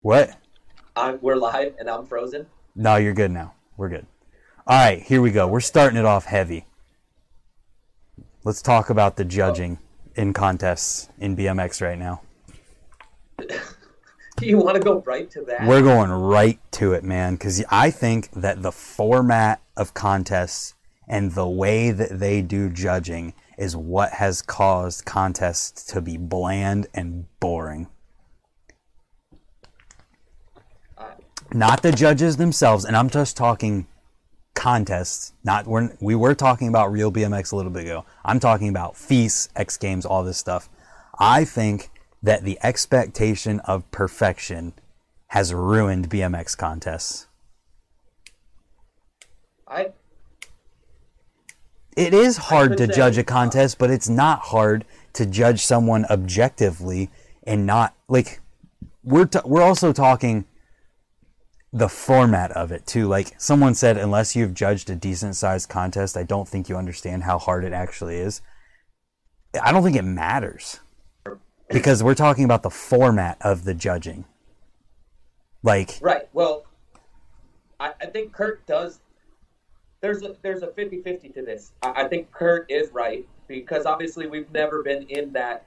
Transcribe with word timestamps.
What? 0.00 0.38
I'm, 0.94 1.18
we're 1.20 1.36
live 1.36 1.74
and 1.80 1.90
I'm 1.90 2.06
frozen. 2.06 2.46
No, 2.76 2.96
you're 2.96 3.14
good 3.14 3.32
now. 3.32 3.54
We're 3.76 3.88
good. 3.88 4.06
All 4.64 4.78
right, 4.78 5.02
here 5.02 5.20
we 5.20 5.32
go. 5.32 5.48
We're 5.48 5.60
starting 5.60 5.98
it 5.98 6.04
off 6.04 6.24
heavy. 6.24 6.66
Let's 8.44 8.62
talk 8.62 8.90
about 8.90 9.16
the 9.16 9.24
judging 9.24 9.78
in 10.14 10.32
contests 10.32 11.08
in 11.18 11.36
BMX 11.36 11.82
right 11.82 11.98
now. 11.98 12.22
Do 13.38 14.46
you 14.46 14.56
want 14.56 14.76
to 14.76 14.80
go 14.80 15.02
right 15.04 15.28
to 15.32 15.42
that? 15.42 15.66
We're 15.66 15.82
going 15.82 16.10
right 16.10 16.60
to 16.72 16.92
it, 16.92 17.02
man, 17.02 17.34
because 17.34 17.64
I 17.68 17.90
think 17.90 18.30
that 18.32 18.62
the 18.62 18.70
format 18.70 19.60
of 19.76 19.94
contests 19.94 20.74
and 21.08 21.32
the 21.32 21.48
way 21.48 21.90
that 21.90 22.20
they 22.20 22.42
do 22.42 22.70
judging 22.70 23.34
is 23.56 23.74
what 23.74 24.12
has 24.12 24.42
caused 24.42 25.04
contests 25.04 25.82
to 25.86 26.00
be 26.00 26.16
bland 26.16 26.86
and 26.94 27.26
boring. 27.40 27.88
Not 31.52 31.82
the 31.82 31.92
judges 31.92 32.36
themselves, 32.36 32.84
and 32.84 32.96
I'm 32.96 33.08
just 33.08 33.36
talking 33.36 33.86
contests. 34.54 35.32
Not 35.44 35.66
we're, 35.66 35.96
we 36.00 36.14
were 36.14 36.34
talking 36.34 36.68
about 36.68 36.92
real 36.92 37.10
BMX 37.10 37.52
a 37.52 37.56
little 37.56 37.70
bit 37.70 37.84
ago. 37.84 38.04
I'm 38.24 38.38
talking 38.38 38.68
about 38.68 38.96
feasts, 38.96 39.48
X 39.56 39.76
Games, 39.78 40.04
all 40.04 40.22
this 40.24 40.36
stuff. 40.36 40.68
I 41.18 41.44
think 41.44 41.90
that 42.22 42.44
the 42.44 42.58
expectation 42.62 43.60
of 43.60 43.90
perfection 43.90 44.74
has 45.28 45.54
ruined 45.54 46.10
BMX 46.10 46.56
contests. 46.56 47.28
I 49.66 49.92
It 51.96 52.12
is 52.12 52.36
hard 52.36 52.76
to 52.78 52.86
judge 52.86 53.16
a 53.16 53.24
contest, 53.24 53.78
but 53.78 53.90
it's 53.90 54.08
not 54.08 54.40
hard 54.40 54.84
to 55.14 55.24
judge 55.24 55.64
someone 55.64 56.04
objectively 56.06 57.10
and 57.44 57.64
not 57.64 57.94
like 58.08 58.40
we're 59.02 59.26
t- 59.26 59.40
we're 59.44 59.62
also 59.62 59.92
talking 59.92 60.44
the 61.72 61.88
format 61.88 62.50
of 62.52 62.72
it 62.72 62.86
too. 62.86 63.06
Like 63.06 63.38
someone 63.38 63.74
said, 63.74 63.96
unless 63.96 64.34
you've 64.34 64.54
judged 64.54 64.90
a 64.90 64.94
decent 64.94 65.36
sized 65.36 65.68
contest, 65.68 66.16
I 66.16 66.22
don't 66.22 66.48
think 66.48 66.68
you 66.68 66.76
understand 66.76 67.24
how 67.24 67.38
hard 67.38 67.64
it 67.64 67.72
actually 67.72 68.16
is. 68.16 68.40
I 69.60 69.72
don't 69.72 69.82
think 69.82 69.96
it 69.96 70.04
matters 70.04 70.80
because 71.70 72.02
we're 72.02 72.14
talking 72.14 72.44
about 72.44 72.62
the 72.62 72.70
format 72.70 73.38
of 73.40 73.64
the 73.64 73.74
judging. 73.74 74.24
Like 75.62 75.98
right. 76.00 76.28
Well, 76.32 76.64
I, 77.80 77.92
I 78.00 78.06
think 78.06 78.32
Kurt 78.32 78.66
does. 78.66 79.00
There's 80.00 80.22
a 80.22 80.36
there's 80.42 80.62
a 80.62 80.68
50-50 80.68 81.34
to 81.34 81.42
this. 81.42 81.72
I, 81.82 82.04
I 82.04 82.08
think 82.08 82.30
Kurt 82.30 82.70
is 82.70 82.92
right 82.92 83.26
because 83.48 83.86
obviously 83.86 84.26
we've 84.26 84.50
never 84.52 84.82
been 84.82 85.04
in 85.08 85.32
that. 85.32 85.64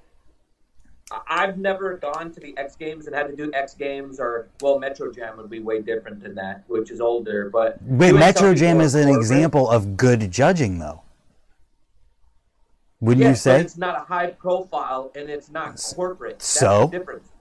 I've 1.28 1.58
never 1.58 1.98
gone 1.98 2.32
to 2.32 2.40
the 2.40 2.58
X 2.58 2.76
Games 2.76 3.08
and 3.08 3.16
had 3.16 3.28
to 3.28 3.36
do 3.36 3.52
X 3.54 3.74
Games 3.74 4.20
or 4.20 4.48
well, 4.62 4.80
Metro 4.80 5.12
Jam 5.12 5.38
would 5.38 5.50
be 5.50 5.60
way 5.60 5.82
different 5.82 6.22
than 6.22 6.36
that, 6.36 6.64
which 6.68 6.92
is 6.92 7.02
older. 7.02 7.50
But 7.50 7.80
doing 7.98 8.16
Metro 8.18 8.54
Jam 8.54 8.82
is 8.82 8.96
an 8.96 9.10
example 9.10 9.70
of 9.70 9.98
good 9.98 10.32
judging, 10.32 10.80
though. 10.80 11.02
Wouldn't 13.00 13.24
you 13.24 13.30
Yes, 13.30 13.40
but 13.44 13.52
say? 13.58 13.62
it's 13.62 13.78
not 13.78 13.98
a 14.00 14.04
high 14.06 14.28
profile 14.28 15.12
and 15.16 15.28
it's 15.28 15.50
not 15.50 15.82
corporate. 15.96 16.38
That's 16.38 16.46
so? 16.48 16.92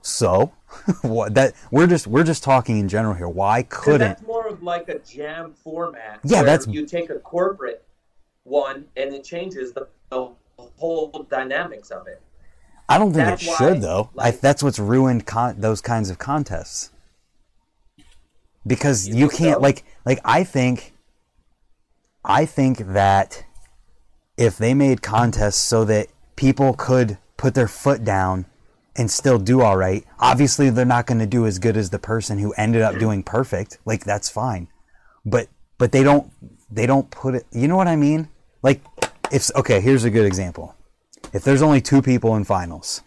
So, 0.00 0.52
what 1.02 1.34
that 1.34 1.52
we're 1.70 1.86
just 1.86 2.06
we're 2.06 2.24
just 2.24 2.42
talking 2.42 2.78
in 2.78 2.88
general 2.88 3.12
here. 3.14 3.28
Why 3.28 3.64
couldn't? 3.64 4.00
that's 4.00 4.22
more 4.22 4.48
of 4.48 4.62
like 4.62 4.88
a 4.88 4.98
jam 5.00 5.52
format. 5.52 6.20
Yeah, 6.24 6.42
that's- 6.42 6.66
you 6.66 6.86
take 6.86 7.10
a 7.10 7.18
corporate 7.18 7.84
one 8.44 8.86
and 8.96 9.14
it 9.14 9.22
changes 9.22 9.72
the, 9.72 9.86
the 10.08 10.30
whole 10.78 11.26
dynamics 11.30 11.90
of 11.90 12.06
it. 12.06 12.22
I 12.90 12.98
don't 12.98 13.12
think 13.12 13.24
that's 13.24 13.42
it 13.44 13.48
why, 13.48 13.56
should 13.56 13.82
though. 13.82 14.10
I, 14.18 14.32
that's 14.32 14.64
what's 14.64 14.80
ruined 14.80 15.24
con- 15.24 15.60
those 15.60 15.80
kinds 15.80 16.10
of 16.10 16.18
contests. 16.18 16.90
Because 18.66 19.08
You 19.08 19.14
you, 19.14 19.28
can't 19.28 19.56
so? 19.56 19.60
like 19.60 19.84
like 20.04 20.18
I 20.24 20.42
think 20.42 20.92
I 22.24 22.44
think 22.44 22.78
that 22.78 23.44
if 24.36 24.58
they 24.58 24.74
made 24.74 25.02
contests 25.02 25.60
so 25.60 25.84
that 25.84 26.08
people 26.34 26.74
could 26.74 27.18
put 27.36 27.54
their 27.54 27.68
foot 27.68 28.04
down 28.04 28.46
and 28.96 29.08
still 29.08 29.38
do 29.38 29.60
all 29.62 29.76
right, 29.76 30.04
obviously 30.18 30.68
they're 30.68 30.84
not 30.84 31.06
going 31.06 31.20
to 31.20 31.26
do 31.26 31.46
as 31.46 31.60
good 31.60 31.76
as 31.76 31.90
the 31.90 31.98
person 31.98 32.38
who 32.38 32.52
ended 32.54 32.82
up 32.82 32.98
doing 32.98 33.22
perfect. 33.22 33.78
Like 33.84 34.04
that's 34.04 34.28
fine. 34.28 34.66
But 35.24 35.46
but 35.78 35.92
they 35.92 36.02
don't 36.02 36.32
they 36.70 36.86
don't 36.86 37.08
put 37.10 37.36
it 37.36 37.46
you 37.52 37.68
know 37.68 37.76
what 37.76 37.88
I 37.88 37.94
mean? 37.94 38.28
Like 38.64 38.82
if 39.30 39.54
okay, 39.54 39.80
here's 39.80 40.02
a 40.02 40.10
good 40.10 40.26
example. 40.26 40.74
If 41.32 41.44
there's 41.44 41.62
only 41.62 41.80
two 41.80 42.02
people 42.02 42.34
in 42.34 42.44
finals, 42.44 43.02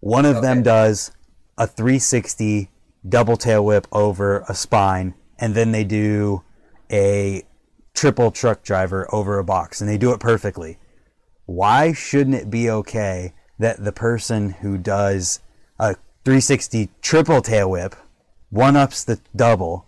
one 0.00 0.24
of 0.24 0.40
them 0.40 0.62
does 0.62 1.12
a 1.58 1.66
360 1.66 2.70
double 3.06 3.36
tail 3.36 3.64
whip 3.64 3.86
over 3.92 4.44
a 4.48 4.54
spine, 4.54 5.14
and 5.38 5.54
then 5.54 5.72
they 5.72 5.84
do 5.84 6.42
a 6.90 7.42
triple 7.94 8.30
truck 8.30 8.62
driver 8.62 9.06
over 9.14 9.38
a 9.38 9.44
box, 9.44 9.80
and 9.80 9.90
they 9.90 9.98
do 9.98 10.12
it 10.12 10.20
perfectly. 10.20 10.78
Why 11.44 11.92
shouldn't 11.92 12.36
it 12.36 12.50
be 12.50 12.70
okay 12.70 13.34
that 13.58 13.84
the 13.84 13.92
person 13.92 14.50
who 14.50 14.78
does 14.78 15.40
a 15.78 15.94
360 16.24 16.90
triple 17.02 17.42
tail 17.42 17.70
whip 17.70 17.94
one 18.48 18.76
ups 18.76 19.04
the 19.04 19.20
double 19.36 19.86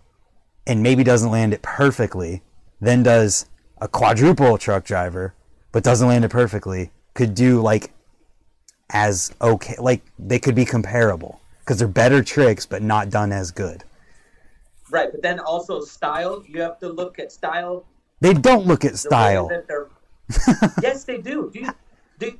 and 0.65 0.81
maybe 0.81 1.03
doesn't 1.03 1.31
land 1.31 1.53
it 1.53 1.61
perfectly, 1.61 2.41
then 2.79 3.03
does 3.03 3.47
a 3.81 3.87
quadruple 3.87 4.57
truck 4.57 4.85
driver 4.85 5.33
but 5.71 5.83
doesn't 5.83 6.07
land 6.07 6.23
it 6.23 6.29
perfectly, 6.29 6.91
could 7.13 7.33
do 7.35 7.61
like 7.61 7.91
as 8.91 9.33
okay, 9.41 9.75
like 9.79 10.01
they 10.19 10.39
could 10.39 10.55
be 10.55 10.65
comparable 10.65 11.39
because 11.59 11.79
they're 11.79 11.87
better 11.87 12.23
tricks 12.23 12.65
but 12.65 12.81
not 12.81 13.09
done 13.09 13.31
as 13.31 13.51
good. 13.51 13.83
Right, 14.91 15.11
but 15.11 15.21
then 15.21 15.39
also 15.39 15.81
style. 15.81 16.43
You 16.47 16.61
have 16.61 16.77
to 16.79 16.89
look 16.89 17.17
at 17.19 17.31
style. 17.31 17.85
They 18.21 18.33
don't 18.33 18.65
look 18.65 18.85
at 18.85 18.97
style. 18.97 19.47
they're- 19.67 19.89
yes, 20.81 21.03
they 21.03 21.17
do. 21.17 21.49
Do 21.53 21.59
you, 21.59 21.69
do, 22.19 22.39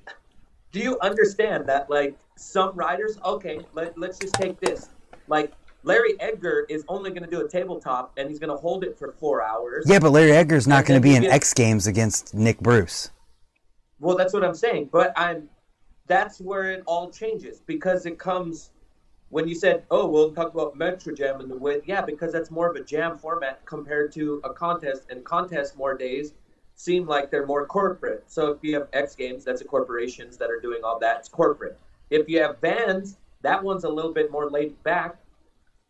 do 0.71 0.79
you 0.79 0.99
understand 1.01 1.65
that? 1.67 1.89
Like 1.89 2.15
some 2.37 2.75
riders, 2.75 3.17
okay, 3.25 3.59
let, 3.73 3.97
let's 3.97 4.19
just 4.19 4.33
take 4.35 4.59
this. 4.59 4.89
Like 5.27 5.51
Larry 5.83 6.13
Edgar 6.19 6.65
is 6.69 6.83
only 6.87 7.09
going 7.09 7.23
to 7.23 7.29
do 7.29 7.41
a 7.45 7.49
tabletop 7.49 8.13
and 8.17 8.29
he's 8.29 8.39
going 8.39 8.49
to 8.51 8.55
hold 8.55 8.83
it 8.83 8.97
for 8.97 9.11
four 9.13 9.43
hours. 9.43 9.85
Yeah, 9.87 9.99
but 9.99 10.11
Larry 10.11 10.31
Edgar's 10.31 10.67
not 10.67 10.85
going 10.85 10.99
to 11.01 11.03
be 11.03 11.15
in 11.15 11.23
get- 11.23 11.31
X 11.33 11.53
Games 11.53 11.87
against 11.87 12.33
Nick 12.33 12.59
Bruce. 12.59 13.09
Well, 14.03 14.17
that's 14.17 14.33
what 14.33 14.43
I'm 14.43 14.53
saying. 14.53 14.89
But 14.91 15.13
I'm 15.15 15.49
that's 16.07 16.41
where 16.41 16.71
it 16.71 16.83
all 16.85 17.09
changes 17.09 17.61
because 17.65 18.05
it 18.05 18.19
comes 18.19 18.71
when 19.29 19.47
you 19.47 19.55
said, 19.55 19.85
"Oh, 19.89 20.05
we'll 20.07 20.33
talk 20.33 20.53
about 20.53 20.77
Metro 20.77 21.13
Jam 21.13 21.39
and 21.39 21.49
the 21.49 21.57
way." 21.57 21.81
Yeah, 21.85 22.01
because 22.01 22.33
that's 22.33 22.51
more 22.51 22.69
of 22.69 22.75
a 22.75 22.83
jam 22.83 23.17
format 23.17 23.65
compared 23.65 24.11
to 24.13 24.41
a 24.43 24.49
contest, 24.51 25.03
and 25.09 25.23
contest 25.23 25.77
more 25.77 25.97
days 25.97 26.33
seem 26.75 27.07
like 27.07 27.31
they're 27.31 27.45
more 27.45 27.65
corporate. 27.65 28.25
So 28.27 28.51
if 28.51 28.59
you 28.61 28.73
have 28.75 28.89
X 28.91 29.15
Games, 29.15 29.45
that's 29.45 29.61
a 29.61 29.65
corporations 29.65 30.37
that 30.37 30.51
are 30.51 30.59
doing 30.59 30.83
all 30.83 30.99
that. 30.99 31.19
It's 31.19 31.29
corporate. 31.29 31.79
If 32.09 32.27
you 32.27 32.41
have 32.41 32.59
bands, 32.59 33.17
that 33.41 33.63
one's 33.63 33.85
a 33.85 33.89
little 33.89 34.11
bit 34.11 34.31
more 34.31 34.49
laid 34.49 34.81
back. 34.83 35.15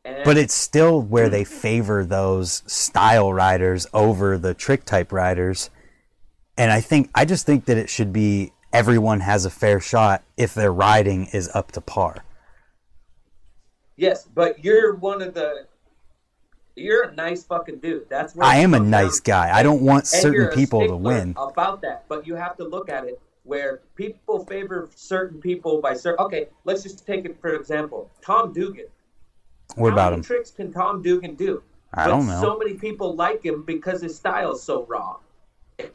And 0.05 0.23
But 0.23 0.37
it's 0.37 0.53
still 0.53 1.01
where 1.01 1.29
they 1.29 1.45
favor 1.45 2.05
those 2.05 2.61
style 2.67 3.33
riders 3.33 3.87
over 3.93 4.37
the 4.37 4.53
trick 4.53 4.83
type 4.85 5.11
riders. 5.11 5.69
And 6.57 6.71
I 6.71 6.81
think 6.81 7.09
I 7.15 7.25
just 7.25 7.45
think 7.45 7.65
that 7.65 7.77
it 7.77 7.89
should 7.89 8.13
be 8.13 8.51
everyone 8.71 9.21
has 9.21 9.45
a 9.45 9.49
fair 9.49 9.79
shot 9.79 10.23
if 10.37 10.53
their 10.53 10.71
riding 10.71 11.25
is 11.27 11.49
up 11.53 11.71
to 11.73 11.81
par. 11.81 12.23
yes, 13.95 14.25
but 14.33 14.63
you're 14.63 14.95
one 14.95 15.21
of 15.21 15.33
the. 15.33 15.67
You're 16.75 17.03
a 17.03 17.13
nice 17.13 17.43
fucking 17.43 17.79
dude. 17.79 18.09
That's 18.09 18.33
what 18.35 18.47
I 18.47 18.55
am 18.57 18.73
a 18.73 18.79
nice 18.79 19.19
down 19.19 19.47
guy. 19.47 19.55
I 19.57 19.61
don't 19.61 19.81
want 19.83 19.99
And 20.11 20.21
certain 20.23 20.47
people 20.55 20.87
to 20.87 20.95
win. 20.95 21.35
about 21.37 21.81
that 21.81 22.05
but 22.09 22.25
you 22.25 22.33
have 22.35 22.57
to 22.57 22.63
look 22.63 22.89
at 22.89 23.05
it 23.05 23.19
where 23.43 23.81
people 23.95 24.43
favor 24.45 24.89
certain 24.95 25.39
people 25.39 25.79
by 25.81 25.93
certain 25.93 26.25
okay 26.25 26.47
let's 26.63 26.81
just 26.81 27.05
take 27.05 27.25
it 27.25 27.39
for 27.39 27.53
example 27.53 28.09
tom 28.21 28.53
dugan 28.53 28.85
What 29.75 29.89
How 29.89 29.93
about 29.93 30.13
him? 30.13 30.23
tricks 30.23 30.49
can 30.49 30.71
tom 30.73 31.03
dugan 31.03 31.35
do 31.35 31.61
I 31.93 32.05
But 32.05 32.09
don't 32.09 32.25
know. 32.25 32.41
so 32.41 32.57
many 32.57 32.73
people 32.73 33.15
like 33.15 33.43
him 33.45 33.61
because 33.63 34.01
his 34.01 34.15
style 34.15 34.53
is 34.53 34.63
so 34.63 34.83
raw 34.85 35.17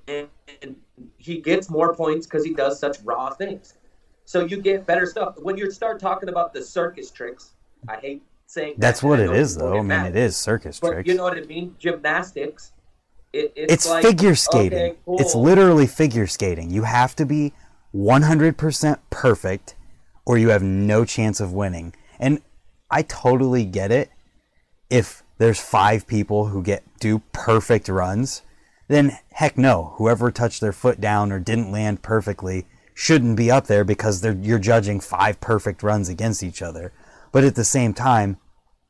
and, 0.07 0.29
and 0.63 0.77
he 1.17 1.41
gets 1.41 1.71
more 1.71 1.95
points 1.95 2.27
because 2.27 2.45
he 2.45 2.55
does 2.55 2.79
such 2.79 2.99
raw 3.03 3.31
things 3.31 3.75
so 4.25 4.45
you 4.45 4.61
get 4.61 4.87
better 4.87 5.07
stuff 5.07 5.35
when 5.39 5.57
you 5.57 5.71
start 5.71 6.01
talking 6.01 6.29
about 6.29 6.53
the 6.53 6.63
circus 6.63 7.11
tricks 7.11 7.53
i 7.89 7.97
hate 7.97 8.23
saying 8.47 8.75
That's 8.79 9.03
and 9.03 9.11
what 9.11 9.21
it 9.21 9.31
is, 9.31 9.57
though. 9.57 9.79
I 9.79 9.83
mean, 9.83 10.07
it 10.07 10.17
is 10.17 10.37
circus 10.37 10.81
but 10.81 10.93
tricks. 10.93 11.09
you 11.09 11.15
know 11.15 11.25
what 11.25 11.37
i 11.37 11.43
mean 11.43 11.77
gymnastics 11.79 12.73
it, 13.33 13.53
it's, 13.57 13.73
it's 13.73 13.89
like, 13.89 14.05
figure 14.05 14.35
skating. 14.35 14.79
okay, 14.79 14.99
cool. 15.05 15.21
It's 15.21 15.35
literally 15.35 15.87
figure 15.87 16.27
skating. 16.27 16.71
You 16.71 16.85
have 16.85 17.15
to 17.17 17.27
be 17.27 17.53
100% 17.95 18.99
perfect 19.11 19.75
or 20.25 20.39
you 20.39 20.49
have 20.51 20.63
no 20.63 21.05
chance 21.05 21.41
of 21.41 21.53
winning. 21.53 21.95
And 22.19 22.43
I 22.91 23.03
totally 23.03 23.65
get 23.65 23.91
it. 23.91 24.11
If 24.91 25.23
there's 25.39 25.61
five 25.61 26.07
people 26.07 26.47
who 26.47 26.63
get 26.63 26.83
do 27.01 27.21
perfect 27.33 27.89
runs, 27.89 28.43
then 28.89 29.19
heck 29.33 29.57
no. 29.57 29.95
Whoever 29.97 30.31
touched 30.31 30.61
their 30.61 30.73
foot 30.73 31.01
down 31.01 31.31
or 31.31 31.39
didn't 31.39 31.71
land 31.71 32.03
perfectly 32.03 32.67
shouldn't 32.95 33.37
be 33.37 33.51
up 33.51 33.67
there 33.67 33.85
because 33.85 34.25
you're 34.25 34.59
judging 34.59 34.99
five 34.99 35.41
perfect 35.41 35.83
runs 35.83 36.09
against 36.09 36.43
each 36.43 36.63
other. 36.63 36.93
But 37.31 37.45
at 37.45 37.55
the 37.55 37.65
same 37.65 37.95
time, 37.95 38.39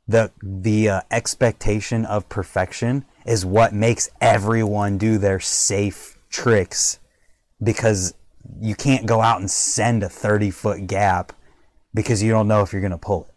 the 0.06 0.32
the 0.42 0.88
uh, 0.88 1.00
expectation 1.10 2.06
of 2.06 2.28
perfection 2.28 3.04
is 3.26 3.44
what 3.44 3.74
makes 3.74 4.08
everyone 4.20 4.96
do 4.96 5.18
their 5.18 5.40
safe 5.40 6.16
tricks 6.30 6.98
because 7.62 8.14
you 8.60 8.74
can't 8.74 9.04
go 9.04 9.20
out 9.20 9.40
and 9.40 9.50
send 9.50 10.02
a 10.02 10.08
30 10.08 10.50
foot 10.50 10.86
gap 10.86 11.32
because 11.92 12.22
you 12.22 12.30
don't 12.30 12.48
know 12.48 12.62
if 12.62 12.72
you're 12.72 12.80
going 12.80 12.92
to 12.92 12.98
pull 12.98 13.24
it. 13.24 13.34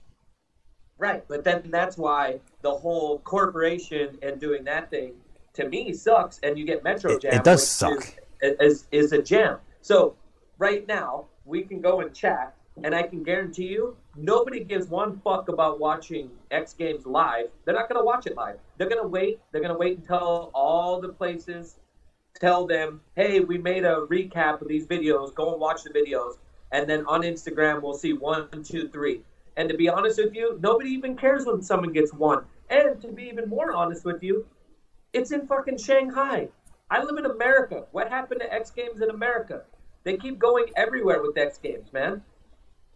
Right, 0.98 1.28
but 1.28 1.44
then 1.44 1.64
that's 1.66 1.98
why 1.98 2.40
the 2.62 2.72
whole 2.72 3.20
corporation 3.20 4.18
and 4.22 4.40
doing 4.40 4.64
that 4.66 4.90
thing 4.90 5.14
to 5.54 5.68
me 5.68 5.94
sucks, 5.94 6.40
and 6.44 6.58
you 6.58 6.66
get 6.66 6.84
Metro 6.84 7.12
It- 7.14 7.22
Jam. 7.22 7.34
it 7.34 7.44
does 7.44 7.68
suck. 7.68 8.16
Is, 8.42 8.56
is 8.60 8.88
is 8.92 9.12
a 9.14 9.22
jam. 9.22 9.60
So 9.82 10.16
right 10.58 10.88
now 10.88 11.26
we 11.46 11.62
can 11.64 11.80
go 11.82 12.02
and 12.02 12.14
chat, 12.14 12.56
and 12.84 12.96
I 12.96 13.04
can 13.04 13.24
guarantee 13.24 13.68
you 13.68 13.96
nobody 14.16 14.64
gives 14.64 14.88
one 14.88 15.20
fuck 15.24 15.48
about 15.50 15.80
watching 15.80 16.30
X 16.50 16.74
Games 16.74 17.06
live. 17.06 17.50
They're 17.66 17.76
not 17.76 17.88
gonna 17.88 18.04
watch 18.04 18.26
it 18.28 18.36
live. 18.36 18.58
They're 18.78 18.90
gonna 18.90 19.08
wait. 19.08 19.40
They're 19.52 19.62
gonna 19.62 19.78
wait 19.78 20.00
until 20.00 20.50
all 20.54 21.00
the 21.00 21.10
places 21.10 21.78
tell 22.40 22.66
them, 22.66 23.02
hey, 23.16 23.42
we 23.42 23.58
made 23.58 23.84
a 23.84 24.06
recap 24.10 24.62
of 24.62 24.68
these 24.68 24.88
videos. 24.88 25.34
Go 25.36 25.52
and 25.52 25.62
watch 25.62 25.84
the 25.84 25.90
videos. 25.92 26.38
And 26.72 26.90
then 26.90 27.06
on 27.06 27.22
Instagram, 27.22 27.82
we'll 27.82 27.94
see 27.94 28.14
one, 28.14 28.48
two, 28.64 28.88
three. 28.88 29.22
And 29.58 29.68
to 29.70 29.76
be 29.76 29.90
honest 29.90 30.18
with 30.18 30.34
you, 30.34 30.58
nobody 30.62 30.90
even 30.92 31.18
cares 31.18 31.46
when 31.46 31.62
someone 31.62 31.92
gets 31.92 32.14
one. 32.14 32.46
And 32.70 33.02
to 33.02 33.10
be 33.10 33.24
even 33.24 33.50
more 33.50 33.74
honest 33.74 34.06
with 34.06 34.24
you, 34.24 34.46
it's 35.14 35.32
in 35.32 35.48
fucking 35.48 35.78
Shanghai. 35.78 36.50
I 36.90 37.04
live 37.04 37.18
in 37.18 37.26
America. 37.26 37.86
What 37.92 38.10
happened 38.10 38.42
to 38.42 38.54
X 38.54 38.72
Games 38.72 39.02
in 39.02 39.10
America? 39.10 39.64
They 40.04 40.18
keep 40.18 40.40
going 40.40 40.66
everywhere 40.76 41.22
with 41.22 41.38
X 41.38 41.58
Games, 41.58 41.92
man. 41.94 42.22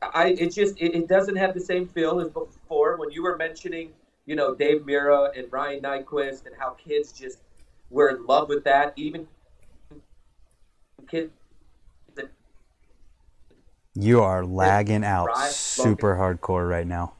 I 0.01 0.29
it 0.29 0.49
just 0.49 0.79
it, 0.79 0.95
it 0.95 1.07
doesn't 1.07 1.35
have 1.35 1.53
the 1.53 1.59
same 1.59 1.87
feel 1.87 2.19
as 2.19 2.29
before 2.29 2.97
when 2.97 3.11
you 3.11 3.23
were 3.23 3.37
mentioning, 3.37 3.91
you 4.25 4.35
know, 4.35 4.53
Dave 4.53 4.81
Mirra 4.81 5.37
and 5.37 5.51
Ryan 5.51 5.81
Nyquist 5.81 6.45
and 6.45 6.55
how 6.57 6.71
kids 6.71 7.11
just 7.11 7.39
were 7.89 8.09
in 8.09 8.25
love 8.25 8.49
with 8.49 8.63
that. 8.65 8.93
Even 8.95 9.27
kids 11.07 11.31
You 13.97 14.21
are 14.21 14.45
lagging 14.45 15.05
out 15.05 15.29
super 15.47 16.15
hardcore 16.17 16.69
right 16.69 16.85
now. 16.85 17.13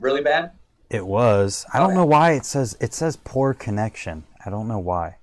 really 0.00 0.22
bad. 0.22 0.55
It 0.90 1.06
was. 1.06 1.66
I 1.72 1.78
don't 1.78 1.94
know 1.94 2.06
why 2.06 2.32
it 2.32 2.44
says 2.44 2.76
it 2.80 2.94
says 2.94 3.16
poor 3.16 3.54
connection. 3.54 4.24
I 4.44 4.50
don't 4.50 4.68
know 4.68 4.78
why. 4.78 5.16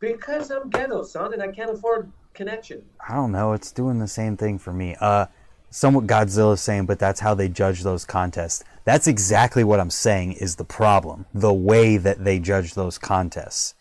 Because 0.00 0.50
I'm 0.50 0.70
ghetto, 0.70 1.02
son, 1.02 1.32
and 1.32 1.42
I 1.42 1.48
can't 1.48 1.70
afford 1.70 2.10
connection. 2.32 2.82
I 3.06 3.14
don't 3.14 3.32
know. 3.32 3.52
It's 3.52 3.72
doing 3.72 3.98
the 3.98 4.08
same 4.08 4.36
thing 4.36 4.58
for 4.58 4.72
me. 4.72 4.96
Uh, 5.00 5.26
somewhat 5.70 6.06
Godzilla's 6.06 6.60
saying, 6.60 6.86
but 6.86 6.98
that's 6.98 7.20
how 7.20 7.34
they 7.34 7.48
judge 7.48 7.82
those 7.82 8.04
contests. 8.04 8.64
That's 8.84 9.06
exactly 9.06 9.64
what 9.64 9.80
I'm 9.80 9.90
saying 9.90 10.34
is 10.34 10.56
the 10.56 10.64
problem. 10.64 11.26
The 11.32 11.54
way 11.54 11.96
that 11.96 12.24
they 12.24 12.38
judge 12.38 12.74
those 12.74 12.98
contests. 12.98 13.74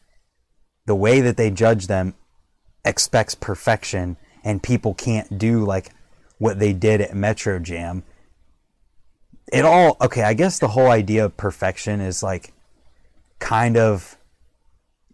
The 0.86 0.96
way 0.96 1.22
that 1.22 1.38
they 1.38 1.52
judge 1.52 1.88
them 1.88 2.16
expects 2.86 3.36
perfection, 3.36 4.18
and 4.44 4.64
people 4.64 4.94
can't 4.94 5.38
do 5.38 5.64
like 5.66 5.92
what 6.38 6.60
they 6.60 6.74
did 6.74 7.00
at 7.00 7.16
Metro 7.16 7.60
Jam. 7.60 8.04
It 9.52 9.66
all, 9.66 9.98
okay, 10.02 10.24
I 10.24 10.34
guess 10.34 10.60
the 10.60 10.70
whole 10.70 10.90
idea 10.90 11.26
of 11.26 11.38
perfection 11.38 12.02
is 12.02 12.24
like 12.24 12.54
kind 13.40 13.78
of 13.78 14.18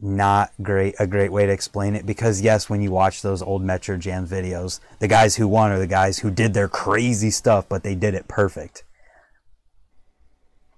not 0.02 0.52
great 0.62 0.96
a 0.98 1.06
great 1.06 1.32
way 1.32 1.46
to 1.46 1.52
explain 1.52 1.94
it 1.94 2.06
because 2.06 2.40
yes 2.40 2.70
when 2.70 2.82
you 2.82 2.90
watch 2.90 3.22
those 3.22 3.42
old 3.42 3.62
metro 3.62 3.98
jam 3.98 4.26
videos 4.26 4.80
the 5.00 5.10
guys 5.10 5.36
who 5.36 5.46
won 5.46 5.72
are 5.72 5.80
the 5.80 5.86
guys 5.88 6.20
who 6.20 6.32
did 6.32 6.54
their 6.54 6.70
crazy 6.70 7.30
stuff 7.30 7.68
but 7.68 7.84
they 7.84 7.96
did 7.96 8.14
it 8.14 8.26
perfect 8.30 8.86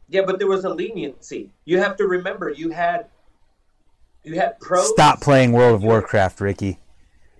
Yeah, 0.09 0.23
but 0.25 0.39
there 0.39 0.47
was 0.47 0.65
a 0.65 0.69
leniency. 0.69 1.51
You 1.65 1.77
have 1.79 1.95
to 1.97 2.05
remember, 2.07 2.49
you 2.49 2.71
had 2.71 3.07
you 4.23 4.35
had 4.35 4.59
pros. 4.59 4.89
stop 4.89 5.21
playing 5.21 5.51
world 5.51 5.75
of 5.75 5.83
warcraft 5.83 6.41
ricky 6.41 6.79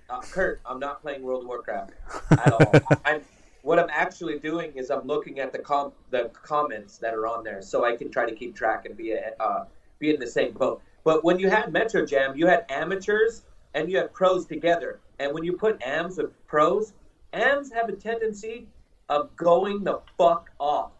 Uh, 0.10 0.20
Kurt, 0.22 0.62
I'm 0.66 0.80
not 0.80 1.02
playing 1.02 1.24
World 1.24 1.44
of 1.44 1.48
Warcraft 1.48 1.92
at 2.32 2.52
all. 2.54 2.74
I'm, 3.06 3.22
what 3.62 3.80
I'm 3.80 3.90
actually 3.92 4.40
doing 4.40 4.74
is 4.76 4.90
I'm 4.90 5.06
looking 5.06 5.40
at 5.40 5.52
the 5.52 5.60
com- 5.60 5.94
the 6.10 6.32
comments 6.42 6.98
that 6.98 7.14
are 7.14 7.28
on 7.28 7.44
there, 7.44 7.62
so 7.62 7.86
I 7.86 7.96
can 7.96 8.12
try 8.12 8.30
to 8.30 8.36
keep 8.36 8.56
track 8.56 8.86
and 8.86 8.98
be 8.98 9.12
a, 9.12 9.34
uh, 9.40 9.66
be 10.00 10.14
in 10.14 10.20
the 10.20 10.28
same 10.28 10.54
boat. 10.54 10.82
But 11.04 11.24
when 11.24 11.40
you 11.40 11.50
had 11.50 11.72
Metro 11.72 12.06
Jam, 12.06 12.36
you 12.36 12.48
had 12.48 12.66
amateurs 12.70 13.44
and 13.74 13.90
you 13.90 13.98
had 13.98 14.14
pros 14.14 14.46
together. 14.46 15.00
And 15.20 15.34
when 15.34 15.44
you 15.44 15.54
put 15.54 15.82
AMs 15.82 16.18
with 16.18 16.32
pros, 16.48 16.94
AMs 17.34 17.72
have 17.72 17.90
a 17.90 17.94
tendency 17.94 18.68
of 19.10 19.36
going 19.36 19.84
the 19.84 20.00
fuck 20.18 20.50
off. 20.60 20.92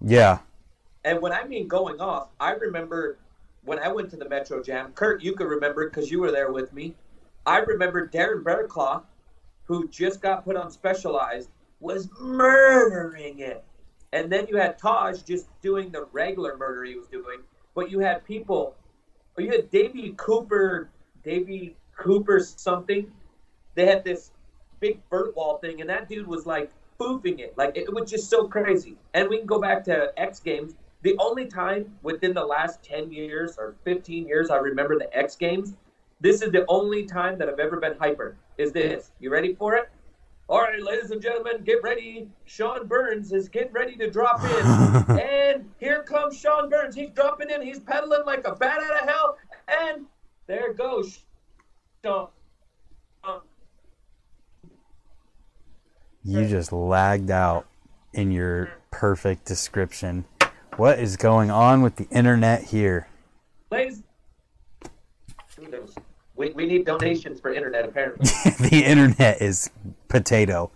yeah 0.00 0.38
And 1.04 1.20
when 1.20 1.32
I 1.32 1.44
mean 1.44 1.68
going 1.68 2.00
off, 2.00 2.28
I 2.40 2.52
remember 2.52 3.18
when 3.64 3.78
I 3.78 3.88
went 3.88 4.10
to 4.10 4.16
the 4.16 4.28
Metro 4.28 4.62
Jam. 4.62 4.92
Kurt, 4.92 5.22
you 5.22 5.34
could 5.34 5.48
remember 5.48 5.88
because 5.88 6.10
you 6.10 6.20
were 6.20 6.30
there 6.30 6.52
with 6.52 6.72
me. 6.72 6.94
I 7.44 7.58
remember 7.58 8.08
Darren 8.08 8.42
Bearclaw, 8.42 9.02
who 9.64 9.88
just 9.88 10.20
got 10.20 10.44
put 10.44 10.56
on 10.56 10.70
Specialized, 10.70 11.48
was 11.80 12.08
murdering 12.20 13.40
it. 13.40 13.64
And 14.12 14.32
then 14.32 14.46
you 14.48 14.56
had 14.56 14.78
Taj 14.78 15.22
just 15.22 15.46
doing 15.60 15.90
the 15.90 16.06
regular 16.12 16.56
murder 16.56 16.84
he 16.84 16.96
was 16.96 17.08
doing. 17.08 17.40
But 17.74 17.90
you 17.90 17.98
had 17.98 18.24
people, 18.24 18.74
or 19.36 19.42
you 19.42 19.50
had 19.50 19.70
Davey 19.70 20.14
Cooper, 20.16 20.88
Davey 21.22 21.76
Cooper 21.96 22.40
something. 22.40 23.10
They 23.74 23.86
had 23.86 24.04
this 24.04 24.30
big 24.80 25.00
vert 25.10 25.36
wall 25.36 25.58
thing, 25.58 25.80
and 25.80 25.90
that 25.90 26.08
dude 26.08 26.26
was 26.26 26.46
like 26.46 26.70
spoofing 26.94 27.40
it. 27.40 27.56
Like 27.58 27.76
it 27.76 27.92
was 27.92 28.10
just 28.10 28.30
so 28.30 28.48
crazy. 28.48 28.96
And 29.12 29.28
we 29.28 29.38
can 29.38 29.46
go 29.46 29.60
back 29.60 29.84
to 29.84 30.12
X 30.16 30.40
Games. 30.40 30.74
The 31.02 31.14
only 31.18 31.46
time 31.46 31.98
within 32.02 32.32
the 32.32 32.44
last 32.44 32.82
10 32.82 33.12
years 33.12 33.56
or 33.58 33.74
15 33.84 34.26
years 34.26 34.50
I 34.50 34.56
remember 34.56 34.98
the 34.98 35.14
X 35.16 35.36
Games, 35.36 35.74
this 36.20 36.40
is 36.40 36.50
the 36.50 36.64
only 36.68 37.04
time 37.04 37.36
that 37.38 37.48
I've 37.48 37.58
ever 37.58 37.78
been 37.78 37.96
hyper. 37.98 38.36
Is 38.56 38.72
this. 38.72 39.10
You 39.20 39.30
ready 39.30 39.54
for 39.54 39.74
it? 39.74 39.90
All 40.48 40.60
right, 40.60 40.80
ladies 40.80 41.10
and 41.10 41.20
gentlemen, 41.20 41.64
get 41.64 41.82
ready. 41.82 42.28
Sean 42.44 42.86
Burns 42.86 43.32
is 43.32 43.48
getting 43.48 43.72
ready 43.72 43.96
to 43.96 44.08
drop 44.08 44.44
in. 44.44 45.18
and 45.18 45.68
here 45.78 46.04
comes 46.04 46.38
Sean 46.38 46.70
Burns. 46.70 46.94
He's 46.94 47.10
dropping 47.10 47.50
in. 47.50 47.62
He's 47.62 47.80
pedaling 47.80 48.24
like 48.24 48.46
a 48.46 48.54
bat 48.54 48.78
out 48.78 49.02
of 49.02 49.08
hell. 49.08 49.38
And 49.66 50.06
there 50.46 50.72
goes 50.72 51.24
Sean. 52.04 52.28
you 56.22 56.46
just 56.46 56.72
lagged 56.72 57.30
out 57.30 57.66
in 58.12 58.30
your 58.30 58.70
perfect 58.90 59.44
description 59.44 60.24
what 60.76 60.98
is 60.98 61.16
going 61.16 61.50
on 61.50 61.82
with 61.82 61.96
the 61.96 62.08
internet 62.10 62.64
here 62.64 63.08
Ladies, 63.70 64.02
we, 66.36 66.50
we 66.50 66.66
need 66.66 66.84
donations 66.86 67.40
for 67.40 67.52
internet, 67.52 67.84
apparently. 67.86 68.26
the 68.68 68.82
internet 68.84 69.40
is 69.40 69.70
potato. 70.08 70.70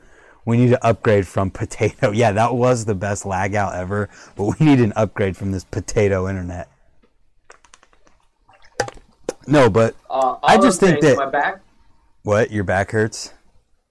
We 0.44 0.56
need 0.56 0.70
to 0.70 0.84
upgrade 0.84 1.26
from 1.26 1.50
potato. 1.50 2.10
Yeah, 2.12 2.32
that 2.32 2.54
was 2.54 2.84
the 2.86 2.94
best 2.94 3.26
lag 3.26 3.54
out 3.54 3.74
ever, 3.74 4.08
but 4.36 4.44
we 4.58 4.66
need 4.66 4.80
an 4.80 4.92
upgrade 4.96 5.36
from 5.36 5.52
this 5.52 5.64
potato 5.64 6.28
internet. 6.28 6.68
No, 9.46 9.68
but 9.70 9.94
Uh, 10.08 10.36
I 10.42 10.58
just 10.58 10.80
think 10.80 11.00
that- 11.00 11.18
I 11.18 11.26
back? 11.26 11.60
what? 12.22 12.50
Your 12.50 12.64
back 12.64 12.90
hurts? 12.92 13.32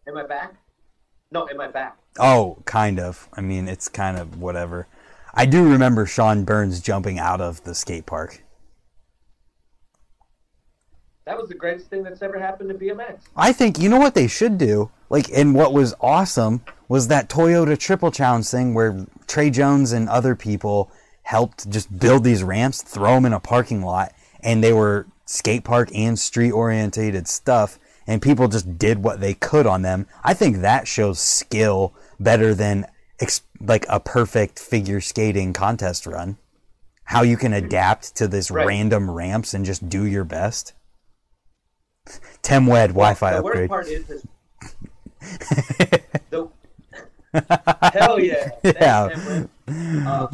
Am 0.08 0.18
I 0.18 0.26
back? 0.26 0.54
No, 1.32 1.48
am 1.48 1.62
I 1.62 1.68
back? 1.68 1.98
Oh, 2.20 2.58
kind 2.66 3.00
of. 3.00 3.28
I 3.34 3.42
mean, 3.42 3.68
it's 3.68 3.88
kind 3.88 4.18
of 4.18 4.40
whatever. 4.42 4.88
I 5.34 5.46
do 5.46 5.64
remember 5.70 6.06
Sean 6.08 6.44
Burns 6.44 6.80
jumping 6.82 7.20
out 7.20 7.40
of 7.42 7.64
the 7.64 7.76
skate 7.76 8.06
park. 8.08 8.44
That 11.30 11.38
was 11.40 11.48
the 11.48 11.54
greatest 11.54 11.92
thing 11.92 12.02
that's 12.02 12.24
ever 12.24 12.40
happened 12.40 12.70
to 12.70 12.76
BMX. 12.76 13.20
I 13.38 13.54
think 13.54 13.78
you 13.78 13.88
know 13.88 14.00
what 14.00 14.16
they 14.16 14.28
should 14.28 14.58
do. 14.58 14.90
Like, 15.12 15.30
and 15.32 15.54
what 15.54 15.74
was 15.74 15.94
awesome 16.02 16.64
was 16.88 17.08
that 17.10 17.30
Toyota 17.30 17.78
Triple 17.78 18.10
Challenge 18.10 18.48
thing 18.48 18.74
where 18.74 19.06
Trey 19.28 19.52
Jones 19.52 19.92
and 19.92 20.10
other 20.10 20.36
people 20.36 20.92
helped 21.22 21.70
just 21.70 22.00
build 22.00 22.24
these 22.24 22.42
ramps, 22.42 22.82
throw 22.82 23.14
them 23.14 23.26
in 23.28 23.34
a 23.34 23.40
parking 23.40 23.84
lot, 23.84 24.12
and 24.40 24.64
they 24.64 24.74
were 24.74 25.06
skate 25.28 25.64
park 25.64 25.90
and 25.94 26.18
street 26.18 26.50
orientated 26.50 27.28
stuff, 27.28 27.78
and 28.08 28.24
people 28.24 28.48
just 28.48 28.80
did 28.80 29.04
what 29.04 29.20
they 29.22 29.36
could 29.36 29.68
on 29.68 29.84
them. 29.84 30.08
I 30.24 30.34
think 30.34 30.58
that 30.62 30.88
shows 30.88 31.20
skill 31.20 31.94
better 32.20 32.56
than 32.56 32.88
ex- 33.20 33.44
like 33.62 33.86
a 33.88 34.00
perfect 34.00 34.58
figure 34.58 35.00
skating 35.00 35.54
contest 35.54 36.08
run. 36.08 36.40
How 37.04 37.22
you 37.22 37.38
can 37.38 37.54
adapt 37.54 38.16
to 38.16 38.28
this 38.28 38.50
Right. 38.50 38.66
random 38.66 39.12
ramps 39.12 39.54
and 39.54 39.64
just 39.64 39.90
do 39.90 40.06
your 40.06 40.24
best. 40.24 40.74
Tim 42.42 42.66
Wed 42.68 42.90
Wi-Fi 42.92 43.32
the 43.34 43.40
upgrade. 43.40 43.70
worst 43.70 43.88
part 43.88 43.88
is, 43.88 44.10
is 44.10 44.26
the, 46.30 46.48
hell 47.94 48.20
yeah, 48.20 48.50
Yeah. 48.64 49.46
Uh, 50.08 50.28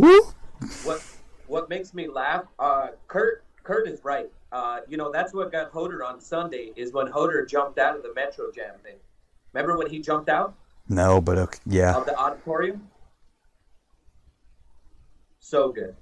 what 0.83 1.03
what 1.47 1.69
makes 1.69 1.93
me 1.93 2.07
laugh? 2.07 2.45
Uh, 2.59 2.87
Kurt 3.07 3.43
Kurt 3.63 3.87
is 3.87 4.03
right. 4.03 4.29
Uh, 4.51 4.79
you 4.87 4.95
know 4.97 5.11
that's 5.11 5.33
what 5.33 5.51
got 5.51 5.71
Hoder 5.71 6.03
on 6.03 6.21
Sunday 6.21 6.71
is 6.75 6.93
when 6.93 7.07
Hoder 7.07 7.45
jumped 7.45 7.77
out 7.79 7.95
of 7.97 8.03
the 8.03 8.13
Metro 8.13 8.51
Jam 8.51 8.75
thing. 8.83 8.95
Remember 9.53 9.77
when 9.77 9.89
he 9.89 9.99
jumped 9.99 10.29
out 10.29 10.53
No, 10.87 11.19
but 11.19 11.37
okay, 11.37 11.59
yeah. 11.65 11.95
of 11.95 12.05
the 12.05 12.15
auditorium? 12.17 12.89
So 15.39 15.71
good. 15.71 15.95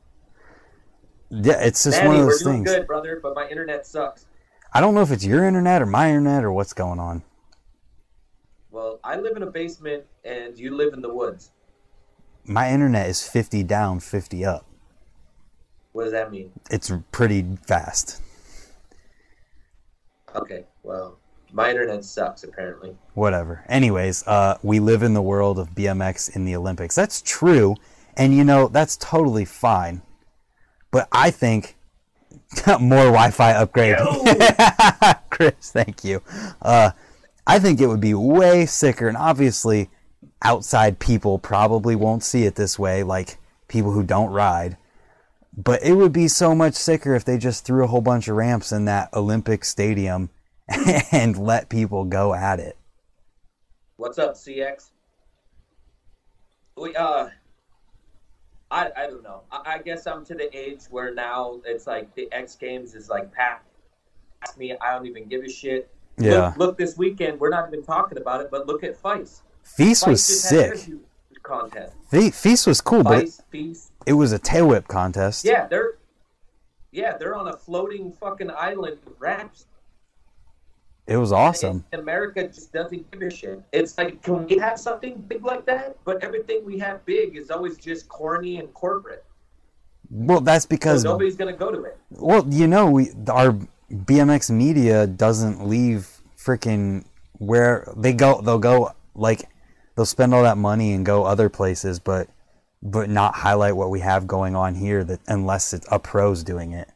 Yeah, 1.29 1.59
it's 1.61 1.83
just 1.83 1.97
Manny, 1.97 2.07
one 2.09 2.17
of 2.19 2.25
those 2.27 2.43
we're 2.45 2.51
doing 2.51 2.63
things. 2.65 2.77
good, 2.77 2.87
brother, 2.87 3.19
but 3.21 3.33
my 3.35 3.47
internet 3.47 3.87
sucks. 3.87 4.25
I 4.75 4.81
don't 4.81 4.95
know 4.95 5.01
if 5.01 5.11
it's 5.11 5.23
your 5.23 5.45
internet 5.45 5.83
or 5.83 5.85
my 5.85 6.09
internet 6.09 6.43
or 6.43 6.51
what's 6.51 6.73
going 6.73 6.99
on. 6.99 7.21
Well, 8.71 8.99
I 9.03 9.17
live 9.17 9.37
in 9.37 9.43
a 9.43 9.51
basement 9.51 10.03
and 10.25 10.57
you 10.57 10.75
live 10.75 10.93
in 10.93 11.01
the 11.01 11.13
woods. 11.13 11.51
My 12.45 12.71
internet 12.71 13.07
is 13.07 13.25
50 13.27 13.61
down, 13.63 13.99
50 13.99 14.43
up. 14.43 14.65
What 15.91 16.05
does 16.05 16.13
that 16.13 16.31
mean? 16.31 16.51
It's 16.71 16.91
pretty 17.11 17.45
fast. 17.67 18.19
Okay, 20.35 20.65
well, 20.81 21.19
my 21.51 21.69
internet 21.69 22.03
sucks 22.03 22.43
apparently. 22.43 22.97
Whatever. 23.13 23.63
Anyways, 23.69 24.25
uh, 24.25 24.57
we 24.63 24.79
live 24.79 25.03
in 25.03 25.13
the 25.13 25.21
world 25.21 25.59
of 25.59 25.75
BMX 25.75 26.35
in 26.35 26.45
the 26.45 26.55
Olympics. 26.55 26.95
That's 26.95 27.21
true. 27.21 27.75
And 28.17 28.35
you 28.35 28.43
know, 28.43 28.69
that's 28.69 28.97
totally 28.97 29.45
fine. 29.45 30.01
But 30.89 31.07
I 31.11 31.29
think 31.29 31.75
more 32.79 33.05
Wi 33.05 33.31
Fi 33.31 33.51
upgrade. 33.53 33.97
Chris, 35.29 35.71
thank 35.71 36.03
you. 36.03 36.21
Uh, 36.61 36.91
I 37.45 37.59
think 37.59 37.81
it 37.81 37.87
would 37.87 38.01
be 38.01 38.13
way 38.13 38.65
sicker. 38.65 39.07
And 39.07 39.17
obviously, 39.17 39.89
outside 40.41 40.99
people 40.99 41.39
probably 41.39 41.95
won't 41.95 42.23
see 42.23 42.43
it 42.43 42.55
this 42.55 42.77
way, 42.77 43.03
like 43.03 43.37
people 43.67 43.91
who 43.91 44.03
don't 44.03 44.31
ride. 44.31 44.77
But 45.55 45.83
it 45.83 45.93
would 45.93 46.13
be 46.13 46.27
so 46.27 46.55
much 46.55 46.73
sicker 46.73 47.15
if 47.15 47.25
they 47.25 47.37
just 47.37 47.65
threw 47.65 47.83
a 47.83 47.87
whole 47.87 48.01
bunch 48.01 48.27
of 48.27 48.35
ramps 48.35 48.71
in 48.71 48.85
that 48.85 49.13
Olympic 49.13 49.65
stadium 49.65 50.29
and 51.11 51.37
let 51.37 51.69
people 51.69 52.05
go 52.05 52.33
at 52.33 52.59
it. 52.59 52.77
What's 53.97 54.17
up, 54.17 54.33
CX? 54.33 54.89
We 56.75 56.95
uh, 56.95 57.29
I 58.73 58.91
I 58.97 59.07
don't 59.07 59.23
know. 59.23 59.41
I, 59.51 59.75
I 59.75 59.77
guess 59.79 60.07
I'm 60.07 60.25
to 60.25 60.33
the 60.33 60.49
age 60.57 60.81
where 60.89 61.13
now 61.13 61.59
it's 61.65 61.85
like 61.87 62.13
the 62.15 62.27
X 62.31 62.55
Games 62.55 62.95
is 62.95 63.09
like 63.09 63.31
past 63.31 63.61
me. 64.57 64.75
I 64.81 64.93
don't 64.93 65.05
even 65.05 65.25
give 65.27 65.43
a 65.43 65.49
shit. 65.49 65.89
Yeah. 66.17 66.47
Look, 66.47 66.57
look 66.57 66.77
this 66.77 66.97
weekend. 66.97 67.39
We're 67.39 67.49
not 67.49 67.67
even 67.69 67.83
talking 67.83 68.17
about 68.17 68.41
it, 68.41 68.49
but 68.51 68.67
look 68.67 68.83
at 68.83 69.01
Feist. 69.01 69.41
Feast 69.63 70.03
Feist 70.03 70.07
was 70.07 70.27
just 70.27 70.49
had 70.51 70.59
their 70.59 70.75
sick. 70.77 70.93
contest. 71.43 71.93
Fe- 72.09 72.31
Feast 72.31 72.67
was 72.67 72.81
cool, 72.81 73.03
but 73.03 73.19
it, 73.19 73.25
Feist, 73.25 73.41
Feast. 73.51 73.91
it 74.05 74.13
was 74.13 74.31
a 74.31 74.39
tail 74.39 74.67
whip 74.67 74.87
contest. 74.87 75.45
Yeah, 75.45 75.67
they're 75.67 75.93
yeah 76.91 77.17
they're 77.17 77.35
on 77.35 77.47
a 77.47 77.57
floating 77.57 78.11
fucking 78.11 78.49
island 78.51 78.97
with 79.05 79.15
ramps. 79.19 79.65
It 81.05 81.17
was 81.17 81.31
awesome. 81.33 81.83
And 81.91 82.01
America 82.01 82.47
just 82.47 82.71
doesn't 82.71 83.11
give 83.11 83.21
a 83.21 83.29
shit. 83.29 83.61
It's 83.73 83.97
like, 83.97 84.21
can 84.21 84.45
we 84.45 84.57
have 84.57 84.79
something 84.79 85.15
big 85.27 85.43
like 85.43 85.65
that? 85.65 85.97
But 86.05 86.23
everything 86.23 86.63
we 86.65 86.79
have 86.79 87.05
big 87.05 87.35
is 87.35 87.51
always 87.51 87.77
just 87.77 88.07
corny 88.07 88.57
and 88.57 88.73
corporate. 88.73 89.25
Well, 90.09 90.39
that's 90.41 90.63
So 90.63 90.69
because 90.69 91.03
nobody's 91.03 91.35
gonna 91.35 91.53
go 91.53 91.71
to 91.71 91.83
it. 91.83 91.97
well, 92.11 92.45
you 92.47 92.67
know, 92.67 92.89
we 92.89 93.09
our 93.27 93.57
BMX 93.91 94.49
media 94.49 95.07
doesn't 95.07 95.67
leave 95.67 96.07
freaking 96.37 97.05
where 97.33 97.91
they 97.97 98.13
go. 98.13 98.41
They'll 98.41 98.59
go 98.59 98.91
like 99.15 99.49
they'll 99.95 100.05
spend 100.05 100.33
all 100.33 100.43
that 100.43 100.57
money 100.57 100.93
and 100.93 101.05
go 101.05 101.25
other 101.25 101.49
places, 101.49 101.99
but 101.99 102.29
but 102.81 103.09
not 103.09 103.35
highlight 103.35 103.75
what 103.75 103.89
we 103.89 103.99
have 104.01 104.27
going 104.27 104.55
on 104.55 104.75
here. 104.75 105.03
That 105.03 105.19
unless 105.27 105.73
it's 105.73 105.87
a 105.91 105.99
pros 105.99 106.43
doing 106.43 106.71
it. 106.71 106.89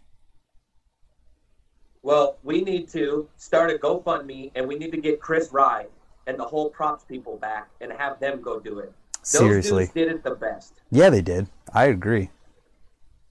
Well, 2.07 2.37
we 2.41 2.61
need 2.61 2.87
to 2.91 3.27
start 3.35 3.69
a 3.69 3.73
GoFundMe, 3.73 4.51
and 4.55 4.65
we 4.65 4.77
need 4.77 4.93
to 4.93 4.97
get 4.97 5.19
Chris 5.19 5.51
Rye 5.51 5.87
and 6.25 6.39
the 6.39 6.45
whole 6.45 6.69
props 6.69 7.03
people 7.03 7.35
back, 7.35 7.67
and 7.81 7.91
have 7.91 8.17
them 8.21 8.41
go 8.41 8.61
do 8.61 8.79
it. 8.79 8.93
Those 9.11 9.39
Seriously. 9.39 9.83
dudes 9.83 9.93
did 9.93 10.07
it 10.07 10.23
the 10.23 10.35
best. 10.35 10.75
Yeah, 10.89 11.09
they 11.09 11.21
did. 11.21 11.47
I 11.73 11.87
agree. 11.87 12.29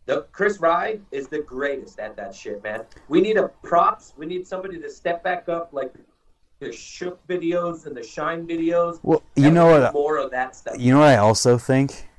The 0.05 0.27
Chris 0.31 0.61
Rye 0.61 1.01
is 1.11 1.27
the 1.27 1.39
greatest 1.39 1.99
at 1.99 2.17
that 2.17 2.35
shit, 2.35 2.63
man. 2.63 2.83
We 3.09 3.23
need 3.23 3.39
a 3.39 3.49
props. 3.63 4.13
We 4.19 4.27
need 4.27 4.47
somebody 4.47 4.79
to 4.79 4.91
step 4.91 5.25
back 5.25 5.49
up, 5.49 5.73
like 5.73 5.95
the 6.61 6.71
Shook 6.71 7.27
videos 7.27 7.87
and 7.87 7.97
the 7.97 8.03
Shine 8.03 8.47
videos. 8.47 9.01
Well, 9.03 9.23
you 9.37 9.51
know 9.51 9.69
what? 9.69 9.95
More 9.95 10.19
of 10.19 10.31
that 10.33 10.55
stuff. 10.55 10.75
You 10.79 10.93
know 10.93 11.01
what 11.01 11.09
I 11.09 11.17
also 11.17 11.57
think? 11.57 12.11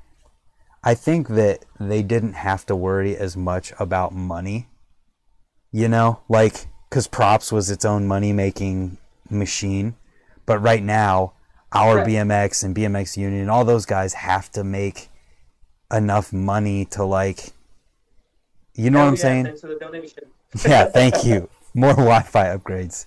I 0.84 0.96
think 0.96 1.28
that 1.28 1.66
they 1.80 2.02
didn't 2.02 2.34
have 2.34 2.66
to 2.66 2.76
worry 2.76 3.16
as 3.16 3.38
much 3.38 3.74
about 3.78 4.16
money. 4.16 4.70
You 5.72 5.88
know, 5.88 6.22
like 6.30 6.68
because 6.90 7.08
props 7.08 7.52
was 7.52 7.70
its 7.70 7.86
own 7.86 8.08
money 8.08 8.34
making 8.34 8.98
machine, 9.30 9.96
but 10.46 10.60
right 10.60 10.84
now 10.84 11.34
our 11.74 11.98
Right. 11.98 12.08
BMX 12.08 12.64
and 12.64 12.76
BMX 12.76 13.18
Union 13.18 13.50
all 13.50 13.66
those 13.66 13.86
guys 13.86 14.14
have 14.14 14.50
to 14.54 14.64
make 14.64 15.10
enough 15.92 16.32
money 16.34 16.86
to 16.86 17.04
like. 17.04 17.54
You 18.76 18.90
know 18.92 19.00
Oh, 19.00 19.04
what 19.04 19.08
I'm 19.10 19.16
yeah, 19.16 19.22
saying? 19.22 19.44
Thanks 19.46 19.62
for 19.62 19.68
the 19.68 19.76
donation. 19.76 20.24
yeah, 20.68 20.86
thank 20.86 21.26
you. 21.26 21.50
More 21.74 21.94
Wi-Fi 21.94 22.46
upgrades. 22.58 23.06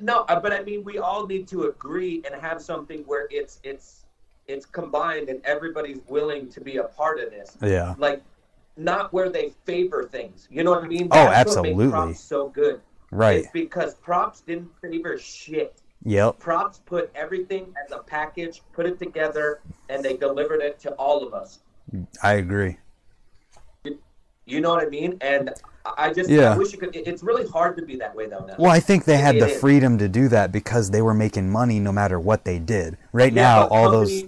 No, 0.00 0.22
uh, 0.28 0.40
but 0.40 0.52
I 0.52 0.62
mean, 0.62 0.84
we 0.84 0.98
all 0.98 1.26
need 1.26 1.46
to 1.48 1.64
agree 1.64 2.22
and 2.30 2.40
have 2.40 2.60
something 2.60 3.00
where 3.06 3.26
it's 3.30 3.60
it's 3.62 4.04
it's 4.46 4.66
combined 4.66 5.28
and 5.28 5.40
everybody's 5.44 6.00
willing 6.08 6.48
to 6.50 6.60
be 6.60 6.76
a 6.78 6.84
part 6.84 7.20
of 7.20 7.30
this. 7.30 7.56
Yeah. 7.62 7.94
Like, 7.98 8.22
not 8.78 9.12
where 9.12 9.28
they 9.28 9.52
favor 9.64 10.04
things. 10.04 10.46
You 10.50 10.62
know 10.64 10.70
what 10.70 10.84
I 10.84 10.86
mean? 10.88 11.08
Oh, 11.10 11.16
That's 11.16 11.56
what 11.56 11.58
absolutely. 11.66 11.88
props 11.90 12.20
so 12.20 12.48
good. 12.48 12.80
Right. 13.10 13.38
It's 13.40 13.48
because 13.52 13.94
props 13.96 14.40
didn't 14.40 14.70
favor 14.80 15.18
shit. 15.18 15.82
Yep. 16.04 16.38
Props 16.38 16.80
put 16.86 17.10
everything 17.14 17.74
as 17.84 17.90
a 17.92 17.98
package, 17.98 18.62
put 18.72 18.86
it 18.86 18.98
together, 18.98 19.60
and 19.88 20.02
they 20.04 20.16
delivered 20.16 20.60
it 20.62 20.78
to 20.80 20.92
all 20.92 21.26
of 21.26 21.34
us. 21.34 21.58
I 22.22 22.34
agree. 22.34 22.78
You 24.46 24.62
know 24.62 24.70
what 24.70 24.82
I 24.82 24.88
mean? 24.88 25.18
And 25.20 25.50
I 25.98 26.10
just 26.12 26.30
Yeah. 26.30 26.54
I 26.54 26.56
wish 26.56 26.72
you 26.72 26.78
could. 26.78 26.94
It's 26.96 27.22
really 27.22 27.46
hard 27.46 27.76
to 27.76 27.84
be 27.84 27.96
that 27.96 28.14
way 28.14 28.26
though 28.28 28.44
now. 28.46 28.54
Well, 28.58 28.70
I 28.70 28.80
think 28.80 29.04
they 29.04 29.18
had 29.18 29.36
It 29.36 29.40
the 29.40 29.48
is. 29.48 29.60
freedom 29.60 29.98
to 29.98 30.08
do 30.08 30.28
that 30.28 30.52
because 30.52 30.90
they 30.90 31.02
were 31.02 31.12
making 31.12 31.50
money 31.50 31.80
no 31.80 31.92
matter 31.92 32.18
what 32.18 32.44
they 32.44 32.58
did. 32.58 32.96
Right 33.12 33.32
Yeah, 33.32 33.42
now, 33.42 33.66
all 33.68 33.90
those 33.90 34.24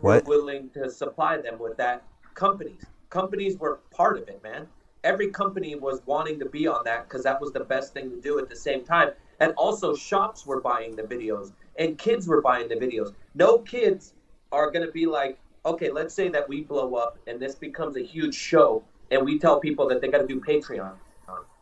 What? 0.00 0.26
were 0.26 0.36
willing 0.38 0.68
to 0.70 0.90
supply 0.90 1.38
them 1.40 1.58
with 1.58 1.76
that. 1.78 2.02
Companies, 2.34 2.84
companies 3.10 3.56
were 3.58 3.80
part 3.90 4.18
of 4.18 4.28
it, 4.28 4.42
man. 4.42 4.66
Every 5.04 5.30
company 5.30 5.74
was 5.76 6.02
wanting 6.06 6.38
to 6.40 6.46
be 6.46 6.66
on 6.66 6.84
that 6.84 7.08
because 7.08 7.22
that 7.24 7.40
was 7.40 7.52
the 7.52 7.64
best 7.64 7.94
thing 7.94 8.10
to 8.10 8.20
do 8.20 8.38
at 8.38 8.48
the 8.48 8.56
same 8.56 8.84
time. 8.84 9.10
And 9.40 9.52
also, 9.56 9.94
shops 9.94 10.44
were 10.44 10.60
buying 10.60 10.96
the 10.96 11.02
videos, 11.02 11.52
and 11.78 11.96
kids 11.96 12.26
were 12.26 12.42
buying 12.42 12.68
the 12.68 12.74
videos. 12.74 13.14
No 13.34 13.58
kids 13.58 14.14
are 14.50 14.70
going 14.70 14.84
to 14.84 14.92
be 14.92 15.06
like, 15.06 15.38
okay, 15.64 15.90
let's 15.90 16.14
say 16.14 16.28
that 16.28 16.48
we 16.48 16.62
blow 16.62 16.94
up 16.94 17.18
and 17.26 17.38
this 17.38 17.54
becomes 17.54 17.96
a 17.96 18.02
huge 18.02 18.34
show, 18.34 18.82
and 19.10 19.24
we 19.24 19.38
tell 19.38 19.60
people 19.60 19.88
that 19.88 20.00
they 20.00 20.08
got 20.08 20.18
to 20.18 20.26
do 20.26 20.40
Patreon, 20.40 20.94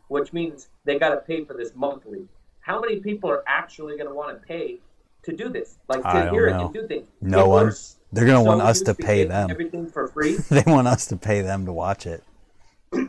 which 0.07 0.33
means 0.33 0.69
they 0.85 0.97
got 0.97 1.09
to 1.09 1.17
pay 1.17 1.43
for 1.43 1.53
this 1.53 1.73
monthly. 1.75 2.27
How 2.61 2.79
many 2.79 2.99
people 2.99 3.29
are 3.29 3.43
actually 3.47 3.95
going 3.95 4.09
to 4.09 4.15
want 4.15 4.39
to 4.39 4.47
pay 4.47 4.79
to 5.23 5.35
do 5.35 5.49
this? 5.49 5.77
Like 5.87 6.01
to 6.03 6.29
hear 6.31 6.47
it 6.47 6.59
and 6.59 6.73
do 6.73 6.87
things. 6.87 7.07
No 7.21 7.37
People 7.37 7.51
one. 7.51 7.73
They're 8.11 8.25
gonna 8.25 8.39
so 8.39 8.43
want 8.43 8.61
us 8.61 8.81
to 8.81 8.93
pay 8.93 9.25
them. 9.25 9.49
everything 9.51 9.89
for 9.89 10.07
free. 10.13 10.37
they 10.49 10.63
want 10.65 10.87
us 10.87 11.05
to 11.07 11.17
pay 11.17 11.41
them 11.41 11.65
to 11.65 11.73
watch 11.73 12.05
it. 12.05 12.23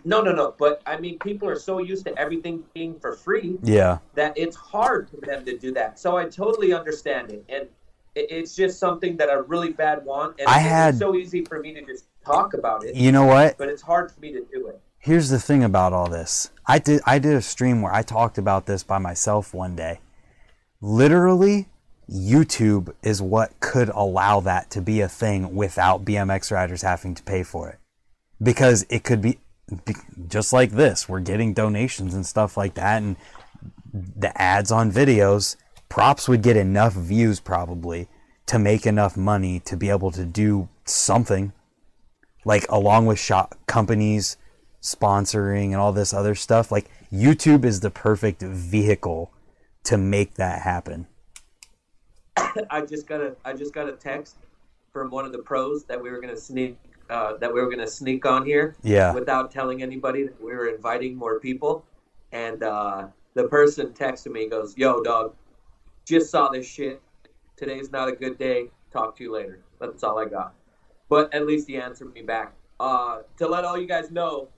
No, 0.05 0.21
no, 0.23 0.33
no. 0.33 0.55
But 0.59 0.83
I 0.87 0.99
mean, 0.99 1.19
people 1.21 1.49
are 1.49 1.59
so 1.59 1.79
used 1.79 2.05
to 2.07 2.19
everything 2.19 2.65
being 2.75 2.99
for 2.99 3.15
free 3.15 3.59
Yeah. 3.63 3.99
that 4.15 4.37
it's 4.37 4.57
hard 4.57 5.09
for 5.09 5.19
them 5.25 5.45
to 5.45 5.57
do 5.57 5.73
that. 5.75 5.99
So 6.01 6.17
I 6.17 6.25
totally 6.25 6.73
understand 6.73 7.31
it, 7.31 7.45
and 7.49 7.69
it's 8.17 8.57
just 8.57 8.81
something 8.81 9.17
that 9.19 9.31
I 9.31 9.35
really 9.35 9.71
bad 9.73 10.05
want. 10.05 10.35
And 10.41 10.49
I 10.49 10.59
it's 10.61 10.69
had- 10.69 10.99
so 10.99 11.15
easy 11.15 11.45
for 11.45 11.61
me 11.61 11.73
to 11.75 11.83
just 11.83 12.07
talk 12.27 12.55
about 12.55 12.85
it, 12.85 12.97
You 12.97 13.13
know 13.13 13.25
what? 13.25 13.57
but 13.57 13.69
it's 13.69 13.83
hard 13.83 14.11
for 14.11 14.19
me 14.21 14.33
to 14.33 14.45
do 14.53 14.67
it. 14.67 14.81
Here's 14.99 15.29
the 15.29 15.39
thing 15.39 15.63
about 15.63 15.93
all 15.93 16.09
this. 16.11 16.51
I 16.67 16.81
did 16.81 17.01
I 17.07 17.21
did 17.21 17.35
a 17.35 17.41
stream 17.41 17.81
where 17.81 17.95
I 17.95 18.03
talked 18.03 18.37
about 18.37 18.67
this 18.67 18.83
by 18.83 18.99
myself 18.99 19.55
one 19.55 19.77
day. 19.77 20.01
Literally, 20.81 21.69
YouTube 22.11 22.95
is 23.03 23.21
what 23.21 23.59
could 23.61 23.91
allow 23.91 24.41
that 24.41 24.71
to 24.71 24.81
be 24.81 25.01
a 25.01 25.09
thing 25.09 25.55
without 25.55 26.05
BMX 26.05 26.51
riders 26.51 26.83
having 26.83 27.15
to 27.15 27.23
pay 27.23 27.43
for 27.43 27.69
it. 27.69 27.79
Because 28.43 28.87
it 28.89 29.05
could 29.05 29.21
be 29.21 29.39
be- 29.85 29.95
just 30.29 30.53
like 30.53 30.71
this. 30.71 31.09
We're 31.09 31.21
getting 31.21 31.53
donations 31.53 32.15
and 32.15 32.25
stuff 32.25 32.57
like 32.57 32.75
that 32.75 33.03
and 33.03 33.17
the 33.93 34.41
ads 34.41 34.71
on 34.71 34.93
videos, 34.93 35.57
props 35.89 36.29
would 36.29 36.43
get 36.43 36.57
enough 36.57 36.95
views 36.95 37.41
probably 37.41 38.09
to 38.47 38.59
make 38.59 38.87
enough 38.87 39.17
money 39.17 39.61
to 39.61 39.77
be 39.77 39.91
able 39.91 40.11
to 40.11 40.25
do 40.25 40.69
something 40.85 41.53
like 42.45 42.67
along 42.71 43.07
with 43.07 43.19
shop 43.19 43.55
companies 43.67 44.37
sponsoring 44.81 45.67
and 45.67 45.77
all 45.77 45.93
this 45.93 46.15
other 46.15 46.35
stuff 46.35 46.73
like 46.73 46.89
youtube 47.13 47.65
is 47.65 47.81
the 47.81 47.91
perfect 47.91 48.41
vehicle 48.41 49.31
to 49.83 49.99
make 49.99 50.35
that 50.35 50.63
happen 50.63 51.07
I 52.71 52.81
just 52.83 53.07
got 53.07 53.21
a 53.21 53.37
I 53.45 53.53
just 53.53 53.73
got 53.75 53.89
a 53.89 53.93
text 53.93 54.37
from 54.93 55.11
one 55.11 55.25
of 55.25 55.33
the 55.33 55.39
pros 55.39 55.85
that 55.85 56.01
we 56.03 56.11
were 56.11 56.21
gonna 56.21 56.37
sneak 56.37 56.77
uh, 57.11 57.37
that 57.39 57.53
we 57.53 57.61
were 57.61 57.71
gonna 57.71 57.87
sneak 57.87 58.27
on 58.27 58.45
here. 58.45 58.77
Yeah. 58.83 59.13
Without 59.13 59.51
telling 59.51 59.83
anybody 59.83 60.25
that 60.25 60.41
we 60.43 60.53
were 60.55 60.69
inviting 60.69 61.17
more 61.17 61.41
people, 61.41 61.85
and 62.33 62.63
uh, 62.63 63.07
the 63.35 63.45
person 63.45 63.89
texted 63.93 64.33
me 64.33 64.49
goes, 64.49 64.77
"Yo, 64.77 65.03
dog, 65.03 65.35
just 66.05 66.31
saw 66.31 66.49
this 66.49 66.67
shit. 66.67 67.01
Today's 67.57 67.91
not 67.91 68.09
a 68.09 68.13
good 68.13 68.39
day. 68.39 68.69
Talk 68.93 69.17
to 69.17 69.25
you 69.25 69.33
later." 69.33 69.61
That's 69.81 70.03
all 70.03 70.19
I 70.19 70.25
got. 70.27 70.55
but 71.09 71.33
at 71.33 71.47
least 71.47 71.69
he 71.69 71.77
answered 71.77 72.13
me 72.13 72.23
back. 72.23 72.53
Uh, 72.81 73.23
to 73.39 73.47
let 73.49 73.65
all 73.65 73.79
you 73.79 73.87
guys 73.87 74.11
know, 74.11 74.49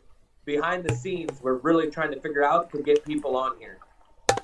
behind 0.44 0.84
the 0.84 0.94
scenes, 0.94 1.40
we're 1.42 1.58
really 1.58 1.90
trying 1.90 2.10
to 2.10 2.20
figure 2.20 2.42
out 2.44 2.70
to 2.72 2.82
get 2.82 3.04
people 3.04 3.36
on 3.36 3.56
here. 3.58 3.78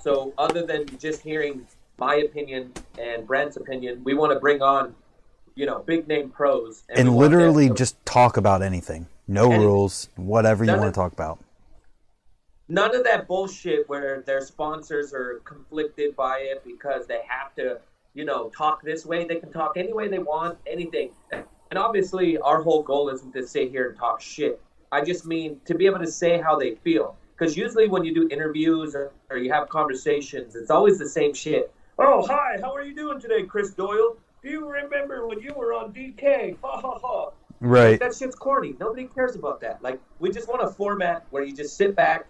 So 0.00 0.32
other 0.38 0.64
than 0.64 0.86
just 0.98 1.20
hearing 1.22 1.66
my 1.98 2.16
opinion 2.16 2.72
and 2.98 3.26
Brent's 3.26 3.56
opinion, 3.56 4.02
we 4.04 4.14
want 4.14 4.32
to 4.32 4.40
bring 4.40 4.62
on, 4.62 4.94
you 5.54 5.66
know, 5.66 5.80
big 5.80 6.06
name 6.08 6.30
pros 6.30 6.84
and, 6.88 7.08
want 7.08 7.18
literally 7.32 7.70
just 7.70 7.96
talk 8.04 8.36
about 8.36 8.62
anything. 8.62 9.06
No 9.28 9.46
Anything. 9.46 9.62
rules, 9.66 10.08
whatever 10.16 10.64
you 10.64 10.70
want 10.70 10.84
of- 10.84 10.92
to 10.92 10.96
talk 11.00 11.12
about. 11.12 11.38
none 12.68 12.94
of 12.94 13.04
that 13.04 13.26
bullshit 13.26 13.88
where 13.88 14.22
their 14.22 14.40
sponsors 14.40 15.12
are 15.12 15.40
conflicted 15.44 16.14
by 16.16 16.38
it 16.38 16.62
because 16.64 17.06
they 17.06 17.20
have 17.28 17.54
to, 17.54 17.78
you 18.14 18.24
know, 18.24 18.48
talk 18.50 18.82
this 18.82 19.04
way. 19.06 19.24
They 19.24 19.36
can 19.36 19.52
talk 19.52 19.72
any 19.76 19.92
way 19.92 20.08
they 20.08 20.18
want, 20.18 20.58
anything. 20.66 21.10
And 21.32 21.78
obviously, 21.78 22.38
our 22.38 22.62
whole 22.62 22.82
goal 22.82 23.08
isn't 23.08 23.32
to 23.34 23.46
sit 23.46 23.70
here 23.70 23.88
and 23.90 23.98
talk 23.98 24.20
shit. 24.20 24.60
I 24.92 25.00
just 25.00 25.26
mean 25.26 25.60
to 25.64 25.74
be 25.74 25.86
able 25.86 25.98
to 25.98 26.06
say 26.06 26.40
how 26.40 26.56
they 26.56 26.76
feel. 26.76 27.16
Because 27.36 27.56
usually, 27.56 27.88
when 27.88 28.04
you 28.04 28.14
do 28.14 28.28
interviews 28.30 28.94
or, 28.94 29.10
or 29.30 29.36
you 29.36 29.52
have 29.52 29.68
conversations, 29.68 30.54
it's 30.56 30.70
always 30.70 30.98
the 30.98 31.08
same 31.08 31.34
shit. 31.34 31.72
Oh, 31.98 32.26
hi, 32.26 32.58
how 32.60 32.74
are 32.74 32.82
you 32.82 32.94
doing 32.94 33.18
today, 33.18 33.44
Chris 33.44 33.70
Doyle? 33.70 34.18
Do 34.42 34.50
you 34.50 34.68
remember 34.68 35.26
when 35.26 35.40
you 35.40 35.54
were 35.54 35.72
on 35.72 35.94
DK? 35.94 36.58
Ha 36.62 36.80
ha 36.80 36.98
ha. 36.98 37.30
Right. 37.60 37.98
That 37.98 38.14
shit's 38.14 38.34
corny. 38.34 38.74
Nobody 38.78 39.06
cares 39.06 39.34
about 39.34 39.62
that. 39.62 39.82
Like, 39.82 39.98
we 40.18 40.30
just 40.30 40.46
want 40.46 40.62
a 40.62 40.68
format 40.68 41.24
where 41.30 41.42
you 41.42 41.56
just 41.56 41.74
sit 41.74 41.96
back, 41.96 42.26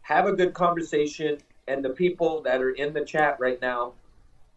have 0.00 0.26
a 0.26 0.32
good 0.32 0.54
conversation, 0.54 1.36
and 1.68 1.84
the 1.84 1.90
people 1.90 2.40
that 2.42 2.62
are 2.62 2.70
in 2.70 2.94
the 2.94 3.04
chat 3.04 3.38
right 3.38 3.60
now 3.60 3.92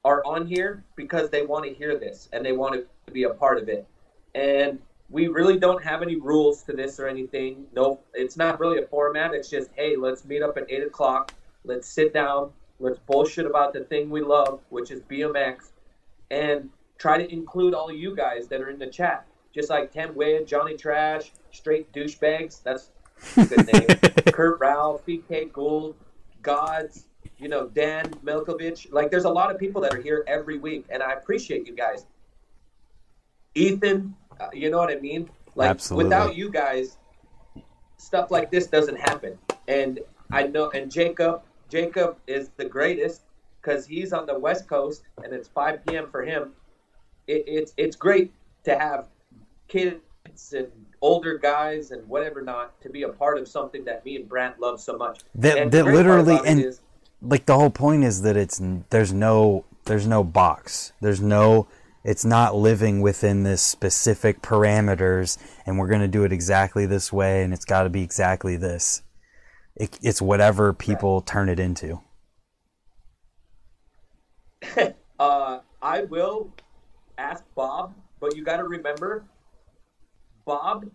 are 0.06 0.26
on 0.26 0.48
here 0.48 0.86
because 0.96 1.30
they 1.30 1.46
want 1.46 1.66
to 1.66 1.74
hear 1.74 2.00
this 2.00 2.30
and 2.32 2.46
they 2.46 2.54
want 2.54 2.74
to 2.74 3.12
be 3.12 3.24
a 3.24 3.32
part 3.32 3.62
of 3.62 3.68
it. 3.68 3.86
And 4.34 4.80
we 5.10 5.28
really 5.28 5.60
don't 5.60 5.84
have 5.84 6.02
any 6.02 6.16
rules 6.16 6.64
to 6.64 6.74
this 6.74 7.02
or 7.02 7.10
anything. 7.10 7.66
No, 7.76 8.00
it's 8.14 8.38
not 8.38 8.62
really 8.62 8.82
a 8.82 8.88
format. 8.88 9.34
It's 9.34 9.50
just, 9.50 9.72
hey, 9.76 9.98
let's 9.98 10.24
meet 10.24 10.42
up 10.42 10.56
at 10.56 10.72
eight 10.72 10.84
o'clock. 10.84 11.34
Let's 11.66 11.90
sit 11.90 12.14
down. 12.14 12.52
Let's 12.80 13.00
bullshit 13.00 13.46
about 13.46 13.74
the 13.74 13.82
thing 13.82 14.10
we 14.10 14.22
love, 14.22 14.60
which 14.70 14.92
is 14.92 15.02
BMX, 15.02 15.70
and 16.30 16.70
try 16.98 17.18
to 17.18 17.32
include 17.32 17.74
all 17.74 17.92
you 17.92 18.16
guys 18.16 18.48
that 18.48 18.62
are 18.62 18.70
in 18.70 18.80
the 18.80 18.88
chat. 18.88 19.26
Just 19.54 19.70
like 19.70 19.94
Tim 19.94 20.14
Wade, 20.16 20.46
Johnny 20.46 20.76
Trash, 20.76 21.32
Straight 21.52 21.92
Douchebags. 21.94 22.62
That's 22.62 22.90
a 23.38 23.46
good 23.46 23.66
name. 23.74 23.88
Kurt 24.34 24.60
Ralph, 24.60 25.06
PK 25.06 25.52
Gould, 25.52 25.96
Gods, 26.42 27.06
you 27.38 27.48
know, 27.48 27.68
Dan 27.68 28.10
Milkovich. 28.24 28.92
Like, 28.92 29.10
there's 29.12 29.24
a 29.24 29.30
lot 29.30 29.52
of 29.52 29.60
people 29.60 29.82
that 29.82 29.94
are 29.94 30.02
here 30.02 30.26
every 30.28 30.58
week, 30.58 30.86
and 30.90 31.02
I 31.02 31.14
appreciate 31.14 31.68
you 31.68 31.76
guys. 31.76 32.06
Ethan, 33.56 34.14
uh, 34.40 34.50
you 34.52 34.70
know 34.70 34.78
what 34.78 34.92
I 34.92 35.00
mean? 35.00 35.30
Like, 35.56 35.70
Absolutely. 35.70 36.04
without 36.04 36.36
you 36.36 36.52
guys, 36.52 36.98
stuff 37.98 38.32
like 38.32 38.52
this 38.52 38.68
doesn't 38.68 39.00
happen. 39.00 39.38
And 39.70 40.02
I 40.32 40.44
know, 40.48 40.70
and 40.72 40.92
Jacob, 40.92 41.44
Jacob 41.70 42.18
is 42.28 42.50
the 42.58 42.66
greatest 42.66 43.22
because 43.62 43.86
he's 43.86 44.14
on 44.14 44.26
the 44.26 44.38
West 44.38 44.68
Coast 44.68 45.04
and 45.24 45.34
it's 45.34 45.48
5 45.48 45.86
p.m. 45.86 46.08
for 46.10 46.24
him. 46.24 46.52
It, 47.28 47.44
it's 47.48 47.74
it's 47.78 47.96
great 47.96 48.32
to 48.66 48.78
have 48.78 49.08
kids 49.68 50.00
and 50.54 50.68
older 51.02 51.38
guys 51.38 51.92
and 51.92 52.08
whatever 52.08 52.42
not 52.42 52.80
to 52.82 52.90
be 52.90 53.04
a 53.04 53.10
part 53.10 53.38
of 53.38 53.48
something 53.48 53.84
that 53.86 54.06
me 54.06 54.16
and 54.18 54.28
Brant 54.30 54.60
love 54.60 54.80
so 54.80 54.98
much. 54.98 55.22
That- 55.36 55.58
And 55.58 55.72
that 55.72 55.86
literally- 55.86 56.40
and- 56.46 56.60
is- 56.60 56.82
like 57.22 57.46
the 57.46 57.56
whole 57.56 57.70
point 57.72 58.04
is 58.04 58.22
that 58.24 58.36
it's 58.38 58.62
there's 58.90 59.12
no 59.14 59.64
there's 59.86 60.06
no 60.06 60.24
box 60.24 60.92
there's 61.02 61.22
no 61.22 61.66
it's 62.04 62.26
not 62.26 62.54
living 62.56 63.02
within 63.02 63.42
this 63.44 63.62
specific 63.64 64.42
parameters 64.42 65.38
and 65.66 65.80
we're 65.80 65.88
going 65.88 66.02
to 66.02 66.08
do 66.08 66.24
it 66.24 66.32
exactly 66.34 66.86
this 66.86 67.12
way 67.14 67.42
and 67.42 67.54
it's 67.54 67.66
got 67.66 67.84
to 67.84 67.90
be 67.90 68.04
exactly 68.04 68.58
this 68.58 69.02
it, 69.76 69.98
it's 70.02 70.22
whatever 70.22 70.74
people 70.74 71.22
turn 71.22 71.50
it 71.50 71.60
into 71.60 72.00
uh, 75.20 75.60
I 75.82 76.02
will 76.04 76.52
ask 77.18 77.44
Bob, 77.56 77.94
but 78.20 78.36
you 78.36 78.44
got 78.44 78.58
to 78.58 78.64
remember, 78.64 79.24
Bob 80.46 80.90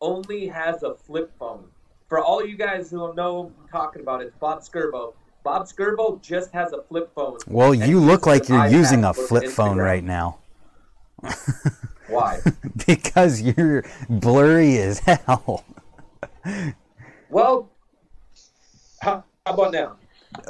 only 0.00 0.46
has 0.48 0.82
a 0.82 0.94
flip 0.94 1.32
phone. 1.38 1.64
For 2.08 2.18
all 2.18 2.44
you 2.44 2.56
guys 2.56 2.90
who 2.90 3.14
know 3.14 3.52
I'm 3.62 3.68
talking 3.68 4.02
about, 4.02 4.22
it's 4.22 4.36
Bob 4.36 4.60
Scerbo. 4.60 5.14
Bob 5.42 5.66
Scerbo 5.66 6.20
just 6.20 6.52
has 6.52 6.72
a 6.72 6.82
flip 6.82 7.12
phone. 7.14 7.38
well 7.46 7.72
you 7.72 8.00
look 8.00 8.26
like 8.26 8.48
you're 8.48 8.66
using 8.66 9.04
a 9.04 9.14
flip 9.14 9.48
phone 9.48 9.78
right 9.78 10.02
now 10.02 10.38
Why? 12.08 12.40
because 12.86 13.40
you're 13.40 13.84
blurry 14.08 14.78
as 14.78 14.98
hell 14.98 15.64
well, 17.28 17.70
how, 19.46 19.54
about 19.54 19.72
now? 19.72 19.96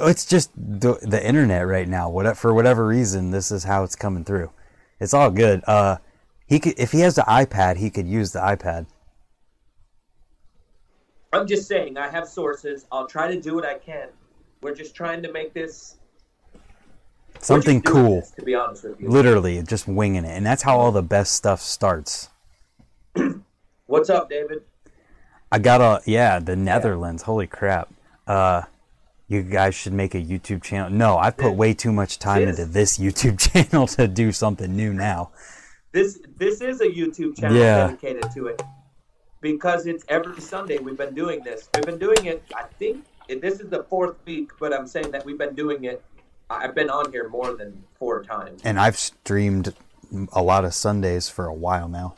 it's 0.01 0.25
just 0.25 0.51
the, 0.55 0.97
the 1.01 1.25
internet 1.25 1.65
right 1.65 1.87
now 1.87 2.09
what 2.09 2.35
for 2.35 2.53
whatever 2.53 2.85
reason 2.85 3.31
this 3.31 3.51
is 3.51 3.63
how 3.63 3.83
it's 3.83 3.95
coming 3.95 4.23
through 4.23 4.51
it's 4.99 5.13
all 5.13 5.29
good 5.31 5.63
uh 5.67 5.97
he 6.45 6.59
could 6.59 6.73
if 6.77 6.91
he 6.91 6.99
has 7.01 7.15
the 7.15 7.21
ipad 7.21 7.77
he 7.77 7.89
could 7.89 8.07
use 8.07 8.31
the 8.31 8.39
ipad 8.39 8.87
I'm 11.33 11.45
just 11.45 11.67
saying, 11.67 11.97
I 11.97 12.09
have 12.09 12.27
sources. 12.27 12.85
I'll 12.91 13.07
try 13.07 13.27
to 13.33 13.39
do 13.39 13.53
what 13.53 13.65
I 13.65 13.77
can. 13.77 14.09
We're 14.61 14.73
just 14.73 14.95
trying 14.95 15.21
to 15.23 15.31
make 15.31 15.53
this 15.53 15.97
something 17.39 17.81
cool 17.81 18.21
this, 18.21 18.31
to 18.31 18.43
be 18.43 18.55
honest 18.55 18.83
with 18.83 18.99
you. 18.99 19.09
literally 19.09 19.61
just 19.61 19.87
winging 19.87 20.25
it 20.25 20.31
and 20.35 20.43
that's 20.43 20.63
how 20.63 20.79
all 20.79 20.91
the 20.91 21.03
best 21.03 21.35
stuff 21.35 21.61
starts 21.61 22.29
What's 23.85 24.09
up, 24.09 24.27
David? 24.27 24.63
i 25.51 25.59
got 25.59 25.79
a 25.79 26.01
yeah 26.09 26.39
the 26.39 26.55
netherlands 26.55 27.21
holy 27.21 27.45
crap 27.45 27.93
uh 28.25 28.63
you 29.27 29.41
guys 29.43 29.75
should 29.75 29.93
make 29.93 30.15
a 30.15 30.21
youtube 30.21 30.63
channel 30.63 30.89
no 30.89 31.17
i 31.17 31.29
put 31.29 31.51
way 31.53 31.73
too 31.73 31.91
much 31.91 32.17
time 32.19 32.45
This- 32.45 32.59
into 32.59 32.71
this 32.71 32.97
youtube 32.97 33.37
channel 33.53 33.87
to 33.87 34.07
do 34.07 34.31
something 34.31 34.75
new 34.75 34.93
now 34.93 35.31
This 35.91 36.19
this 36.37 36.61
is 36.61 36.81
a 36.81 36.85
YouTube 36.87 37.37
channel 37.39 37.57
Yeah. 37.57 37.87
dedicated 37.87 38.31
to 38.35 38.47
it 38.47 38.61
because 39.41 39.87
it's 39.87 40.03
every 40.09 40.39
Sunday 40.41 40.77
we've 40.77 40.97
been 40.97 41.15
doing 41.15 41.39
this. 41.43 41.69
We've 41.73 41.85
been 41.85 41.97
doing 41.97 42.25
it. 42.25 42.43
I 42.55 42.63
think 42.79 43.05
this 43.45 43.59
is 43.61 43.69
the 43.69 43.83
fourth 43.83 44.15
week, 44.25 44.49
but 44.59 44.73
I'm 44.73 44.85
saying 44.87 45.11
that 45.11 45.25
we've 45.25 45.37
been 45.37 45.55
doing 45.55 45.85
it. 45.85 46.03
I've 46.49 46.75
been 46.75 46.89
on 46.89 47.11
here 47.11 47.29
more 47.29 47.53
than 47.55 47.71
four 47.99 48.23
times. 48.23 48.61
and 48.63 48.79
i've 48.79 48.97
streamed 48.97 49.73
a 50.33 50.41
lot 50.51 50.63
of 50.65 50.73
sundays 50.73 51.27
for 51.29 51.45
a 51.47 51.53
while 51.53 51.87
now 51.89 52.09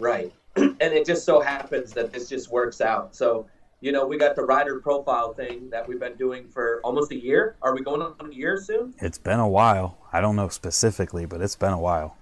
Right. 0.00 0.32
and 0.56 0.76
it 0.80 1.04
just 1.06 1.24
so 1.24 1.40
happens 1.40 1.92
that 1.92 2.12
this 2.12 2.28
just 2.28 2.50
works 2.50 2.80
out. 2.80 3.14
So, 3.14 3.46
you 3.84 3.92
know, 3.92 4.06
we 4.06 4.16
got 4.16 4.34
the 4.34 4.42
rider 4.42 4.80
profile 4.80 5.34
thing 5.34 5.68
that 5.68 5.86
we've 5.86 6.00
been 6.00 6.16
doing 6.16 6.48
for 6.48 6.80
almost 6.82 7.12
a 7.12 7.22
year. 7.22 7.56
Are 7.60 7.74
we 7.74 7.82
going 7.82 8.00
on 8.00 8.14
a 8.18 8.34
year 8.34 8.56
soon? 8.56 8.94
it's 8.98 9.18
been 9.18 9.40
a 9.40 9.48
while 9.48 9.98
i 10.12 10.20
don't 10.20 10.36
know 10.36 10.48
specifically 10.48 11.26
but 11.26 11.40
it's 11.42 11.56
been 11.56 11.72
a 11.72 11.78
while 11.78 12.16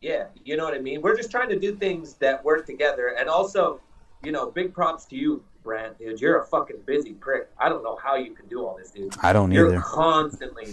Yeah, 0.00 0.26
you 0.44 0.56
know 0.56 0.64
what 0.64 0.74
I 0.74 0.78
mean? 0.78 1.02
We're 1.02 1.16
just 1.16 1.30
trying 1.30 1.50
to 1.50 1.58
do 1.58 1.74
things 1.76 2.14
that 2.14 2.42
work 2.42 2.64
together. 2.66 3.14
And 3.18 3.28
also, 3.28 3.80
you 4.24 4.32
know, 4.32 4.50
big 4.50 4.72
props 4.72 5.04
to 5.06 5.16
you, 5.16 5.44
Brant, 5.62 5.98
dude. 5.98 6.20
You're 6.20 6.40
a 6.40 6.46
fucking 6.46 6.80
busy 6.86 7.12
prick. 7.12 7.50
I 7.58 7.68
don't 7.68 7.82
know 7.82 7.96
how 7.96 8.16
you 8.16 8.32
can 8.32 8.46
do 8.48 8.64
all 8.64 8.76
this, 8.78 8.90
dude. 8.90 9.14
i 9.22 9.32
don't 9.34 9.52
You're 9.52 9.68
either 9.68 9.82
constantly, 9.82 10.68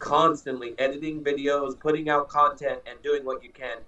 constantly 0.00 0.74
editing 0.78 1.22
videos, 1.22 1.78
putting 1.78 2.08
out 2.08 2.28
content, 2.28 2.80
and 2.84 3.00
doing 3.02 3.24
what 3.24 3.44
you 3.44 3.50
can. 3.50 3.78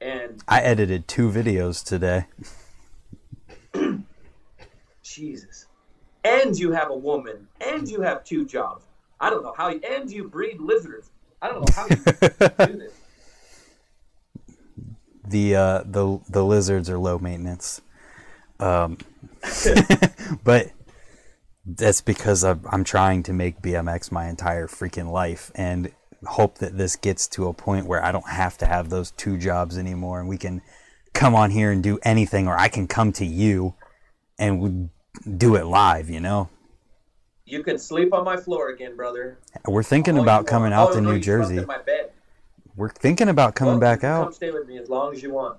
And 0.00 0.42
I 0.46 0.60
edited 0.60 1.08
two 1.08 1.28
videos 1.28 1.84
today. 1.84 2.26
Jesus. 5.16 5.66
And 6.24 6.58
you 6.58 6.72
have 6.72 6.90
a 6.90 6.96
woman, 6.96 7.48
and 7.60 7.88
you 7.88 8.02
have 8.02 8.24
two 8.24 8.44
jobs. 8.44 8.84
I 9.20 9.30
don't 9.30 9.42
know 9.42 9.54
how 9.56 9.68
you, 9.68 9.80
and 9.88 10.10
you 10.10 10.28
breed 10.28 10.60
lizards. 10.60 11.10
I 11.40 11.48
don't 11.48 11.60
know 11.60 11.74
how 11.74 11.86
you 11.86 11.96
do 12.66 12.78
this. 12.78 12.92
The 15.28 15.56
uh, 15.56 15.82
the 15.84 16.20
the 16.28 16.44
lizards 16.44 16.90
are 16.90 16.98
low 16.98 17.18
maintenance, 17.18 17.80
um, 18.60 18.98
but 20.44 20.70
that's 21.64 22.00
because 22.00 22.44
I'm, 22.44 22.60
I'm 22.70 22.84
trying 22.84 23.22
to 23.24 23.32
make 23.32 23.60
BMX 23.60 24.12
my 24.12 24.28
entire 24.28 24.68
freaking 24.68 25.10
life 25.10 25.50
and 25.54 25.90
hope 26.24 26.58
that 26.58 26.78
this 26.78 26.96
gets 26.96 27.26
to 27.28 27.48
a 27.48 27.52
point 27.52 27.86
where 27.86 28.04
I 28.04 28.12
don't 28.12 28.28
have 28.28 28.56
to 28.58 28.66
have 28.66 28.88
those 28.88 29.10
two 29.12 29.36
jobs 29.36 29.76
anymore 29.76 30.20
and 30.20 30.28
we 30.28 30.38
can 30.38 30.62
come 31.12 31.34
on 31.34 31.50
here 31.50 31.70
and 31.72 31.82
do 31.82 31.98
anything 32.02 32.46
or 32.46 32.58
I 32.58 32.68
can 32.68 32.86
come 32.86 33.12
to 33.14 33.26
you 33.26 33.74
and 34.38 34.90
do 35.36 35.56
it 35.56 35.66
live. 35.66 36.08
You 36.10 36.20
know, 36.20 36.48
You 37.44 37.62
can 37.62 37.78
sleep 37.78 38.12
on 38.14 38.24
my 38.24 38.36
floor 38.36 38.70
again, 38.70 38.96
brother. 38.96 39.38
we're 39.66 39.82
thinking 39.82 40.16
All 40.16 40.22
about 40.22 40.46
coming 40.46 40.70
want. 40.72 40.90
out 40.90 40.94
to 40.94 41.00
New 41.00 41.18
Jersey. 41.18 41.58
In 41.58 41.66
my 41.66 41.78
bed. 41.78 42.10
We're 42.76 42.90
thinking 42.90 43.28
about 43.28 43.54
coming 43.54 43.74
Well, 43.74 43.80
back 43.80 43.98
you 43.98 44.08
can 44.08 44.16
Come 44.18 44.26
out. 44.28 44.34
stay 44.34 44.50
with 44.50 44.68
me 44.68 44.78
as 44.78 44.88
long 44.90 45.12
as 45.14 45.22
you 45.22 45.32
want. 45.32 45.58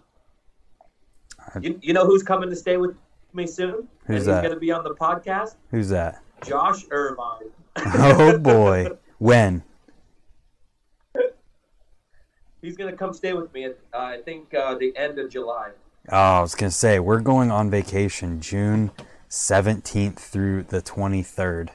You, 1.62 1.80
you 1.82 1.94
know 1.94 2.06
who's 2.06 2.22
coming 2.24 2.50
to 2.50 2.56
stay 2.56 2.78
with 2.78 2.96
me 3.34 3.48
soon? 3.48 3.88
Who's 4.06 4.28
and 4.28 4.36
that? 4.36 4.44
He's 4.44 4.50
going 4.50 4.54
to 4.54 4.60
be 4.60 4.72
on 4.72 4.84
the 4.84 4.94
podcast. 4.94 5.56
Who's 5.72 5.90
that? 5.90 6.22
Josh 6.46 6.84
Irvine. 6.92 7.50
Oh 7.78 8.38
boy, 8.40 8.90
when? 9.18 9.64
He's 12.62 12.76
gonna 12.76 12.94
come 12.98 13.14
stay 13.14 13.34
with 13.34 13.54
me 13.54 13.66
at 13.66 13.78
uh, 13.94 13.98
I 13.98 14.22
think 14.24 14.54
uh, 14.54 14.76
the 14.76 14.96
end 14.98 15.20
of 15.20 15.30
July. 15.30 15.70
Oh, 16.12 16.16
I 16.18 16.42
was 16.42 16.56
gonna 16.56 16.72
say 16.72 17.00
we're 17.00 17.20
going 17.20 17.52
on 17.52 17.70
vacation 17.70 18.42
June 18.42 18.92
seventeenth 19.28 20.20
through 20.20 20.64
the 20.64 20.82
twenty 20.82 21.24
third. 21.24 21.72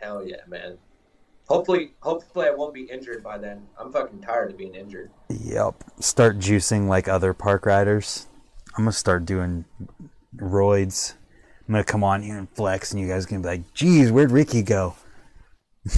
Hell 0.00 0.26
yeah, 0.26 0.36
man. 0.48 0.78
Hopefully, 1.48 1.92
hopefully 2.00 2.46
I 2.46 2.50
won't 2.50 2.74
be 2.74 2.82
injured 2.82 3.22
by 3.22 3.38
then. 3.38 3.66
I'm 3.78 3.92
fucking 3.92 4.20
tired 4.20 4.52
of 4.52 4.56
being 4.56 4.74
injured. 4.74 5.10
Yep. 5.28 5.84
Start 6.00 6.38
juicing 6.38 6.88
like 6.88 7.08
other 7.08 7.34
park 7.34 7.66
riders. 7.66 8.26
I'm 8.76 8.84
gonna 8.84 8.92
start 8.92 9.24
doing 9.24 9.64
roids. 10.36 11.14
I'm 11.68 11.72
gonna 11.74 11.84
come 11.84 12.02
on 12.02 12.22
here 12.22 12.38
and 12.38 12.48
flex, 12.50 12.92
and 12.92 13.00
you 13.00 13.08
guys 13.08 13.26
are 13.26 13.28
gonna 13.28 13.42
be 13.42 13.48
like, 13.48 13.74
"Geez, 13.74 14.10
where'd 14.10 14.30
Ricky 14.30 14.62
go?" 14.62 14.94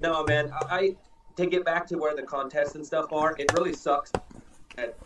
No, 0.00 0.24
man. 0.24 0.52
I, 0.52 0.76
I 0.76 0.96
to 1.36 1.46
get 1.46 1.64
back 1.64 1.86
to 1.88 1.96
where 1.96 2.14
the 2.14 2.22
contests 2.22 2.74
and 2.74 2.84
stuff 2.84 3.12
are. 3.12 3.34
It 3.38 3.52
really 3.54 3.72
sucks 3.72 4.12
that 4.76 4.96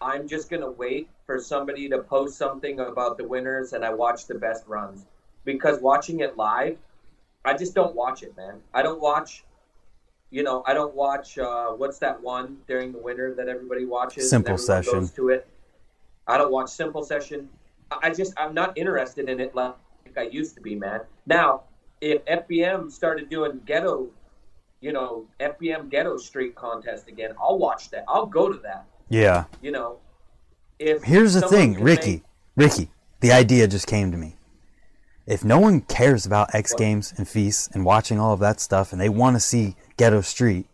I'm 0.00 0.28
just 0.28 0.48
gonna 0.48 0.70
wait 0.70 1.08
for 1.26 1.40
somebody 1.40 1.88
to 1.88 1.98
post 1.98 2.36
something 2.36 2.80
about 2.80 3.18
the 3.18 3.26
winners, 3.26 3.72
and 3.72 3.84
I 3.84 3.92
watch 3.92 4.26
the 4.26 4.34
best 4.34 4.66
runs 4.66 5.06
because 5.44 5.80
watching 5.80 6.20
it 6.20 6.36
live, 6.36 6.78
I 7.44 7.56
just 7.56 7.74
don't 7.74 7.94
watch 7.94 8.22
it, 8.22 8.36
man. 8.36 8.60
I 8.74 8.82
don't 8.82 9.00
watch. 9.00 9.44
You 10.30 10.42
know, 10.42 10.62
I 10.66 10.74
don't 10.74 10.94
watch. 10.94 11.38
Uh, 11.38 11.68
what's 11.70 11.98
that 11.98 12.20
one 12.22 12.58
during 12.68 12.92
the 12.92 12.98
winter 12.98 13.34
that 13.34 13.48
everybody 13.48 13.86
watches? 13.86 14.28
Simple 14.28 14.58
Session. 14.58 15.00
Goes 15.00 15.10
to 15.12 15.30
it. 15.30 15.48
I 16.26 16.36
don't 16.36 16.52
watch 16.52 16.68
Simple 16.68 17.02
Session. 17.02 17.48
I 17.90 18.10
just 18.10 18.34
I'm 18.36 18.54
not 18.54 18.76
interested 18.76 19.28
in 19.28 19.40
it 19.40 19.54
like 19.54 19.74
I 20.16 20.22
used 20.22 20.54
to 20.56 20.60
be, 20.60 20.74
man. 20.74 21.00
Now, 21.26 21.62
if 22.00 22.24
FBM 22.26 22.92
started 22.92 23.30
doing 23.30 23.60
ghetto, 23.64 24.08
you 24.80 24.92
know, 24.92 25.26
FBM 25.40 25.88
ghetto 25.88 26.18
street 26.18 26.54
contest 26.54 27.08
again, 27.08 27.32
I'll 27.40 27.58
watch 27.58 27.90
that. 27.90 28.04
I'll 28.06 28.26
go 28.26 28.52
to 28.52 28.58
that. 28.58 28.84
Yeah. 29.08 29.44
You 29.62 29.72
know, 29.72 29.98
if 30.78 31.02
Here's 31.02 31.34
the 31.34 31.48
thing, 31.48 31.80
Ricky. 31.80 32.22
make- 32.56 32.70
Ricky, 32.72 32.90
the 33.20 33.32
idea 33.32 33.66
just 33.68 33.86
came 33.86 34.10
to 34.10 34.18
me. 34.18 34.36
If 35.26 35.44
no 35.44 35.58
one 35.58 35.82
cares 35.82 36.24
about 36.24 36.54
X 36.54 36.72
What? 36.72 36.78
Games 36.78 37.14
and 37.16 37.28
feasts 37.28 37.68
and 37.72 37.84
watching 37.84 38.18
all 38.18 38.32
of 38.32 38.40
that 38.40 38.60
stuff, 38.60 38.92
and 38.92 39.00
they 39.00 39.08
want 39.08 39.36
to 39.36 39.40
see 39.40 39.76
Ghetto 39.96 40.22
Street, 40.22 40.66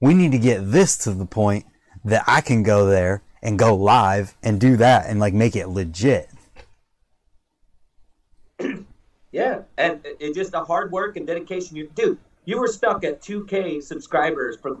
we 0.00 0.14
need 0.14 0.32
to 0.32 0.38
get 0.38 0.72
this 0.72 0.96
to 0.98 1.12
the 1.12 1.26
point 1.26 1.66
that 2.04 2.24
I 2.26 2.40
can 2.40 2.62
go 2.62 2.86
there 2.86 3.22
and 3.42 3.58
go 3.58 3.74
live 3.74 4.36
and 4.42 4.60
do 4.60 4.76
that 4.76 5.06
and 5.06 5.20
like 5.20 5.34
make 5.34 5.54
it 5.56 5.68
legit. 5.68 6.28
Yeah, 9.32 9.62
and 9.78 10.00
it's 10.04 10.36
just 10.36 10.52
the 10.52 10.62
hard 10.62 10.92
work 10.92 11.16
and 11.16 11.26
dedication 11.26 11.74
you 11.74 11.90
do. 11.94 12.18
You 12.44 12.60
were 12.60 12.68
stuck 12.68 13.02
at 13.02 13.22
2K 13.22 13.82
subscribers 13.82 14.58
for 14.60 14.72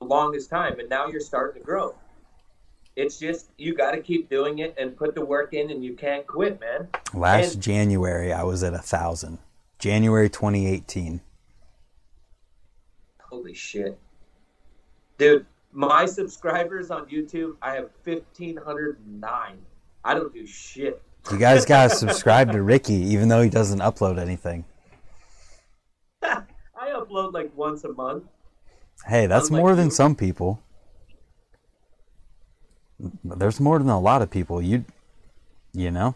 the 0.00 0.04
longest 0.04 0.50
time, 0.50 0.80
and 0.80 0.88
now 0.88 1.06
you're 1.06 1.20
starting 1.20 1.62
to 1.62 1.64
grow. 1.64 1.94
It's 2.96 3.18
just 3.18 3.50
you 3.58 3.74
got 3.74 3.90
to 3.92 4.00
keep 4.00 4.30
doing 4.30 4.60
it 4.60 4.74
and 4.78 4.96
put 4.96 5.14
the 5.14 5.24
work 5.24 5.52
in, 5.52 5.70
and 5.70 5.84
you 5.84 5.94
can't 5.94 6.26
quit, 6.26 6.60
man. 6.60 6.88
Last 7.12 7.54
And- 7.54 7.62
January, 7.62 8.32
I 8.32 8.44
was 8.44 8.62
at 8.62 8.72
a 8.74 8.78
thousand. 8.78 9.38
January 9.78 10.30
2018. 10.30 11.20
Holy 13.20 13.54
shit, 13.54 13.98
dude! 15.18 15.44
My 15.72 16.06
subscribers 16.06 16.92
on 16.92 17.06
YouTube, 17.06 17.56
I 17.60 17.74
have 17.74 17.90
1,509. 18.04 19.58
I 20.04 20.14
don't 20.14 20.32
do 20.32 20.46
shit. 20.46 21.02
You 21.32 21.38
guys 21.38 21.64
gotta 21.64 21.92
subscribe 21.92 22.52
to 22.52 22.62
Ricky, 22.62 22.94
even 22.94 23.28
though 23.28 23.42
he 23.42 23.50
doesn't 23.50 23.80
upload 23.80 24.18
anything. 24.20 24.64
I 26.22 26.44
upload 26.90 27.32
like 27.32 27.50
once 27.56 27.82
a 27.82 27.92
month. 27.92 28.24
Hey, 29.06 29.26
that's 29.26 29.48
Unlike 29.48 29.60
more 29.62 29.74
than 29.74 29.90
some 29.90 30.14
people. 30.14 30.62
There's 33.24 33.60
more 33.60 33.78
than 33.78 33.88
a 33.88 34.00
lot 34.00 34.22
of 34.22 34.30
people. 34.30 34.62
You, 34.62 34.84
you 35.72 35.90
know. 35.90 36.14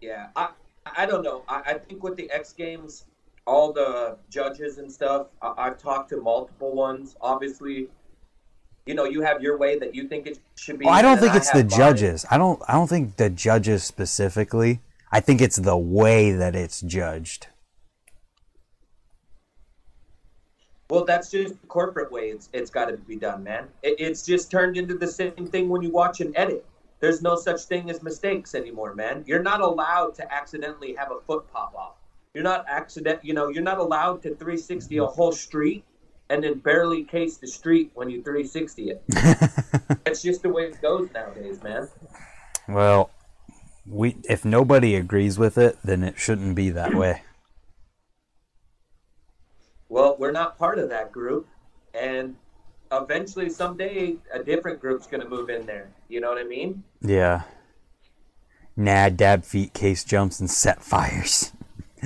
Yeah, 0.00 0.28
I 0.34 0.48
I 0.96 1.06
don't 1.06 1.22
know. 1.22 1.44
I, 1.48 1.62
I 1.66 1.74
think 1.74 2.02
with 2.02 2.16
the 2.16 2.30
X 2.30 2.52
Games, 2.52 3.04
all 3.46 3.72
the 3.72 4.16
judges 4.30 4.78
and 4.78 4.90
stuff, 4.90 5.28
I, 5.40 5.54
I've 5.58 5.78
talked 5.78 6.10
to 6.10 6.20
multiple 6.20 6.74
ones. 6.74 7.16
Obviously, 7.20 7.88
you 8.86 8.94
know, 8.94 9.04
you 9.04 9.22
have 9.22 9.42
your 9.42 9.56
way 9.58 9.78
that 9.78 9.94
you 9.94 10.08
think 10.08 10.26
it 10.26 10.38
should 10.56 10.78
be. 10.78 10.86
Well, 10.86 10.94
I 10.94 11.02
don't 11.02 11.18
think 11.18 11.34
it's 11.34 11.50
the 11.50 11.58
have 11.58 11.68
judges. 11.68 12.26
I 12.30 12.38
don't. 12.38 12.60
I 12.68 12.72
don't 12.72 12.88
think 12.88 13.16
the 13.16 13.30
judges 13.30 13.84
specifically. 13.84 14.80
I 15.10 15.20
think 15.20 15.40
it's 15.40 15.56
the 15.56 15.76
way 15.76 16.32
that 16.32 16.56
it's 16.56 16.80
judged. 16.80 17.48
Well, 20.92 21.06
that's 21.06 21.30
just 21.30 21.58
the 21.58 21.66
corporate 21.68 22.12
way. 22.12 22.24
It's 22.24 22.50
it's 22.52 22.70
got 22.70 22.90
to 22.90 22.98
be 22.98 23.16
done, 23.16 23.42
man. 23.42 23.68
It, 23.82 23.96
it's 23.98 24.26
just 24.26 24.50
turned 24.50 24.76
into 24.76 24.92
the 24.92 25.06
same 25.06 25.46
thing 25.46 25.70
when 25.70 25.80
you 25.80 25.90
watch 25.90 26.20
an 26.20 26.36
edit. 26.36 26.66
There's 27.00 27.22
no 27.22 27.34
such 27.34 27.62
thing 27.62 27.88
as 27.88 28.02
mistakes 28.02 28.54
anymore, 28.54 28.94
man. 28.94 29.24
You're 29.26 29.42
not 29.42 29.62
allowed 29.62 30.14
to 30.16 30.30
accidentally 30.30 30.92
have 30.92 31.10
a 31.10 31.18
foot 31.26 31.50
pop 31.50 31.74
off. 31.74 31.94
You're 32.34 32.44
not 32.44 32.66
accident. 32.68 33.24
You 33.24 33.32
know, 33.32 33.48
you're 33.48 33.62
not 33.62 33.78
allowed 33.78 34.22
to 34.24 34.34
360 34.34 34.98
a 34.98 35.06
whole 35.06 35.32
street 35.32 35.82
and 36.28 36.44
then 36.44 36.58
barely 36.58 37.04
case 37.04 37.38
the 37.38 37.46
street 37.46 37.90
when 37.94 38.10
you 38.10 38.22
360 38.22 38.90
it. 38.90 39.02
That's 40.04 40.20
just 40.20 40.42
the 40.42 40.50
way 40.50 40.64
it 40.64 40.82
goes 40.82 41.08
nowadays, 41.14 41.62
man. 41.62 41.88
Well, 42.68 43.08
we 43.86 44.18
if 44.24 44.44
nobody 44.44 44.94
agrees 44.96 45.38
with 45.38 45.56
it, 45.56 45.78
then 45.82 46.02
it 46.02 46.18
shouldn't 46.18 46.54
be 46.54 46.68
that 46.68 46.94
way. 46.94 47.22
Well, 49.92 50.16
we're 50.18 50.32
not 50.32 50.56
part 50.56 50.78
of 50.78 50.88
that 50.88 51.12
group, 51.12 51.46
and 51.92 52.34
eventually, 52.90 53.50
someday, 53.50 54.16
a 54.32 54.42
different 54.42 54.80
group's 54.80 55.06
going 55.06 55.22
to 55.22 55.28
move 55.28 55.50
in 55.50 55.66
there. 55.66 55.90
You 56.08 56.22
know 56.22 56.30
what 56.30 56.38
I 56.38 56.44
mean? 56.44 56.82
Yeah. 57.02 57.42
Nah, 58.74 59.10
dab 59.10 59.44
feet, 59.44 59.74
case 59.74 60.02
jumps, 60.02 60.40
and 60.40 60.50
set 60.50 60.82
fires. 60.82 61.52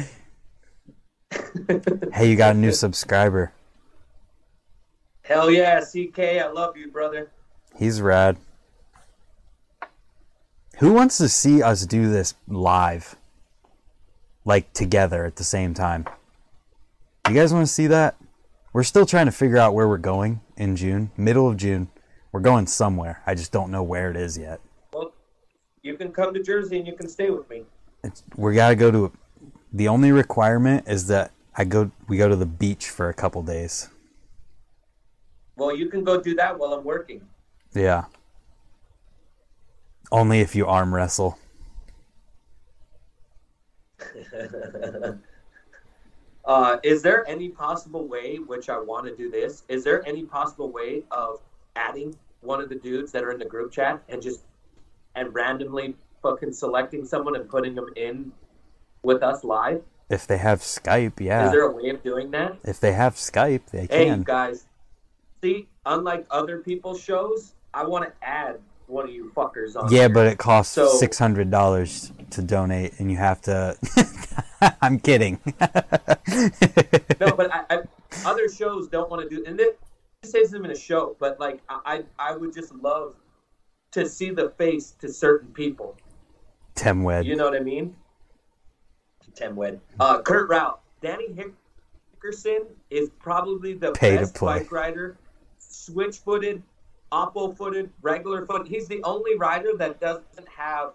hey, 2.12 2.28
you 2.28 2.34
got 2.34 2.56
a 2.56 2.58
new 2.58 2.72
subscriber. 2.72 3.52
Hell 5.22 5.48
yeah, 5.48 5.78
CK, 5.78 6.18
I 6.18 6.48
love 6.48 6.76
you, 6.76 6.90
brother. 6.90 7.30
He's 7.78 8.02
rad. 8.02 8.36
Who 10.78 10.92
wants 10.92 11.18
to 11.18 11.28
see 11.28 11.62
us 11.62 11.86
do 11.86 12.10
this 12.10 12.34
live? 12.48 13.14
Like 14.44 14.72
together 14.72 15.24
at 15.24 15.36
the 15.36 15.44
same 15.44 15.72
time? 15.72 16.06
You 17.28 17.34
guys 17.34 17.52
want 17.52 17.66
to 17.66 17.72
see 17.72 17.88
that? 17.88 18.14
We're 18.72 18.84
still 18.84 19.04
trying 19.04 19.26
to 19.26 19.32
figure 19.32 19.58
out 19.58 19.74
where 19.74 19.88
we're 19.88 19.98
going 19.98 20.42
in 20.56 20.76
June, 20.76 21.10
middle 21.16 21.48
of 21.48 21.56
June. 21.56 21.88
We're 22.30 22.38
going 22.38 22.68
somewhere. 22.68 23.20
I 23.26 23.34
just 23.34 23.50
don't 23.50 23.72
know 23.72 23.82
where 23.82 24.12
it 24.12 24.16
is 24.16 24.38
yet. 24.38 24.60
Well, 24.92 25.12
you 25.82 25.96
can 25.96 26.12
come 26.12 26.32
to 26.34 26.42
Jersey 26.42 26.78
and 26.78 26.86
you 26.86 26.94
can 26.94 27.08
stay 27.08 27.30
with 27.30 27.50
me. 27.50 27.64
It's, 28.04 28.22
we 28.36 28.54
got 28.54 28.68
to 28.68 28.76
go 28.76 28.92
to 28.92 29.12
the 29.72 29.88
only 29.88 30.12
requirement 30.12 30.84
is 30.86 31.08
that 31.08 31.32
I 31.56 31.64
go 31.64 31.90
we 32.06 32.16
go 32.16 32.28
to 32.28 32.36
the 32.36 32.46
beach 32.46 32.90
for 32.90 33.08
a 33.08 33.14
couple 33.14 33.42
days. 33.42 33.88
Well, 35.56 35.74
you 35.74 35.88
can 35.88 36.04
go 36.04 36.20
do 36.20 36.36
that 36.36 36.56
while 36.56 36.74
I'm 36.74 36.84
working. 36.84 37.22
Yeah. 37.74 38.04
Only 40.12 40.38
if 40.40 40.54
you 40.54 40.66
arm 40.66 40.94
wrestle. 40.94 41.40
Uh, 46.46 46.76
is 46.84 47.02
there 47.02 47.26
any 47.28 47.48
possible 47.48 48.06
way, 48.06 48.36
which 48.36 48.68
I 48.68 48.78
want 48.78 49.06
to 49.06 49.16
do 49.16 49.30
this, 49.30 49.64
is 49.68 49.82
there 49.82 50.06
any 50.06 50.22
possible 50.24 50.70
way 50.70 51.02
of 51.10 51.40
adding 51.74 52.14
one 52.40 52.60
of 52.60 52.68
the 52.68 52.76
dudes 52.76 53.10
that 53.12 53.24
are 53.24 53.32
in 53.32 53.38
the 53.38 53.44
group 53.44 53.72
chat 53.72 54.00
and 54.08 54.22
just 54.22 54.42
and 55.16 55.34
randomly 55.34 55.96
fucking 56.22 56.52
selecting 56.52 57.04
someone 57.04 57.34
and 57.34 57.48
putting 57.48 57.74
them 57.74 57.88
in 57.96 58.30
with 59.02 59.22
us 59.22 59.42
live? 59.42 59.82
If 60.08 60.28
they 60.28 60.38
have 60.38 60.60
Skype, 60.60 61.18
yeah. 61.18 61.46
Is 61.46 61.50
there 61.50 61.62
a 61.62 61.70
way 61.72 61.88
of 61.90 62.02
doing 62.04 62.30
that? 62.30 62.56
if 62.62 62.78
they 62.78 62.92
have 62.92 63.14
Skype, 63.16 63.66
they 63.72 63.86
Hey, 63.90 64.06
can. 64.06 64.18
Hey 64.18 64.24
guys, 64.24 64.66
see, 65.42 65.66
unlike 65.84 66.26
other 66.30 66.58
people's 66.58 67.02
shows, 67.02 67.54
I 67.74 67.84
want 67.86 68.04
to 68.04 68.12
add 68.26 68.60
one 68.86 69.08
of 69.08 69.14
you 69.14 69.32
fuckers 69.34 69.76
on. 69.76 69.92
Yeah, 69.92 70.08
but 70.08 70.26
it 70.26 70.38
costs 70.38 70.74
So- 70.74 70.88
six 70.88 71.18
hundred 71.18 71.50
dollars 71.50 72.12
to 72.30 72.42
donate, 72.42 72.98
and 72.98 73.10
you 73.10 73.16
have 73.16 73.40
to. 73.42 73.76
I'm 74.82 74.98
kidding. 74.98 75.40
no, 75.60 77.32
but 77.36 77.52
I, 77.52 77.64
I, 77.70 77.78
other 78.24 78.48
shows 78.48 78.88
don't 78.88 79.10
want 79.10 79.28
to 79.28 79.36
do, 79.36 79.44
and 79.46 79.58
this, 79.58 79.74
this 80.22 80.34
isn't 80.34 80.58
even 80.58 80.70
a 80.70 80.76
show, 80.76 81.16
but 81.20 81.38
like 81.38 81.60
I, 81.68 82.04
I 82.18 82.36
would 82.36 82.54
just 82.54 82.74
love 82.74 83.14
to 83.92 84.08
see 84.08 84.30
the 84.30 84.50
face 84.50 84.92
to 85.00 85.12
certain 85.12 85.52
people. 85.52 85.96
Tim 86.74 87.02
Wed. 87.02 87.26
You 87.26 87.36
know 87.36 87.44
what 87.44 87.56
I 87.56 87.60
mean? 87.60 87.94
Tim 89.34 89.54
Wed, 89.54 89.80
uh, 90.00 90.22
Kurt 90.22 90.48
Route, 90.48 90.80
Danny 91.02 91.28
Hickerson 91.28 92.66
is 92.88 93.10
probably 93.18 93.74
the 93.74 93.92
Pay 93.92 94.16
best 94.16 94.40
bike 94.40 94.72
rider, 94.72 95.18
switch-footed, 97.12 97.56
oppo-footed, 97.56 97.90
regular 98.02 98.46
foot. 98.46 98.66
He's 98.66 98.88
the 98.88 99.02
only 99.02 99.36
rider 99.36 99.76
that 99.78 100.00
doesn't 100.00 100.48
have 100.48 100.92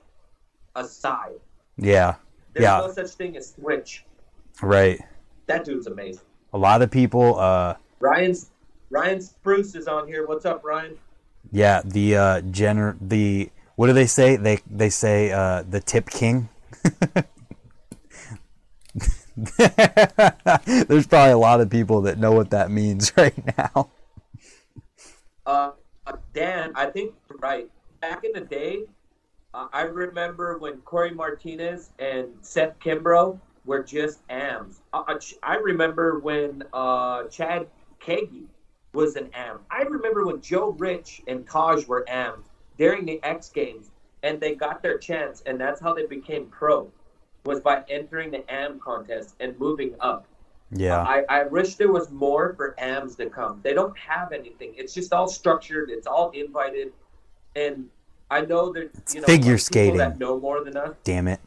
a 0.76 0.84
side. 0.86 1.40
Yeah, 1.78 2.16
There's 2.54 2.64
Yeah. 2.64 2.78
no 2.80 2.92
such 2.92 3.12
thing 3.12 3.38
as 3.38 3.54
switch. 3.54 4.06
right. 4.62 5.00
That 5.48 5.66
dude's 5.66 5.88
amazing. 5.88 6.24
A 6.54 6.58
lot 6.58 6.82
of 6.82 6.92
people, 6.92 7.38
uh, 7.40 7.76
Ryan's 8.00 8.50
Ryan 8.90 9.22
Spruce 9.22 9.76
is 9.76 9.88
on 9.88 10.08
here. 10.08 10.26
What's 10.28 10.46
up, 10.46 10.64
Ryan? 10.64 10.98
yeah, 11.52 11.82
the 11.84 12.16
uh, 12.16 12.42
gener 12.42 12.96
the 13.02 13.50
what 13.76 13.88
do 13.88 13.94
they 13.94 14.06
say? 14.06 14.36
They 14.36 14.60
they 14.70 14.90
say 14.90 15.32
uh, 15.32 15.64
the 15.68 15.80
tip 15.80 16.10
king. 16.10 16.50
There's 20.68 21.08
probably 21.08 21.32
a 21.32 21.38
lot 21.38 21.62
of 21.62 21.70
people 21.70 22.02
that 22.02 22.18
know 22.18 22.32
what 22.34 22.50
that 22.52 22.70
means 22.72 23.12
right 23.18 23.58
now. 23.58 23.90
Uh, 25.46 25.72
Dan, 26.34 26.72
I 26.76 26.86
think 26.88 27.14
right. 27.40 27.70
Back 28.00 28.24
in 28.24 28.32
the 28.34 28.42
day, 28.42 28.84
uh, 29.54 29.68
I 29.74 29.82
remember 29.84 30.58
when 30.58 30.78
Corey 30.82 31.12
Martinez 31.12 31.92
and 32.00 32.30
Seth 32.42 32.80
Kimbrough 32.80 33.40
were 33.66 33.84
just 33.84 34.22
AMs. 34.30 34.82
Uh, 34.94 35.04
uh, 35.08 35.20
I 35.44 35.56
remember 35.56 36.20
when 36.20 36.64
uh, 36.74 37.26
Chad 37.26 37.68
Kagy 38.02 38.46
was 38.94 39.16
an 39.16 39.30
AM. 39.36 39.60
I 39.70 39.84
remember 39.84 40.26
when 40.26 40.42
Joe 40.42 40.70
Rich 40.70 41.22
and 41.28 41.48
Taj 41.48 41.86
were 41.86 42.08
AMs 42.10 42.46
during 42.78 43.06
the 43.06 43.22
X 43.24 43.50
Games, 43.50 43.92
and 44.24 44.40
they 44.40 44.56
got 44.56 44.82
their 44.82 44.98
chance, 44.98 45.44
and 45.46 45.60
that's 45.60 45.82
how 45.82 45.94
they 45.94 46.06
became 46.06 46.48
pro, 46.48 46.92
was 47.46 47.60
by 47.60 47.84
entering 47.90 48.32
the 48.32 48.44
AM 48.52 48.80
contest 48.80 49.36
and 49.40 49.58
moving 49.60 49.96
up. 50.00 50.26
Yeah, 50.74 51.02
I, 51.02 51.24
I 51.28 51.44
wish 51.44 51.76
there 51.76 51.92
was 51.92 52.10
more 52.12 52.54
for 52.54 52.80
AMs 52.80 53.16
to 53.18 53.30
come. 53.30 53.60
They 53.62 53.74
don't 53.74 53.98
have 53.98 54.32
anything. 54.32 54.74
It's 54.78 54.94
just 54.94 55.12
all 55.12 55.28
structured. 55.28 55.90
It's 55.90 56.08
all 56.08 56.30
invited, 56.32 56.94
and 57.56 57.90
I 58.30 58.42
know 58.42 58.72
that 58.74 58.90
It's 58.96 59.16
you 59.16 59.22
know 59.22 59.28
figure 59.28 59.54
people 59.54 59.60
skating. 59.60 59.98
that 59.98 60.18
know 60.18 60.40
more 60.40 60.64
than 60.64 60.78
us. 60.78 60.96
damn 61.04 61.28
it. 61.28 61.42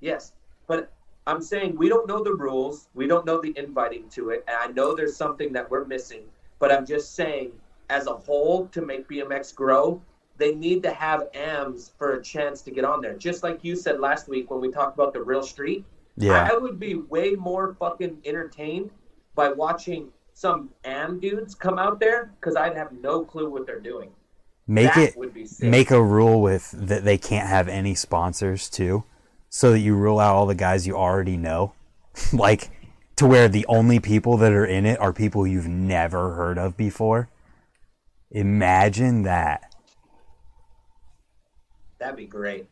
Yes, 0.00 0.32
but 0.66 0.90
I'm 1.26 1.42
saying 1.42 1.76
we 1.76 1.88
don't 1.90 2.08
know 2.08 2.22
the 2.22 2.32
rules. 2.34 2.88
We 2.94 3.06
don't 3.06 3.26
know 3.26 3.40
the 3.40 3.52
inviting 3.58 4.08
to 4.10 4.30
it, 4.30 4.44
and 4.48 4.56
I 4.56 4.72
know 4.72 4.94
there's 4.94 5.16
something 5.16 5.52
that 5.52 5.70
we're 5.70 5.84
missing. 5.84 6.22
But 6.58 6.72
I'm 6.72 6.86
just 6.86 7.14
saying, 7.14 7.52
as 7.90 8.06
a 8.06 8.14
whole, 8.14 8.66
to 8.68 8.80
make 8.80 9.08
BMX 9.08 9.54
grow, 9.54 10.00
they 10.38 10.54
need 10.54 10.82
to 10.84 10.90
have 10.90 11.28
AMs 11.34 11.92
for 11.98 12.14
a 12.14 12.22
chance 12.22 12.62
to 12.62 12.70
get 12.70 12.84
on 12.84 13.02
there. 13.02 13.14
Just 13.14 13.42
like 13.42 13.62
you 13.62 13.76
said 13.76 14.00
last 14.00 14.26
week 14.28 14.50
when 14.50 14.60
we 14.60 14.70
talked 14.70 14.94
about 14.94 15.12
the 15.12 15.22
real 15.22 15.42
street. 15.42 15.84
Yeah, 16.16 16.48
I 16.52 16.56
would 16.56 16.78
be 16.78 16.94
way 16.94 17.32
more 17.32 17.74
fucking 17.74 18.18
entertained 18.24 18.90
by 19.34 19.48
watching 19.48 20.10
some 20.32 20.70
AM 20.84 21.20
dudes 21.20 21.54
come 21.54 21.78
out 21.78 21.98
there 22.00 22.32
because 22.38 22.56
I'd 22.56 22.76
have 22.76 22.92
no 22.92 23.24
clue 23.24 23.50
what 23.50 23.66
they're 23.66 23.80
doing. 23.80 24.10
make 24.66 24.94
that 24.94 25.10
it 25.10 25.16
would 25.16 25.34
be 25.34 25.46
sick. 25.46 25.68
make 25.68 25.90
a 25.90 26.02
rule 26.02 26.40
with 26.40 26.70
that 26.72 27.04
they 27.04 27.18
can't 27.18 27.48
have 27.48 27.68
any 27.68 27.94
sponsors 27.94 28.68
too, 28.68 29.04
so 29.48 29.72
that 29.72 29.80
you 29.80 29.94
rule 29.96 30.18
out 30.20 30.34
all 30.34 30.46
the 30.46 30.54
guys 30.54 30.86
you 30.86 30.96
already 30.96 31.36
know, 31.36 31.72
like 32.32 32.70
to 33.16 33.26
where 33.26 33.48
the 33.48 33.66
only 33.66 34.00
people 34.00 34.36
that 34.36 34.52
are 34.52 34.66
in 34.66 34.86
it 34.86 35.00
are 35.00 35.12
people 35.12 35.46
you've 35.46 35.68
never 35.68 36.34
heard 36.34 36.58
of 36.58 36.76
before. 36.76 37.28
Imagine 38.30 39.22
that. 39.22 39.72
That'd 41.98 42.16
be 42.16 42.26
great. 42.26 42.66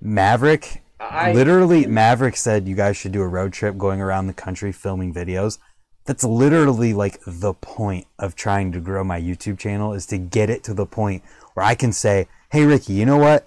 Maverick, 0.00 0.82
I- 1.10 1.32
literally, 1.32 1.86
Maverick 1.86 2.36
said 2.36 2.68
you 2.68 2.74
guys 2.74 2.96
should 2.96 3.12
do 3.12 3.22
a 3.22 3.28
road 3.28 3.52
trip 3.52 3.76
going 3.76 4.00
around 4.00 4.26
the 4.26 4.34
country 4.34 4.72
filming 4.72 5.12
videos. 5.12 5.58
That's 6.04 6.24
literally 6.24 6.92
like 6.92 7.18
the 7.26 7.54
point 7.54 8.06
of 8.18 8.36
trying 8.36 8.72
to 8.72 8.80
grow 8.80 9.04
my 9.04 9.20
YouTube 9.20 9.58
channel 9.58 9.94
is 9.94 10.06
to 10.06 10.18
get 10.18 10.50
it 10.50 10.62
to 10.64 10.74
the 10.74 10.86
point 10.86 11.22
where 11.54 11.64
I 11.64 11.74
can 11.74 11.92
say, 11.92 12.28
"Hey, 12.50 12.64
Ricky, 12.66 12.92
you 12.92 13.06
know 13.06 13.16
what? 13.16 13.46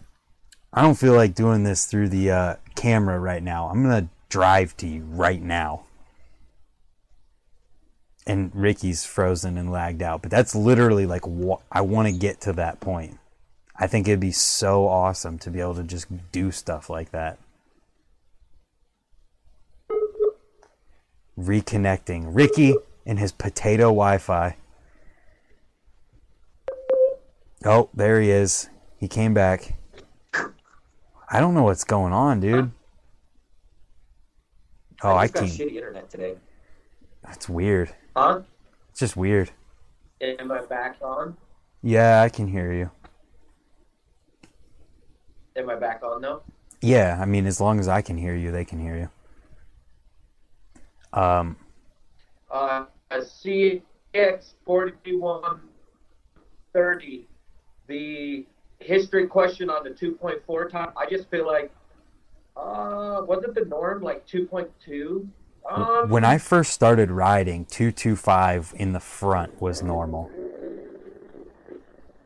I 0.73 0.81
don't 0.81 0.95
feel 0.97 1.13
like 1.13 1.35
doing 1.35 1.63
this 1.63 1.85
through 1.85 2.09
the 2.09 2.31
uh, 2.31 2.55
camera 2.75 3.19
right 3.19 3.43
now. 3.43 3.69
I'm 3.69 3.83
gonna 3.83 4.09
drive 4.29 4.75
to 4.77 4.87
you 4.87 5.03
right 5.03 5.41
now." 5.41 5.83
And 8.25 8.51
Ricky's 8.53 9.05
frozen 9.05 9.57
and 9.57 9.71
lagged 9.71 10.01
out, 10.01 10.21
but 10.21 10.31
that's 10.31 10.55
literally 10.55 11.05
like 11.05 11.23
I 11.71 11.81
want 11.81 12.07
to 12.07 12.11
get 12.11 12.41
to 12.41 12.53
that 12.53 12.79
point. 12.79 13.19
I 13.79 13.85
think 13.87 14.07
it'd 14.07 14.19
be 14.19 14.31
so 14.31 14.87
awesome 14.87 15.37
to 15.39 15.51
be 15.51 15.61
able 15.61 15.75
to 15.75 15.83
just 15.83 16.07
do 16.31 16.51
stuff 16.51 16.89
like 16.89 17.11
that. 17.11 17.37
Reconnecting 21.37 22.35
Ricky 22.35 22.75
and 23.05 23.19
his 23.19 23.31
potato 23.31 23.85
Wi 23.85 24.17
Fi. 24.17 24.57
Oh, 27.65 27.89
there 27.93 28.21
he 28.21 28.29
is. 28.31 28.69
He 28.97 29.07
came 29.07 29.33
back. 29.33 29.75
I 31.29 31.39
don't 31.39 31.53
know 31.53 31.63
what's 31.63 31.83
going 31.83 32.13
on, 32.13 32.39
dude. 32.39 32.71
Oh, 35.03 35.15
I 35.15 35.25
just 35.27 35.33
got 35.33 35.39
can't. 35.41 35.51
shitty 35.51 35.75
internet 35.75 36.09
today. 36.09 36.35
That's 37.23 37.47
weird. 37.49 37.93
Huh? 38.15 38.41
It's 38.89 38.99
just 38.99 39.17
weird. 39.17 39.51
Am 40.21 40.51
I 40.51 40.61
back 40.61 40.97
on? 41.01 41.37
Yeah, 41.83 42.21
I 42.21 42.29
can 42.29 42.47
hear 42.47 42.71
you. 42.73 42.89
Am 45.55 45.69
I 45.69 45.75
back 45.75 46.01
on 46.03 46.21
now? 46.21 46.41
Yeah, 46.81 47.17
I 47.19 47.25
mean, 47.25 47.45
as 47.45 47.59
long 47.59 47.79
as 47.79 47.87
I 47.87 48.01
can 48.01 48.17
hear 48.17 48.35
you, 48.35 48.51
they 48.51 48.65
can 48.65 48.79
hear 48.79 48.95
you. 48.95 49.09
Um, 51.13 51.57
Uh, 52.51 52.85
a 53.11 53.17
CX 53.17 54.53
forty-one 54.65 55.61
thirty. 56.73 57.27
The 57.87 58.45
history 58.79 59.27
question 59.27 59.69
on 59.69 59.83
the 59.83 59.89
two 59.89 60.13
point 60.13 60.41
four 60.45 60.69
time. 60.69 60.91
I 60.95 61.05
just 61.09 61.29
feel 61.29 61.45
like, 61.45 61.71
uh, 62.55 63.21
wasn't 63.25 63.55
the 63.55 63.65
norm 63.65 64.01
like 64.01 64.25
two 64.25 64.45
point 64.45 64.69
two? 64.83 65.27
Um, 65.69 66.09
when 66.09 66.23
I 66.23 66.37
first 66.37 66.71
started 66.71 67.11
riding, 67.11 67.65
225 67.65 68.73
in 68.77 68.93
the 68.93 69.01
front 69.01 69.61
was 69.61 69.83
normal. 69.83 70.31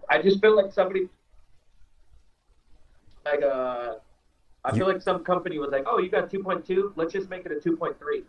I 0.08 0.22
just 0.22 0.40
feel 0.42 0.56
like 0.56 0.72
somebody, 0.72 1.10
like 3.26 3.42
uh, 3.42 3.96
I 4.64 4.78
feel 4.78 4.86
like 4.86 5.02
some 5.02 5.24
company 5.24 5.58
was 5.58 5.72
like, 5.72 5.86
oh, 5.88 5.98
you 5.98 6.10
got 6.10 6.30
two 6.30 6.44
point 6.44 6.66
two. 6.66 6.94
Let's 6.96 7.14
just 7.14 7.30
make 7.30 7.46
it 7.46 7.52
a 7.52 7.60
two 7.60 7.76
point 7.76 7.98
three. 7.98 8.24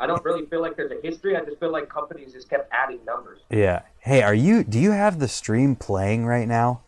I 0.00 0.06
don't 0.06 0.24
really 0.24 0.46
feel 0.46 0.60
like 0.62 0.76
there's 0.76 0.92
a 0.92 1.00
history. 1.02 1.36
I 1.36 1.44
just 1.44 1.58
feel 1.58 1.72
like 1.72 1.88
companies 1.88 2.32
just 2.32 2.48
kept 2.48 2.72
adding 2.72 3.04
numbers. 3.04 3.40
Yeah. 3.50 3.82
Hey, 3.98 4.22
are 4.22 4.34
you 4.34 4.62
do 4.62 4.78
you 4.78 4.92
have 4.92 5.18
the 5.18 5.28
stream 5.28 5.74
playing 5.74 6.24
right 6.24 6.46
now? 6.46 6.82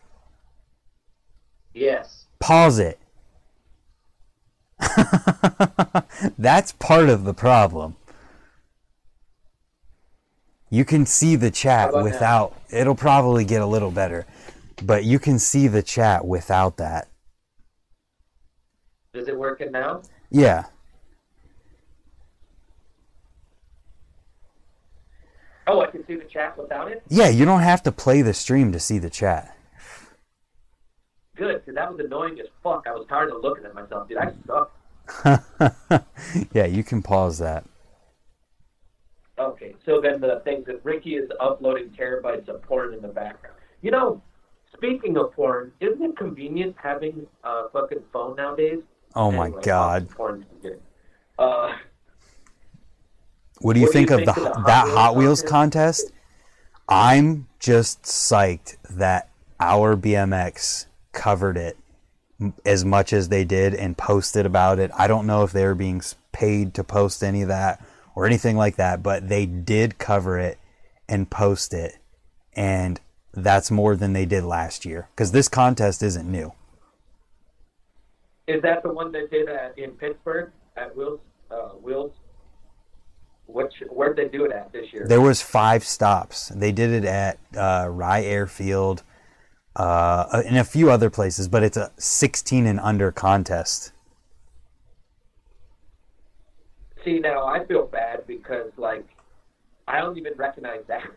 Yes. 1.73 2.25
Pause 2.39 2.79
it. 2.79 2.99
That's 6.37 6.71
part 6.73 7.09
of 7.09 7.25
the 7.25 7.33
problem. 7.33 7.97
You 10.69 10.85
can 10.85 11.05
see 11.05 11.35
the 11.35 11.51
chat 11.51 11.89
about 11.89 11.99
now? 11.99 12.03
without 12.05 12.55
it'll 12.69 12.95
probably 12.95 13.43
get 13.43 13.61
a 13.61 13.65
little 13.65 13.91
better, 13.91 14.25
but 14.81 15.03
you 15.03 15.19
can 15.19 15.37
see 15.37 15.67
the 15.67 15.83
chat 15.83 16.25
without 16.25 16.77
that. 16.77 17.09
Is 19.13 19.27
it 19.27 19.37
working 19.37 19.73
now? 19.73 20.01
Yeah. 20.29 20.65
Oh, 25.71 25.81
I 25.81 25.87
can 25.87 26.05
see 26.05 26.15
the 26.15 26.25
chat 26.25 26.57
without 26.57 26.91
it. 26.91 27.01
Yeah, 27.07 27.29
you 27.29 27.45
don't 27.45 27.61
have 27.61 27.81
to 27.83 27.93
play 27.93 28.21
the 28.21 28.33
stream 28.33 28.73
to 28.73 28.79
see 28.79 28.99
the 28.99 29.09
chat. 29.09 29.55
Good, 31.37 31.61
because 31.65 31.75
that 31.75 31.89
was 31.89 32.05
annoying 32.05 32.37
as 32.41 32.47
fuck. 32.61 32.85
I 32.87 32.91
was 32.91 33.07
tired 33.07 33.31
of 33.31 33.41
looking 33.41 33.65
at 33.65 33.73
myself, 33.73 34.09
dude. 34.09 34.17
I 34.17 34.33
suck. 34.45 36.05
yeah, 36.53 36.65
you 36.65 36.83
can 36.83 37.01
pause 37.01 37.39
that. 37.39 37.65
Okay, 39.39 39.73
so 39.85 40.01
then 40.01 40.19
the 40.19 40.41
thing 40.43 40.63
that 40.67 40.83
Ricky 40.83 41.15
is 41.15 41.29
uploading 41.39 41.89
terabytes 41.89 42.49
of 42.49 42.61
porn 42.63 42.93
in 42.93 43.01
the 43.01 43.07
background. 43.07 43.55
You 43.81 43.91
know, 43.91 44.21
speaking 44.73 45.17
of 45.17 45.31
porn, 45.31 45.71
isn't 45.79 46.03
it 46.03 46.17
convenient 46.17 46.75
having 46.83 47.25
a 47.45 47.69
fucking 47.69 48.03
phone 48.11 48.35
nowadays? 48.35 48.79
Oh 49.15 49.31
my 49.31 49.45
Anyway, 49.45 49.61
god. 49.63 50.09
Uh, 51.39 51.71
What 53.61 53.73
do 53.75 53.79
you 53.81 53.87
What 53.87 53.95
do 53.95 53.97
think 53.97 54.09
you 54.09 54.15
of 54.15 54.25
the 54.25 54.33
think 54.33 54.47
Hot 54.55 54.65
that 54.65 54.87
Hot 54.87 55.15
Wheels 55.15 55.41
contest? 55.41 55.43
contest? 55.43 56.11
I'm 56.89 57.47
just 57.59 58.03
psyched 58.03 58.77
that 58.89 59.29
our 59.59 59.95
BMX 59.95 60.87
covered 61.13 61.57
it 61.57 61.77
as 62.65 62.83
much 62.85 63.13
as 63.13 63.29
they 63.29 63.43
did 63.45 63.73
and 63.75 63.97
posted 63.97 64.45
about 64.45 64.79
it. 64.79 64.91
I 64.97 65.07
don't 65.07 65.27
know 65.27 65.43
if 65.43 65.51
they 65.51 65.65
were 65.65 65.75
being 65.75 66.01
paid 66.31 66.73
to 66.75 66.83
post 66.83 67.23
any 67.23 67.43
of 67.43 67.47
that 67.49 67.85
or 68.15 68.25
anything 68.25 68.57
like 68.57 68.77
that, 68.77 69.03
but 69.03 69.29
they 69.29 69.45
did 69.45 69.99
cover 69.99 70.39
it 70.39 70.59
and 71.09 71.29
post 71.29 71.73
it, 71.73 71.97
and 72.53 72.99
that's 73.33 73.71
more 73.71 73.95
than 73.95 74.13
they 74.13 74.25
did 74.25 74.43
last 74.43 74.85
year 74.85 75.09
because 75.15 75.31
this 75.31 75.47
contest 75.49 76.03
isn't 76.03 76.29
new. 76.29 76.53
is 78.47 78.61
that 78.63 78.83
the 78.83 78.91
one 78.91 79.11
they 79.11 79.27
did 79.27 79.47
at, 79.49 79.77
in 79.77 79.91
Pittsburgh 79.91 80.51
at 80.77 80.95
Will's? 80.95 81.21
Uh, 81.49 81.69
Will's. 81.81 82.13
Which 83.51 83.73
where'd 83.89 84.15
they 84.17 84.27
do 84.27 84.45
it 84.45 84.51
at 84.51 84.71
this 84.71 84.85
year? 84.93 85.05
There 85.07 85.21
was 85.21 85.41
five 85.41 85.83
stops. 85.83 86.49
They 86.49 86.71
did 86.71 86.91
it 86.91 87.05
at 87.05 87.39
uh, 87.55 87.87
Rye 87.89 88.23
Airfield, 88.23 89.03
uh, 89.75 90.41
and 90.45 90.57
a 90.57 90.63
few 90.63 90.89
other 90.89 91.09
places, 91.09 91.47
but 91.47 91.63
it's 91.63 91.77
a 91.77 91.91
16 91.97 92.65
and 92.65 92.79
under 92.79 93.11
contest. 93.11 93.91
See, 97.03 97.19
now 97.19 97.45
I 97.45 97.65
feel 97.65 97.85
bad 97.87 98.27
because 98.27 98.71
like 98.77 99.05
I 99.87 99.99
don't 99.99 100.17
even 100.17 100.33
recognize 100.37 100.81
that. 100.87 101.07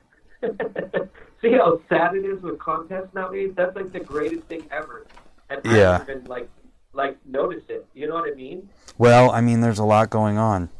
See 1.42 1.52
how 1.52 1.80
sad 1.88 2.14
it 2.16 2.24
is 2.24 2.42
with 2.42 2.58
contests 2.58 3.14
nowadays? 3.14 3.52
That's 3.56 3.76
like 3.76 3.92
the 3.92 4.00
greatest 4.00 4.44
thing 4.44 4.66
ever. 4.70 5.06
And 5.50 5.60
I 5.66 5.76
Yeah. 5.76 5.98
don't 5.98 6.08
even 6.08 6.24
like 6.24 6.48
like 6.92 7.18
notice 7.26 7.62
it. 7.68 7.86
You 7.94 8.08
know 8.08 8.14
what 8.14 8.30
I 8.30 8.34
mean? 8.34 8.68
Well, 8.96 9.30
I 9.30 9.40
mean, 9.40 9.60
there's 9.60 9.78
a 9.78 9.84
lot 9.84 10.10
going 10.10 10.38
on. 10.38 10.70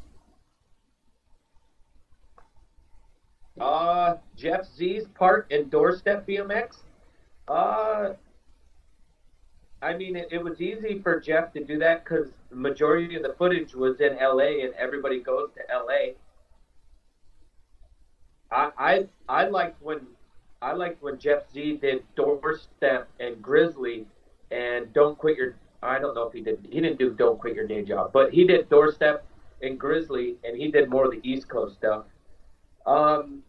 Uh, 3.61 4.17
Jeff 4.37 4.67
Z's 4.77 5.07
part 5.15 5.47
and 5.51 5.71
doorstep 5.71 6.27
BMX. 6.27 6.79
Uh, 7.47 8.15
I 9.81 9.97
mean, 9.97 10.17
it, 10.17 10.29
it 10.33 10.43
was 10.43 10.61
easy 10.61 10.99
for 11.01 11.21
Jeff 11.21 11.53
to 11.53 11.63
do 11.63 11.79
that 11.79 12.05
because 12.05 12.29
the 12.51 12.57
majority 12.57 13.15
of 13.17 13.23
the 13.23 13.35
footage 13.39 13.75
was 13.75 14.01
in 14.01 14.17
LA, 14.17 14.65
and 14.65 14.75
everybody 14.75 15.21
goes 15.21 15.51
to 15.55 15.61
LA. 15.73 16.15
I 18.51 18.71
I 18.79 19.07
I 19.29 19.49
liked 19.49 19.81
when 19.83 20.01
I 20.61 20.73
liked 20.73 21.03
when 21.03 21.19
Jeff 21.19 21.49
Z 21.53 21.77
did 21.77 22.03
doorstep 22.17 23.09
and 23.21 23.41
Grizzly, 23.41 24.07
and 24.51 24.93
don't 24.93 25.17
quit 25.17 25.37
your. 25.37 25.55
I 25.83 25.99
don't 25.99 26.15
know 26.15 26.27
if 26.27 26.33
he 26.33 26.41
did. 26.41 26.67
He 26.69 26.81
didn't 26.81 26.99
do 26.99 27.11
don't 27.11 27.39
quit 27.39 27.55
your 27.55 27.67
day 27.67 27.85
job, 27.85 28.11
but 28.13 28.33
he 28.33 28.45
did 28.47 28.69
doorstep 28.69 29.25
and 29.63 29.79
Grizzly, 29.79 30.37
and 30.43 30.57
he 30.57 30.71
did 30.73 30.89
more 30.89 31.05
of 31.05 31.13
the 31.13 31.21
East 31.23 31.49
Coast 31.49 31.77
stuff. 31.77 32.07
Um, 32.87 33.44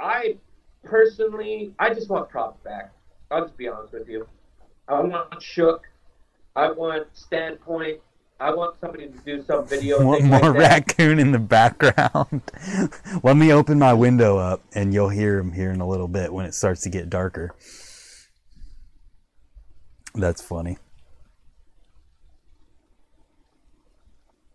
I 0.00 0.36
personally, 0.84 1.74
I 1.78 1.92
just 1.92 2.08
want 2.08 2.28
props 2.28 2.62
back. 2.62 2.92
I'll 3.30 3.44
just 3.44 3.56
be 3.56 3.68
honest 3.68 3.92
with 3.92 4.08
you. 4.08 4.26
I 4.86 5.00
want 5.00 5.42
Shook. 5.42 5.88
I 6.56 6.70
want 6.70 7.06
Standpoint. 7.14 8.00
I 8.40 8.54
want 8.54 8.78
somebody 8.78 9.08
to 9.08 9.18
do 9.18 9.42
some 9.42 9.66
video. 9.66 10.04
Want 10.04 10.24
more 10.24 10.52
like 10.52 10.56
raccoon 10.56 11.18
in 11.18 11.32
the 11.32 11.40
background? 11.40 12.42
Let 13.22 13.36
me 13.36 13.52
open 13.52 13.78
my 13.80 13.92
window 13.94 14.38
up, 14.38 14.62
and 14.74 14.94
you'll 14.94 15.08
hear 15.08 15.38
him 15.38 15.52
here 15.52 15.72
in 15.72 15.80
a 15.80 15.88
little 15.88 16.06
bit 16.06 16.32
when 16.32 16.46
it 16.46 16.54
starts 16.54 16.82
to 16.82 16.88
get 16.88 17.10
darker. 17.10 17.54
That's 20.14 20.40
funny. 20.40 20.78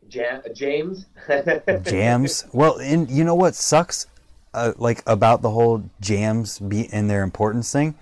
Ja- 0.09 0.41
James. 0.53 1.05
Jams. 1.83 2.45
Well, 2.53 2.77
and 2.77 3.09
you 3.09 3.23
know 3.23 3.35
what 3.35 3.55
sucks, 3.55 4.07
uh, 4.53 4.73
like 4.77 5.03
about 5.07 5.41
the 5.41 5.51
whole 5.51 5.89
jams 5.99 6.59
be 6.59 6.87
and 6.91 7.09
their 7.09 7.23
importance 7.23 7.71
thing, 7.71 7.95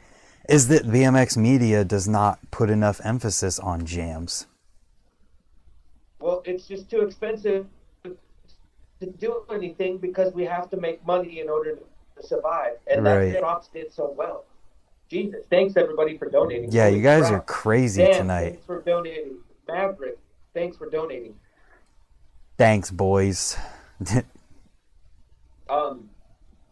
is 0.50 0.68
that 0.70 0.84
BMX 0.84 1.38
media 1.38 1.84
does 1.84 2.08
not 2.08 2.40
put 2.52 2.70
enough 2.70 3.00
emphasis 3.04 3.60
on 3.60 3.86
jams. 3.86 4.48
Well, 6.20 6.42
it's 6.46 6.68
just 6.68 6.90
too 6.90 7.02
expensive 7.02 7.66
to 8.04 9.08
do 9.18 9.44
anything 9.52 9.98
because 9.98 10.34
we 10.34 10.46
have 10.46 10.70
to 10.70 10.78
make 10.78 11.06
money 11.06 11.40
in 11.40 11.50
order 11.50 11.76
to 11.76 12.28
survive, 12.28 12.74
and 12.88 13.06
that's 13.06 13.18
Right. 13.18 13.34
what 13.34 13.42
Props 13.42 13.68
did 13.70 13.92
so 13.92 14.14
well. 14.16 14.46
Jesus, 15.10 15.46
thanks 15.50 15.76
everybody 15.76 16.18
for 16.18 16.30
donating. 16.30 16.72
Yeah, 16.72 16.86
Holy 16.86 16.98
you 16.98 17.04
guys 17.04 17.28
crap. 17.28 17.34
are 17.34 17.44
crazy 17.46 18.04
Dan, 18.04 18.14
tonight. 18.14 18.50
Thanks 18.52 18.66
for 18.66 18.82
donating. 18.82 19.38
Maverick, 19.68 20.18
thanks 20.54 20.78
for 20.78 20.90
donating. 20.90 21.34
Thanks, 22.58 22.92
boys. 22.92 23.58
um, 25.70 26.10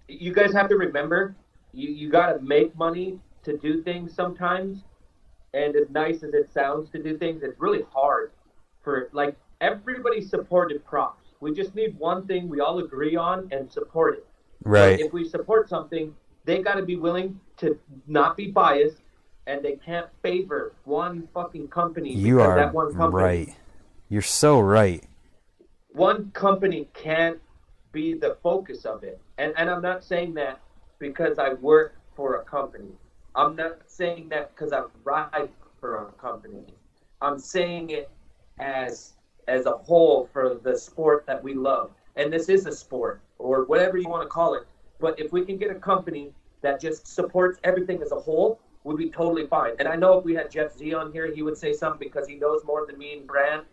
you 0.09 0.33
guys 0.33 0.51
have 0.53 0.69
to 0.69 0.75
remember, 0.75 1.35
you, 1.73 1.89
you 1.89 2.09
got 2.09 2.33
to 2.33 2.39
make 2.41 2.75
money 2.75 3.19
to 3.43 3.57
do 3.57 3.81
things 3.83 4.13
sometimes. 4.13 4.83
And 5.53 5.75
as 5.75 5.89
nice 5.89 6.23
as 6.23 6.33
it 6.33 6.51
sounds 6.53 6.89
to 6.91 7.01
do 7.01 7.17
things, 7.17 7.41
it's 7.43 7.59
really 7.59 7.83
hard 7.91 8.31
for, 8.83 9.09
like, 9.13 9.35
everybody 9.61 10.21
supported 10.21 10.85
props. 10.85 11.25
We 11.39 11.53
just 11.53 11.73
need 11.73 11.97
one 11.97 12.27
thing 12.27 12.49
we 12.49 12.59
all 12.59 12.79
agree 12.79 13.15
on 13.15 13.47
and 13.51 13.71
support 13.71 14.17
it. 14.17 14.27
But 14.63 14.69
right. 14.69 14.99
if 14.99 15.13
we 15.13 15.27
support 15.27 15.69
something, 15.69 16.13
they 16.45 16.61
got 16.61 16.75
to 16.75 16.83
be 16.83 16.95
willing 16.97 17.39
to 17.57 17.77
not 18.07 18.35
be 18.35 18.51
biased 18.51 18.97
and 19.47 19.63
they 19.63 19.77
can't 19.77 20.07
favor 20.21 20.73
one 20.83 21.27
fucking 21.33 21.67
company 21.69 22.13
You 22.13 22.39
are 22.41 22.55
that 22.55 22.73
one 22.73 22.93
company 22.93 23.23
right. 23.23 23.55
You're 24.09 24.21
so 24.21 24.59
right. 24.59 25.03
one 25.91 26.31
company 26.31 26.87
can't 26.93 27.39
be 27.91 28.13
the 28.13 28.37
focus 28.43 28.85
of 28.85 29.03
it. 29.03 29.19
And 29.39 29.53
and 29.57 29.69
I'm 29.69 29.81
not 29.81 30.03
saying 30.03 30.33
that 30.35 30.59
because 30.99 31.39
I 31.39 31.53
work 31.53 31.95
for 32.15 32.35
a 32.35 32.43
company. 32.43 32.91
I'm 33.35 33.55
not 33.55 33.77
saying 33.87 34.29
that 34.29 34.53
because 34.53 34.73
I 34.73 34.83
ride 35.05 35.49
for 35.79 36.07
a 36.07 36.11
company. 36.21 36.65
I'm 37.21 37.39
saying 37.39 37.89
it 37.91 38.11
as 38.59 39.13
as 39.47 39.65
a 39.65 39.71
whole 39.71 40.29
for 40.33 40.59
the 40.61 40.77
sport 40.77 41.25
that 41.25 41.41
we 41.41 41.53
love. 41.53 41.91
And 42.17 42.31
this 42.31 42.49
is 42.49 42.65
a 42.65 42.71
sport 42.71 43.21
or 43.37 43.63
whatever 43.63 43.97
you 43.97 44.09
want 44.09 44.23
to 44.23 44.29
call 44.29 44.55
it. 44.55 44.67
But 44.99 45.17
if 45.17 45.31
we 45.31 45.45
can 45.45 45.57
get 45.57 45.71
a 45.71 45.79
company 45.79 46.33
that 46.61 46.81
just 46.81 47.07
supports 47.07 47.59
everything 47.63 48.01
as 48.01 48.11
a 48.11 48.19
whole, 48.19 48.59
we'd 48.83 48.97
be 48.97 49.09
totally 49.09 49.47
fine. 49.47 49.75
And 49.79 49.87
I 49.87 49.95
know 49.95 50.19
if 50.19 50.25
we 50.25 50.35
had 50.35 50.51
Jeff 50.51 50.77
Z 50.77 50.93
on 50.93 51.13
here, 51.13 51.33
he 51.33 51.43
would 51.43 51.57
say 51.57 51.71
something 51.71 52.05
because 52.05 52.27
he 52.27 52.35
knows 52.35 52.65
more 52.65 52.85
than 52.85 52.97
me 52.97 53.13
and 53.13 53.25
Brand. 53.25 53.63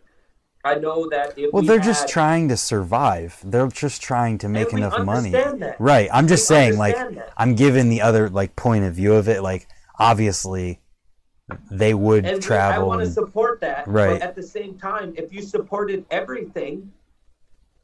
I 0.67 0.75
know 0.75 1.09
that 1.11 1.37
Well, 1.53 1.63
we 1.63 1.69
they're 1.69 1.79
just 1.79 2.09
trying 2.09 2.49
to 2.49 2.57
survive. 2.57 3.39
They're 3.45 3.69
just 3.69 4.03
trying 4.03 4.39
to 4.39 4.49
make 4.49 4.73
enough 4.73 4.99
money. 5.05 5.31
that. 5.31 5.77
Right. 5.79 6.09
I'm 6.13 6.27
just 6.27 6.51
We 6.51 6.55
saying, 6.57 6.77
like, 6.77 6.97
that. 6.97 7.33
I'm 7.37 7.55
giving 7.55 7.89
the 7.89 8.03
other 8.03 8.29
like 8.29 8.57
point 8.57 8.85
of 8.85 8.95
view 8.95 9.15
of 9.15 9.29
it. 9.29 9.43
Like, 9.43 9.69
obviously, 9.99 10.81
they 11.71 11.95
would 11.95 12.27
and 12.27 12.45
we- 12.45 12.57
I 12.57 12.79
want 12.79 13.01
to 13.03 13.11
support 13.11 13.61
that. 13.61 13.87
Right. 13.87 14.19
But 14.19 14.23
at 14.23 14.35
the 14.35 14.43
same 14.43 14.77
time, 14.77 15.15
if 15.17 15.33
you 15.33 15.43
supported 15.43 16.05
everything, 16.11 16.93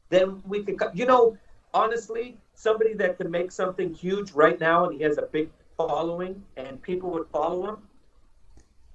then 0.09 0.43
we 0.45 0.63
could. 0.63 0.77
You 0.93 1.05
know, 1.05 1.37
honestly, 1.73 2.37
somebody 2.53 2.93
that 2.95 3.17
could 3.17 3.31
make 3.31 3.51
something 3.51 3.93
huge 3.93 4.33
right 4.33 4.59
now, 4.59 4.85
and 4.85 4.93
he 4.97 5.03
has 5.03 5.17
a 5.17 5.23
big 5.23 5.49
following, 5.77 6.43
and 6.57 6.81
people 6.81 7.11
would 7.11 7.27
follow 7.31 7.69
him. 7.69 7.77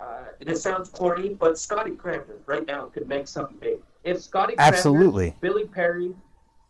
Uh, 0.01 0.25
this 0.41 0.63
sounds 0.63 0.89
corny, 0.91 1.31
but 1.31 1.59
Scotty 1.59 1.93
Cranmer 1.93 2.39
right 2.47 2.67
now 2.67 2.87
could 2.87 3.09
make 3.09 3.27
something 3.27 3.57
big. 3.59 3.81
If 4.05 4.23
Scotty 4.23 4.55
Absolutely. 4.59 5.35
Billy 5.41 5.67
Perry, 5.67 6.15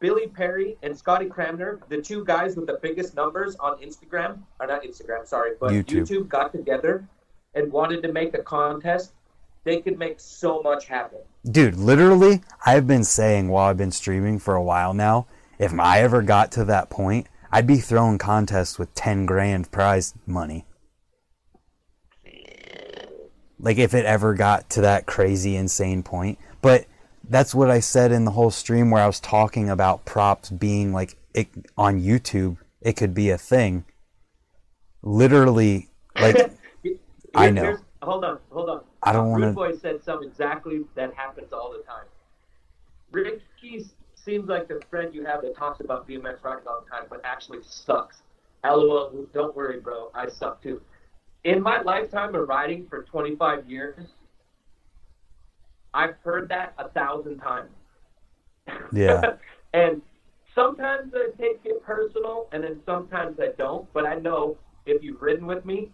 Billy 0.00 0.28
Perry, 0.28 0.76
and 0.82 0.96
Scotty 0.96 1.26
Cranmer, 1.26 1.80
the 1.88 2.00
two 2.00 2.24
guys 2.24 2.56
with 2.56 2.66
the 2.66 2.78
biggest 2.80 3.14
numbers 3.14 3.56
on 3.56 3.78
Instagram, 3.80 4.38
or 4.60 4.66
not 4.66 4.82
Instagram, 4.82 5.26
sorry, 5.26 5.52
but 5.60 5.72
YouTube. 5.72 6.06
YouTube 6.06 6.28
got 6.28 6.52
together 6.52 7.06
and 7.54 7.70
wanted 7.70 8.02
to 8.02 8.12
make 8.12 8.34
a 8.34 8.42
contest, 8.42 9.12
they 9.64 9.80
could 9.80 9.98
make 9.98 10.20
so 10.20 10.62
much 10.62 10.86
happen. 10.86 11.18
Dude, 11.50 11.76
literally, 11.76 12.40
I've 12.64 12.86
been 12.86 13.04
saying 13.04 13.48
while 13.48 13.68
I've 13.68 13.76
been 13.76 13.92
streaming 13.92 14.38
for 14.38 14.54
a 14.54 14.62
while 14.62 14.94
now, 14.94 15.26
if 15.58 15.78
I 15.78 16.00
ever 16.00 16.22
got 16.22 16.52
to 16.52 16.64
that 16.66 16.88
point, 16.88 17.26
I'd 17.50 17.66
be 17.66 17.78
throwing 17.78 18.18
contests 18.18 18.78
with 18.78 18.94
10 18.94 19.26
grand 19.26 19.70
prize 19.70 20.14
money. 20.26 20.64
Like, 23.60 23.78
if 23.78 23.94
it 23.94 24.04
ever 24.04 24.34
got 24.34 24.70
to 24.70 24.80
that 24.82 25.06
crazy, 25.06 25.56
insane 25.56 26.02
point. 26.02 26.38
But 26.62 26.86
that's 27.28 27.54
what 27.54 27.70
I 27.70 27.80
said 27.80 28.12
in 28.12 28.24
the 28.24 28.30
whole 28.30 28.50
stream 28.50 28.90
where 28.90 29.02
I 29.02 29.06
was 29.06 29.20
talking 29.20 29.68
about 29.68 30.04
props 30.04 30.50
being 30.50 30.92
like 30.92 31.16
it, 31.34 31.48
on 31.76 32.00
YouTube, 32.00 32.58
it 32.80 32.94
could 32.96 33.14
be 33.14 33.30
a 33.30 33.38
thing. 33.38 33.84
Literally, 35.02 35.88
like, 36.20 36.52
I 37.34 37.50
know. 37.50 37.62
here's- 37.62 37.80
Hold 38.00 38.24
on, 38.24 38.38
hold 38.50 38.70
on. 38.70 38.80
I 39.02 39.12
don't 39.12 39.30
wanna- 39.30 39.52
Boy 39.52 39.76
said 39.76 40.02
something 40.04 40.28
exactly 40.28 40.84
that 40.94 41.12
happens 41.14 41.52
all 41.52 41.72
the 41.72 41.82
time. 41.84 42.04
Ricky 43.10 43.84
seems 44.14 44.48
like 44.48 44.68
the 44.68 44.80
friend 44.88 45.12
you 45.14 45.24
have 45.24 45.42
that 45.42 45.56
talks 45.56 45.80
about 45.80 46.08
BMX 46.08 46.42
riding 46.44 46.66
all 46.66 46.82
the 46.84 46.90
time, 46.90 47.04
but 47.10 47.20
actually 47.24 47.58
sucks. 47.62 48.22
LOL, 48.64 49.26
don't 49.34 49.54
worry, 49.56 49.80
bro. 49.80 50.10
I 50.14 50.28
suck 50.28 50.62
too. 50.62 50.80
In 51.44 51.62
my 51.62 51.80
lifetime 51.82 52.34
of 52.34 52.48
riding 52.48 52.86
for 52.88 53.02
25 53.04 53.70
years, 53.70 54.06
I've 55.94 56.16
heard 56.22 56.48
that 56.50 56.74
a 56.78 56.88
thousand 56.88 57.38
times. 57.38 57.70
Yeah. 58.92 59.34
and 59.72 60.02
sometimes 60.54 61.12
I 61.14 61.30
take 61.40 61.60
it 61.64 61.82
personal, 61.82 62.48
and 62.52 62.62
then 62.62 62.80
sometimes 62.84 63.38
I 63.40 63.48
don't. 63.56 63.90
But 63.92 64.06
I 64.06 64.16
know 64.16 64.56
if 64.86 65.02
you've 65.02 65.20
ridden 65.22 65.46
with 65.46 65.64
me 65.64 65.90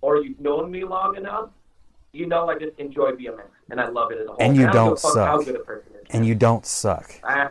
or 0.00 0.22
you've 0.22 0.40
known 0.40 0.70
me 0.70 0.84
long 0.84 1.16
enough, 1.16 1.50
you 2.12 2.26
know 2.26 2.48
I 2.50 2.58
just 2.58 2.78
enjoy 2.78 3.12
BMX 3.12 3.44
and 3.70 3.80
I 3.80 3.88
love 3.88 4.10
it 4.10 4.18
as 4.18 4.26
a 4.26 4.30
whole. 4.30 4.36
And 4.40 4.56
you 4.56 4.66
I 4.66 4.72
don't, 4.72 5.00
don't 5.00 5.14
give 5.14 5.24
how 5.24 5.36
suck. 5.38 5.46
good 5.46 5.56
a 5.56 5.58
person 5.60 5.92
is. 5.94 6.06
and 6.10 6.26
you 6.26 6.34
don't 6.34 6.66
suck. 6.66 7.14
I, 7.22 7.48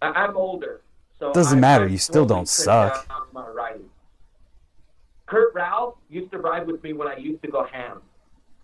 I, 0.00 0.06
I'm 0.06 0.36
older, 0.36 0.82
so 1.18 1.32
Doesn't 1.32 1.58
I- 1.58 1.60
matter, 1.60 1.88
you 1.88 1.98
still 1.98 2.26
don't 2.26 2.48
suck. 2.48 3.08
My 3.32 3.48
riding. 3.48 3.90
Kurt 5.26 5.54
Rao 5.54 5.96
used 6.10 6.30
to 6.32 6.38
ride 6.38 6.66
with 6.66 6.82
me 6.82 6.92
when 6.92 7.08
I 7.08 7.16
used 7.16 7.42
to 7.42 7.48
go 7.50 7.64
ham. 7.64 8.02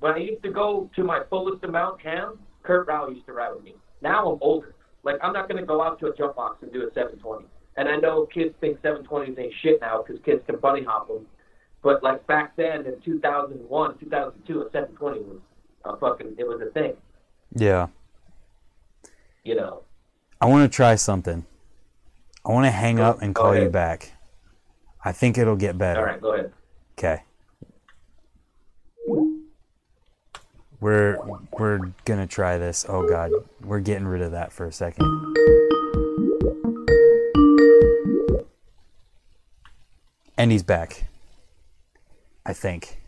When 0.00 0.12
I 0.12 0.18
used 0.18 0.42
to 0.42 0.50
go 0.50 0.90
to 0.96 1.04
my 1.04 1.22
fullest 1.28 1.64
amount 1.64 2.00
ham, 2.02 2.38
Kurt 2.62 2.86
Rao 2.86 3.08
used 3.08 3.26
to 3.26 3.32
ride 3.32 3.54
with 3.54 3.64
me. 3.64 3.74
Now 4.02 4.32
I'm 4.32 4.38
older. 4.40 4.74
Like 5.02 5.16
I'm 5.22 5.32
not 5.32 5.48
gonna 5.48 5.64
go 5.64 5.82
out 5.82 5.98
to 6.00 6.06
a 6.06 6.16
jump 6.16 6.36
box 6.36 6.62
and 6.62 6.72
do 6.72 6.82
a 6.82 6.92
720. 6.92 7.46
And 7.76 7.88
I 7.88 7.96
know 7.96 8.26
kids 8.26 8.54
think 8.60 8.80
720s 8.82 9.38
ain't 9.38 9.54
shit 9.62 9.80
now 9.80 10.02
because 10.02 10.20
kids 10.24 10.42
can 10.46 10.58
bunny 10.58 10.84
hop 10.84 11.08
them. 11.08 11.26
But 11.82 12.02
like 12.02 12.26
back 12.26 12.56
then 12.56 12.84
in 12.86 13.00
2001, 13.02 13.98
2002, 13.98 14.60
a 14.60 14.64
720 14.70 15.20
was 15.20 15.38
a 15.84 15.96
fucking 15.96 16.34
it 16.38 16.46
was 16.46 16.60
a 16.60 16.70
thing. 16.72 16.94
Yeah. 17.54 17.88
You 19.44 19.56
know. 19.56 19.82
I 20.40 20.46
want 20.46 20.70
to 20.70 20.74
try 20.74 20.94
something. 20.94 21.46
I 22.44 22.52
want 22.52 22.66
to 22.66 22.70
hang 22.70 22.96
Go- 22.96 23.04
up 23.04 23.22
and 23.22 23.34
call 23.34 23.56
you 23.56 23.68
back. 23.68 24.12
I 25.02 25.12
think 25.12 25.38
it'll 25.38 25.56
get 25.56 25.78
better. 25.78 26.00
All 26.00 26.06
right, 26.06 26.20
go 26.20 26.34
ahead. 26.34 26.52
Okay. 26.98 27.22
We're 30.80 31.18
we're 31.58 31.92
gonna 32.04 32.26
try 32.26 32.56
this. 32.56 32.86
Oh 32.88 33.06
god, 33.06 33.32
we're 33.62 33.80
getting 33.80 34.06
rid 34.06 34.22
of 34.22 34.32
that 34.32 34.52
for 34.52 34.66
a 34.66 34.72
second. 34.72 35.06
And 40.38 40.50
he's 40.50 40.62
back. 40.62 41.04
I 42.46 42.54
think. 42.54 42.98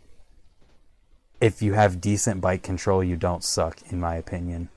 If 1.41 1.61
you 1.61 1.73
have 1.73 1.99
decent 1.99 2.41
bike 2.41 2.61
control, 2.63 3.03
you 3.03 3.15
don't 3.15 3.43
suck, 3.43 3.79
in 3.91 3.99
my 3.99 4.15
opinion. 4.15 4.69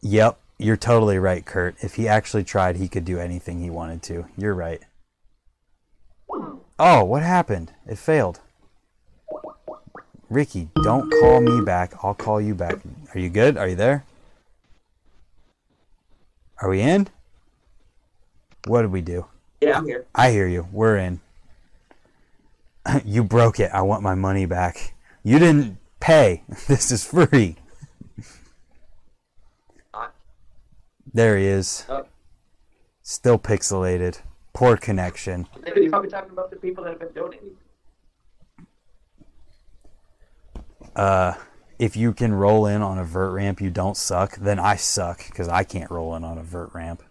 Yep, 0.00 0.40
you're 0.60 0.76
totally 0.76 1.18
right, 1.18 1.44
Kurt. 1.44 1.76
If 1.80 1.94
he 1.94 2.06
actually 2.06 2.44
tried, 2.44 2.76
he 2.76 2.88
could 2.88 3.04
do 3.04 3.18
anything 3.18 3.60
he 3.60 3.70
wanted 3.70 4.02
to. 4.04 4.26
You're 4.36 4.54
right. 4.54 4.80
Oh, 6.78 7.04
what 7.04 7.22
happened? 7.22 7.72
It 7.86 7.98
failed. 7.98 8.40
Ricky, 10.28 10.68
don't 10.82 11.10
call 11.10 11.40
me 11.40 11.60
back. 11.64 11.92
I'll 12.04 12.14
call 12.14 12.40
you 12.40 12.54
back. 12.54 12.76
Are 13.14 13.18
you 13.18 13.30
good? 13.30 13.56
Are 13.56 13.68
you 13.68 13.74
there? 13.74 14.04
Are 16.62 16.68
we 16.68 16.80
in? 16.80 17.08
What 18.66 18.82
did 18.82 18.92
we 18.92 19.00
do? 19.00 19.26
Yeah, 19.60 19.78
I'm 19.78 19.86
here. 19.86 20.06
I 20.14 20.30
hear 20.30 20.46
you. 20.46 20.68
We're 20.70 20.98
in. 20.98 21.20
you 23.04 23.24
broke 23.24 23.58
it. 23.60 23.70
I 23.72 23.82
want 23.82 24.02
my 24.02 24.14
money 24.14 24.46
back. 24.46 24.94
You 25.22 25.38
didn't 25.38 25.78
pay. 26.00 26.44
This 26.68 26.90
is 26.90 27.04
free. 27.04 27.56
There 31.12 31.36
he 31.36 31.46
is. 31.46 31.84
Oh. 31.88 32.04
Still 33.02 33.38
pixelated. 33.38 34.20
Poor 34.52 34.76
connection. 34.76 35.46
You're 35.74 35.90
probably 35.90 36.10
talking 36.10 36.30
about 36.30 36.50
the 36.50 36.56
people 36.56 36.84
that 36.84 36.90
have 36.90 37.00
been 37.00 37.12
donating. 37.12 37.50
Uh, 40.94 41.34
if 41.78 41.96
you 41.96 42.12
can 42.12 42.34
roll 42.34 42.66
in 42.66 42.82
on 42.82 42.98
a 42.98 43.04
vert 43.04 43.32
ramp, 43.32 43.60
you 43.60 43.70
don't 43.70 43.96
suck. 43.96 44.36
Then 44.36 44.58
I 44.58 44.76
suck 44.76 45.24
because 45.26 45.48
I 45.48 45.64
can't 45.64 45.90
roll 45.90 46.14
in 46.14 46.24
on 46.24 46.36
a 46.38 46.42
vert 46.42 46.70
ramp. 46.74 47.02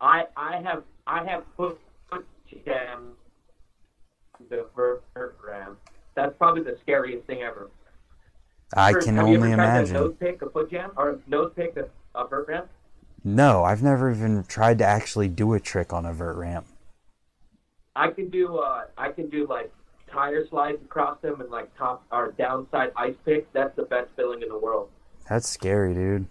I 0.00 0.24
I 0.36 0.60
have 0.62 0.84
I 1.06 1.24
have 1.24 1.44
put 1.56 1.78
put 2.10 2.26
jam 2.64 3.12
the 4.48 4.66
vert 4.74 5.04
ramp. 5.46 5.78
That's 6.14 6.34
probably 6.38 6.62
the 6.62 6.78
scariest 6.80 7.26
thing 7.26 7.42
ever. 7.42 7.70
I 8.74 8.94
can 8.94 9.16
have 9.16 9.28
you 9.28 9.36
only 9.36 9.52
ever 9.52 9.56
tried 9.56 9.66
to 9.66 9.76
imagine. 9.76 9.94
nose 9.94 10.14
pick 10.18 10.42
a 10.42 10.50
foot 10.50 10.70
jam 10.70 10.92
or 10.96 11.20
nose 11.26 11.52
pick 11.54 11.76
a, 11.76 11.88
a 12.18 12.26
vert 12.26 12.48
ramp? 12.48 12.68
No, 13.22 13.64
I've 13.64 13.82
never 13.82 14.10
even 14.10 14.44
tried 14.44 14.78
to 14.78 14.84
actually 14.84 15.28
do 15.28 15.52
a 15.52 15.60
trick 15.60 15.92
on 15.92 16.06
a 16.06 16.12
vert 16.12 16.36
ramp. 16.36 16.66
I 17.96 18.08
can 18.10 18.30
do 18.30 18.56
uh 18.58 18.84
I 18.96 19.10
can 19.10 19.28
do 19.28 19.46
like 19.46 19.72
tire 20.10 20.46
slides 20.48 20.78
across 20.84 21.20
them 21.20 21.40
and 21.40 21.50
like 21.50 21.76
top 21.76 22.04
or 22.10 22.32
downside 22.38 22.92
ice 22.96 23.14
pick. 23.24 23.52
That's 23.52 23.74
the 23.76 23.82
best 23.82 24.08
feeling 24.16 24.42
in 24.42 24.48
the 24.48 24.58
world. 24.58 24.88
That's 25.28 25.48
scary, 25.48 25.94
dude. 25.94 26.26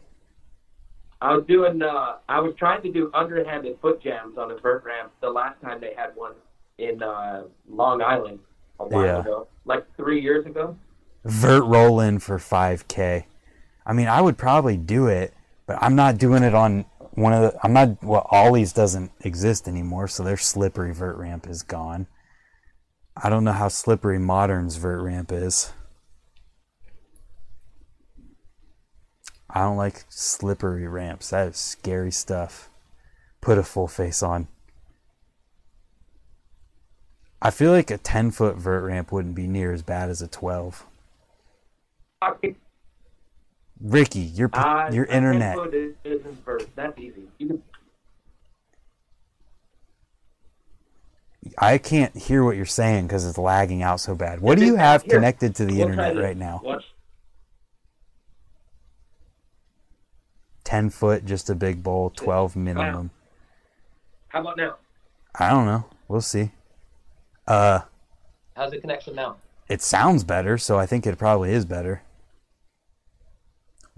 I 1.21 1.35
was 1.35 1.45
doing 1.47 1.81
uh 1.81 2.17
I 2.27 2.39
was 2.39 2.55
trying 2.57 2.81
to 2.83 2.91
do 2.91 3.11
underhanded 3.13 3.77
foot 3.81 4.01
jams 4.01 4.37
on 4.37 4.51
a 4.51 4.57
vert 4.57 4.83
ramp 4.83 5.11
the 5.21 5.29
last 5.29 5.61
time 5.61 5.79
they 5.81 5.93
had 5.95 6.15
one 6.15 6.33
in 6.77 7.03
uh 7.03 7.43
Long 7.69 8.01
Island 8.01 8.39
a 8.79 8.87
while 8.87 9.05
Yeah. 9.05 9.19
ago. 9.19 9.47
Like 9.65 9.85
three 9.95 10.21
years 10.21 10.45
ago. 10.45 10.75
Vert 11.25 11.65
roll 11.65 11.99
in 11.99 12.19
for 12.19 12.37
5K. 12.37 13.25
I 13.85 13.93
mean, 13.93 14.07
I 14.07 14.21
would 14.21 14.37
probably 14.37 14.77
do 14.77 15.07
it, 15.07 15.33
but 15.69 15.77
I'm 15.83 15.95
not 15.95 16.17
doing 16.17 16.41
it 16.41 16.55
on 16.55 16.85
one 17.11 17.31
of 17.31 17.41
the. 17.43 17.59
I'm 17.63 17.73
not. 17.73 18.03
Well, 18.03 18.27
Ollie's 18.31 18.73
doesn't 18.73 19.11
exist 19.19 19.67
anymore, 19.67 20.07
so 20.07 20.23
their 20.23 20.35
slippery 20.35 20.95
vert 20.95 21.15
ramp 21.15 21.47
is 21.47 21.61
gone. 21.61 22.07
I 23.15 23.29
don't 23.29 23.43
know 23.43 23.51
how 23.51 23.67
slippery 23.67 24.17
Modern's 24.17 24.77
vert 24.77 25.03
ramp 25.03 25.31
is. 25.31 25.71
I 29.47 29.61
don't 29.61 29.77
like 29.77 30.05
slippery 30.09 30.87
ramps. 30.87 31.29
That 31.29 31.49
is 31.49 31.57
scary 31.57 32.11
stuff. 32.11 32.71
Put 33.39 33.59
a 33.59 33.63
full 33.63 33.87
face 33.87 34.23
on. 34.23 34.47
I 37.43 37.51
feel 37.51 37.71
like 37.71 37.91
a 37.91 37.99
10 37.99 38.31
foot 38.31 38.55
vert 38.55 38.81
ramp 38.81 39.11
wouldn't 39.11 39.35
be 39.35 39.45
near 39.45 39.71
as 39.71 39.83
bad 39.83 40.09
as 40.09 40.23
a 40.23 40.27
12. 40.27 40.83
I 43.79 43.83
could- 43.83 43.93
Ricky, 43.93 44.19
your 44.19 44.49
Uh, 44.53 44.89
your 44.91 45.05
internet. 45.05 45.57
is- 45.73 45.95
isn't. 46.03 46.75
That's 46.75 46.97
easy. 46.99 47.27
Can, 47.37 47.63
I 51.57 51.77
can't 51.77 52.15
hear 52.15 52.43
what 52.43 52.57
you're 52.57 52.65
saying 52.65 53.07
because 53.07 53.25
it's 53.25 53.37
lagging 53.37 53.81
out 53.81 53.99
so 53.99 54.13
bad. 54.15 54.41
What 54.41 54.57
do 54.57 54.65
you 54.65 54.75
have 54.75 55.03
here, 55.03 55.15
connected 55.15 55.55
to 55.55 55.65
the 55.65 55.73
we'll 55.77 55.81
internet 55.89 56.15
this. 56.15 56.23
right 56.23 56.37
now? 56.37 56.61
Watch. 56.63 56.83
10 60.65 60.89
foot, 60.89 61.25
just 61.25 61.49
a 61.49 61.55
big 61.55 61.81
bowl, 61.81 62.11
12 62.11 62.55
minimum. 62.55 63.09
How 64.27 64.41
about 64.41 64.57
now? 64.57 64.75
I 65.33 65.49
don't 65.49 65.65
know. 65.65 65.85
We'll 66.07 66.21
see. 66.21 66.51
Uh, 67.47 67.81
How's 68.55 68.71
the 68.71 68.79
connection 68.79 69.15
now? 69.15 69.37
it 69.67 69.81
sounds 69.81 70.23
better, 70.23 70.57
so 70.57 70.77
I 70.77 70.85
think 70.85 71.07
it 71.07 71.17
probably 71.17 71.51
is 71.53 71.65
better. 71.65 72.03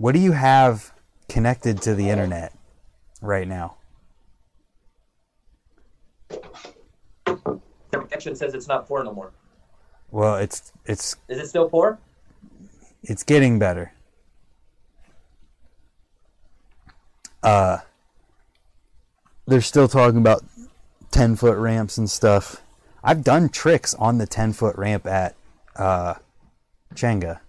What 0.01 0.15
do 0.15 0.19
you 0.19 0.31
have 0.31 0.91
connected 1.29 1.79
to 1.83 1.93
the 1.93 2.09
internet 2.09 2.57
right 3.21 3.47
now? 3.47 3.75
The 7.27 7.59
connection 7.91 8.35
says 8.35 8.55
it's 8.55 8.67
not 8.67 8.87
poor 8.87 9.03
no 9.03 9.13
more. 9.13 9.31
Well, 10.09 10.37
it's 10.37 10.73
it's 10.87 11.17
Is 11.27 11.37
it 11.37 11.49
still 11.49 11.69
poor? 11.69 11.99
it's 13.03 13.21
getting 13.21 13.59
better. 13.59 13.93
Uh, 17.43 17.77
they're 19.45 19.61
still 19.61 19.87
talking 19.87 20.17
about 20.17 20.43
10 21.11 21.35
foot 21.35 21.59
ramps 21.59 21.99
and 21.99 22.09
stuff. 22.09 22.63
I've 23.03 23.23
done 23.23 23.49
tricks 23.49 23.93
on 23.93 24.17
the 24.17 24.25
10 24.25 24.53
foot 24.53 24.75
ramp 24.77 25.05
at 25.05 25.35
uh, 25.75 26.15
Chenga. 26.95 27.41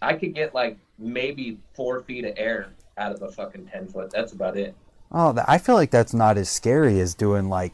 I 0.00 0.14
could 0.14 0.34
get 0.34 0.54
like 0.54 0.78
maybe 0.98 1.58
four 1.74 2.00
feet 2.02 2.24
of 2.24 2.34
air 2.36 2.70
out 2.96 3.12
of 3.12 3.22
a 3.22 3.30
fucking 3.30 3.66
ten 3.66 3.88
foot. 3.88 4.10
That's 4.10 4.32
about 4.32 4.56
it. 4.56 4.74
Oh, 5.10 5.36
I 5.46 5.58
feel 5.58 5.74
like 5.74 5.90
that's 5.90 6.12
not 6.12 6.36
as 6.36 6.48
scary 6.50 7.00
as 7.00 7.14
doing 7.14 7.48
like 7.48 7.72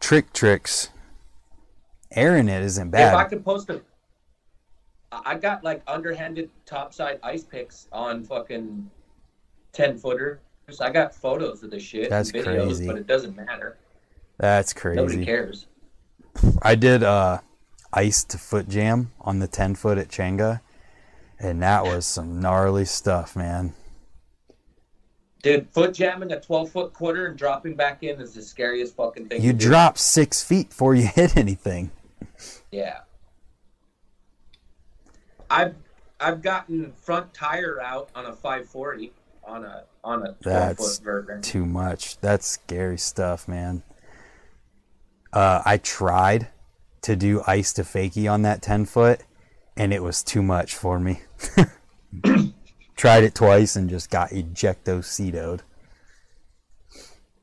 trick 0.00 0.32
tricks. 0.32 0.90
Airing 2.12 2.48
it 2.48 2.62
isn't 2.62 2.90
bad. 2.90 3.12
If 3.12 3.18
I 3.18 3.24
could 3.24 3.44
post 3.44 3.70
a, 3.70 3.82
I 5.12 5.36
got 5.36 5.64
like 5.64 5.82
underhanded 5.86 6.50
topside 6.64 7.18
ice 7.22 7.42
picks 7.42 7.88
on 7.92 8.24
fucking 8.24 8.90
ten 9.72 9.98
footers. 9.98 10.38
I 10.80 10.90
got 10.90 11.14
photos 11.14 11.62
of 11.62 11.70
the 11.70 11.80
shit. 11.80 12.08
That's 12.10 12.30
and 12.30 12.44
videos, 12.44 12.64
crazy. 12.66 12.86
But 12.86 12.96
it 12.96 13.06
doesn't 13.06 13.36
matter. 13.36 13.76
That's 14.38 14.72
crazy. 14.72 14.96
Nobody 14.96 15.24
cares. 15.24 15.66
I 16.62 16.74
did 16.74 17.02
uh 17.02 17.40
ice 17.92 18.24
to 18.24 18.38
foot 18.38 18.68
jam 18.68 19.12
on 19.20 19.38
the 19.38 19.46
10 19.46 19.76
foot 19.76 19.98
at 19.98 20.08
Chenga, 20.08 20.60
and 21.44 21.62
that 21.62 21.84
was 21.84 22.06
some 22.06 22.40
gnarly 22.40 22.84
stuff, 22.84 23.36
man. 23.36 23.74
Dude, 25.42 25.68
foot 25.70 25.92
jamming 25.92 26.32
a 26.32 26.40
twelve 26.40 26.70
foot 26.70 26.92
quarter 26.94 27.26
and 27.26 27.36
dropping 27.36 27.74
back 27.74 28.02
in 28.02 28.20
is 28.20 28.32
the 28.32 28.42
scariest 28.42 28.96
fucking 28.96 29.28
thing. 29.28 29.42
You 29.42 29.52
to 29.52 29.58
do. 29.58 29.68
drop 29.68 29.98
six 29.98 30.42
feet 30.42 30.70
before 30.70 30.94
you 30.94 31.06
hit 31.14 31.36
anything. 31.36 31.90
Yeah. 32.70 33.00
I've 35.50 35.74
I've 36.18 36.40
gotten 36.40 36.92
front 36.92 37.34
tire 37.34 37.80
out 37.80 38.08
on 38.14 38.24
a 38.24 38.32
540 38.32 39.12
on 39.46 39.64
a 39.64 39.84
on 40.02 40.22
a 40.22 40.32
12 40.32 40.38
That's 40.42 40.96
foot 40.98 41.04
vert 41.04 41.26
ramp. 41.28 41.42
too 41.44 41.66
much. 41.66 42.18
That's 42.20 42.46
scary 42.46 42.98
stuff, 42.98 43.46
man. 43.46 43.82
Uh, 45.32 45.60
I 45.64 45.76
tried 45.76 46.48
to 47.02 47.16
do 47.16 47.42
ice 47.46 47.72
to 47.74 47.82
fakie 47.82 48.30
on 48.32 48.42
that 48.42 48.62
10 48.62 48.86
foot, 48.86 49.20
and 49.76 49.92
it 49.92 50.02
was 50.02 50.22
too 50.22 50.42
much 50.42 50.74
for 50.74 50.98
me. 50.98 51.20
tried 52.96 53.24
it 53.24 53.34
twice 53.34 53.76
and 53.76 53.90
just 53.90 54.10
got 54.10 54.30
ejecto-cetoed. 54.30 55.60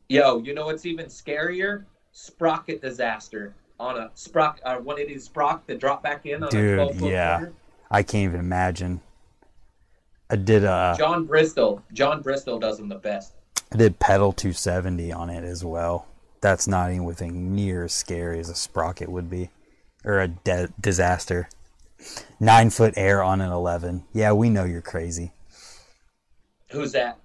Yo, 0.10 0.40
you 0.40 0.54
know 0.54 0.66
what's 0.66 0.86
even 0.86 1.06
scarier? 1.06 1.86
Sprocket 2.12 2.82
disaster 2.82 3.54
on 3.80 3.98
a 3.98 4.10
sprock 4.16 4.58
uh, 4.66 4.78
when 4.78 4.98
it 4.98 5.10
is 5.10 5.28
sprock 5.28 5.62
the 5.66 5.76
drop 5.76 6.04
back 6.04 6.26
in 6.26 6.44
on 6.44 6.50
Dude, 6.50 6.80
a 6.80 6.94
yeah. 7.08 7.38
quarter. 7.38 7.54
I 7.90 8.04
can't 8.04 8.26
even 8.26 8.40
imagine. 8.40 9.02
I 10.30 10.36
did 10.36 10.64
a 10.64 10.96
John 10.98 11.26
Bristol. 11.26 11.84
John 11.94 12.22
Bristol 12.22 12.60
does 12.60 12.78
them 12.78 12.90
the 12.90 12.96
best. 12.96 13.34
I 13.72 13.78
did 13.78 14.00
pedal 14.00 14.34
270 14.34 15.12
on 15.12 15.30
it 15.30 15.44
as 15.44 15.64
well. 15.64 16.08
That's 16.42 16.68
not 16.68 16.90
anything 16.90 17.56
near 17.56 17.86
as 17.86 17.94
scary 17.94 18.40
as 18.40 18.50
a 18.50 18.56
sprocket 18.56 19.10
would 19.10 19.30
be, 19.30 19.50
or 20.04 20.20
a 20.20 20.28
de- 20.28 20.70
disaster. 20.80 21.50
Nine 22.40 22.70
foot 22.70 22.94
air 22.98 23.22
on 23.24 23.42
an 23.42 23.52
11. 23.52 24.06
Yeah, 24.14 24.34
we 24.34 24.50
know 24.50 24.64
you're 24.64 24.82
crazy. 24.82 25.32
Who's 26.72 26.92
that? 26.94 27.20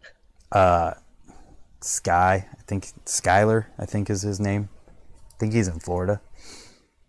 Uh, 0.52 0.94
Sky, 1.80 2.46
I 2.52 2.62
think 2.66 2.86
Skyler, 3.04 3.66
I 3.78 3.86
think 3.86 4.10
is 4.10 4.22
his 4.22 4.40
name. 4.40 4.68
I 4.88 5.38
think 5.38 5.52
he's 5.52 5.68
in 5.68 5.78
Florida. 5.80 6.20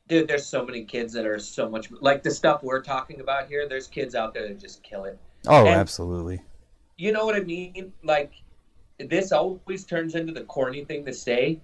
Dude, 0.08 0.28
there's 0.28 0.46
so 0.46 0.64
many 0.66 0.84
kids 0.86 1.12
that 1.14 1.26
are 1.26 1.40
so 1.40 1.68
much 1.70 1.90
like 2.00 2.24
the 2.24 2.32
stuff 2.32 2.64
we're 2.64 2.82
talking 2.82 3.20
about 3.20 3.48
here. 3.48 3.68
There's 3.68 3.88
kids 3.88 4.16
out 4.16 4.34
there 4.34 4.48
that 4.48 4.60
just 4.60 4.84
kill 4.84 5.04
it. 5.06 5.20
Oh, 5.48 5.66
And- 5.66 5.76
absolutely. 5.76 6.42
You 6.98 7.12
know 7.12 7.26
what 7.26 7.36
I 7.36 7.42
mean? 7.42 7.94
Like 8.04 8.32
this 9.00 9.32
always 9.32 9.86
turns 9.86 10.16
into 10.16 10.34
the 10.34 10.44
corny 10.46 10.84
thing 10.86 11.06
to 11.06 11.14
say, 11.14 11.60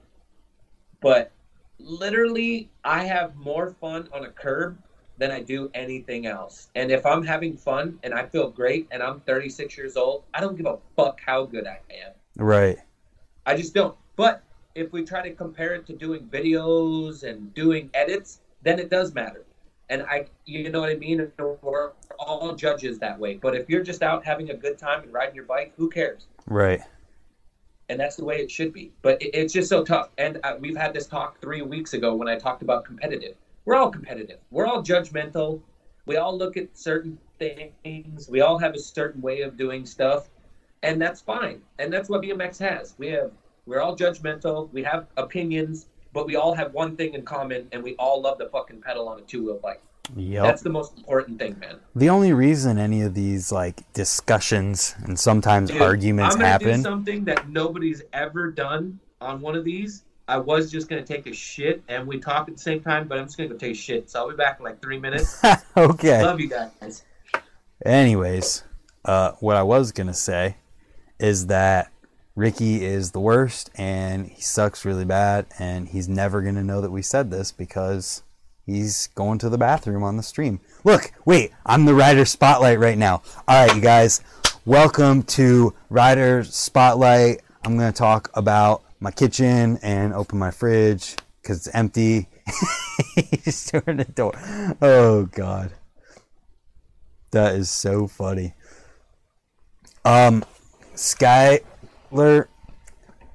but 1.02 1.32
literally, 1.80 2.70
I 2.84 3.04
have 3.06 3.36
more 3.36 3.72
fun 3.82 4.08
on 4.14 4.26
a 4.26 4.30
curb 4.30 4.78
than 5.24 5.32
I 5.32 5.40
do 5.40 5.72
anything 5.74 6.26
else. 6.26 6.68
And 6.76 6.92
if 6.92 7.06
I'm 7.06 7.24
having 7.24 7.56
fun 7.56 7.98
and 8.04 8.14
I 8.14 8.26
feel 8.26 8.50
great 8.50 8.90
and 8.92 9.02
I'm 9.02 9.22
36 9.22 9.78
years 9.78 9.96
old, 9.96 10.24
I 10.34 10.42
don't 10.42 10.58
give 10.58 10.66
a 10.66 10.80
fuck 10.98 11.22
how 11.26 11.46
good 11.46 11.66
I 11.66 11.80
am. 11.90 12.12
Right. 12.36 12.78
I 13.46 13.56
just 13.56 13.74
don't. 13.74 13.96
But 14.18 14.44
if 14.76 14.92
we 14.92 15.06
try 15.06 15.22
to 15.22 15.34
compare 15.34 15.76
it 15.76 15.88
to 15.88 15.94
doing 15.94 16.28
videos 16.28 17.24
and 17.24 17.54
doing 17.54 17.90
edits, 17.94 18.42
then 18.64 18.80
it 18.80 18.90
does 18.90 19.14
matter. 19.14 19.46
And 19.90 20.02
I, 20.02 20.26
you 20.46 20.70
know 20.70 20.82
what 20.82 20.90
I 20.90 20.96
mean? 20.96 21.32
We're 21.62 21.92
all 22.20 22.54
judges 22.54 23.00
that 23.00 23.18
way. 23.18 23.36
But 23.36 23.56
if 23.56 23.70
you're 23.70 23.84
just 23.84 24.04
out 24.04 24.26
having 24.26 24.50
a 24.50 24.54
good 24.54 24.78
time 24.78 25.04
and 25.04 25.14
riding 25.14 25.36
your 25.36 25.46
bike, 25.46 25.72
who 25.78 25.90
cares? 25.90 26.26
Right. 26.48 26.82
And 27.88 27.98
that's 27.98 28.18
the 28.18 28.26
way 28.26 28.40
it 28.40 28.52
should 28.52 28.74
be. 28.74 28.92
But 29.02 29.22
it, 29.22 29.30
it's 29.34 29.54
just 29.54 29.70
so 29.70 29.86
tough. 29.86 30.10
And 30.18 30.42
uh, 30.44 30.58
we've 30.60 30.76
had 30.76 30.94
this 30.94 31.08
talk 31.08 31.40
three 31.40 31.62
weeks 31.62 31.94
ago 31.94 32.14
when 32.14 32.28
I 32.28 32.38
talked 32.38 32.62
about 32.62 32.84
competitive. 32.84 33.38
We're 33.66 33.76
all 33.76 33.92
competitive. 33.92 34.40
We're 34.52 34.66
all 34.66 34.84
judgmental. 34.84 35.62
We 36.06 36.18
all 36.18 36.38
look 36.38 36.58
at 36.58 36.78
certain 36.78 37.18
things. 37.40 38.30
We 38.30 38.42
all 38.42 38.58
have 38.58 38.74
a 38.74 38.80
certain 38.80 39.22
way 39.22 39.42
of 39.42 39.58
doing 39.58 39.86
stuff, 39.86 40.30
and 40.82 41.02
that's 41.02 41.22
fine. 41.22 41.62
And 41.80 41.92
that's 41.92 42.10
what 42.10 42.22
BMX 42.22 42.60
has. 42.60 42.96
We 42.98 43.08
have 43.10 43.32
we're 43.66 43.80
all 43.80 43.96
judgmental. 43.96 44.72
We 44.74 44.84
have 44.84 45.08
opinions, 45.16 45.88
but 46.12 46.28
we 46.28 46.36
all 46.36 46.54
have 46.54 46.74
one 46.74 46.98
thing 46.98 47.14
in 47.14 47.24
common, 47.24 47.70
and 47.72 47.82
we 47.82 47.96
all 47.96 48.22
love 48.22 48.38
the 48.38 48.50
fucking 48.50 48.82
pedal 48.82 49.08
on 49.08 49.20
a 49.20 49.22
two 49.24 49.46
wheel 49.46 49.60
bike. 49.64 49.82
Yep. 50.18 50.44
That's 50.44 50.62
the 50.62 50.70
most 50.70 50.98
important 50.98 51.40
thing, 51.40 51.58
man. 51.60 51.80
the 51.96 52.10
only 52.10 52.34
reason 52.34 52.78
any 52.78 53.04
of 53.04 53.14
these 53.14 53.54
like 53.54 53.82
discussions 53.94 54.96
and 55.06 55.18
sometimes 55.18 55.72
Dude, 55.72 55.82
arguments 55.82 56.36
I'm 56.36 56.42
gonna 56.42 56.60
do 56.60 56.66
happen. 56.66 56.84
something 56.84 57.24
that 57.26 57.48
nobody's 57.48 58.02
ever 58.12 58.52
done 58.52 59.00
on 59.22 59.40
one 59.40 59.56
of 59.56 59.64
these. 59.64 60.04
I 60.28 60.38
was 60.38 60.72
just 60.72 60.88
gonna 60.88 61.04
take 61.04 61.28
a 61.28 61.34
shit, 61.34 61.84
and 61.90 62.08
we 62.08 62.18
talk 62.18 62.48
at 62.48 62.56
the 62.56 62.62
same 62.62 62.82
time, 62.82 63.08
but 63.08 63.18
I'm 63.18 63.26
just 63.26 63.38
gonna 63.38 63.50
go 63.50 63.58
take 63.58 63.74
a 63.74 63.76
shit. 63.76 64.10
So 64.10 64.20
I'll 64.20 64.30
be 64.30 64.36
back 64.36 64.60
in 64.60 64.64
like 64.64 64.82
three 64.82 64.98
minutes. 64.98 65.42
okay. 65.78 66.24
Love 66.24 66.40
you 66.40 66.50
guys. 66.50 67.04
Anyways, 67.86 68.64
uh, 69.04 69.32
what 69.42 69.58
I 69.58 69.64
was 69.64 69.92
gonna 69.92 70.14
say 70.14 70.58
is 71.20 71.48
that 71.48 71.92
Ricky 72.36 72.86
is 72.86 73.12
the 73.12 73.20
worst, 73.20 73.70
and 73.76 74.28
he 74.28 74.42
sucks 74.42 74.86
really 74.86 75.04
bad, 75.04 75.46
and 75.60 75.90
he's 75.90 76.08
never 76.08 76.42
gonna 76.42 76.64
know 76.64 76.80
that 76.80 76.92
we 76.92 77.02
said 77.02 77.30
this 77.30 77.52
because 77.52 78.24
he's 78.66 79.08
going 79.08 79.40
to 79.40 79.50
the 79.50 79.58
bathroom 79.58 80.04
on 80.04 80.16
the 80.16 80.24
stream. 80.24 80.62
Look, 80.86 81.12
wait, 81.26 81.52
I'm 81.66 81.84
the 81.84 81.94
Rider 81.94 82.24
Spotlight 82.24 82.80
right 82.80 82.98
now. 82.98 83.24
All 83.46 83.66
right, 83.66 83.76
you 83.76 83.82
guys, 83.82 84.22
welcome 84.64 85.24
to 85.24 85.74
Rider 85.90 86.46
Spotlight. 86.46 87.42
I'm 87.66 87.78
gonna 87.78 87.92
talk 87.92 88.32
about 88.36 88.84
my 89.04 89.12
kitchen 89.12 89.78
and 89.84 90.14
open 90.14 90.40
my 90.40 90.50
fridge 90.50 91.18
because 91.42 91.68
it's 91.68 91.76
empty. 91.76 92.30
he's 93.16 93.70
doing 93.70 93.98
the 93.98 94.06
door. 94.06 94.32
Oh 94.82 95.26
God. 95.26 95.74
That 97.32 97.56
is 97.56 97.70
so 97.70 98.08
funny. 98.08 98.54
Um, 100.06 100.46
Skyler, 100.96 102.48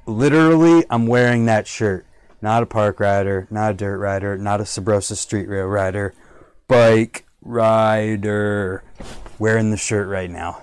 literally, 0.07 0.85
I'm 0.89 1.07
wearing 1.07 1.45
that 1.47 1.67
shirt. 1.67 2.07
Not 2.41 2.63
a 2.63 2.67
park 2.67 2.99
rider, 2.99 3.47
not 3.51 3.73
a 3.73 3.75
dirt 3.75 3.99
rider, 3.99 4.39
not 4.39 4.61
a 4.61 4.65
Sabrosa 4.65 5.17
street 5.17 5.49
rail 5.49 5.67
rider, 5.67 6.15
bike 6.67 7.27
rider. 7.43 8.85
Wearing 9.39 9.71
the 9.71 9.77
shirt 9.77 10.09
right 10.09 10.31
now. 10.31 10.63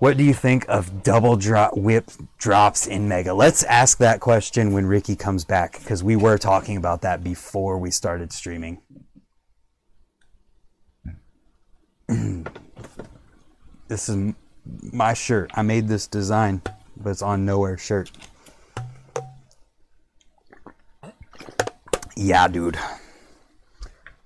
What 0.00 0.16
do 0.16 0.24
you 0.24 0.32
think 0.32 0.66
of 0.66 1.02
double 1.02 1.36
drop 1.36 1.76
whip 1.76 2.10
drops 2.38 2.86
in 2.86 3.06
Mega? 3.06 3.34
Let's 3.34 3.62
ask 3.64 3.98
that 3.98 4.18
question 4.18 4.72
when 4.72 4.86
Ricky 4.86 5.14
comes 5.14 5.44
back 5.44 5.78
because 5.78 6.02
we 6.02 6.16
were 6.16 6.38
talking 6.38 6.78
about 6.78 7.02
that 7.02 7.22
before 7.22 7.76
we 7.76 7.90
started 7.90 8.32
streaming. 8.32 8.80
this 13.88 14.08
is 14.08 14.32
my 14.90 15.12
shirt. 15.12 15.50
I 15.52 15.60
made 15.60 15.86
this 15.86 16.06
design, 16.06 16.62
but 16.96 17.10
it's 17.10 17.20
on 17.20 17.44
nowhere 17.44 17.76
shirt. 17.76 18.10
Yeah, 22.16 22.48
dude. 22.48 22.78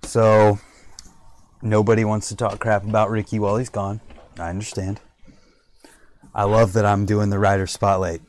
So 0.04 0.60
nobody 1.62 2.04
wants 2.04 2.28
to 2.28 2.36
talk 2.36 2.60
crap 2.60 2.84
about 2.84 3.10
Ricky 3.10 3.40
while 3.40 3.56
he's 3.56 3.70
gone. 3.70 4.00
I 4.38 4.50
understand. 4.50 5.00
I 6.36 6.44
love 6.44 6.72
that 6.72 6.84
I'm 6.84 7.06
doing 7.06 7.30
the 7.30 7.38
Rider 7.38 7.68
Spotlight. 7.68 8.20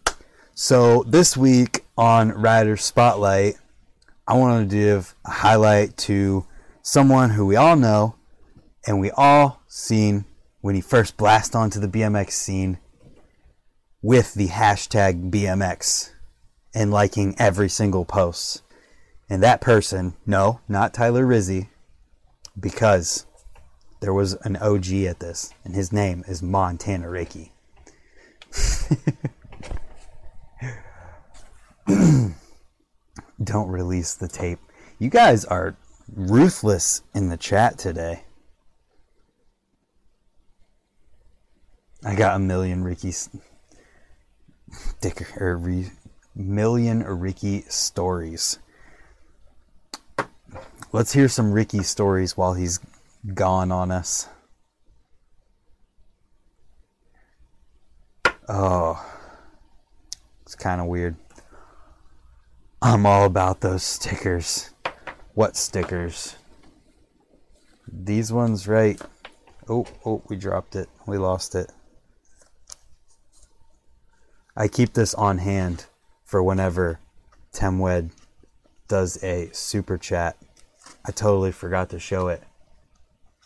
So 0.53 1.03
this 1.08 1.36
week 1.36 1.86
on 1.97 2.30
Rider 2.30 2.78
Spotlight, 2.78 3.56
I 4.28 4.38
want 4.38 4.70
to 4.70 4.76
give 4.76 5.16
a 5.26 5.32
highlight 5.32 5.97
to 5.97 6.45
someone 6.84 7.32
who 7.32 7.47
we 7.47 7.56
all 7.56 7.76
know 7.76 8.16
and 8.86 8.99
we 8.99 9.10
all 9.10 9.62
seen 9.68 10.26
when 10.62 10.76
he 10.76 10.82
first 10.82 11.18
blast 11.18 11.56
onto 11.56 11.80
the 11.80 11.88
BMX 11.88 12.32
scene 12.32 12.78
with 14.03 14.36
the 14.36 14.49
hashtag 14.49 15.32
BMX 15.32 16.12
and 16.76 16.91
liking 16.91 17.34
every 17.39 17.70
single 17.70 18.06
post. 18.06 18.62
And 19.28 19.41
that 19.41 19.62
person, 19.62 20.14
no, 20.28 20.60
not 20.68 20.93
Tyler 20.93 21.26
Rizzi, 21.26 21.70
because 22.60 23.26
there 23.99 24.14
was 24.14 24.34
an 24.43 24.58
OG 24.58 24.91
at 25.06 25.20
this, 25.20 25.51
and 25.64 25.74
his 25.74 25.91
name 25.91 26.24
is 26.28 26.43
Montana 26.43 27.10
Ricky. 27.10 27.55
Don't 33.43 33.67
release 33.67 34.13
the 34.13 34.27
tape. 34.27 34.59
You 34.99 35.09
guys 35.09 35.45
are 35.45 35.75
ruthless 36.13 37.01
in 37.13 37.29
the 37.29 37.38
chat 37.38 37.77
today. 37.77 38.23
I 42.03 42.15
got 42.15 42.36
a 42.36 42.39
million 42.39 42.83
Ricky 42.83 43.13
Dick 45.01 45.39
or 45.41 45.57
re, 45.57 45.91
million 46.36 47.03
Ricky 47.03 47.61
stories. 47.63 48.59
Let's 50.91 51.13
hear 51.13 51.27
some 51.27 51.51
Ricky 51.51 51.83
stories 51.83 52.38
while 52.38 52.53
he's 52.53 52.79
gone 53.33 53.71
on 53.71 53.91
us. 53.91 54.27
Oh, 58.48 59.04
it's 60.43 60.54
kind 60.54 60.80
of 60.80 60.86
weird. 60.86 61.16
I'm 62.80 63.08
all 63.08 63.26
about 63.26 63.62
those 63.62 63.82
stickers. 63.82 64.70
What 65.34 65.56
stickers? 65.58 66.36
These 67.91 68.32
ones, 68.32 68.68
right? 68.68 69.02
Oh, 69.68 69.88
oh, 70.06 70.22
we 70.30 70.36
dropped 70.36 70.76
it. 70.76 70.89
We 71.08 71.18
lost 71.18 71.56
it. 71.56 71.72
I 74.56 74.68
keep 74.68 74.93
this 74.93 75.16
on 75.16 75.39
hand 75.39 75.88
for 76.24 76.43
whenever 76.43 77.00
Temwed 77.52 78.12
does 78.88 79.22
a 79.24 79.50
super 79.54 79.98
chat. 79.98 80.38
I 81.04 81.12
totally 81.12 81.52
forgot 81.52 81.89
to 81.89 82.00
show 82.00 82.28
it. 82.28 82.43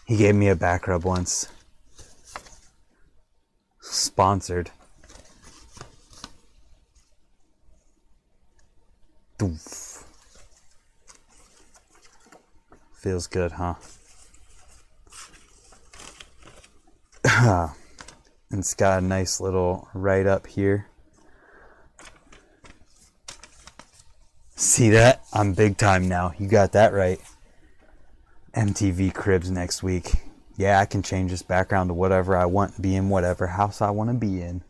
He 0.05 0.17
gave 0.17 0.35
me 0.35 0.49
a 0.49 0.55
back 0.55 0.87
rub 0.87 1.05
once. 1.05 1.47
Sponsored. 3.79 4.71
Doof. 9.39 10.03
Feels 12.93 13.27
good, 13.27 13.53
huh? 13.53 13.75
and 18.51 18.59
it's 18.59 18.73
got 18.73 19.01
a 19.01 19.05
nice 19.05 19.39
little 19.39 19.87
write 19.93 20.27
up 20.27 20.45
here. 20.45 20.87
See 24.57 24.89
that? 24.89 25.23
I'm 25.31 25.53
big 25.53 25.77
time 25.77 26.09
now. 26.09 26.33
You 26.37 26.49
got 26.49 26.73
that 26.73 26.91
right. 26.91 27.21
MTV 28.53 29.13
Cribs 29.13 29.49
next 29.49 29.81
week. 29.81 30.11
Yeah, 30.57 30.81
I 30.81 30.85
can 30.85 31.01
change 31.01 31.31
this 31.31 31.43
background 31.43 31.89
to 31.89 31.93
whatever 31.93 32.35
I 32.35 32.43
want, 32.43 32.81
be 32.81 32.93
in 32.93 33.07
whatever 33.07 33.47
house 33.47 33.81
I 33.81 33.91
want 33.91 34.09
to 34.09 34.15
be 34.15 34.41
in. 34.41 34.63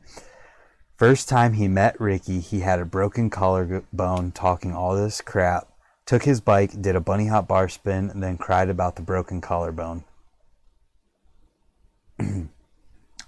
First 0.99 1.29
time 1.29 1.53
he 1.53 1.67
met 1.67 1.99
Ricky, 1.99 2.41
he 2.41 2.59
had 2.59 2.79
a 2.79 2.85
broken 2.85 3.29
collarbone 3.29 4.33
talking 4.33 4.75
all 4.75 4.95
this 4.95 5.21
crap 5.21 5.69
Took 6.09 6.23
his 6.23 6.41
bike, 6.41 6.81
did 6.81 6.95
a 6.95 6.99
bunny 6.99 7.27
hop 7.27 7.47
bar 7.47 7.69
spin, 7.69 8.09
and 8.09 8.23
then 8.23 8.35
cried 8.39 8.67
about 8.67 8.95
the 8.95 9.03
broken 9.03 9.41
collarbone. 9.41 10.03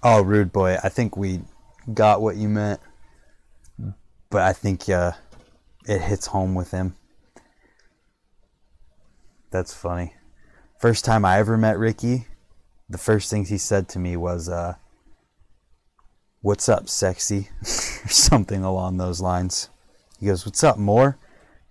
oh, 0.02 0.22
rude 0.22 0.50
boy. 0.50 0.78
I 0.82 0.88
think 0.88 1.16
we 1.16 1.42
got 1.94 2.20
what 2.20 2.34
you 2.34 2.48
meant, 2.48 2.80
but 4.30 4.42
I 4.42 4.52
think 4.52 4.88
uh, 4.88 5.12
it 5.86 6.00
hits 6.00 6.26
home 6.26 6.56
with 6.56 6.72
him. 6.72 6.96
That's 9.52 9.72
funny. 9.72 10.14
First 10.80 11.04
time 11.04 11.24
I 11.24 11.38
ever 11.38 11.56
met 11.56 11.78
Ricky, 11.78 12.26
the 12.88 12.98
first 12.98 13.30
things 13.30 13.48
he 13.48 13.58
said 13.58 13.88
to 13.90 14.00
me 14.00 14.16
was, 14.16 14.48
uh, 14.48 14.74
What's 16.44 16.68
up, 16.68 16.88
sexy? 16.88 17.50
or 17.62 18.08
something 18.08 18.64
along 18.64 18.96
those 18.96 19.20
lines. 19.20 19.68
He 20.18 20.26
goes, 20.26 20.44
What's 20.44 20.64
up, 20.64 20.76
more? 20.76 21.16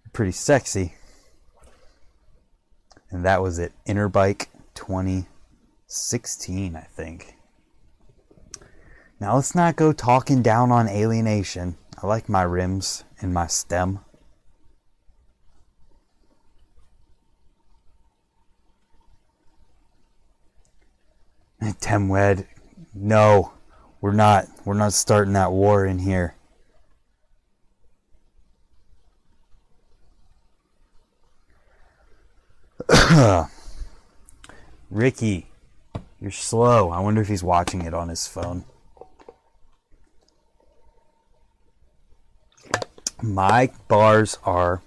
You're 0.02 0.12
pretty 0.14 0.32
sexy. 0.32 0.96
And 3.10 3.26
that 3.26 3.42
was 3.42 3.60
it. 3.60 3.74
Interbike 3.86 4.46
2016, 4.76 6.78
I 6.78 6.84
think. 6.84 7.36
Now 9.20 9.36
let's 9.36 9.54
not 9.54 9.76
go 9.76 9.92
talking 9.92 10.42
down 10.42 10.72
on 10.72 10.88
alienation. 10.88 11.76
I 12.02 12.08
like 12.08 12.30
my 12.30 12.44
rims 12.44 13.04
and 13.20 13.34
my 13.34 13.48
stem. 13.48 14.00
Temwed, 21.82 22.48
no, 22.94 23.52
we're 24.00 24.14
not. 24.14 24.48
We're 24.64 24.76
not 24.76 24.94
starting 24.94 25.34
that 25.34 25.52
war 25.52 25.86
in 25.86 26.00
here. 26.00 26.36
Ricky, 34.92 35.48
you're 36.20 36.32
slow. 36.32 36.90
I 36.90 37.00
wonder 37.00 37.22
if 37.22 37.28
he's 37.28 37.44
watching 37.44 37.82
it 37.82 37.94
on 37.94 38.10
his 38.10 38.28
phone. 38.28 38.66
My 43.22 43.72
bars 43.88 44.38
are 44.44 44.82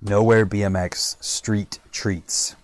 Nowhere 0.00 0.46
BMX 0.46 1.22
Street 1.22 1.80
Treats. 1.90 2.54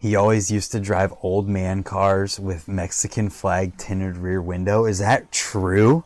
He 0.00 0.16
always 0.16 0.50
used 0.50 0.72
to 0.72 0.80
drive 0.80 1.12
old 1.20 1.46
man 1.46 1.82
cars 1.82 2.40
with 2.40 2.66
Mexican 2.66 3.28
flag 3.28 3.76
tinted 3.76 4.16
rear 4.16 4.40
window. 4.40 4.86
Is 4.86 4.98
that 4.98 5.30
true? 5.30 6.04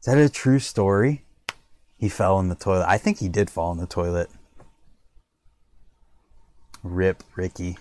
Is 0.00 0.06
that 0.06 0.16
a 0.16 0.30
true 0.30 0.58
story? 0.58 1.26
He 1.98 2.08
fell 2.08 2.40
in 2.40 2.48
the 2.48 2.54
toilet. 2.54 2.86
I 2.88 2.96
think 2.96 3.18
he 3.18 3.28
did 3.28 3.50
fall 3.50 3.72
in 3.72 3.78
the 3.78 3.86
toilet. 3.86 4.30
Rip 6.82 7.22
Ricky. 7.36 7.76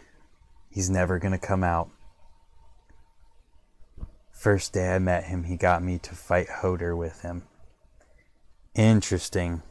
He's 0.70 0.90
never 0.90 1.20
going 1.20 1.32
to 1.32 1.38
come 1.38 1.64
out. 1.64 1.90
First 4.34 4.74
day 4.74 4.94
I 4.94 5.00
met 5.00 5.26
him, 5.26 5.46
he 5.46 5.56
got 5.56 5.82
me 5.82 6.00
to 6.00 6.16
fight 6.16 6.50
Hoder 6.50 6.98
with 6.98 7.22
him. 7.22 7.44
Interesting. 8.76 9.62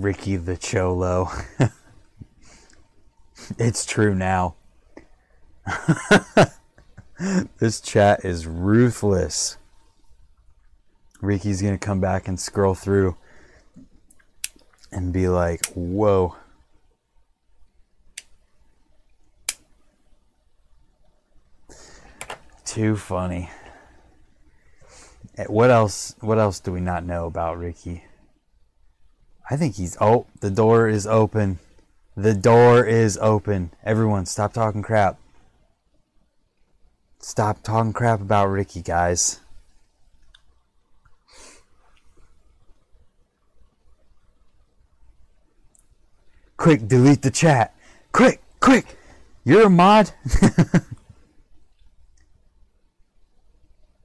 Ricky 0.00 0.36
the 0.36 0.56
Cholo. 0.56 1.30
it's 3.58 3.84
true 3.84 4.14
now. 4.14 4.54
this 7.58 7.80
chat 7.80 8.24
is 8.24 8.46
ruthless. 8.46 9.58
Ricky's 11.20 11.60
going 11.62 11.78
to 11.78 11.84
come 11.84 12.00
back 12.00 12.26
and 12.26 12.40
scroll 12.40 12.74
through 12.74 13.16
and 14.90 15.12
be 15.12 15.28
like, 15.28 15.66
whoa. 15.74 16.36
Too 22.64 22.96
funny. 22.96 23.50
Eh, 25.36 25.44
what 25.44 25.70
else 25.70 26.14
what 26.20 26.38
else 26.38 26.58
do 26.60 26.72
we 26.72 26.80
not 26.80 27.04
know 27.04 27.26
about 27.26 27.58
Ricky? 27.58 28.04
I 29.52 29.56
think 29.56 29.74
he's. 29.74 29.98
Oh, 30.00 30.24
the 30.40 30.50
door 30.50 30.88
is 30.88 31.06
open. 31.06 31.58
The 32.16 32.32
door 32.32 32.86
is 32.86 33.18
open. 33.18 33.70
Everyone, 33.84 34.24
stop 34.24 34.54
talking 34.54 34.80
crap. 34.80 35.18
Stop 37.18 37.62
talking 37.62 37.92
crap 37.92 38.22
about 38.22 38.46
Ricky, 38.46 38.80
guys. 38.80 39.40
Quick, 46.56 46.88
delete 46.88 47.20
the 47.20 47.30
chat. 47.30 47.74
Quick, 48.10 48.40
quick. 48.58 48.96
You're 49.44 49.66
a 49.66 49.70
mod. 49.70 50.12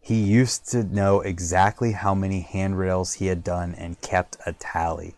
he 0.01 0.21
used 0.21 0.69
to 0.71 0.83
know 0.83 1.21
exactly 1.21 1.93
how 1.93 2.13
many 2.13 2.41
handrails 2.41 3.13
he 3.13 3.27
had 3.27 3.45
done 3.45 3.73
and 3.75 4.01
kept 4.01 4.35
a 4.45 4.51
tally. 4.51 5.15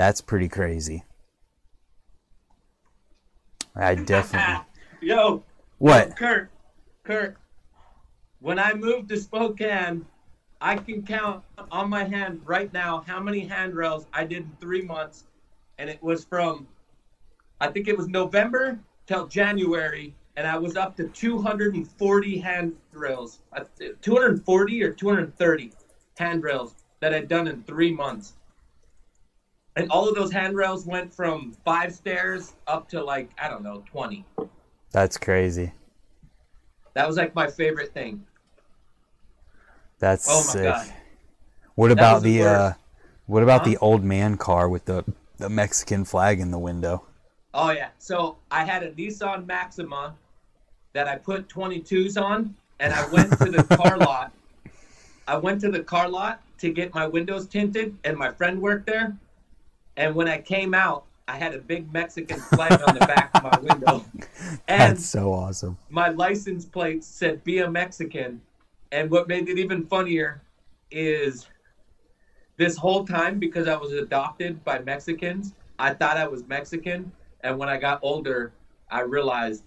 That's 0.00 0.22
pretty 0.22 0.48
crazy. 0.48 1.04
I 3.76 3.96
definitely. 3.96 4.64
Yo. 5.02 5.42
What? 5.76 6.16
Kurt. 6.16 6.50
Kurt. 7.04 7.36
When 8.38 8.58
I 8.58 8.72
moved 8.72 9.10
to 9.10 9.18
Spokane, 9.18 10.06
I 10.58 10.76
can 10.76 11.02
count 11.02 11.44
on 11.70 11.90
my 11.90 12.04
hand 12.04 12.40
right 12.46 12.72
now 12.72 13.04
how 13.06 13.20
many 13.20 13.40
handrails 13.40 14.06
I 14.10 14.24
did 14.24 14.44
in 14.44 14.52
three 14.58 14.80
months, 14.80 15.24
and 15.76 15.90
it 15.90 16.02
was 16.02 16.24
from, 16.24 16.66
I 17.60 17.68
think 17.68 17.86
it 17.86 17.98
was 17.98 18.08
November 18.08 18.78
till 19.06 19.26
January, 19.26 20.14
and 20.34 20.46
I 20.46 20.56
was 20.56 20.78
up 20.78 20.96
to 20.96 21.08
240 21.08 22.38
handrails, 22.38 23.40
uh, 23.52 23.64
240 24.00 24.82
or 24.82 24.94
230 24.94 25.72
handrails 26.16 26.74
that 27.00 27.12
I'd 27.12 27.28
done 27.28 27.48
in 27.48 27.62
three 27.64 27.92
months 27.92 28.32
and 29.80 29.90
all 29.90 30.08
of 30.08 30.14
those 30.14 30.30
handrails 30.30 30.84
went 30.84 31.12
from 31.12 31.52
five 31.64 31.94
stairs 31.94 32.52
up 32.66 32.88
to 32.90 33.02
like 33.02 33.30
I 33.38 33.48
don't 33.48 33.62
know 33.62 33.82
twenty. 33.86 34.24
That's 34.92 35.16
crazy. 35.16 35.72
That 36.94 37.06
was 37.06 37.16
like 37.16 37.34
my 37.34 37.46
favorite 37.46 37.94
thing. 37.94 38.24
That's 39.98 40.26
oh 40.28 40.44
my 40.46 40.52
sick. 40.52 40.62
god. 40.64 40.92
What 41.76 41.90
about 41.90 42.22
the, 42.22 42.38
the 42.38 42.48
uh, 42.48 42.72
what 43.26 43.42
about 43.42 43.60
huh? 43.60 43.70
the 43.70 43.76
old 43.78 44.04
man 44.04 44.36
car 44.36 44.68
with 44.68 44.84
the 44.84 45.04
the 45.38 45.48
Mexican 45.48 46.04
flag 46.04 46.40
in 46.40 46.50
the 46.50 46.58
window? 46.58 47.04
Oh 47.54 47.70
yeah. 47.70 47.88
So 47.98 48.36
I 48.50 48.64
had 48.64 48.82
a 48.82 48.92
Nissan 48.92 49.46
Maxima 49.46 50.14
that 50.92 51.08
I 51.08 51.16
put 51.16 51.48
22s 51.48 52.20
on, 52.20 52.54
and 52.80 52.92
I 52.92 53.06
went 53.08 53.30
to 53.38 53.50
the 53.50 53.62
car 53.76 53.96
lot. 53.98 54.32
I 55.26 55.36
went 55.36 55.60
to 55.62 55.70
the 55.70 55.82
car 55.82 56.08
lot 56.08 56.42
to 56.58 56.70
get 56.70 56.92
my 56.92 57.06
windows 57.06 57.46
tinted, 57.46 57.96
and 58.04 58.16
my 58.16 58.30
friend 58.30 58.60
worked 58.60 58.86
there. 58.86 59.16
And 60.00 60.14
when 60.14 60.28
I 60.28 60.40
came 60.40 60.72
out, 60.72 61.04
I 61.28 61.36
had 61.36 61.54
a 61.54 61.58
big 61.58 61.92
Mexican 61.92 62.40
flag 62.40 62.72
on 62.88 62.94
the 62.94 63.00
back 63.00 63.30
of 63.34 63.42
my 63.42 63.58
window. 63.60 64.02
And 64.66 64.96
That's 64.96 65.04
so 65.04 65.34
awesome. 65.34 65.76
My 65.90 66.08
license 66.08 66.64
plate 66.64 67.04
said 67.04 67.44
"Be 67.44 67.58
a 67.58 67.70
Mexican," 67.70 68.40
and 68.92 69.10
what 69.10 69.28
made 69.28 69.46
it 69.50 69.58
even 69.58 69.84
funnier 69.84 70.40
is 70.90 71.46
this 72.56 72.78
whole 72.78 73.06
time 73.06 73.38
because 73.38 73.68
I 73.68 73.76
was 73.76 73.92
adopted 73.92 74.64
by 74.64 74.78
Mexicans, 74.78 75.52
I 75.78 75.92
thought 75.92 76.16
I 76.16 76.26
was 76.26 76.48
Mexican, 76.48 77.12
and 77.42 77.58
when 77.58 77.68
I 77.68 77.76
got 77.76 78.00
older, 78.02 78.52
I 78.90 79.02
realized 79.02 79.64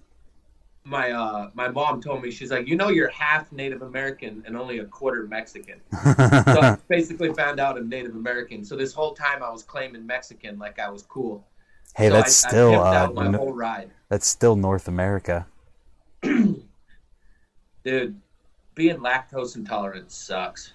my 0.85 1.11
uh 1.11 1.49
my 1.53 1.69
mom 1.69 2.01
told 2.01 2.21
me 2.21 2.29
she's 2.29 2.51
like 2.51 2.67
you 2.67 2.75
know 2.75 2.89
you're 2.89 3.09
half 3.09 3.51
Native 3.51 3.81
American 3.81 4.43
and 4.45 4.57
only 4.57 4.79
a 4.79 4.85
quarter 4.85 5.27
Mexican. 5.27 5.79
so 5.91 6.01
I 6.61 6.77
basically 6.89 7.33
found 7.33 7.59
out 7.59 7.77
I'm 7.77 7.87
Native 7.87 8.15
American. 8.15 8.65
So 8.65 8.75
this 8.75 8.93
whole 8.93 9.13
time 9.13 9.41
I 9.41 9.49
was 9.49 9.63
claiming 9.63 10.05
Mexican 10.05 10.59
like 10.59 10.79
I 10.79 10.89
was 10.89 11.03
cool. 11.03 11.45
Hey, 11.95 12.09
so 12.09 12.13
that's 12.15 12.45
I, 12.45 12.49
still 12.49 12.81
I 12.81 12.97
uh, 12.97 13.11
my 13.11 13.27
no, 13.27 13.37
whole 13.37 13.53
ride. 13.53 13.91
That's 14.09 14.27
still 14.27 14.55
North 14.55 14.87
America. 14.87 15.47
Dude, 17.83 18.19
being 18.75 18.97
lactose 18.97 19.55
intolerant 19.55 20.11
sucks. 20.11 20.73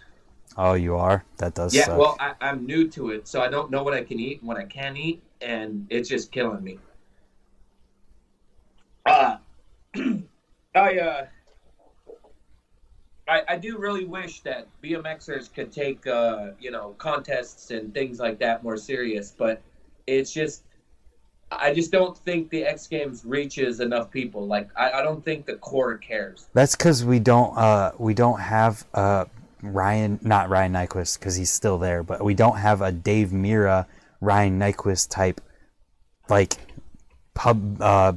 Oh, 0.57 0.75
you 0.75 0.97
are? 0.97 1.25
That 1.39 1.55
does. 1.55 1.75
Yeah, 1.75 1.85
suck. 1.85 1.99
well, 1.99 2.17
I, 2.19 2.35
I'm 2.41 2.67
new 2.67 2.89
to 2.89 3.11
it, 3.11 3.29
so 3.29 3.41
I 3.41 3.49
don't 3.49 3.71
know 3.71 3.83
what 3.83 3.95
I 3.95 4.03
can 4.03 4.19
eat 4.19 4.41
and 4.41 4.49
what 4.49 4.57
I 4.57 4.65
can't 4.65 4.97
eat, 4.97 5.23
and 5.41 5.87
it's 5.91 6.09
just 6.09 6.33
killing 6.33 6.63
me. 6.63 6.79
Uh, 9.07 9.37
I 9.95 10.99
uh, 10.99 11.27
I, 13.29 13.43
I 13.49 13.57
do 13.57 13.79
really 13.79 14.05
wish 14.05 14.41
that 14.41 14.67
BMXers 14.83 15.53
could 15.53 15.71
take 15.71 16.07
uh, 16.07 16.51
you 16.61 16.71
know 16.71 16.95
contests 16.99 17.71
and 17.71 17.93
things 17.93 18.19
like 18.19 18.39
that 18.39 18.63
more 18.63 18.77
serious, 18.77 19.35
but 19.37 19.61
it's 20.07 20.33
just 20.33 20.63
I 21.51 21.73
just 21.73 21.93
don't 21.93 22.17
think 22.17 22.51
the 22.51 22.65
X 22.65 22.87
Games 22.87 23.25
reaches 23.25 23.81
enough 23.81 24.11
people. 24.11 24.47
Like 24.47 24.69
I, 24.77 24.93
I 24.93 25.03
don't 25.03 25.25
think 25.25 25.47
the 25.47 25.57
core 25.57 25.97
cares. 25.99 26.47
That's 26.55 26.75
because 26.75 27.05
we 27.05 27.19
don't 27.19 27.57
uh 27.57 27.93
we 27.99 28.15
don't 28.15 28.41
have 28.41 28.85
uh 28.95 29.27
Ryan 29.63 30.19
not 30.23 30.49
Ryan 30.49 30.73
Nyquist 30.73 31.19
because 31.19 31.37
he's 31.37 31.53
still 31.53 31.79
there, 31.79 32.03
but 32.03 32.25
we 32.25 32.35
don't 32.35 32.59
have 32.59 32.81
a 32.81 32.93
Dave 32.93 33.29
Mirra 33.29 33.87
Ryan 34.21 34.59
Nyquist 34.59 35.11
type 35.11 35.41
like 36.29 36.55
pub 37.35 37.81
uh 37.81 38.13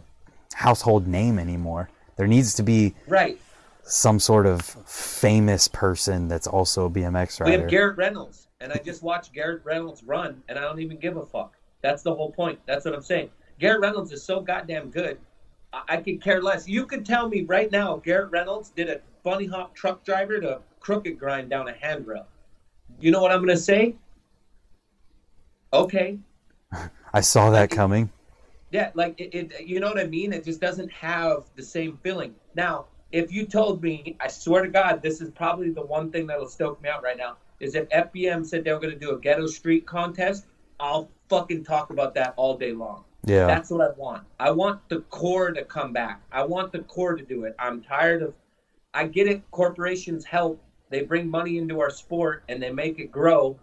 household 0.53 1.07
name 1.07 1.39
anymore. 1.39 1.89
There 2.17 2.27
needs 2.27 2.53
to 2.55 2.63
be 2.63 2.93
Right. 3.07 3.39
some 3.83 4.19
sort 4.19 4.45
of 4.45 4.61
famous 4.61 5.67
person 5.67 6.27
that's 6.27 6.47
also 6.47 6.85
a 6.85 6.89
BMX 6.89 7.39
rider. 7.39 7.51
We 7.51 7.61
have 7.61 7.69
Garrett 7.69 7.97
Reynolds, 7.97 8.47
and 8.59 8.71
I 8.71 8.77
just 8.77 9.01
watched 9.01 9.33
Garrett 9.33 9.63
Reynolds 9.65 10.03
run, 10.03 10.43
and 10.49 10.57
I 10.57 10.61
don't 10.61 10.79
even 10.79 10.97
give 10.97 11.17
a 11.17 11.25
fuck. 11.25 11.55
That's 11.81 12.03
the 12.03 12.13
whole 12.13 12.31
point. 12.31 12.59
That's 12.67 12.85
what 12.85 12.93
I'm 12.93 13.01
saying. 13.01 13.31
Garrett 13.59 13.81
Reynolds 13.81 14.11
is 14.11 14.23
so 14.23 14.39
goddamn 14.39 14.89
good. 14.91 15.19
I, 15.73 15.81
I 15.89 15.97
could 15.97 16.21
care 16.21 16.41
less. 16.41 16.67
You 16.67 16.85
could 16.85 17.05
tell 17.05 17.27
me 17.27 17.41
right 17.43 17.71
now, 17.71 17.97
Garrett 17.97 18.31
Reynolds 18.31 18.69
did 18.69 18.89
a 18.89 19.01
bunny 19.23 19.45
hop 19.45 19.75
truck 19.75 20.03
driver 20.03 20.39
to 20.39 20.61
crooked 20.79 21.17
grind 21.19 21.49
down 21.49 21.67
a 21.67 21.73
handrail. 21.73 22.27
You 22.99 23.11
know 23.11 23.21
what 23.21 23.31
I'm 23.31 23.39
gonna 23.39 23.57
say? 23.57 23.95
Okay, 25.73 26.19
I 27.13 27.21
saw 27.21 27.49
that 27.51 27.69
coming. 27.69 28.11
Yeah, 28.71 28.91
like 28.93 29.19
it, 29.19 29.35
it, 29.35 29.67
you 29.67 29.79
know 29.79 29.87
what 29.87 29.99
I 29.99 30.07
mean? 30.07 30.31
It 30.31 30.45
just 30.45 30.61
doesn't 30.61 30.91
have 30.91 31.43
the 31.55 31.63
same 31.63 31.99
feeling. 32.01 32.35
Now, 32.55 32.85
if 33.11 33.31
you 33.31 33.45
told 33.45 33.83
me, 33.83 34.15
I 34.21 34.29
swear 34.29 34.63
to 34.63 34.69
God, 34.69 35.01
this 35.01 35.19
is 35.19 35.29
probably 35.31 35.71
the 35.71 35.85
one 35.85 36.11
thing 36.11 36.27
that'll 36.27 36.47
stoke 36.47 36.81
me 36.81 36.89
out 36.89 37.03
right 37.03 37.17
now, 37.17 37.37
is 37.59 37.75
if 37.75 37.89
FBM 37.89 38.45
said 38.45 38.63
they 38.63 38.71
were 38.71 38.79
going 38.79 38.93
to 38.93 38.99
do 38.99 39.11
a 39.11 39.19
ghetto 39.19 39.47
street 39.47 39.85
contest, 39.85 40.45
I'll 40.79 41.09
fucking 41.29 41.65
talk 41.65 41.89
about 41.89 42.15
that 42.15 42.33
all 42.37 42.57
day 42.57 42.71
long. 42.71 43.03
Yeah. 43.25 43.45
That's 43.45 43.69
what 43.69 43.81
I 43.81 43.91
want. 43.91 44.23
I 44.39 44.51
want 44.51 44.87
the 44.89 45.01
core 45.01 45.51
to 45.51 45.63
come 45.65 45.93
back. 45.93 46.21
I 46.31 46.43
want 46.43 46.71
the 46.71 46.79
core 46.79 47.15
to 47.15 47.23
do 47.23 47.43
it. 47.43 47.55
I'm 47.59 47.81
tired 47.81 48.23
of. 48.23 48.33
I 48.93 49.05
get 49.05 49.27
it. 49.27 49.43
Corporations 49.51 50.25
help. 50.25 50.61
They 50.89 51.03
bring 51.03 51.29
money 51.29 51.57
into 51.57 51.79
our 51.81 51.89
sport 51.89 52.43
and 52.49 52.61
they 52.63 52.71
make 52.71 52.99
it 52.99 53.11
grow. 53.11 53.59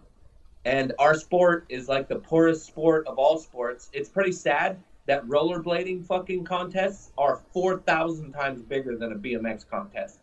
And 0.65 0.93
our 0.99 1.15
sport 1.15 1.65
is 1.69 1.89
like 1.89 2.09
the 2.09 2.17
poorest 2.17 2.67
sport 2.67 3.07
of 3.07 3.19
all 3.19 3.39
sports. 3.39 3.89
It's 3.93 4.09
pretty 4.09 4.33
sad 4.33 4.79
that 5.09 5.27
rollerblading 5.27 6.05
fucking 6.05 6.45
contests 6.45 7.13
are 7.17 7.41
4,000 7.55 8.31
times 8.33 8.61
bigger 8.61 8.95
than 8.95 9.13
a 9.13 9.17
BMX 9.17 9.67
contest. 9.69 10.21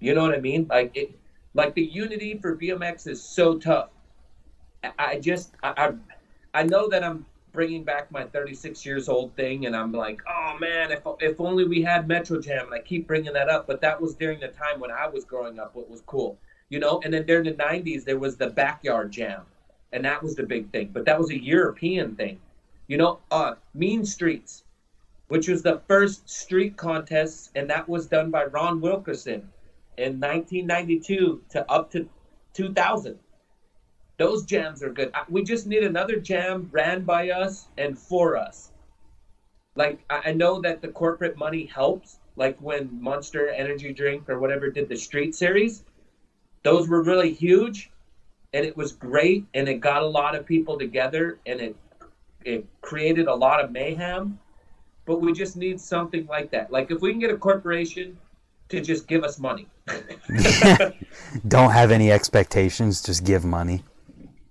You 0.00 0.14
know 0.14 0.22
what 0.22 0.34
I 0.34 0.40
mean? 0.40 0.66
Like 0.68 0.96
it, 0.96 1.16
like 1.52 1.74
the 1.74 1.82
unity 1.84 2.38
for 2.38 2.56
BMX 2.56 3.06
is 3.06 3.22
so 3.22 3.58
tough. 3.58 3.90
I, 4.98 5.18
just, 5.18 5.52
I, 5.62 5.92
I, 6.54 6.60
I 6.60 6.62
know 6.62 6.88
that 6.88 7.04
I'm 7.04 7.26
bringing 7.52 7.84
back 7.84 8.10
my 8.10 8.24
36 8.24 8.84
years 8.86 9.08
old 9.08 9.36
thing, 9.36 9.66
and 9.66 9.76
I'm 9.76 9.92
like, 9.92 10.20
oh 10.28 10.56
man, 10.58 10.90
if 10.90 11.02
if 11.20 11.38
only 11.38 11.66
we 11.66 11.82
had 11.82 12.08
Metro 12.08 12.40
Jam. 12.40 12.66
And 12.66 12.74
I 12.74 12.80
keep 12.80 13.06
bringing 13.06 13.34
that 13.34 13.50
up, 13.50 13.66
but 13.66 13.82
that 13.82 14.00
was 14.00 14.14
during 14.14 14.40
the 14.40 14.48
time 14.48 14.80
when 14.80 14.90
I 14.90 15.06
was 15.06 15.24
growing 15.24 15.58
up. 15.58 15.74
What 15.74 15.90
was 15.90 16.02
cool, 16.06 16.38
you 16.70 16.78
know? 16.78 17.00
And 17.04 17.12
then 17.12 17.26
during 17.26 17.44
the 17.44 17.52
90s, 17.52 18.04
there 18.04 18.18
was 18.18 18.36
the 18.36 18.48
Backyard 18.48 19.12
Jam, 19.12 19.42
and 19.92 20.04
that 20.04 20.22
was 20.22 20.34
the 20.34 20.42
big 20.42 20.70
thing. 20.72 20.90
But 20.92 21.04
that 21.04 21.18
was 21.18 21.30
a 21.30 21.38
European 21.38 22.16
thing, 22.16 22.40
you 22.86 22.96
know. 22.96 23.20
Uh, 23.30 23.54
Mean 23.74 24.04
Streets, 24.04 24.64
which 25.28 25.48
was 25.48 25.62
the 25.62 25.80
first 25.88 26.28
street 26.28 26.76
contest, 26.76 27.50
and 27.54 27.68
that 27.70 27.88
was 27.88 28.06
done 28.06 28.30
by 28.30 28.44
Ron 28.44 28.80
Wilkerson 28.80 29.48
in 29.96 30.20
1992 30.20 31.42
to 31.50 31.70
up 31.70 31.90
to 31.92 32.08
2000. 32.54 33.18
Those 34.16 34.44
jams 34.44 34.82
are 34.82 34.92
good. 34.92 35.12
We 35.28 35.42
just 35.42 35.66
need 35.66 35.82
another 35.82 36.16
jam 36.16 36.68
ran 36.72 37.02
by 37.02 37.30
us 37.30 37.66
and 37.76 37.98
for 37.98 38.36
us. 38.36 38.70
Like 39.76 40.04
I 40.08 40.32
know 40.32 40.60
that 40.60 40.82
the 40.82 40.88
corporate 40.88 41.36
money 41.36 41.64
helps. 41.64 42.18
Like 42.36 42.60
when 42.60 43.00
Monster 43.00 43.48
Energy 43.48 43.92
Drink 43.92 44.28
or 44.28 44.38
whatever 44.38 44.68
did 44.68 44.88
the 44.88 44.96
Street 44.96 45.34
Series, 45.34 45.84
those 46.62 46.88
were 46.88 47.02
really 47.02 47.32
huge, 47.32 47.90
and 48.52 48.64
it 48.64 48.76
was 48.76 48.92
great, 48.92 49.44
and 49.54 49.68
it 49.68 49.80
got 49.80 50.02
a 50.02 50.06
lot 50.06 50.34
of 50.34 50.46
people 50.46 50.78
together, 50.78 51.38
and 51.46 51.60
it 51.60 51.76
it 52.44 52.66
created 52.80 53.26
a 53.26 53.34
lot 53.34 53.62
of 53.62 53.70
mayhem. 53.70 54.38
But 55.06 55.20
we 55.20 55.32
just 55.32 55.56
need 55.56 55.80
something 55.80 56.26
like 56.26 56.50
that. 56.52 56.72
Like 56.72 56.90
if 56.90 57.00
we 57.00 57.10
can 57.10 57.20
get 57.20 57.30
a 57.30 57.36
corporation 57.36 58.16
to 58.70 58.80
just 58.80 59.06
give 59.06 59.24
us 59.24 59.38
money. 59.38 59.66
Don't 61.48 61.70
have 61.70 61.90
any 61.90 62.10
expectations, 62.10 63.02
just 63.02 63.24
give 63.24 63.44
money. 63.44 63.84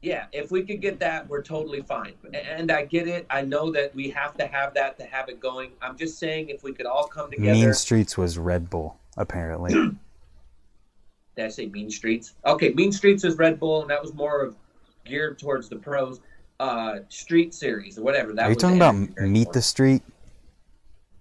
Yeah, 0.02 0.26
if 0.34 0.52
we 0.52 0.64
could 0.64 0.82
get 0.82 1.00
that, 1.00 1.28
we're 1.30 1.42
totally 1.42 1.82
fine. 1.82 2.14
And 2.34 2.72
I 2.72 2.84
get 2.84 3.08
it. 3.08 3.26
I 3.30 3.42
know 3.42 3.72
that 3.72 3.96
we 3.96 4.10
have 4.10 4.36
to 4.38 4.46
have 4.46 4.74
that 4.74 4.98
to 5.00 5.06
have 5.06 5.30
it 5.30 5.40
going. 5.40 5.72
I'm 5.82 5.98
just 5.98 6.20
saying, 6.20 6.50
if 6.50 6.62
we 6.62 6.74
could 6.74 6.86
all 6.86 7.08
come 7.08 7.32
together. 7.32 7.54
Mean 7.54 7.74
Streets 7.74 8.18
was 8.18 8.38
Red 8.38 8.70
Bull, 8.70 9.00
apparently. 9.16 9.74
Did 11.36 11.46
I 11.46 11.48
say 11.48 11.68
Mean 11.68 11.90
Streets? 11.90 12.34
Okay, 12.46 12.74
Mean 12.74 12.92
Streets 12.92 13.24
is 13.24 13.38
Red 13.38 13.60
Bull, 13.60 13.82
and 13.82 13.90
that 13.90 14.02
was 14.02 14.14
more 14.14 14.42
of 14.42 14.58
geared 15.06 15.40
towards 15.40 15.70
the 15.70 15.78
pros. 15.78 16.20
Uh, 16.60 17.00
Street 17.10 17.54
Series 17.54 17.98
or 17.98 18.04
whatever. 18.04 18.34
That 18.34 18.44
Are 18.44 18.50
you 18.50 18.56
was 18.56 18.62
talking 18.62 18.78
about 18.78 18.96
Meet 19.20 19.52
the 19.52 19.62
Street? 19.62 20.04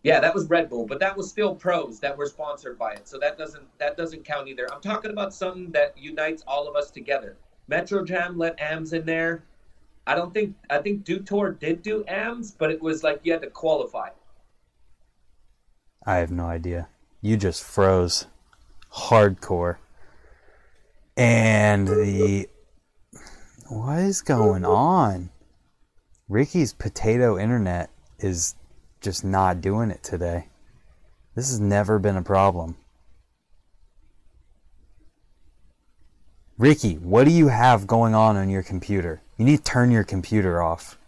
Yeah, 0.03 0.18
that 0.18 0.35
was 0.35 0.49
Red 0.49 0.68
Bull, 0.68 0.87
but 0.87 0.99
that 0.99 1.16
was 1.16 1.30
still 1.30 1.55
pros 1.55 2.01
that 2.01 2.16
were 2.16 2.26
sponsored 2.26 2.78
by 2.78 2.93
it. 2.93 3.07
So 3.07 3.18
that 3.18 3.39
doesn't 3.39 3.64
that 3.78 3.97
doesn't 3.97 4.24
count 4.24 4.49
either. 4.49 4.72
I'm 4.72 4.80
talking 4.80 5.11
about 5.11 5.33
something 5.33 5.70
that 5.72 5.97
unites 5.97 6.43
all 6.47 6.68
of 6.68 6.74
us 6.74 6.91
together. 6.91 7.37
Metro 7.68 8.05
Jam 8.05 8.37
let 8.37 8.61
AMS 8.61 8.93
in 8.93 9.07
there. 9.07 9.45
I 10.07 10.16
don't 10.16 10.35
think 10.35 10.57
I 10.68 10.78
think 10.78 11.05
Dew 11.05 11.20
Tour 11.20 11.53
did 11.53 11.83
do 11.83 12.05
AMS, 12.09 12.53
but 12.53 12.70
it 12.70 12.83
was 12.83 13.05
like 13.05 13.20
you 13.22 13.33
had 13.33 13.43
to 13.43 13.51
qualify. 13.51 14.09
I 16.05 16.16
have 16.16 16.33
no 16.33 16.47
idea. 16.47 16.89
You 17.20 17.37
just 17.37 17.62
froze 17.62 18.26
hardcore. 18.93 19.76
And 21.16 21.87
the. 21.87 22.49
What 23.73 24.01
is 24.01 24.20
going 24.20 24.66
on? 24.66 25.31
Ricky's 26.29 26.75
potato 26.75 27.39
internet 27.39 27.89
is 28.18 28.55
just 29.01 29.25
not 29.25 29.62
doing 29.62 29.91
it 29.91 30.03
today. 30.03 30.49
This 31.35 31.49
has 31.49 31.59
never 31.59 31.99
been 31.99 32.18
a 32.18 32.23
problem. 32.23 32.77
Ricky, 36.59 36.97
what 36.97 37.25
do 37.25 37.31
you 37.31 37.49
have 37.49 37.87
going 37.87 38.14
on 38.14 38.37
on 38.37 38.51
your 38.51 38.62
computer? 38.62 39.23
You 39.39 39.47
need 39.47 39.64
to 39.64 39.64
turn 39.64 39.91
your 39.91 40.05
computer 40.05 40.61
off. 40.61 40.99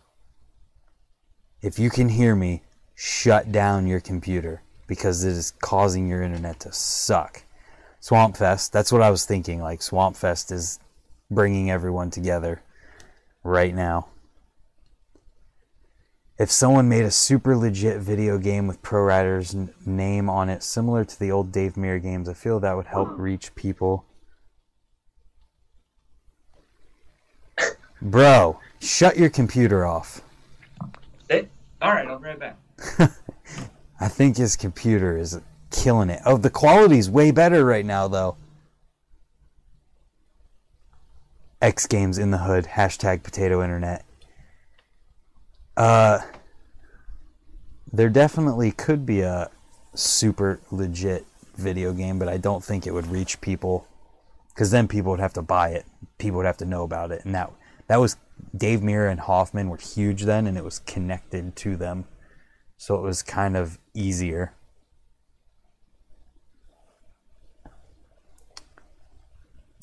If 1.61 1.79
you 1.79 1.91
can 1.91 2.09
hear 2.09 2.35
me, 2.35 2.63
shut 2.95 3.53
down 3.53 3.87
your 3.87 4.01
computer 4.01 4.63
because 4.87 5.23
it 5.23 5.33
is 5.33 5.53
causing 5.61 6.09
your 6.09 6.23
internet 6.23 6.61
to 6.61 6.73
suck. 6.73 7.43
Swamp 8.01 8.39
Fest, 8.39 8.73
that's 8.73 8.91
what 8.91 9.03
I 9.03 9.11
was 9.11 9.27
thinking. 9.27 9.61
Like, 9.61 9.83
Swamp 9.83 10.17
Fest 10.17 10.51
is 10.51 10.79
bringing 11.31 11.71
everyone 11.71 12.11
together 12.11 12.63
right 13.43 13.75
now. 13.75 14.09
If 16.37 16.51
someone 16.51 16.89
made 16.89 17.05
a 17.05 17.13
super 17.13 17.57
legit 17.57 18.01
video 18.01 18.39
game 18.39 18.67
with 18.67 18.83
Pro 18.83 19.03
Rider's 19.05 19.55
n- 19.55 19.73
name 19.87 20.29
on 20.29 20.49
it, 20.49 20.65
similar 20.65 21.05
to 21.05 21.21
the 21.21 21.31
old 21.31 21.53
Dave 21.53 21.75
Mirra 21.75 22.03
games, 22.03 22.29
I 22.29 22.35
feel 22.35 22.59
that 22.59 22.77
would 22.77 22.87
help 22.87 23.09
reach 23.17 23.55
people. 23.55 24.05
Bro, 28.03 28.59
shut 28.81 29.17
your 29.17 29.31
computer 29.31 29.87
off. 29.87 30.23
Eh, 31.31 31.45
all 31.81 31.93
right, 31.93 32.09
I'll 32.09 32.19
be 32.19 32.27
right 32.27 32.41
back. 32.41 32.57
I 34.01 34.09
think 34.09 34.37
his 34.37 34.57
computer 34.57 35.17
is 35.17 35.39
killing 35.71 36.11
it. 36.11 36.21
Oh, 36.27 36.37
the 36.37 36.51
quality's 36.51 37.09
way 37.09 37.31
better 37.31 37.65
right 37.65 37.87
now, 37.87 38.09
though. 38.09 38.37
X 41.65 41.87
Games 41.87 42.19
in 42.19 42.31
the 42.31 42.37
Hood, 42.37 42.67
hashtag 42.67 43.23
potato 43.23 43.63
internet. 43.63 44.05
Uh, 45.79 46.19
there 47.91 48.11
definitely 48.11 48.71
could 48.71 49.07
be 49.07 49.23
a 49.23 49.51
super 49.95 50.61
legit 50.71 51.25
video 51.57 51.95
game, 51.95 52.19
but 52.19 52.29
I 52.29 52.37
don't 52.37 52.63
think 52.63 52.87
it 52.87 52.93
would 52.93 53.07
reach 53.07 53.41
people 53.41 53.89
because 54.51 54.73
then 54.73 54.87
people 54.87 55.11
would 55.13 55.21
have 55.21 55.33
to 55.33 55.43
buy 55.43 55.71
it. 55.71 55.87
People 56.19 56.37
would 56.37 56.45
have 56.45 56.59
to 56.59 56.67
know 56.67 56.83
about 56.83 57.11
it, 57.11 57.25
and 57.25 57.35
that 57.35 57.51
that 57.87 57.97
was 57.97 58.19
Dave 58.55 58.81
Mirra 58.81 59.11
and 59.11 59.21
Hoffman 59.21 59.71
were 59.71 59.79
huge 59.79 60.25
then, 60.25 60.47
and 60.47 60.59
it 60.59 60.65
was 60.65 60.81
connected 60.81 61.57
to 61.57 61.77
them, 61.77 62.05
so 62.77 62.95
it 62.97 63.01
was 63.01 63.23
kind 63.23 63.57
of 63.57 63.79
easier. 63.95 64.53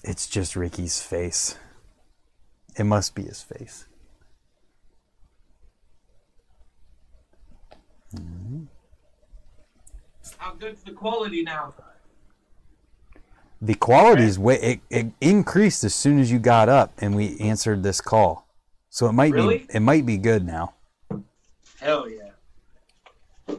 It's 0.03 0.27
just 0.27 0.55
Ricky's 0.55 1.01
face. 1.01 1.55
It 2.77 2.85
must 2.85 3.15
be 3.15 3.23
his 3.23 3.41
face. 3.41 3.85
How 10.37 10.53
good's 10.53 10.83
the 10.83 10.91
quality 10.91 11.43
now? 11.43 11.73
The 13.61 13.75
quality's 13.75 14.39
way 14.39 14.55
it, 14.55 14.79
it 14.89 15.07
increased 15.21 15.83
as 15.83 15.93
soon 15.93 16.19
as 16.19 16.31
you 16.31 16.39
got 16.39 16.67
up 16.67 16.93
and 16.97 17.15
we 17.15 17.37
answered 17.39 17.83
this 17.83 18.01
call. 18.01 18.47
So 18.89 19.07
it 19.07 19.13
might 19.13 19.33
Really? 19.33 19.59
be 19.59 19.67
it 19.75 19.79
might 19.81 20.05
be 20.05 20.17
good 20.17 20.45
now. 20.45 20.73
Hell 21.79 22.07
yeah. 22.09 23.55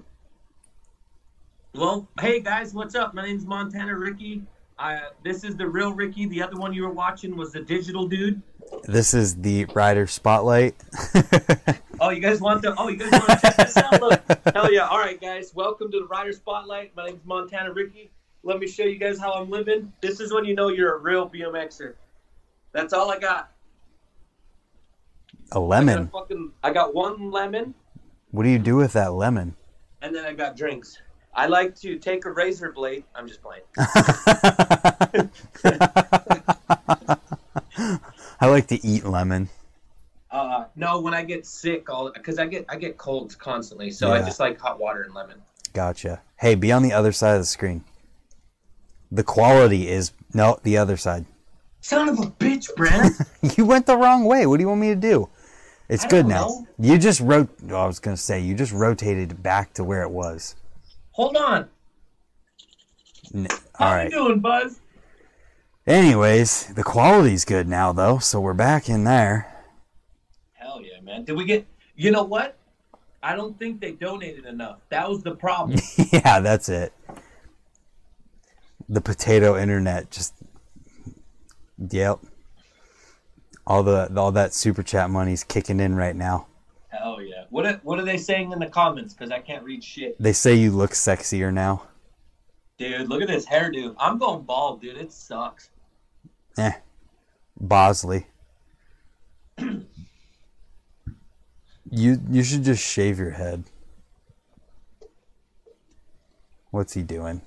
Well, 1.74 2.08
hey 2.20 2.40
guys, 2.40 2.74
what's 2.74 2.94
up? 2.94 3.14
My 3.14 3.22
name's 3.24 3.46
Montana 3.46 3.96
Ricky. 3.96 4.42
I, 4.78 5.00
this 5.22 5.44
is 5.44 5.56
the 5.56 5.66
real 5.66 5.92
Ricky. 5.92 6.26
The 6.26 6.42
other 6.42 6.56
one 6.56 6.72
you 6.74 6.82
were 6.82 6.90
watching 6.92 7.36
was 7.36 7.52
the 7.52 7.60
digital 7.60 8.06
dude. 8.08 8.42
This 8.84 9.14
is 9.14 9.36
the 9.40 9.64
rider 9.66 10.06
spotlight. 10.06 10.74
Oh, 12.00 12.08
you 12.10 12.18
guys 12.20 12.40
want 12.40 12.62
the? 12.62 12.74
Oh, 12.76 12.88
you 12.88 12.96
guys 12.96 13.12
want 13.12 13.26
to 13.28 13.36
check 13.40 13.56
this 13.58 13.76
out? 13.76 14.00
Look, 14.00 14.20
hell 14.52 14.72
yeah! 14.72 14.88
All 14.88 14.98
right, 14.98 15.20
guys, 15.20 15.52
welcome 15.54 15.88
to 15.92 16.00
the 16.00 16.06
Rider 16.06 16.32
Spotlight. 16.32 16.96
My 16.96 17.06
name's 17.06 17.24
Montana 17.24 17.72
Ricky. 17.72 18.10
Let 18.42 18.58
me 18.58 18.66
show 18.66 18.82
you 18.82 18.98
guys 18.98 19.20
how 19.20 19.34
I'm 19.34 19.48
living. 19.50 19.92
This 20.00 20.18
is 20.18 20.32
when 20.32 20.44
you 20.44 20.56
know 20.56 20.66
you're 20.66 20.96
a 20.96 20.98
real 20.98 21.30
BMXer. 21.30 21.94
That's 22.72 22.92
all 22.92 23.08
I 23.12 23.20
got. 23.20 23.52
A 25.52 25.54
I 25.54 25.54
got, 25.54 25.58
a 25.58 25.60
lemon. 25.60 26.08
fucking, 26.08 26.50
I 26.64 26.72
got 26.72 26.92
one 26.92 27.30
lemon, 27.30 27.72
What 28.32 28.42
do 28.42 28.48
you 28.48 28.58
do 28.58 28.74
with 28.74 28.94
that 28.94 29.12
lemon? 29.12 29.54
and 30.00 30.12
then 30.12 30.26
I 30.26 30.32
got 30.32 30.56
drinks. 30.56 30.98
I 31.34 31.46
like 31.46 31.76
to 31.82 32.00
take 32.00 32.24
a 32.24 32.32
razor 32.32 32.72
blade. 32.72 33.04
I'm 33.14 33.28
just 33.28 33.40
playing. 33.42 33.62
I 38.42 38.46
like 38.46 38.66
to 38.66 38.84
eat 38.84 39.04
lemon. 39.04 39.48
Uh, 40.28 40.64
no, 40.74 41.00
when 41.00 41.14
I 41.14 41.22
get 41.22 41.46
sick, 41.46 41.88
all 41.88 42.10
because 42.10 42.40
I 42.40 42.46
get 42.46 42.64
I 42.68 42.74
get 42.74 42.98
colds 42.98 43.36
constantly, 43.36 43.92
so 43.92 44.12
I 44.12 44.18
just 44.18 44.40
like 44.40 44.58
hot 44.58 44.80
water 44.80 45.02
and 45.02 45.14
lemon. 45.14 45.40
Gotcha. 45.72 46.20
Hey, 46.40 46.56
be 46.56 46.72
on 46.72 46.82
the 46.82 46.92
other 46.92 47.12
side 47.12 47.34
of 47.34 47.42
the 47.42 47.46
screen. 47.46 47.84
The 49.12 49.22
quality 49.22 49.88
is 49.88 50.10
no, 50.34 50.58
the 50.64 50.76
other 50.76 50.96
side. 50.96 51.24
Son 51.82 52.08
of 52.08 52.18
a 52.18 52.22
bitch, 52.22 52.74
Brent. 52.74 53.14
You 53.56 53.64
went 53.64 53.86
the 53.86 53.96
wrong 53.96 54.24
way. 54.24 54.44
What 54.46 54.56
do 54.56 54.62
you 54.62 54.68
want 54.68 54.80
me 54.80 54.88
to 54.88 54.96
do? 54.96 55.28
It's 55.88 56.04
I 56.04 56.08
good 56.08 56.26
now. 56.26 56.46
know. 56.46 56.66
You 56.80 56.98
just 56.98 57.20
wrote. 57.20 57.48
Oh, 57.70 57.76
I 57.76 57.86
was 57.86 58.00
gonna 58.00 58.16
say 58.16 58.40
you 58.40 58.56
just 58.56 58.72
rotated 58.72 59.40
back 59.40 59.72
to 59.74 59.84
where 59.84 60.02
it 60.02 60.10
was. 60.10 60.56
Hold 61.12 61.36
on. 61.36 61.68
How 63.78 63.98
All 63.98 64.02
you 64.02 64.10
doing, 64.10 64.40
Buzz? 64.40 64.80
Anyways, 65.86 66.72
the 66.74 66.84
quality's 66.84 67.44
good 67.44 67.66
now 67.66 67.92
though, 67.92 68.18
so 68.18 68.40
we're 68.40 68.54
back 68.54 68.88
in 68.88 69.02
there. 69.02 69.52
Hell 70.52 70.80
yeah, 70.80 71.00
man. 71.02 71.24
Did 71.24 71.36
we 71.36 71.44
get? 71.44 71.66
You 71.96 72.12
know 72.12 72.22
what? 72.22 72.56
I 73.20 73.34
don't 73.34 73.58
think 73.58 73.80
they 73.80 73.92
donated 73.92 74.46
enough. 74.46 74.78
That 74.90 75.08
was 75.08 75.22
the 75.22 75.34
problem. 75.34 75.80
yeah, 76.12 76.38
that's 76.38 76.68
it. 76.68 76.92
The 78.88 79.00
potato 79.00 79.56
internet 79.56 80.10
just. 80.10 80.34
Yep. 81.90 82.20
All 83.66 83.82
the 83.82 84.12
all 84.16 84.30
that 84.32 84.54
super 84.54 84.84
chat 84.84 85.10
money's 85.10 85.42
kicking 85.42 85.80
in 85.80 85.96
right 85.96 86.14
now. 86.14 86.46
Hell 86.90 87.20
yeah. 87.20 87.44
What 87.50 87.66
are, 87.66 87.80
What 87.82 87.98
are 87.98 88.04
they 88.04 88.18
saying 88.18 88.52
in 88.52 88.60
the 88.60 88.66
comments? 88.66 89.14
Because 89.14 89.32
I 89.32 89.40
can't 89.40 89.64
read 89.64 89.82
shit. 89.82 90.16
They 90.20 90.32
say 90.32 90.54
you 90.54 90.70
look 90.70 90.92
sexier 90.92 91.52
now. 91.52 91.82
Dude, 92.78 93.08
look 93.08 93.22
at 93.22 93.28
this 93.28 93.46
hairdo. 93.46 93.94
I'm 93.98 94.18
going 94.18 94.42
bald, 94.42 94.80
dude. 94.80 94.96
It 94.96 95.12
sucks. 95.12 95.70
Eh. 96.58 96.72
Bosley. 97.58 98.26
you 101.90 102.18
you 102.30 102.42
should 102.42 102.64
just 102.64 102.82
shave 102.82 103.18
your 103.18 103.30
head. 103.30 103.64
What's 106.70 106.94
he 106.94 107.02
doing? 107.02 107.42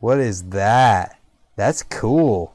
What 0.00 0.18
is 0.18 0.50
that? 0.50 1.18
That's 1.56 1.82
cool. 1.84 2.54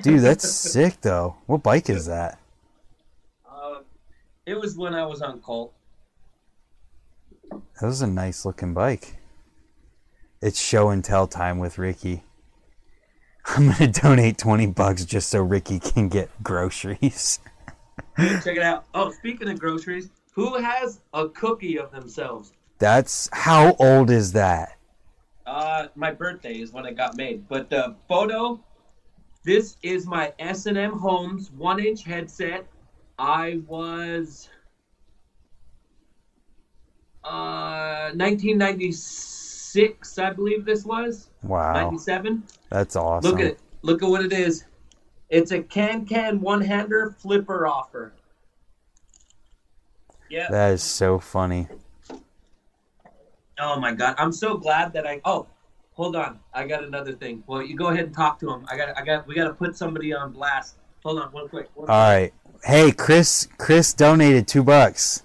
Dude, 0.00 0.20
that's 0.20 0.48
sick 0.72 1.00
though. 1.02 1.36
What 1.46 1.62
bike 1.62 1.90
is 1.90 2.06
that? 2.06 2.38
Uh, 3.48 3.80
it 4.46 4.54
was 4.54 4.76
when 4.76 4.94
I 4.94 5.04
was 5.04 5.20
on 5.20 5.40
Colt. 5.40 5.74
That 7.50 7.86
was 7.86 8.00
a 8.00 8.06
nice 8.06 8.44
looking 8.44 8.72
bike. 8.72 9.18
It's 10.40 10.60
show 10.60 10.88
and 10.88 11.04
tell 11.04 11.26
time 11.26 11.58
with 11.58 11.78
Ricky. 11.78 12.22
I'm 13.44 13.70
gonna 13.70 13.88
donate 13.88 14.38
twenty 14.38 14.66
bucks 14.66 15.04
just 15.04 15.28
so 15.28 15.42
Ricky 15.42 15.78
can 15.78 16.08
get 16.08 16.30
groceries. 16.42 17.40
Check 18.18 18.56
it 18.56 18.62
out. 18.62 18.84
Oh, 18.94 19.10
speaking 19.10 19.48
of 19.48 19.58
groceries, 19.58 20.10
who 20.32 20.60
has 20.60 21.00
a 21.12 21.28
cookie 21.28 21.78
of 21.78 21.90
themselves? 21.90 22.52
That's 22.78 23.28
how 23.32 23.74
old 23.78 24.10
is 24.10 24.32
that? 24.32 24.76
Uh, 25.46 25.88
my 25.94 26.10
birthday 26.10 26.60
is 26.60 26.72
when 26.72 26.86
it 26.86 26.96
got 26.96 27.16
made. 27.16 27.46
But 27.48 27.68
the 27.68 27.96
photo, 28.08 28.60
this 29.44 29.76
is 29.82 30.06
my 30.06 30.32
S&M 30.38 30.92
Homes 30.92 31.50
one-inch 31.50 32.04
headset. 32.04 32.66
I 33.18 33.60
was 33.66 34.48
uh 37.24 38.10
1996, 38.14 40.18
I 40.18 40.30
believe 40.30 40.64
this 40.64 40.84
was 40.84 41.28
Wow, 41.42 41.72
97. 41.74 42.42
That's 42.72 42.96
awesome. 42.96 43.30
Look 43.30 43.40
at. 43.40 43.56
Look 43.82 44.02
at 44.02 44.08
what 44.08 44.24
it 44.24 44.32
is. 44.32 44.64
It's 45.28 45.50
a 45.50 45.60
can-can 45.60 46.40
one-hander 46.40 47.16
flipper 47.18 47.66
offer. 47.66 48.12
Yeah. 50.30 50.48
That 50.50 50.72
is 50.72 50.82
so 50.82 51.18
funny. 51.18 51.68
Oh 53.58 53.78
my 53.78 53.92
god, 53.92 54.14
I'm 54.18 54.32
so 54.32 54.56
glad 54.56 54.92
that 54.92 55.06
I. 55.06 55.20
Oh, 55.24 55.46
hold 55.92 56.16
on, 56.16 56.38
I 56.54 56.66
got 56.66 56.84
another 56.84 57.12
thing. 57.12 57.42
Well, 57.46 57.62
you 57.62 57.76
go 57.76 57.88
ahead 57.88 58.06
and 58.06 58.14
talk 58.14 58.38
to 58.40 58.50
him. 58.50 58.66
I 58.70 58.76
got, 58.76 58.96
I 58.96 59.04
got, 59.04 59.26
we 59.26 59.34
got 59.34 59.48
to 59.48 59.54
put 59.54 59.76
somebody 59.76 60.14
on 60.14 60.32
blast. 60.32 60.76
Hold 61.04 61.20
on, 61.20 61.32
one 61.32 61.48
quick. 61.48 61.70
One 61.74 61.90
All 61.90 61.96
right. 61.96 62.32
Hey, 62.64 62.92
Chris. 62.92 63.48
Chris 63.58 63.92
donated 63.92 64.46
two 64.46 64.62
bucks. 64.62 65.24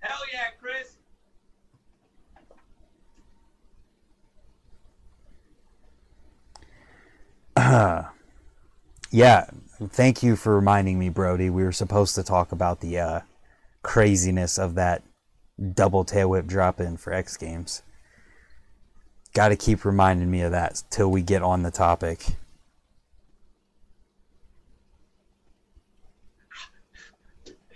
Hell 0.00 0.18
yeah, 0.32 0.48
Chris. 0.60 0.96
Yeah. 9.10 9.46
Thank 9.88 10.22
you 10.22 10.36
for 10.36 10.54
reminding 10.54 10.98
me, 10.98 11.08
Brody. 11.08 11.50
We 11.50 11.64
were 11.64 11.72
supposed 11.72 12.14
to 12.14 12.22
talk 12.22 12.52
about 12.52 12.80
the 12.80 12.98
uh, 12.98 13.20
craziness 13.82 14.58
of 14.58 14.74
that 14.76 15.02
double 15.74 16.04
tail 16.04 16.30
whip 16.30 16.46
drop 16.46 16.80
in 16.80 16.96
for 16.96 17.12
X 17.12 17.36
Games. 17.36 17.82
Got 19.32 19.48
to 19.48 19.56
keep 19.56 19.84
reminding 19.84 20.30
me 20.30 20.42
of 20.42 20.52
that 20.52 20.82
till 20.90 21.10
we 21.10 21.22
get 21.22 21.42
on 21.42 21.62
the 21.62 21.70
topic. 21.70 22.24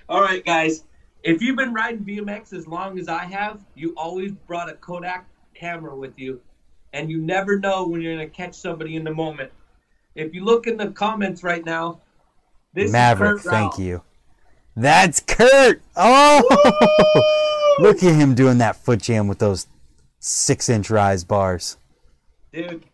All 0.08 0.20
right, 0.20 0.44
guys. 0.44 0.84
If 1.22 1.40
you've 1.40 1.56
been 1.56 1.72
riding 1.72 2.04
BMX 2.04 2.52
as 2.52 2.66
long 2.66 2.98
as 2.98 3.08
I 3.08 3.24
have, 3.24 3.64
you 3.74 3.94
always 3.96 4.32
brought 4.32 4.68
a 4.68 4.74
Kodak 4.74 5.26
camera 5.54 5.96
with 5.96 6.18
you, 6.18 6.42
and 6.92 7.10
you 7.10 7.18
never 7.18 7.58
know 7.58 7.88
when 7.88 8.02
you're 8.02 8.14
gonna 8.14 8.28
catch 8.28 8.54
somebody 8.54 8.96
in 8.96 9.04
the 9.04 9.14
moment. 9.14 9.50
If 10.14 10.34
you 10.34 10.44
look 10.44 10.66
in 10.66 10.76
the 10.76 10.88
comments 10.88 11.42
right 11.42 11.64
now, 11.64 12.00
this 12.72 12.92
Maverick, 12.92 13.38
is 13.38 13.42
Kurt 13.42 13.52
thank 13.52 13.78
you. 13.78 14.02
That's 14.76 15.20
Kurt. 15.20 15.82
Oh, 15.96 17.76
look 17.80 18.02
at 18.02 18.14
him 18.14 18.34
doing 18.34 18.58
that 18.58 18.76
foot 18.76 19.02
jam 19.02 19.28
with 19.28 19.38
those 19.38 19.66
six 20.20 20.68
inch 20.68 20.90
rise 20.90 21.24
bars. 21.24 21.76
Dude, 22.52 22.84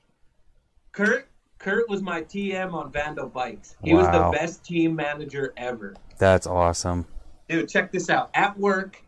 Kurt 0.92 1.28
Kurt 1.58 1.88
was 1.88 2.00
my 2.02 2.22
TM 2.22 2.72
on 2.72 2.90
Vando 2.90 3.30
Bikes. 3.30 3.76
He 3.82 3.92
Wow. 3.92 3.98
was 4.00 4.06
the 4.06 4.38
best 4.38 4.64
team 4.64 4.96
manager 4.96 5.52
ever. 5.56 5.94
That's 6.18 6.46
awesome. 6.46 7.06
Dude, 7.48 7.68
check 7.68 7.92
this 7.92 8.08
out. 8.08 8.30
At 8.34 8.58
work, 8.58 9.02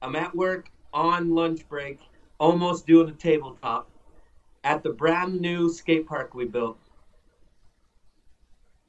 I'm 0.00 0.16
at 0.16 0.34
work 0.34 0.70
on 0.92 1.34
lunch 1.34 1.68
break, 1.68 2.00
almost 2.38 2.86
doing 2.86 3.08
a 3.10 3.12
tabletop 3.12 3.90
at 4.64 4.82
the 4.82 4.90
brand 4.90 5.40
new 5.40 5.70
skate 5.70 6.06
park 6.06 6.34
we 6.34 6.46
built. 6.46 6.78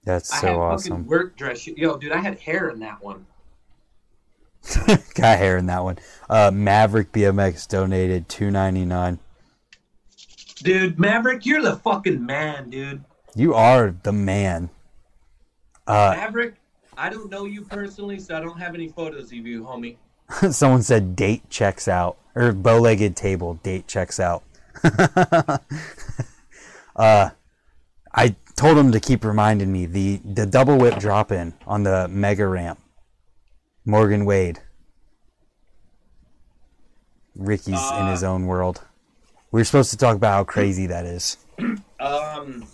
That's 0.06 0.32
I 0.32 0.36
had 0.36 0.42
so 0.42 0.48
fucking 0.48 0.62
awesome. 0.62 1.08
work 1.08 1.36
dress. 1.36 1.68
Yo, 1.68 1.98
dude, 1.98 2.12
I 2.12 2.22
had 2.22 2.40
hair 2.40 2.70
in 2.70 2.80
that 2.80 3.04
one. 3.04 3.26
Got 5.14 5.38
hair 5.38 5.58
in 5.58 5.68
that 5.68 5.84
one. 5.84 6.00
Uh, 6.30 6.52
Maverick 6.54 7.12
BMX 7.12 7.68
donated 7.68 8.30
two 8.30 8.50
ninety 8.50 8.86
nine. 8.86 9.20
Dude, 10.58 10.98
Maverick, 10.98 11.46
you're 11.46 11.62
the 11.62 11.76
fucking 11.76 12.26
man, 12.26 12.70
dude. 12.70 13.04
You 13.36 13.54
are 13.54 13.94
the 14.04 14.14
man. 14.14 14.70
Uh, 15.86 16.16
Maverick, 16.18 16.56
I 16.98 17.10
don't 17.10 17.30
know 17.30 17.46
you 17.46 17.62
personally, 17.64 18.18
so 18.20 18.36
I 18.36 18.40
don't 18.40 18.58
have 18.58 18.74
any 18.74 18.88
photos 18.88 19.26
of 19.26 19.34
you, 19.34 19.64
homie. 19.64 19.98
someone 20.52 20.82
said 20.82 21.16
date 21.16 21.48
checks 21.50 21.88
out 21.88 22.18
or 22.34 22.52
bow 22.52 22.80
legged 22.80 23.16
table 23.16 23.56
date 23.64 23.88
checks 23.88 24.20
out. 24.20 24.44
uh, 26.96 27.30
I 28.14 28.36
told 28.56 28.78
him 28.78 28.92
to 28.92 29.00
keep 29.00 29.24
reminding 29.26 29.72
me 29.72 29.86
the 29.86 30.18
the 30.24 30.46
double 30.46 30.78
whip 30.78 30.98
drop 31.00 31.32
in 31.32 31.54
on 31.68 31.84
the 31.84 32.08
mega 32.08 32.48
ramp. 32.48 32.80
Morgan 33.86 34.26
Wade. 34.26 34.60
Ricky's 37.36 37.68
in 37.68 37.74
Uh, 37.76 38.12
his 38.12 38.24
own 38.24 38.46
world. 38.48 38.82
We 39.52 39.62
are 39.62 39.66
supposed 39.66 39.92
to 39.92 39.98
talk 39.98 40.16
about 40.16 40.32
how 40.34 40.44
crazy 40.46 40.86
that 40.88 41.06
is. 41.06 41.38
Um, 41.98 42.66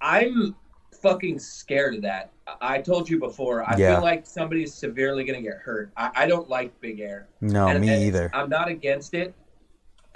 I'm 0.00 0.56
fucking 1.02 1.38
scared 1.38 1.94
of 1.96 2.02
that. 2.02 2.30
I 2.60 2.80
told 2.80 3.08
you 3.08 3.20
before. 3.20 3.62
I 3.62 3.76
Yeah. 3.76 3.94
feel 3.96 4.02
like 4.02 4.26
somebody's 4.26 4.72
severely 4.74 5.24
going 5.24 5.38
to 5.38 5.42
get 5.48 5.58
hurt. 5.58 5.92
I, 5.96 6.10
I 6.14 6.26
don't 6.26 6.48
like 6.48 6.78
big 6.80 6.98
air. 7.00 7.28
No, 7.42 7.68
And- 7.68 7.80
me 7.82 7.90
and 7.90 8.02
either. 8.02 8.30
I'm 8.32 8.48
not 8.48 8.68
against 8.68 9.12
it, 9.14 9.34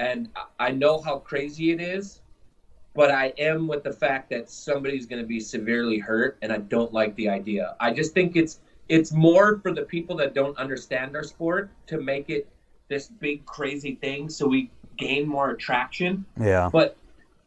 and 0.00 0.30
I- 0.58 0.70
know 0.70 0.98
how 0.98 1.18
crazy 1.18 1.72
it 1.72 1.80
is, 1.80 2.22
but 2.94 3.10
I 3.10 3.34
am 3.38 3.68
with 3.68 3.84
the 3.84 3.92
fact 3.92 4.30
that 4.30 4.48
somebody's 4.48 5.04
going 5.06 5.20
to 5.20 5.28
be 5.28 5.38
severely 5.38 5.98
hurt, 5.98 6.38
and 6.42 6.50
I 6.50 6.58
don't 6.58 6.92
like 6.92 7.14
the 7.16 7.28
idea. 7.28 7.76
I 7.78 7.92
just 7.92 8.14
think 8.14 8.34
it's 8.34 8.60
it's 8.88 9.12
more 9.12 9.58
for 9.58 9.72
the 9.72 9.82
people 9.82 10.16
that 10.16 10.34
don't 10.34 10.56
understand 10.58 11.14
our 11.14 11.22
sport 11.22 11.70
to 11.86 12.00
make 12.00 12.28
it 12.28 12.48
this 12.88 13.06
big 13.06 13.44
crazy 13.46 13.94
thing, 13.94 14.28
so 14.28 14.48
we 14.48 14.70
gain 14.96 15.28
more 15.28 15.50
attraction. 15.50 16.24
Yeah. 16.40 16.70
But 16.72 16.96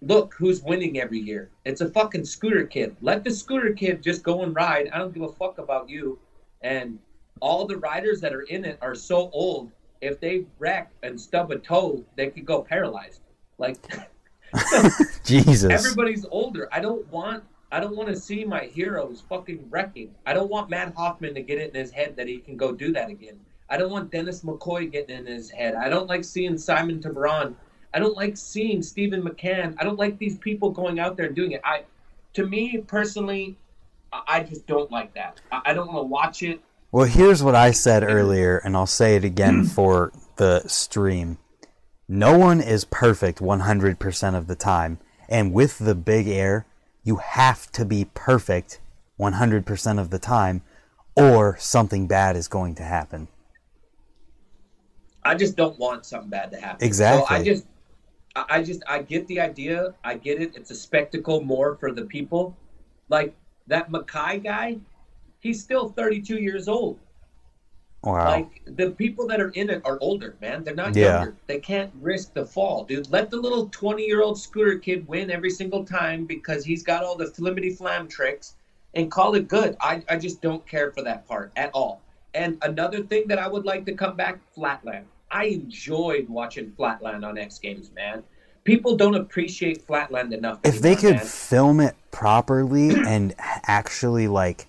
look 0.02 0.34
who's 0.38 0.62
winning 0.64 1.02
every 1.02 1.20
year. 1.20 1.50
It's 1.66 1.82
a 1.82 1.90
fucking 1.90 2.24
scooter 2.24 2.66
kid. 2.66 2.96
Let 3.02 3.26
the 3.26 3.32
scooter 3.32 3.74
kid 3.74 4.02
just 4.02 4.24
go 4.24 4.44
and 4.44 4.56
ride. 4.56 4.90
I 4.94 5.00
don't 5.00 5.14
give 5.14 5.24
a 5.24 5.34
fuck 5.34 5.58
about 5.58 5.90
you. 5.90 6.18
And 6.62 6.98
all 7.42 7.66
the 7.66 7.78
riders 7.78 8.22
that 8.22 8.34
are 8.34 8.44
in 8.44 8.64
it 8.64 8.78
are 8.82 8.96
so 8.96 9.30
old. 9.32 9.72
If 10.04 10.20
they 10.20 10.46
wreck 10.60 10.92
and 11.02 11.20
stub 11.20 11.52
a 11.52 11.58
toe, 11.58 12.04
they 12.16 12.30
could 12.30 12.46
go 12.46 12.62
paralyzed. 12.62 13.22
Like 13.58 13.78
Jesus. 15.24 15.72
everybody's 15.72 16.26
older. 16.30 16.68
I 16.72 16.80
don't 16.80 17.08
want 17.12 17.44
I 17.72 17.80
don't 17.80 17.96
want 17.96 18.10
to 18.10 18.16
see 18.16 18.46
my 18.46 18.66
heroes 18.66 19.24
fucking 19.28 19.66
wrecking. 19.70 20.14
I 20.28 20.34
don't 20.34 20.50
want 20.50 20.70
Mat 20.70 20.94
Hoffman 20.96 21.34
to 21.34 21.42
get 21.42 21.58
it 21.58 21.74
in 21.74 21.76
his 21.76 21.92
head 21.92 22.16
that 22.18 22.28
he 22.28 22.38
can 22.38 22.56
go 22.56 22.72
do 22.72 22.92
that 22.94 23.10
again. 23.10 23.40
I 23.68 23.78
don't 23.78 23.90
want 23.92 24.12
Dennis 24.12 24.42
McCoy 24.42 24.92
getting 24.92 25.18
in 25.18 25.26
his 25.26 25.50
head. 25.50 25.74
I 25.74 25.90
don't 25.90 26.08
like 26.08 26.24
seeing 26.24 26.58
Simon 26.58 27.02
Tabron. 27.02 27.56
I 27.92 28.00
don't 28.00 28.16
like 28.16 28.38
seeing 28.38 28.84
Stephen 28.84 29.24
McCann. 29.24 29.76
I 29.80 29.84
don't 29.84 29.98
like 29.98 30.20
these 30.20 30.38
people 30.38 30.70
going 30.70 31.00
out 31.00 31.18
there 31.18 31.26
and 31.26 31.36
doing 31.36 31.54
it. 31.54 31.62
I, 31.64 31.84
to 32.34 32.46
me 32.46 32.78
personally, 32.78 33.58
I 34.12 34.22
I 34.28 34.44
just 34.44 34.68
don't 34.68 34.92
like 34.92 35.14
that. 35.16 35.42
I 35.52 35.62
I 35.66 35.74
don't 35.74 35.88
want 35.88 36.00
to 36.00 36.08
watch 36.08 36.44
it. 36.44 36.62
Well, 36.94 37.08
here's 37.08 37.42
what 37.42 37.56
I 37.56 37.72
said 37.72 38.04
earlier, 38.04 38.60
and 38.60 38.78
I'll 38.78 38.86
say 38.86 39.16
it 39.16 39.24
again 39.24 39.64
mm. 39.64 39.68
for 39.68 40.14
the 40.36 40.62
stream. 40.68 41.40
No 42.08 42.38
one 42.38 42.62
is 42.62 42.86
perfect 42.86 43.40
100% 43.40 44.36
of 44.36 44.46
the 44.46 44.56
time. 44.56 45.00
And 45.28 45.54
with 45.54 45.80
the 45.80 45.96
big 45.96 46.28
air, 46.28 46.68
you 47.04 47.16
have 47.16 47.72
to 47.72 47.84
be 47.84 48.06
perfect 48.14 48.80
100% 49.20 50.00
of 50.00 50.12
the 50.12 50.20
time, 50.20 50.62
or 51.16 51.58
something 51.58 52.06
bad 52.06 52.36
is 52.36 52.48
going 52.48 52.76
to 52.76 52.84
happen. 52.84 53.28
I 55.24 55.34
just 55.34 55.58
don't 55.58 55.80
want 55.80 56.06
something 56.06 56.30
bad 56.30 56.52
to 56.52 56.62
happen. 56.62 56.86
Exactly. 56.86 57.26
So 57.28 57.34
I 57.34 57.44
just, 57.44 57.66
I 58.36 58.46
I 58.50 58.64
just, 58.64 58.84
I 58.88 59.02
get 59.02 59.26
the 59.26 59.40
idea. 59.40 59.96
I 60.04 60.18
get 60.18 60.40
it. 60.40 60.56
It's 60.56 60.70
a 60.70 60.76
spectacle 60.76 61.42
more 61.42 61.76
for 61.76 61.92
the 61.92 62.06
people. 62.06 62.56
Like 63.10 63.36
that 63.66 63.90
Mackay 63.90 64.42
guy, 64.42 64.78
he's 65.44 65.62
still 65.62 65.90
32 65.90 66.38
years 66.38 66.68
old. 66.68 66.98
Wow. 68.02 68.30
Like 68.32 68.62
the 68.66 68.92
people 68.92 69.28
that 69.28 69.40
are 69.40 69.50
in 69.50 69.70
it 69.70 69.82
are 69.86 69.98
older, 70.02 70.36
man. 70.42 70.64
They're 70.64 70.76
not 70.76 70.96
Yeah. 70.96 71.18
younger. 71.20 71.36
They 71.48 71.60
can't 71.60 71.92
risk 72.02 72.34
the 72.34 72.46
fall, 72.46 72.84
dude. 72.86 73.10
Let 73.12 73.30
the 73.30 73.38
little 73.38 73.68
20 73.70 74.04
year 74.06 74.22
old 74.22 74.40
scooter 74.40 74.78
kid 74.80 75.08
win 75.08 75.30
every 75.30 75.50
single 75.52 75.86
time 75.86 76.26
because 76.26 76.66
he's 76.66 76.82
got 76.84 77.04
all 77.04 77.16
the 77.16 77.28
flimity 77.28 77.70
flam 77.72 78.08
tricks 78.08 78.56
and 78.94 79.10
call 79.12 79.36
it 79.36 79.48
good. 79.48 79.76
I, 79.82 80.04
I 80.10 80.18
just 80.18 80.42
don't 80.42 80.66
care 80.68 80.92
for 80.92 81.02
that 81.04 81.28
part 81.28 81.52
at 81.56 81.72
all. 81.74 82.02
And 82.34 82.58
another 82.62 83.04
thing 83.04 83.28
that 83.28 83.40
I 83.40 83.48
would 83.48 83.66
like 83.66 83.86
to 83.86 83.94
come 83.94 84.16
back 84.16 84.40
Flatland. 84.56 85.06
I 85.32 85.46
enjoyed 85.46 86.28
watching 86.30 86.72
Flatland 86.72 87.24
on 87.26 87.38
X 87.38 87.58
Games, 87.60 87.90
man. 87.96 88.24
People 88.66 88.96
don't 88.96 89.16
appreciate 89.16 89.82
Flatland 89.82 90.34
enough. 90.34 90.60
if 90.64 90.80
they 90.82 90.96
could 90.96 91.16
man. 91.16 91.26
film 91.26 91.80
it 91.80 91.96
properly 92.12 92.90
and 92.96 93.34
actually 93.38 94.28
like 94.28 94.68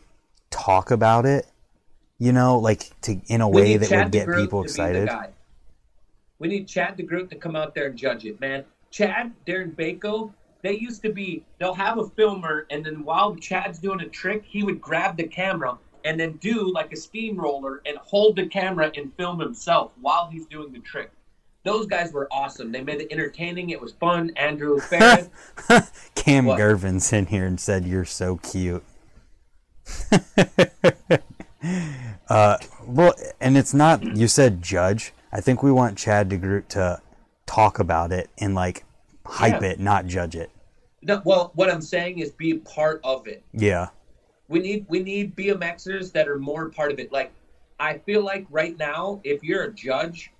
talk 0.54 0.90
about 0.90 1.26
it, 1.26 1.46
you 2.18 2.32
know, 2.32 2.58
like 2.58 2.90
to 3.02 3.20
in 3.26 3.40
a 3.40 3.48
We 3.48 3.62
way 3.62 3.76
that 3.76 3.88
Chad 3.88 4.04
would 4.04 4.12
get 4.12 4.28
DeGroot 4.28 4.36
people 4.36 4.62
to 4.62 4.68
be 4.68 4.68
the 4.68 5.02
excited. 5.02 5.32
We 6.38 6.48
need 6.48 6.68
Chad 6.68 6.96
DeGroot 6.96 7.30
to 7.30 7.36
come 7.36 7.56
out 7.56 7.74
there 7.74 7.86
and 7.86 7.96
judge 7.96 8.24
it, 8.24 8.40
man. 8.40 8.64
Chad, 8.90 9.32
Darren 9.46 9.74
Bako, 9.74 10.32
they 10.62 10.72
used 10.72 11.02
to 11.02 11.12
be, 11.12 11.44
they'll 11.58 11.74
have 11.74 11.98
a 11.98 12.08
filmer, 12.10 12.66
and 12.70 12.84
then 12.84 13.04
while 13.04 13.34
Chad's 13.36 13.78
doing 13.78 14.00
a 14.00 14.08
trick, 14.08 14.44
he 14.46 14.62
would 14.62 14.80
grab 14.80 15.16
the 15.16 15.24
camera 15.24 15.78
and 16.04 16.18
then 16.18 16.32
do 16.34 16.72
like 16.72 16.92
a 16.92 16.96
steamroller 16.96 17.82
and 17.86 17.96
hold 17.98 18.36
the 18.36 18.46
camera 18.46 18.92
and 18.96 19.12
film 19.16 19.40
himself 19.40 19.92
while 20.00 20.28
he's 20.30 20.46
doing 20.46 20.72
the 20.72 20.78
trick. 20.80 21.10
Those 21.64 21.86
guys 21.86 22.12
were 22.12 22.28
awesome. 22.30 22.70
They 22.72 22.82
made 22.82 23.00
it 23.00 23.08
entertaining. 23.10 23.70
It 23.70 23.80
was 23.80 23.92
fun. 23.92 24.30
Andrew 24.36 24.78
Ferris. 24.78 25.30
Cam 26.14 26.44
What? 26.44 26.58
Gervin's 26.58 27.10
in 27.10 27.26
here 27.26 27.46
and 27.46 27.58
said, 27.58 27.86
"You're 27.86 28.04
so 28.04 28.36
cute." 28.36 28.84
Uh, 32.28 32.56
well, 32.86 33.14
and 33.40 33.56
it's 33.56 33.74
not. 33.74 34.02
You 34.16 34.28
said 34.28 34.62
judge. 34.62 35.12
I 35.32 35.40
think 35.40 35.62
we 35.62 35.72
want 35.72 35.98
Chad 35.98 36.28
DeGroot 36.30 36.68
to 36.68 37.00
talk 37.46 37.78
about 37.78 38.12
it 38.12 38.30
and 38.38 38.54
like 38.54 38.84
hype 39.26 39.62
Yeah. 39.62 39.68
it, 39.70 39.80
not 39.80 40.06
judge 40.06 40.36
it. 40.36 40.50
no, 41.02 41.20
well, 41.24 41.50
what 41.54 41.70
I'm 41.70 41.82
saying 41.82 42.18
is 42.20 42.30
be 42.32 42.54
part 42.58 43.00
of 43.04 43.26
it. 43.26 43.42
Yeah, 43.52 43.88
we 44.48 44.60
need 44.60 44.86
we 44.88 45.00
need 45.02 45.34
BMXers 45.36 46.12
that 46.12 46.28
are 46.28 46.38
more 46.38 46.68
part 46.70 46.92
of 46.92 46.98
it. 46.98 47.12
Like 47.12 47.32
I 47.80 47.98
feel 47.98 48.22
like 48.24 48.46
right 48.50 48.76
now, 48.78 49.20
if 49.24 49.42
you're 49.42 49.64
a 49.64 49.72
judge 49.72 50.30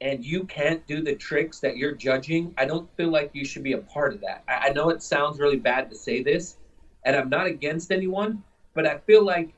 and 0.00 0.24
you 0.24 0.44
can't 0.44 0.84
do 0.86 1.02
the 1.02 1.14
tricks 1.14 1.60
that 1.60 1.76
you're 1.76 1.94
judging, 1.94 2.54
I 2.58 2.64
don't 2.64 2.88
feel 2.96 3.10
like 3.10 3.30
you 3.34 3.44
should 3.44 3.62
be 3.62 3.72
a 3.74 3.78
part 3.78 4.12
of 4.14 4.20
that. 4.22 4.42
I, 4.48 4.68
I 4.68 4.72
know 4.72 4.90
it 4.90 5.02
sounds 5.02 5.38
really 5.38 5.58
bad 5.58 5.90
to 5.90 5.96
say 5.96 6.22
this, 6.22 6.56
and 7.04 7.14
I'm 7.16 7.28
not 7.28 7.46
against 7.46 7.92
anyone, 7.92 8.42
but 8.74 8.86
I 8.86 8.98
feel 8.98 9.24
like 9.24 9.50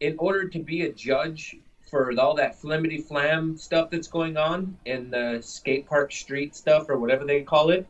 in 0.00 0.16
order 0.18 0.48
to 0.48 0.58
be 0.58 0.82
a 0.82 0.92
judge 0.92 1.56
for 1.90 2.12
all 2.18 2.34
that 2.34 2.54
flimity 2.60 3.00
flam 3.00 3.56
stuff 3.56 3.90
that's 3.90 4.08
going 4.08 4.36
on 4.36 4.76
in 4.84 5.10
the 5.10 5.40
skate 5.42 5.86
park 5.86 6.12
street 6.12 6.54
stuff 6.54 6.88
or 6.88 6.98
whatever 6.98 7.24
they 7.24 7.42
call 7.42 7.70
it, 7.70 7.86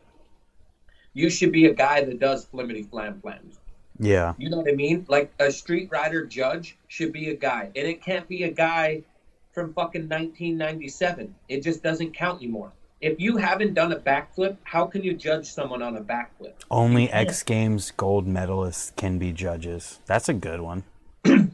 you 1.14 1.28
should 1.28 1.52
be 1.52 1.66
a 1.66 1.74
guy 1.74 2.04
that 2.04 2.18
does 2.18 2.44
flimity 2.44 2.82
flam 2.82 3.20
flams. 3.20 3.58
yeah, 3.98 4.34
You 4.38 4.50
know 4.50 4.58
what 4.58 4.68
I 4.68 4.74
mean? 4.74 5.04
Like 5.08 5.32
a 5.40 5.50
street 5.50 5.88
rider 5.90 6.24
judge 6.24 6.76
should 6.86 7.12
be 7.12 7.30
a 7.30 7.34
guy, 7.34 7.70
and 7.74 7.86
it 7.88 8.02
can't 8.02 8.28
be 8.28 8.44
a 8.44 8.50
guy 8.52 9.02
from 9.52 9.72
fucking 9.72 10.08
1997. 10.08 11.34
It 11.48 11.62
just 11.62 11.82
doesn't 11.82 12.14
count 12.14 12.40
anymore. 12.40 12.72
If 13.00 13.20
you 13.20 13.36
haven't 13.36 13.74
done 13.74 13.92
a 13.92 13.96
backflip, 13.98 14.56
how 14.64 14.86
can 14.86 15.04
you 15.04 15.14
judge 15.14 15.46
someone 15.46 15.82
on 15.82 15.96
a 15.96 16.00
backflip? 16.00 16.54
only 16.70 17.10
X 17.10 17.42
Games 17.42 17.92
gold 17.92 18.26
medalists 18.26 18.94
can 18.96 19.18
be 19.18 19.32
judges. 19.32 20.00
That's 20.06 20.28
a 20.28 20.34
good 20.34 20.60
one. 20.60 20.84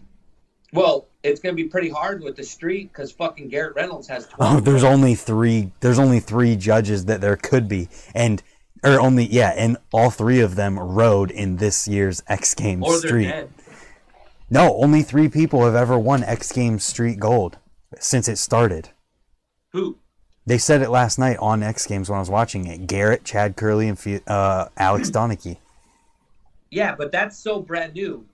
Well, 0.75 1.07
it's 1.23 1.41
gonna 1.41 1.55
be 1.55 1.69
pretty 1.69 1.89
hard 1.89 2.21
with 2.21 2.35
the 2.35 2.43
street 2.43 2.91
because 2.93 3.13
fucking 3.13 3.47
Garrett 3.49 3.77
Reynolds 3.77 4.09
has 4.09 4.27
12. 4.27 4.57
Oh, 4.57 4.61
there's 4.61 4.83
only 4.83 5.15
three. 5.15 5.71
There's 5.79 6.01
only 6.01 6.19
three 6.19 6.57
judges 6.57 7.05
that 7.05 7.21
there 7.21 7.37
could 7.37 7.69
be, 7.69 7.89
and 8.13 8.43
or 8.83 9.01
only 9.01 9.25
yeah, 9.25 9.51
and 9.57 9.77
all 9.93 10.11
three 10.11 10.41
of 10.41 10.57
them 10.57 10.77
rode 10.77 11.31
in 11.31 11.59
this 11.59 11.87
year's 11.87 12.25
X 12.27 12.55
Games 12.55 12.85
or 12.85 12.99
Street. 12.99 13.27
dead. 13.29 13.51
No, 14.51 14.77
only 14.83 15.03
three 15.03 15.29
people 15.29 15.65
have 15.65 15.77
ever 15.77 15.97
won 15.97 16.25
X 16.25 16.51
Games 16.51 16.83
Street 16.83 17.21
Gold 17.21 17.57
since 18.01 18.27
it 18.29 18.37
started. 18.39 18.89
Who? 19.71 19.99
They 20.47 20.59
said 20.59 20.83
it 20.83 20.91
last 20.91 21.19
night 21.19 21.39
on 21.39 21.63
X 21.63 21.87
Games 21.87 22.11
when 22.11 22.17
I 22.17 22.21
was 22.21 22.31
watching 22.31 22.67
it. 22.67 22.87
Garrett, 22.87 23.25
Chad 23.25 23.57
Kerley, 23.57 23.89
and 23.89 24.23
uh, 24.29 24.69
Alex 24.77 25.11
Donnachie. 25.11 25.59
Yeah, 26.71 26.95
but 26.95 27.13
that's 27.13 27.39
so 27.39 27.61
brand 27.61 27.95
new. 27.95 28.27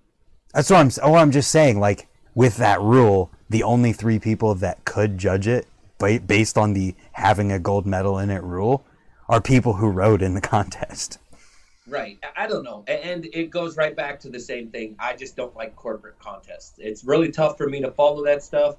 That's 0.52 0.70
what 0.70 0.80
I'm. 0.80 0.90
Oh, 1.02 1.14
I'm 1.14 1.30
just 1.30 1.50
saying. 1.50 1.78
Like 1.78 2.08
with 2.34 2.56
that 2.56 2.80
rule, 2.80 3.30
the 3.48 3.62
only 3.62 3.92
three 3.92 4.18
people 4.18 4.54
that 4.56 4.84
could 4.84 5.18
judge 5.18 5.46
it, 5.46 5.66
based 5.98 6.58
on 6.58 6.72
the 6.72 6.94
having 7.12 7.52
a 7.52 7.58
gold 7.58 7.86
medal 7.86 8.18
in 8.18 8.30
it 8.30 8.42
rule, 8.42 8.84
are 9.28 9.40
people 9.40 9.74
who 9.74 9.88
rode 9.88 10.22
in 10.22 10.34
the 10.34 10.40
contest. 10.40 11.18
Right. 11.86 12.18
I 12.36 12.46
don't 12.46 12.62
know. 12.62 12.84
And 12.86 13.26
it 13.32 13.50
goes 13.50 13.76
right 13.76 13.96
back 13.96 14.20
to 14.20 14.30
the 14.30 14.38
same 14.38 14.70
thing. 14.70 14.94
I 14.98 15.16
just 15.16 15.34
don't 15.36 15.54
like 15.56 15.74
corporate 15.74 16.18
contests. 16.20 16.74
It's 16.78 17.04
really 17.04 17.32
tough 17.32 17.58
for 17.58 17.68
me 17.68 17.80
to 17.80 17.90
follow 17.90 18.24
that 18.24 18.44
stuff. 18.44 18.76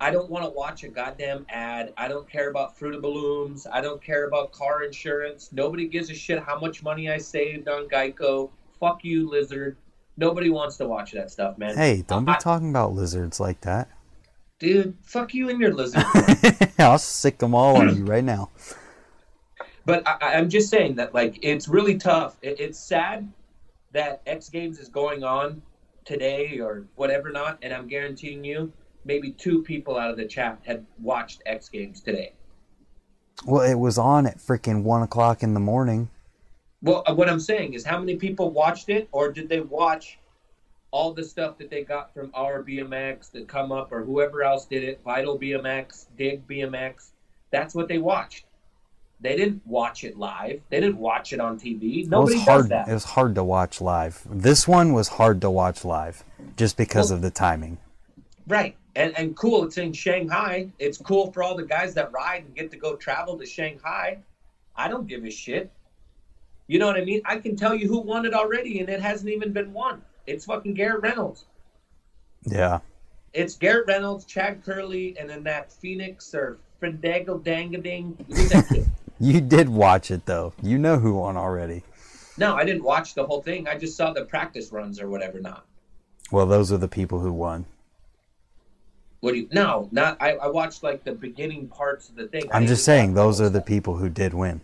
I 0.00 0.10
don't 0.12 0.30
want 0.30 0.44
to 0.44 0.50
watch 0.50 0.84
a 0.84 0.88
goddamn 0.88 1.44
ad. 1.48 1.92
I 1.96 2.06
don't 2.06 2.28
care 2.30 2.50
about 2.50 2.78
Fruit 2.78 2.94
of 2.94 3.02
Balloons. 3.02 3.66
I 3.70 3.80
don't 3.80 4.00
care 4.02 4.28
about 4.28 4.52
car 4.52 4.84
insurance. 4.84 5.50
Nobody 5.52 5.88
gives 5.88 6.08
a 6.10 6.14
shit 6.14 6.40
how 6.40 6.58
much 6.58 6.82
money 6.84 7.10
I 7.10 7.18
saved 7.18 7.68
on 7.68 7.88
Geico. 7.88 8.50
Fuck 8.78 9.04
you, 9.04 9.28
Lizard. 9.28 9.76
Nobody 10.16 10.50
wants 10.50 10.76
to 10.76 10.86
watch 10.86 11.12
that 11.12 11.30
stuff, 11.30 11.58
man. 11.58 11.76
Hey, 11.76 12.04
don't 12.06 12.24
be 12.24 12.32
I- 12.32 12.38
talking 12.38 12.70
about 12.70 12.92
lizards 12.92 13.40
like 13.40 13.60
that. 13.62 13.88
Dude, 14.60 14.96
fuck 15.02 15.34
you 15.34 15.48
and 15.50 15.60
your 15.60 15.72
lizard. 15.72 16.04
I'll 16.80 16.98
sick 16.98 17.38
them 17.38 17.54
all 17.54 17.76
on 17.76 17.96
you 17.96 18.04
right 18.04 18.24
now. 18.24 18.50
But 19.84 20.06
I, 20.06 20.34
I'm 20.34 20.50
just 20.50 20.68
saying 20.68 20.96
that, 20.96 21.14
like, 21.14 21.38
it's 21.42 21.68
really 21.68 21.96
tough. 21.96 22.36
It, 22.42 22.58
it's 22.58 22.78
sad 22.78 23.32
that 23.92 24.20
X 24.26 24.48
Games 24.48 24.80
is 24.80 24.88
going 24.88 25.22
on 25.22 25.62
today 26.04 26.58
or 26.58 26.86
whatever 26.96 27.30
not, 27.30 27.58
and 27.62 27.72
I'm 27.72 27.86
guaranteeing 27.86 28.42
you, 28.42 28.72
maybe 29.08 29.32
two 29.32 29.62
people 29.62 29.98
out 29.98 30.10
of 30.10 30.16
the 30.16 30.26
chat 30.26 30.60
had 30.64 30.86
watched 31.00 31.42
X 31.46 31.68
Games 31.68 32.00
today. 32.00 32.32
Well, 33.44 33.62
it 33.62 33.74
was 33.76 33.98
on 33.98 34.26
at 34.26 34.38
freaking 34.38 34.82
one 34.84 35.02
o'clock 35.02 35.42
in 35.42 35.54
the 35.54 35.60
morning. 35.60 36.10
Well, 36.82 37.02
uh, 37.06 37.14
what 37.14 37.28
I'm 37.28 37.40
saying 37.40 37.74
is, 37.74 37.84
how 37.84 37.98
many 37.98 38.16
people 38.16 38.50
watched 38.50 38.88
it, 38.88 39.08
or 39.10 39.32
did 39.32 39.48
they 39.48 39.60
watch 39.60 40.18
all 40.90 41.12
the 41.12 41.24
stuff 41.24 41.58
that 41.58 41.70
they 41.70 41.82
got 41.82 42.14
from 42.14 42.30
our 42.34 42.62
BMX 42.62 43.32
that 43.32 43.48
come 43.48 43.72
up 43.72 43.90
or 43.92 44.04
whoever 44.04 44.42
else 44.42 44.66
did 44.66 44.84
it, 44.84 45.00
Vital 45.04 45.38
BMX, 45.38 46.06
Dig 46.16 46.46
BMX, 46.46 47.10
that's 47.50 47.74
what 47.74 47.88
they 47.88 47.98
watched. 47.98 48.44
They 49.20 49.36
didn't 49.36 49.62
watch 49.66 50.04
it 50.04 50.16
live. 50.16 50.60
They 50.70 50.80
didn't 50.80 50.98
watch 50.98 51.32
it 51.32 51.40
on 51.40 51.58
TV. 51.58 52.08
Nobody 52.08 52.36
was 52.36 52.44
hard. 52.44 52.60
does 52.62 52.68
that. 52.68 52.88
It 52.88 52.92
was 52.94 53.04
hard 53.04 53.34
to 53.34 53.42
watch 53.44 53.80
live. 53.80 54.22
This 54.30 54.68
one 54.68 54.92
was 54.92 55.08
hard 55.08 55.40
to 55.40 55.50
watch 55.50 55.84
live, 55.84 56.22
just 56.56 56.76
because 56.76 57.10
Well- 57.10 57.16
of 57.16 57.22
the 57.22 57.30
timing. 57.30 57.78
Right. 58.46 58.76
And 58.98 59.16
and 59.16 59.36
cool, 59.36 59.64
it's 59.64 59.78
in 59.78 59.92
Shanghai. 59.92 60.68
It's 60.80 60.98
cool 60.98 61.30
for 61.30 61.44
all 61.44 61.54
the 61.54 61.64
guys 61.64 61.94
that 61.94 62.10
ride 62.10 62.44
and 62.44 62.54
get 62.54 62.68
to 62.72 62.76
go 62.76 62.96
travel 62.96 63.38
to 63.38 63.46
Shanghai. 63.46 64.18
I 64.74 64.88
don't 64.88 65.06
give 65.06 65.24
a 65.24 65.30
shit. 65.30 65.70
You 66.66 66.80
know 66.80 66.86
what 66.88 66.96
I 66.96 67.04
mean? 67.04 67.22
I 67.24 67.38
can 67.38 67.54
tell 67.54 67.76
you 67.76 67.86
who 67.86 67.98
won 68.00 68.26
it 68.26 68.34
already 68.34 68.80
and 68.80 68.88
it 68.88 69.00
hasn't 69.00 69.30
even 69.30 69.52
been 69.52 69.72
won. 69.72 70.02
It's 70.26 70.46
fucking 70.46 70.74
Garrett 70.74 71.02
Reynolds. 71.02 71.44
Yeah, 72.44 72.80
It's 73.32 73.54
Garrett 73.54 73.86
Reynolds, 73.86 74.24
Chad 74.24 74.64
Kerley, 74.64 75.18
and 75.18 75.30
then 75.30 75.44
that 75.44 75.72
Phoenix 75.72 76.34
or 76.34 76.58
Fandango 76.80 77.38
Dangading. 77.38 78.16
You 79.20 79.40
did 79.40 79.68
watch 79.84 80.10
it 80.10 80.26
though. 80.26 80.54
You 80.60 80.76
know 80.76 80.98
who 80.98 81.14
won 81.14 81.36
already. 81.36 81.84
No, 82.36 82.56
I 82.56 82.64
didn't 82.64 82.82
watch 82.82 83.14
the 83.14 83.24
whole 83.24 83.42
thing. 83.42 83.68
I 83.68 83.78
just 83.78 83.96
saw 83.96 84.12
the 84.12 84.24
practice 84.24 84.72
runs 84.72 85.00
or 85.00 85.08
whatever 85.08 85.38
not. 85.38 85.64
Well, 86.32 86.46
those 86.46 86.72
are 86.72 86.78
the 86.78 86.88
people 86.88 87.20
who 87.20 87.32
won. 87.32 87.64
What 89.20 89.32
do 89.32 89.38
you 89.38 89.48
no, 89.52 89.88
not 89.90 90.16
I, 90.20 90.32
I 90.36 90.46
watched 90.48 90.82
like 90.82 91.02
the 91.04 91.12
beginning 91.12 91.68
parts 91.68 92.08
of 92.08 92.14
the 92.16 92.28
thing. 92.28 92.44
I'm 92.52 92.66
just 92.66 92.84
saying 92.84 93.14
those 93.14 93.40
are 93.40 93.48
the 93.48 93.60
people 93.60 93.96
who 93.96 94.08
did 94.08 94.32
win. 94.34 94.60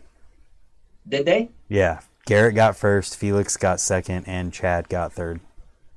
Did 1.09 1.27
they? 1.27 1.51
Yeah, 1.69 2.01
Garrett 2.27 2.55
got 2.55 2.77
first, 2.77 3.17
Felix 3.17 3.57
got 3.57 3.81
second, 3.81 4.25
and 4.29 4.53
Chad 4.53 4.89
got 4.89 5.13
third. 5.13 5.41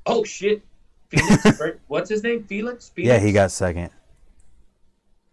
Oh 0.05 0.23
shit. 0.23 0.63
Felix 1.09 1.61
what's 1.87 2.09
his 2.09 2.23
name? 2.23 2.43
Felix? 2.43 2.89
Felix? 2.89 3.07
Yeah, 3.07 3.19
he 3.25 3.31
got 3.31 3.51
second. 3.51 3.91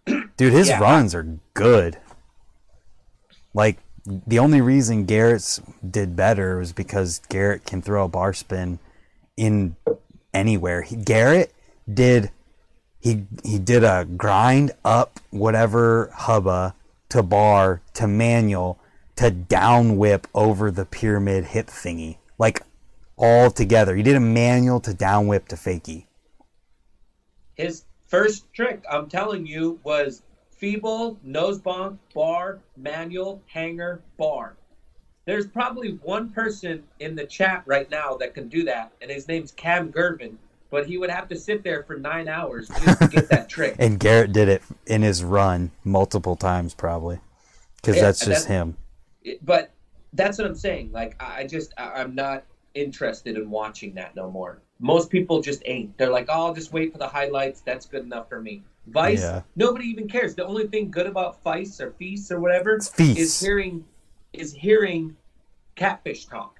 Dude, 0.36 0.52
his 0.52 0.68
Yeah. 0.68 0.80
runs 0.80 1.14
are 1.14 1.38
good. 1.54 1.98
Like 3.54 3.78
the 4.06 4.38
only 4.38 4.60
reason 4.60 5.06
Garrett's 5.06 5.62
did 5.88 6.14
better 6.14 6.58
was 6.58 6.72
because 6.72 7.20
Garrett 7.30 7.64
can 7.64 7.80
throw 7.80 8.04
a 8.04 8.08
bar 8.08 8.34
spin 8.34 8.78
in 9.36 9.76
anywhere. 10.34 10.82
He, 10.82 10.96
Garrett 10.96 11.54
did 11.92 12.30
he 13.04 13.26
he 13.44 13.58
did 13.58 13.84
a 13.84 14.06
grind 14.16 14.72
up 14.82 15.20
whatever 15.28 16.10
hubba 16.14 16.74
to 17.10 17.22
bar 17.22 17.82
to 17.92 18.08
manual 18.08 18.80
to 19.16 19.30
down 19.30 19.98
whip 19.98 20.26
over 20.34 20.70
the 20.70 20.86
pyramid 20.86 21.44
hip 21.44 21.66
thingy. 21.66 22.16
Like 22.38 22.62
all 23.16 23.50
together. 23.50 23.94
He 23.94 24.02
did 24.02 24.16
a 24.16 24.20
manual 24.20 24.80
to 24.80 24.94
down 24.94 25.26
whip 25.26 25.48
to 25.48 25.56
fakie. 25.56 26.06
His 27.54 27.84
first 28.06 28.52
trick, 28.54 28.82
I'm 28.90 29.08
telling 29.08 29.46
you, 29.46 29.78
was 29.84 30.22
feeble, 30.50 31.18
nose 31.22 31.60
bonk, 31.60 31.98
bar, 32.14 32.60
manual, 32.76 33.42
hanger, 33.46 34.00
bar. 34.18 34.56
There's 35.26 35.46
probably 35.46 35.92
one 36.02 36.30
person 36.30 36.82
in 37.00 37.14
the 37.14 37.26
chat 37.26 37.62
right 37.66 37.88
now 37.90 38.16
that 38.16 38.34
can 38.34 38.48
do 38.48 38.64
that, 38.64 38.92
and 39.00 39.10
his 39.10 39.28
name's 39.28 39.52
Cam 39.52 39.92
Gervin, 39.92 40.36
but 40.74 40.86
he 40.86 40.98
would 40.98 41.08
have 41.10 41.28
to 41.28 41.36
sit 41.36 41.62
there 41.62 41.84
for 41.84 41.96
nine 41.96 42.26
hours 42.26 42.66
just 42.84 42.98
to 43.00 43.06
get 43.06 43.28
that 43.28 43.48
trick. 43.48 43.76
And 43.78 44.00
Garrett 44.00 44.32
did 44.32 44.48
it 44.48 44.60
in 44.86 45.02
his 45.02 45.22
run 45.22 45.70
multiple 45.84 46.34
times, 46.34 46.74
probably, 46.74 47.20
because 47.76 48.00
that's 48.00 48.22
and 48.22 48.32
just 48.32 48.48
that- 48.48 48.52
him. 48.52 48.76
But 49.40 49.70
that's 50.14 50.36
what 50.36 50.48
I'm 50.48 50.56
saying. 50.56 50.90
Like 50.90 51.14
I 51.22 51.42
I 51.42 51.46
just 51.46 51.72
I- 51.78 51.92
I'm 52.00 52.16
not 52.16 52.42
interested 52.74 53.36
in 53.36 53.50
watching 53.50 53.94
that 53.94 54.16
no 54.16 54.28
more. 54.32 54.58
Most 54.80 55.10
people 55.10 55.40
just 55.40 55.62
ain't. 55.64 55.96
They're 55.96 56.10
like, 56.10 56.26
oh, 56.28 56.46
I'll 56.46 56.54
just 56.54 56.72
wait 56.72 56.90
for 56.92 56.98
the 56.98 57.06
highlights. 57.08 57.60
That's 57.60 57.86
good 57.86 58.02
enough 58.02 58.28
for 58.28 58.40
me. 58.40 58.64
Vice, 58.88 59.20
Yeah. 59.22 59.42
nobody 59.54 59.86
even 59.86 60.08
cares. 60.08 60.34
The 60.34 60.44
only 60.44 60.66
thing 60.66 60.90
good 60.90 61.06
about 61.06 61.40
Vice 61.44 61.80
or 61.80 61.92
Feast 61.92 62.32
or 62.32 62.40
whatever 62.40 62.80
is 62.98 63.40
hearing 63.40 63.84
is 64.32 64.52
hearing 64.52 65.16
catfish 65.76 66.26
talk. 66.26 66.58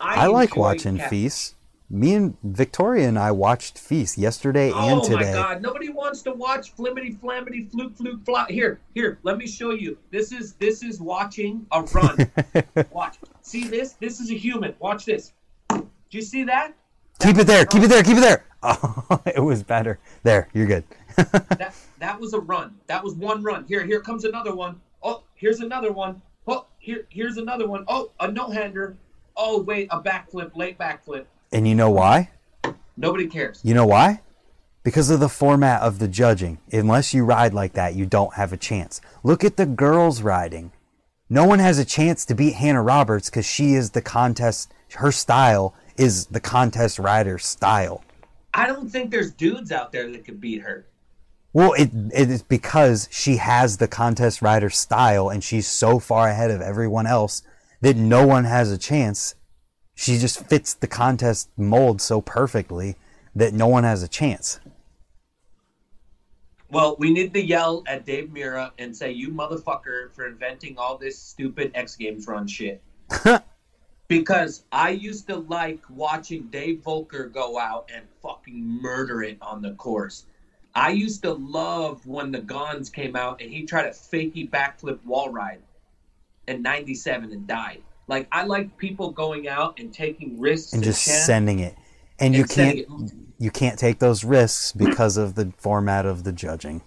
I, 0.00 0.26
like 0.28 0.56
watching 0.56 0.96
cat- 0.96 1.10
Feast. 1.10 1.54
Me 1.92 2.14
and 2.14 2.34
Victoria 2.42 3.06
and 3.06 3.18
I 3.18 3.32
watched 3.32 3.78
Feast 3.78 4.16
yesterday 4.16 4.72
and 4.74 5.02
today. 5.02 5.34
Oh 5.34 5.42
my 5.42 5.48
god! 5.54 5.60
Nobody 5.60 5.90
wants 5.90 6.22
to 6.22 6.32
watch 6.32 6.74
flimmity 6.74 7.20
flammity 7.20 7.70
fluke 7.70 7.94
fluke 7.94 8.24
flop. 8.24 8.48
Here, 8.48 8.80
here. 8.94 9.18
Let 9.24 9.36
me 9.36 9.46
show 9.46 9.72
you. 9.72 9.98
This 10.10 10.32
is 10.32 10.54
this 10.54 10.82
is 10.82 11.02
watching 11.02 11.66
a 11.70 11.82
run. 11.82 12.30
Watch. 12.90 13.18
See 13.42 13.64
this? 13.64 13.92
This 13.92 14.20
is 14.20 14.30
a 14.30 14.34
human. 14.34 14.74
Watch 14.78 15.04
this. 15.04 15.32
Do 15.68 15.86
you 16.12 16.22
see 16.22 16.44
that? 16.44 16.72
keep 17.20 17.36
it 17.36 17.46
there, 17.46 17.66
keep 17.66 17.82
it 17.82 17.88
there, 17.88 18.02
keep 18.02 18.16
it 18.16 18.20
there. 18.20 18.46
Oh, 18.62 19.20
it 19.26 19.40
was 19.40 19.62
better. 19.62 19.98
There, 20.22 20.48
you're 20.54 20.66
good. 20.66 20.84
That 21.58 21.74
that 21.98 22.18
was 22.18 22.32
a 22.32 22.40
run. 22.40 22.74
That 22.86 23.04
was 23.04 23.14
one 23.14 23.42
run. 23.42 23.66
Here, 23.68 23.84
here 23.84 24.00
comes 24.00 24.24
another 24.24 24.54
one. 24.54 24.80
Oh, 25.02 25.24
here's 25.34 25.60
another 25.60 25.92
one. 25.92 26.22
Oh, 26.46 26.64
here, 26.78 27.06
here's 27.10 27.36
another 27.36 27.68
one. 27.68 27.84
Oh, 27.86 28.12
a 28.18 28.30
no-hander. 28.30 28.96
Oh, 29.36 29.60
wait, 29.60 29.88
a 29.90 30.00
backflip, 30.00 30.56
late 30.56 30.78
backflip. 30.78 31.26
And 31.52 31.68
you 31.68 31.74
know 31.74 31.90
why? 31.90 32.30
Nobody 32.96 33.26
cares. 33.26 33.60
You 33.62 33.74
know 33.74 33.86
why? 33.86 34.20
Because 34.82 35.10
of 35.10 35.20
the 35.20 35.28
format 35.28 35.82
of 35.82 35.98
the 35.98 36.08
judging. 36.08 36.58
Unless 36.72 37.14
you 37.14 37.24
ride 37.24 37.54
like 37.54 37.74
that, 37.74 37.94
you 37.94 38.06
don't 38.06 38.34
have 38.34 38.52
a 38.52 38.56
chance. 38.56 39.00
Look 39.22 39.44
at 39.44 39.56
the 39.56 39.66
girls 39.66 40.22
riding. 40.22 40.72
No 41.30 41.46
one 41.46 41.60
has 41.60 41.78
a 41.78 41.84
chance 41.84 42.24
to 42.26 42.34
beat 42.34 42.54
Hannah 42.54 42.82
Roberts 42.82 43.30
because 43.30 43.46
she 43.46 43.74
is 43.74 43.90
the 43.90 44.02
contest. 44.02 44.72
Her 44.94 45.12
style 45.12 45.74
is 45.96 46.26
the 46.26 46.40
contest 46.40 46.98
rider 46.98 47.38
style. 47.38 48.04
I 48.52 48.66
don't 48.66 48.90
think 48.90 49.10
there's 49.10 49.32
dudes 49.32 49.72
out 49.72 49.92
there 49.92 50.10
that 50.10 50.24
could 50.24 50.40
beat 50.40 50.62
her. 50.62 50.86
Well, 51.54 51.72
it 51.74 51.90
it 52.14 52.30
is 52.30 52.42
because 52.42 53.08
she 53.10 53.36
has 53.36 53.76
the 53.76 53.88
contest 53.88 54.42
rider 54.42 54.70
style 54.70 55.28
and 55.28 55.44
she's 55.44 55.66
so 55.66 55.98
far 55.98 56.28
ahead 56.28 56.50
of 56.50 56.60
everyone 56.60 57.06
else 57.06 57.42
that 57.80 57.96
no 57.96 58.26
one 58.26 58.44
has 58.44 58.70
a 58.70 58.78
chance. 58.78 59.34
She 59.94 60.18
just 60.18 60.46
fits 60.46 60.74
the 60.74 60.86
contest 60.86 61.50
mold 61.56 62.00
so 62.00 62.20
perfectly 62.20 62.96
that 63.34 63.52
no 63.52 63.66
one 63.66 63.84
has 63.84 64.02
a 64.02 64.08
chance. 64.08 64.60
Well, 66.70 66.96
we 66.98 67.12
need 67.12 67.34
to 67.34 67.42
yell 67.42 67.82
at 67.86 68.06
Dave 68.06 68.30
Mirra 68.30 68.72
and 68.78 68.96
say, 68.96 69.12
"You 69.12 69.28
motherfucker!" 69.28 70.10
for 70.12 70.26
inventing 70.26 70.78
all 70.78 70.96
this 70.96 71.18
stupid 71.18 71.70
X 71.74 71.96
Games 71.96 72.26
run 72.26 72.46
shit. 72.46 72.82
because 74.08 74.64
I 74.72 74.90
used 74.90 75.26
to 75.28 75.36
like 75.36 75.80
watching 75.90 76.48
Dave 76.48 76.82
Voelker 76.82 77.32
go 77.32 77.58
out 77.58 77.90
and 77.94 78.06
fucking 78.22 78.80
murder 78.82 79.22
it 79.22 79.38
on 79.40 79.62
the 79.62 79.72
course. 79.74 80.24
I 80.74 80.90
used 80.90 81.22
to 81.22 81.32
love 81.32 82.06
when 82.06 82.32
the 82.32 82.40
Gons 82.40 82.88
came 82.88 83.16
out 83.16 83.42
and 83.42 83.50
he 83.50 83.64
tried 83.64 83.86
a 83.86 83.90
fakey 83.90 84.48
backflip 84.48 85.04
wall 85.04 85.30
ride 85.30 85.60
in 86.48 86.62
'97 86.62 87.32
and 87.32 87.46
died. 87.46 87.82
Like 88.12 88.28
I 88.30 88.44
like 88.44 88.76
people 88.76 89.10
going 89.10 89.48
out 89.48 89.80
and 89.80 89.90
taking 89.90 90.38
risks 90.38 90.74
and 90.74 90.84
just 90.84 91.02
chance- 91.02 91.24
sending 91.24 91.60
it. 91.60 91.74
And 92.18 92.34
you 92.34 92.42
and 92.42 92.50
sending 92.50 92.84
can't 92.84 93.12
you 93.38 93.50
can't 93.50 93.78
take 93.78 94.00
those 94.00 94.22
risks 94.22 94.70
because 94.72 95.16
of 95.16 95.34
the 95.34 95.50
format 95.56 96.04
of 96.04 96.22
the 96.22 96.30
judging. 96.30 96.82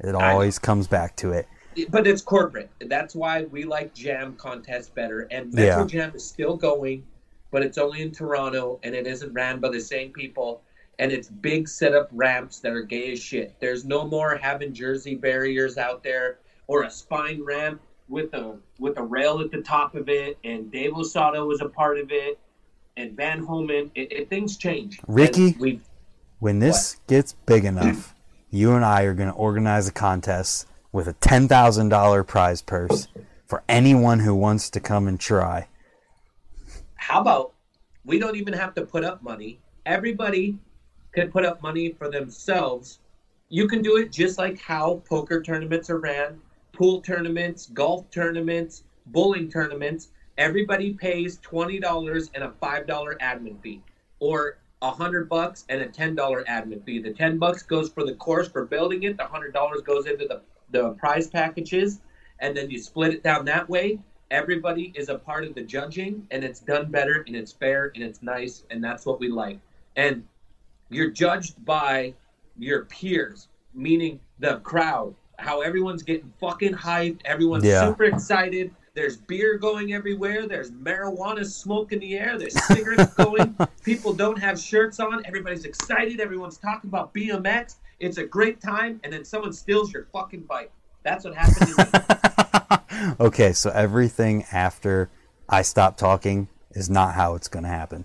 It 0.00 0.16
always 0.16 0.58
comes 0.58 0.88
back 0.88 1.14
to 1.18 1.30
it. 1.30 1.46
but 1.90 2.08
it's 2.08 2.22
corporate. 2.22 2.70
That's 2.80 3.14
why 3.14 3.44
we 3.44 3.62
like 3.62 3.94
Jam 3.94 4.34
contests 4.34 4.88
better. 4.88 5.28
And 5.30 5.54
Metro 5.54 5.82
Yeah. 5.82 5.86
Jam 5.86 6.12
is 6.16 6.24
still 6.24 6.56
going, 6.56 7.06
but 7.52 7.62
it's 7.62 7.78
only 7.78 8.02
in 8.02 8.10
Toronto 8.10 8.80
and 8.82 8.96
it 8.96 9.06
isn't 9.06 9.32
ran 9.32 9.60
by 9.60 9.68
the 9.68 9.80
same 9.80 10.10
people. 10.10 10.62
And 10.98 11.12
it's 11.12 11.28
big 11.28 11.68
setup 11.68 12.08
ramps 12.10 12.58
that 12.58 12.72
are 12.72 12.82
gay 12.82 13.12
as 13.12 13.22
shit. 13.22 13.54
There's 13.60 13.84
no 13.84 14.08
more 14.08 14.36
having 14.36 14.74
Jersey 14.74 15.14
barriers 15.14 15.78
out 15.78 16.02
there 16.02 16.38
or 16.66 16.82
a 16.82 16.90
spine 16.90 17.44
ramp 17.44 17.80
with 18.08 18.32
a 18.34 18.58
with 18.78 18.98
a 18.98 19.02
rail 19.02 19.40
at 19.40 19.50
the 19.50 19.62
top 19.62 19.94
of 19.94 20.08
it. 20.08 20.38
And 20.44 20.70
Dave 20.70 20.92
Losado 20.92 21.46
was 21.46 21.60
a 21.60 21.68
part 21.68 21.98
of 21.98 22.10
it. 22.10 22.38
And 22.96 23.16
Van 23.16 23.44
Homan, 23.44 23.90
it, 23.94 24.12
it, 24.12 24.30
things 24.30 24.56
change. 24.56 24.98
Ricky? 25.06 25.80
When 26.40 26.58
this 26.58 26.96
gets 27.06 27.34
big 27.46 27.64
enough, 27.64 28.14
you 28.50 28.72
and 28.72 28.84
I 28.84 29.02
are 29.02 29.14
going 29.14 29.28
to 29.28 29.34
organize 29.34 29.88
a 29.88 29.92
contest 29.92 30.66
with 30.92 31.06
a 31.06 31.14
$10,000 31.14 32.26
prize 32.26 32.62
purse 32.62 33.08
for 33.46 33.62
anyone 33.68 34.20
who 34.20 34.34
wants 34.34 34.70
to 34.70 34.80
come 34.80 35.06
and 35.08 35.18
try. 35.18 35.68
how 36.96 37.20
about 37.20 37.54
we 38.04 38.18
don't 38.18 38.36
even 38.36 38.52
have 38.52 38.74
to 38.74 38.82
put 38.82 39.04
up 39.04 39.22
money? 39.22 39.60
Everybody 39.86 40.58
could 41.12 41.32
put 41.32 41.44
up 41.44 41.62
money 41.62 41.92
for 41.92 42.10
themselves. 42.10 43.00
You 43.48 43.66
can 43.68 43.80
do 43.82 43.96
it 43.96 44.12
just 44.12 44.38
like 44.38 44.60
how 44.60 45.02
poker 45.08 45.42
tournaments 45.42 45.88
are 45.90 45.98
ran, 45.98 46.40
pool 46.78 47.02
tournaments, 47.02 47.68
golf 47.74 48.10
tournaments, 48.10 48.84
bowling 49.08 49.50
tournaments. 49.50 50.10
Everybody 50.38 50.94
pays 50.94 51.38
twenty 51.42 51.80
dollars 51.80 52.30
and 52.34 52.44
a 52.44 52.52
five 52.60 52.86
dollar 52.86 53.16
admin 53.22 53.60
fee, 53.62 53.82
or 54.20 54.58
a 54.82 54.92
hundred 54.92 55.28
bucks 55.28 55.66
and 55.70 55.82
a 55.82 55.88
ten 55.88 56.16
dollar 56.16 56.44
admin 56.44 56.84
fee. 56.84 57.00
The 57.00 57.12
ten 57.14 57.38
bucks 57.38 57.62
goes 57.64 57.90
for 57.90 58.04
the 58.04 58.14
course 58.14 58.48
for 58.48 58.66
building 58.66 59.04
it. 59.04 59.18
The 59.18 59.26
hundred 59.26 59.54
dollars 59.54 59.82
goes 59.82 60.06
into 60.06 60.26
the 60.26 60.42
the 60.70 60.92
prize 60.92 61.28
packages, 61.28 62.00
and 62.40 62.56
then 62.56 62.70
you 62.70 62.78
split 62.80 63.14
it 63.14 63.24
down 63.24 63.46
that 63.46 63.68
way. 63.68 64.00
Everybody 64.30 64.92
is 64.96 65.10
a 65.10 65.16
part 65.18 65.44
of 65.44 65.54
the 65.54 65.62
judging, 65.62 66.26
and 66.32 66.44
it's 66.44 66.60
done 66.60 66.90
better, 66.90 67.24
and 67.26 67.36
it's 67.36 67.52
fair, 67.52 67.92
and 67.94 68.04
it's 68.04 68.22
nice, 68.22 68.64
and 68.70 68.84
that's 68.84 69.06
what 69.06 69.20
we 69.20 69.28
like. 69.28 69.58
and 69.96 70.24
you're 70.90 71.10
judged 71.10 71.64
by 71.66 72.14
your 72.58 72.84
peers, 72.86 73.48
meaning 73.74 74.20
the 74.40 74.58
crowd. 74.60 75.14
How 75.38 75.60
everyone's 75.60 76.02
getting 76.02 76.32
fucking 76.40 76.74
hyped, 76.74 77.20
everyone's 77.24 77.64
Yeah. 77.64 77.86
super 77.88 78.04
excited. 78.04 78.74
There's 78.94 79.16
beer 79.16 79.56
going 79.56 79.92
everywhere. 79.92 80.48
There's 80.48 80.72
marijuana 80.72 81.46
smoke 81.46 81.92
in 81.92 82.00
the 82.00 82.18
air. 82.18 82.36
There's 82.36 82.60
cigarettes 82.64 83.14
going. 83.14 83.56
People 83.84 84.12
don't 84.12 84.38
have 84.38 84.58
shirts 84.58 84.98
on. 84.98 85.22
Everybody's 85.24 85.64
excited. 85.64 86.18
Everyone's 86.18 86.58
talking 86.58 86.88
about 86.88 87.14
BMX. 87.14 87.76
It's 88.00 88.18
a 88.18 88.24
great 88.24 88.60
time, 88.60 89.00
and 89.04 89.12
then 89.12 89.24
someone 89.24 89.52
steals 89.52 89.92
your 89.92 90.06
fucking 90.12 90.40
bike. 90.42 90.72
That's 91.04 91.24
what 91.24 91.34
happened 91.36 93.14
okay, 93.20 93.52
so 93.52 93.70
everything 93.70 94.44
after 94.52 95.08
I 95.48 95.62
stop 95.62 95.96
talking 95.96 96.48
is 96.72 96.90
not 96.90 97.14
how 97.14 97.36
it's 97.36 97.48
going 97.48 97.62
to 97.62 97.68
happen. 97.68 98.04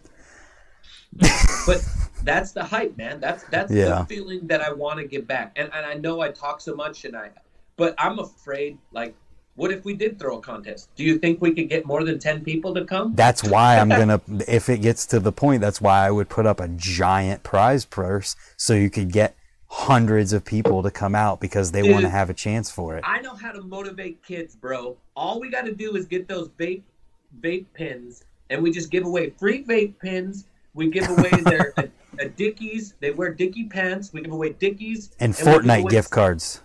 but 1.65 1.83
that's 2.23 2.51
the 2.51 2.63
hype, 2.63 2.97
man. 2.97 3.19
That's 3.19 3.43
that's 3.45 3.71
Yeah. 3.71 3.99
the 3.99 4.05
feeling 4.05 4.47
that 4.47 4.61
I 4.61 4.71
want 4.71 4.99
to 4.99 5.05
get 5.05 5.27
back. 5.27 5.51
And 5.55 5.69
and 5.73 5.85
I 5.85 5.95
know 5.95 6.21
I 6.21 6.31
talk 6.31 6.61
so 6.61 6.75
much, 6.75 7.05
and 7.05 7.15
I, 7.15 7.29
but 7.77 7.95
I'm 7.97 8.19
afraid. 8.19 8.77
Like, 8.91 9.15
what 9.55 9.71
if 9.71 9.85
we 9.85 9.93
did 9.93 10.19
throw 10.19 10.37
a 10.37 10.41
contest? 10.41 10.89
Do 10.95 11.03
you 11.03 11.19
think 11.19 11.41
we 11.41 11.53
could 11.53 11.69
get 11.69 11.85
more 11.85 12.03
than 12.03 12.19
ten 12.19 12.43
people 12.43 12.73
to 12.73 12.85
come? 12.85 13.13
That's 13.15 13.43
why 13.53 13.77
I'm 13.77 13.89
going 13.89 14.07
to, 14.07 14.21
if 14.47 14.69
it 14.69 14.81
gets 14.81 15.05
to 15.07 15.19
the 15.19 15.31
point, 15.31 15.61
that's 15.61 15.79
why 15.81 16.05
I 16.07 16.11
would 16.11 16.29
put 16.29 16.45
up 16.45 16.59
a 16.59 16.67
giant 16.69 17.43
prize 17.43 17.85
purse 17.85 18.35
so 18.57 18.73
you 18.73 18.89
could 18.89 19.11
get 19.11 19.35
hundreds 19.67 20.33
of 20.33 20.45
people 20.45 20.83
to 20.83 20.91
come 20.91 21.15
out 21.15 21.39
because 21.41 21.71
they 21.71 21.81
want 21.81 22.03
to 22.03 22.09
have 22.09 22.29
a 22.29 22.33
chance 22.33 22.69
for 22.69 22.95
it. 22.95 23.03
I 23.05 23.21
know 23.21 23.35
how 23.35 23.51
to 23.51 23.61
motivate 23.61 24.23
kids, 24.23 24.55
bro. 24.55 24.95
All 25.15 25.39
we 25.39 25.49
got 25.49 25.65
to 25.65 25.73
do 25.73 25.95
is 25.95 26.05
get 26.05 26.27
those 26.27 26.49
vape 26.49 26.83
vape 27.41 27.65
pins, 27.73 28.23
and 28.51 28.61
we 28.61 28.71
just 28.71 28.91
give 28.91 29.05
away 29.05 29.31
free 29.31 29.63
vape 29.63 29.99
pins. 29.99 30.45
We 30.73 30.89
give 30.89 31.09
away 31.09 31.29
their 31.43 31.73
a, 31.77 31.89
a 32.19 32.29
Dickies. 32.29 32.95
They 32.99 33.11
wear 33.11 33.33
Dickie 33.33 33.65
pants. 33.65 34.11
We 34.11 34.21
give 34.21 34.31
away 34.31 34.53
Dickies 34.53 35.11
And 35.19 35.35
give 35.35 35.45
Fortnite 35.45 35.89
gift 35.89 36.09
cards. 36.09 36.61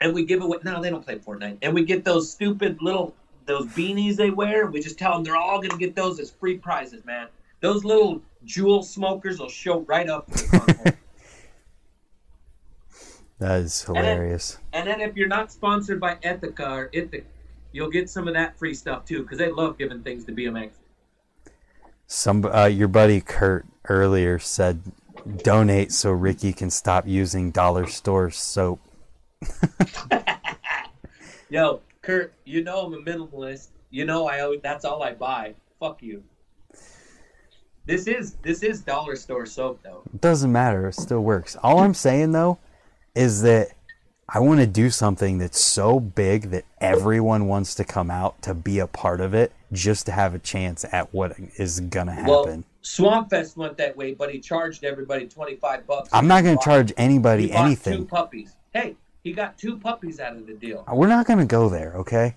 and 0.00 0.14
we 0.14 0.24
give 0.24 0.42
away. 0.42 0.58
No, 0.64 0.80
they 0.80 0.90
don't 0.90 1.04
play 1.04 1.18
Fortnite. 1.18 1.58
And 1.62 1.74
we 1.74 1.84
get 1.84 2.04
those 2.04 2.30
stupid 2.30 2.78
little 2.80 3.14
those 3.46 3.66
beanies 3.66 4.16
they 4.16 4.30
wear. 4.30 4.66
We 4.66 4.80
just 4.80 4.98
tell 4.98 5.12
them 5.14 5.24
they're 5.24 5.36
all 5.36 5.60
gonna 5.60 5.76
get 5.78 5.94
those 5.96 6.18
as 6.20 6.30
free 6.30 6.58
prizes, 6.58 7.04
man. 7.04 7.28
Those 7.60 7.84
little 7.84 8.20
Juul 8.44 8.84
smokers 8.84 9.38
will 9.40 9.48
show 9.48 9.80
right 9.80 10.08
up. 10.08 10.30
For 10.30 10.36
the 10.36 10.58
contest. 10.60 10.96
That 13.38 13.60
is 13.60 13.84
then- 13.84 13.96
hilarious. 13.96 14.58
and 14.72 14.86
then 14.88 15.00
if 15.00 15.16
you're 15.16 15.28
not 15.28 15.52
sponsored 15.52 16.00
by 16.00 16.14
Ethica 16.16 16.68
or 16.68 16.90
Ithic, 16.92 17.26
you'll 17.72 17.90
get 17.90 18.08
some 18.08 18.26
of 18.28 18.34
that 18.34 18.58
free 18.58 18.72
stuff 18.74 19.04
too, 19.04 19.22
because 19.22 19.38
they 19.38 19.50
love 19.50 19.76
giving 19.78 20.02
things 20.02 20.24
to 20.24 20.32
BMX. 20.32 20.70
Some 22.06 22.44
uh, 22.44 22.66
your 22.66 22.88
buddy 22.88 23.20
Kurt 23.20 23.66
earlier 23.88 24.38
said 24.38 24.80
donate 25.42 25.92
so 25.92 26.12
Ricky 26.12 26.52
can 26.52 26.70
stop 26.70 27.06
using 27.06 27.50
dollar 27.50 27.86
store 27.86 28.30
soap. 28.30 28.80
Yo, 31.50 31.80
Kurt, 32.02 32.32
you 32.44 32.62
know 32.62 32.86
I'm 32.86 32.94
a 32.94 32.98
minimalist. 32.98 33.68
You 33.90 34.04
know 34.04 34.26
I 34.26 34.40
always, 34.40 34.60
that's 34.62 34.84
all 34.84 35.02
I 35.02 35.14
buy. 35.14 35.54
Fuck 35.80 36.02
you. 36.02 36.22
This 37.86 38.08
is 38.08 38.34
this 38.42 38.62
is 38.62 38.80
dollar 38.80 39.14
store 39.14 39.46
soap 39.46 39.80
though. 39.82 40.02
It 40.12 40.20
doesn't 40.20 40.50
matter. 40.50 40.88
It 40.88 40.94
still 40.94 41.20
works. 41.20 41.56
All 41.62 41.80
I'm 41.80 41.94
saying 41.94 42.32
though 42.32 42.58
is 43.14 43.42
that 43.42 43.68
I 44.28 44.40
want 44.40 44.58
to 44.58 44.66
do 44.66 44.90
something 44.90 45.38
that's 45.38 45.60
so 45.60 46.00
big 46.00 46.50
that 46.50 46.64
everyone 46.80 47.46
wants 47.46 47.76
to 47.76 47.84
come 47.84 48.10
out 48.10 48.42
to 48.42 48.54
be 48.54 48.80
a 48.80 48.86
part 48.88 49.20
of 49.20 49.34
it 49.34 49.52
just 49.72 50.06
to 50.06 50.12
have 50.12 50.34
a 50.34 50.38
chance 50.40 50.84
at 50.90 51.14
what 51.14 51.36
is 51.58 51.78
gonna 51.80 52.12
happen. 52.12 52.26
Well, 52.28 52.64
Swamp 52.82 53.30
Fest 53.30 53.56
went 53.56 53.76
that 53.78 53.96
way, 53.96 54.14
but 54.14 54.32
he 54.32 54.40
charged 54.40 54.82
everybody 54.84 55.28
twenty 55.28 55.54
five 55.56 55.86
bucks. 55.86 56.08
I'm 56.12 56.26
not 56.26 56.42
gonna 56.42 56.58
charge 56.60 56.92
anybody 56.96 57.48
bought 57.48 57.58
Two 57.58 57.64
anything. 57.64 58.06
puppies. 58.06 58.56
Hey, 58.72 58.96
he 59.22 59.32
got 59.32 59.56
two 59.58 59.78
puppies 59.78 60.18
out 60.18 60.36
of 60.36 60.46
the 60.46 60.54
deal. 60.54 60.84
Uh, 60.90 60.96
we're 60.96 61.06
not 61.08 61.26
gonna 61.26 61.46
go 61.46 61.68
there, 61.68 61.94
okay? 61.96 62.34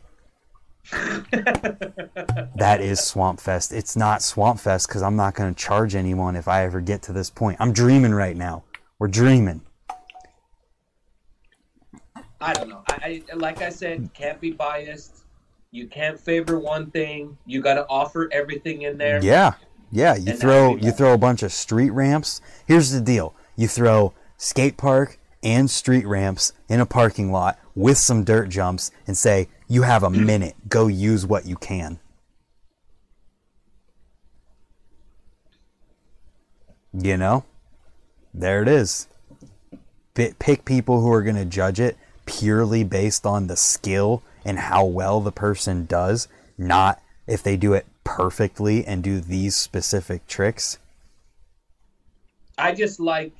that 1.31 2.79
is 2.81 2.99
Swamp 2.99 3.39
Fest. 3.39 3.71
It's 3.73 3.95
not 3.95 4.21
Swamp 4.21 4.59
Fest 4.59 4.87
because 4.87 5.01
I'm 5.01 5.15
not 5.15 5.33
gonna 5.33 5.53
charge 5.55 5.95
anyone 5.95 6.35
if 6.35 6.47
I 6.47 6.63
ever 6.65 6.81
get 6.81 7.01
to 7.03 7.13
this 7.13 7.29
point. 7.31 7.57
I'm 7.59 7.73
dreaming 7.73 8.13
right 8.13 8.37
now. 8.37 8.63
We're 8.99 9.07
dreaming. 9.07 9.61
I 12.41 12.53
don't 12.53 12.69
know. 12.69 12.83
I, 12.87 13.21
I 13.31 13.35
like 13.35 13.61
I 13.61 13.69
said, 13.69 14.09
can't 14.13 14.39
be 14.39 14.51
biased. 14.51 15.23
You 15.71 15.87
can't 15.87 16.19
favor 16.19 16.57
one 16.57 16.89
thing. 16.89 17.37
You 17.45 17.61
got 17.61 17.75
to 17.75 17.85
offer 17.87 18.29
everything 18.31 18.83
in 18.83 18.97
there. 18.97 19.23
Yeah, 19.23 19.53
yeah. 19.91 20.15
You 20.15 20.31
And 20.31 20.39
throw 20.39 20.75
you 20.77 20.91
throw 20.91 21.13
a 21.13 21.17
bunch 21.17 21.43
of 21.43 21.51
street 21.51 21.91
ramps. 21.91 22.41
Here's 22.65 22.91
the 22.91 23.01
deal: 23.01 23.35
you 23.55 23.67
throw 23.67 24.13
skate 24.37 24.77
park 24.77 25.19
and 25.43 25.69
street 25.69 26.05
ramps 26.05 26.53
in 26.67 26.79
a 26.79 26.85
parking 26.85 27.31
lot 27.31 27.59
with 27.75 27.97
some 27.97 28.23
dirt 28.23 28.49
jumps, 28.49 28.91
and 29.05 29.17
say 29.17 29.49
you 29.67 29.83
have 29.83 30.03
a 30.03 30.09
minute. 30.09 30.55
Go 30.67 30.87
use 30.87 31.25
what 31.25 31.45
you 31.45 31.55
can. 31.55 31.99
You 36.93 37.17
know, 37.17 37.45
there 38.33 38.63
it 38.63 38.67
is. 38.67 39.07
Pick 40.15 40.65
people 40.65 41.01
who 41.01 41.11
are 41.13 41.21
going 41.21 41.35
to 41.35 41.45
judge 41.45 41.79
it 41.79 41.97
purely 42.29 42.83
based 42.83 43.25
on 43.25 43.47
the 43.47 43.57
skill 43.57 44.21
and 44.45 44.59
how 44.59 44.85
well 44.85 45.19
the 45.19 45.31
person 45.31 45.85
does, 45.85 46.27
not 46.59 47.01
if 47.25 47.41
they 47.41 47.57
do 47.57 47.73
it 47.73 47.87
perfectly 48.03 48.85
and 48.85 49.03
do 49.03 49.19
these 49.19 49.55
specific 49.55 50.27
tricks. 50.27 50.77
I 52.57 52.73
just 52.73 52.99
like, 52.99 53.33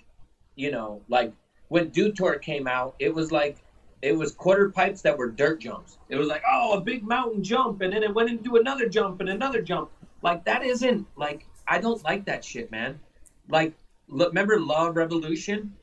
you 0.56 0.72
know, 0.72 1.02
like 1.08 1.32
when 1.68 1.90
Dew 1.90 2.12
Tour 2.12 2.40
came 2.40 2.68
out, 2.68 2.96
it 2.98 3.14
was 3.14 3.32
like 3.32 3.58
it 4.02 4.18
was 4.18 4.34
quarter 4.34 4.70
pipes 4.72 5.04
that 5.04 5.18
were 5.18 5.30
dirt 5.30 5.60
jumps. 5.60 5.98
It 6.10 6.16
was 6.16 6.28
like, 6.28 6.42
oh, 6.50 6.74
a 6.74 6.82
big 6.82 7.04
mountain 7.04 7.44
jump, 7.44 7.82
and 7.82 7.94
then 7.94 8.02
it 8.02 8.14
went 8.14 8.30
into 8.30 8.56
another 8.56 8.90
jump 8.90 9.20
and 9.20 9.30
another 9.30 9.62
jump. 9.62 9.92
Like 10.24 10.46
that 10.46 10.64
isn't 10.64 11.06
like 11.16 11.46
I 11.68 11.80
don't 11.80 12.04
like 12.04 12.26
that 12.26 12.44
shit, 12.44 12.72
man. 12.72 13.00
Like, 13.48 13.74
remember 14.08 14.60
Love 14.60 14.96
Revolution? 14.96 15.76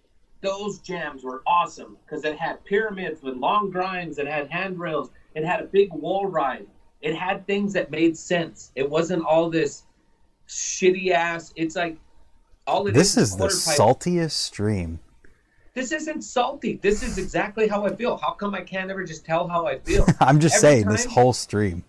Those 0.47 0.79
jams 0.79 1.25
were 1.25 1.43
awesome 1.45 1.97
because 2.05 2.25
it 2.25 2.39
had 2.39 2.65
pyramids 2.65 3.21
with 3.21 3.37
long 3.37 3.71
grinds, 3.71 4.19
it 4.19 4.29
had 4.29 4.49
handrails, 4.49 5.11
it 5.35 5.45
had 5.45 5.61
a 5.61 5.65
big 5.65 5.93
wall 5.93 6.27
ride, 6.27 6.67
it 7.01 7.17
had 7.17 7.47
things 7.49 7.73
that 7.73 7.91
made 7.91 8.17
sense. 8.17 8.71
It 8.77 8.89
wasn't 8.89 9.25
all 9.25 9.51
this 9.51 9.83
shitty 10.49 11.11
ass. 11.11 11.53
It's 11.57 11.75
like 11.75 11.97
all 12.65 12.87
it 12.87 12.93
This 12.93 13.17
is 13.17 13.33
the 13.33 13.39
quarter 13.39 13.55
pipe. 13.55 13.77
saltiest 13.77 14.33
stream. 14.33 15.01
This 15.75 15.91
isn't 15.91 16.23
salty. 16.23 16.79
This 16.81 17.03
is 17.03 17.19
exactly 17.19 17.67
how 17.67 17.85
I 17.85 17.95
feel. 17.95 18.17
How 18.17 18.31
come 18.31 18.55
I 18.55 18.63
can't 18.63 18.91
ever 18.91 19.05
just 19.05 19.27
tell 19.27 19.49
how 19.49 19.67
I 19.67 19.79
feel? 19.81 20.07
I'm 20.21 20.39
just 20.39 20.57
Every 20.57 20.69
saying, 20.69 20.89
this 20.89 21.05
whole 21.05 21.33
stream, 21.33 21.83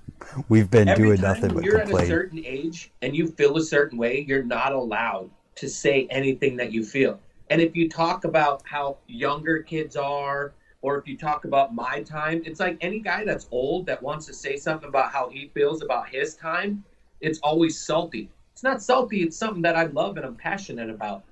we've 0.50 0.70
been 0.70 0.94
doing 0.96 1.18
time 1.18 1.36
nothing 1.36 1.54
but 1.54 1.64
you're 1.64 1.78
at 1.78 1.90
a 1.90 2.06
certain 2.08 2.44
age 2.44 2.92
and 3.04 3.16
you 3.16 3.28
feel 3.28 3.56
a 3.56 3.62
certain 3.62 3.98
way, 4.00 4.26
you're 4.28 4.44
not 4.44 4.74
allowed 4.74 5.30
to 5.56 5.70
say 5.70 6.08
anything 6.10 6.58
that 6.58 6.72
you 6.72 6.84
feel. 6.84 7.20
And 7.50 7.62
if 7.62 7.76
you 7.76 7.90
talk 7.90 8.26
about 8.26 8.62
how 8.66 8.98
younger 9.08 9.64
kids 9.64 9.96
are, 9.96 10.54
or 10.82 10.98
if 10.98 11.08
you 11.08 11.18
talk 11.18 11.46
about 11.46 11.74
my 11.74 12.02
time, 12.04 12.42
it's 12.46 12.60
like 12.60 12.78
any 12.82 13.00
guy 13.00 13.26
that's 13.26 13.48
old 13.52 13.86
that 13.88 14.02
wants 14.02 14.26
to 14.28 14.34
say 14.34 14.58
something 14.58 14.90
about 14.90 15.12
how 15.12 15.30
he 15.30 15.50
feels 15.54 15.82
about 15.82 16.10
his 16.10 16.36
time, 16.36 16.84
it's 17.22 17.40
always 17.40 17.80
salty. 17.80 18.30
It's 18.54 18.64
not 18.64 18.82
salty, 18.82 19.24
it's 19.24 19.38
something 19.38 19.62
that 19.64 19.76
I 19.76 19.86
love 19.86 20.18
and 20.18 20.26
I'm 20.26 20.36
passionate 20.36 20.90
about. 20.90 21.24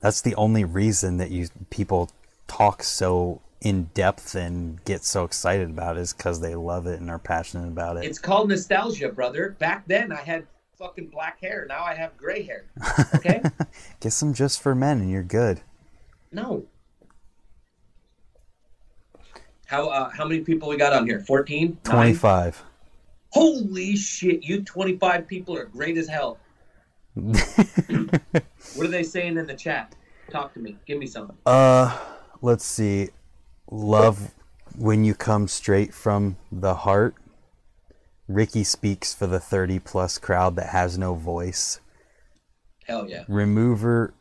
That's 0.00 0.20
the 0.20 0.34
only 0.34 0.64
reason 0.64 1.16
that 1.18 1.30
you 1.30 1.48
people 1.70 2.10
talk 2.46 2.82
so 2.82 3.40
in 3.60 3.84
depth 3.94 4.34
and 4.34 4.84
get 4.84 5.04
so 5.04 5.24
excited 5.24 5.70
about 5.70 5.96
it 5.96 6.00
is 6.00 6.12
because 6.12 6.40
they 6.40 6.54
love 6.54 6.86
it 6.86 7.00
and 7.00 7.10
are 7.10 7.18
passionate 7.18 7.68
about 7.68 7.96
it. 7.96 8.04
It's 8.04 8.18
called 8.18 8.48
nostalgia, 8.48 9.08
brother. 9.08 9.56
Back 9.58 9.86
then 9.86 10.12
I 10.12 10.20
had 10.20 10.46
fucking 10.78 11.08
black 11.08 11.40
hair. 11.40 11.66
Now 11.68 11.84
I 11.84 11.94
have 11.94 12.16
gray 12.16 12.42
hair. 12.42 12.66
Okay? 13.14 13.42
Get 14.00 14.12
some 14.12 14.34
just 14.34 14.60
for 14.60 14.74
men 14.74 15.00
and 15.00 15.10
you're 15.10 15.22
good. 15.22 15.60
no. 16.32 16.64
How 19.66 19.88
uh, 19.88 20.10
how 20.10 20.24
many 20.24 20.42
people 20.42 20.68
we 20.68 20.76
got 20.76 20.92
on 20.92 21.06
here? 21.06 21.18
14? 21.18 21.78
25. 21.82 22.62
Holy 23.30 23.96
shit, 23.96 24.44
you 24.44 24.62
25 24.62 25.26
people 25.26 25.56
are 25.56 25.64
great 25.64 25.98
as 25.98 26.06
hell. 26.06 26.38
what 27.14 28.20
are 28.78 28.86
they 28.86 29.02
saying 29.02 29.36
in 29.38 29.46
the 29.46 29.54
chat? 29.54 29.92
Talk 30.30 30.54
to 30.54 30.60
me. 30.60 30.76
Give 30.86 30.98
me 30.98 31.06
something. 31.06 31.36
Uh, 31.44 31.98
let's 32.42 32.64
see. 32.64 33.08
Love 33.68 34.34
when 34.78 35.04
you 35.04 35.14
come 35.14 35.48
straight 35.48 35.92
from 35.92 36.36
the 36.52 36.74
heart. 36.74 37.16
Ricky 38.28 38.64
speaks 38.64 39.14
for 39.14 39.26
the 39.26 39.40
30 39.40 39.78
plus 39.78 40.18
crowd 40.18 40.56
that 40.56 40.70
has 40.70 40.98
no 40.98 41.14
voice. 41.14 41.80
Hell 42.86 43.08
yeah. 43.08 43.24
Remover, 43.28 44.14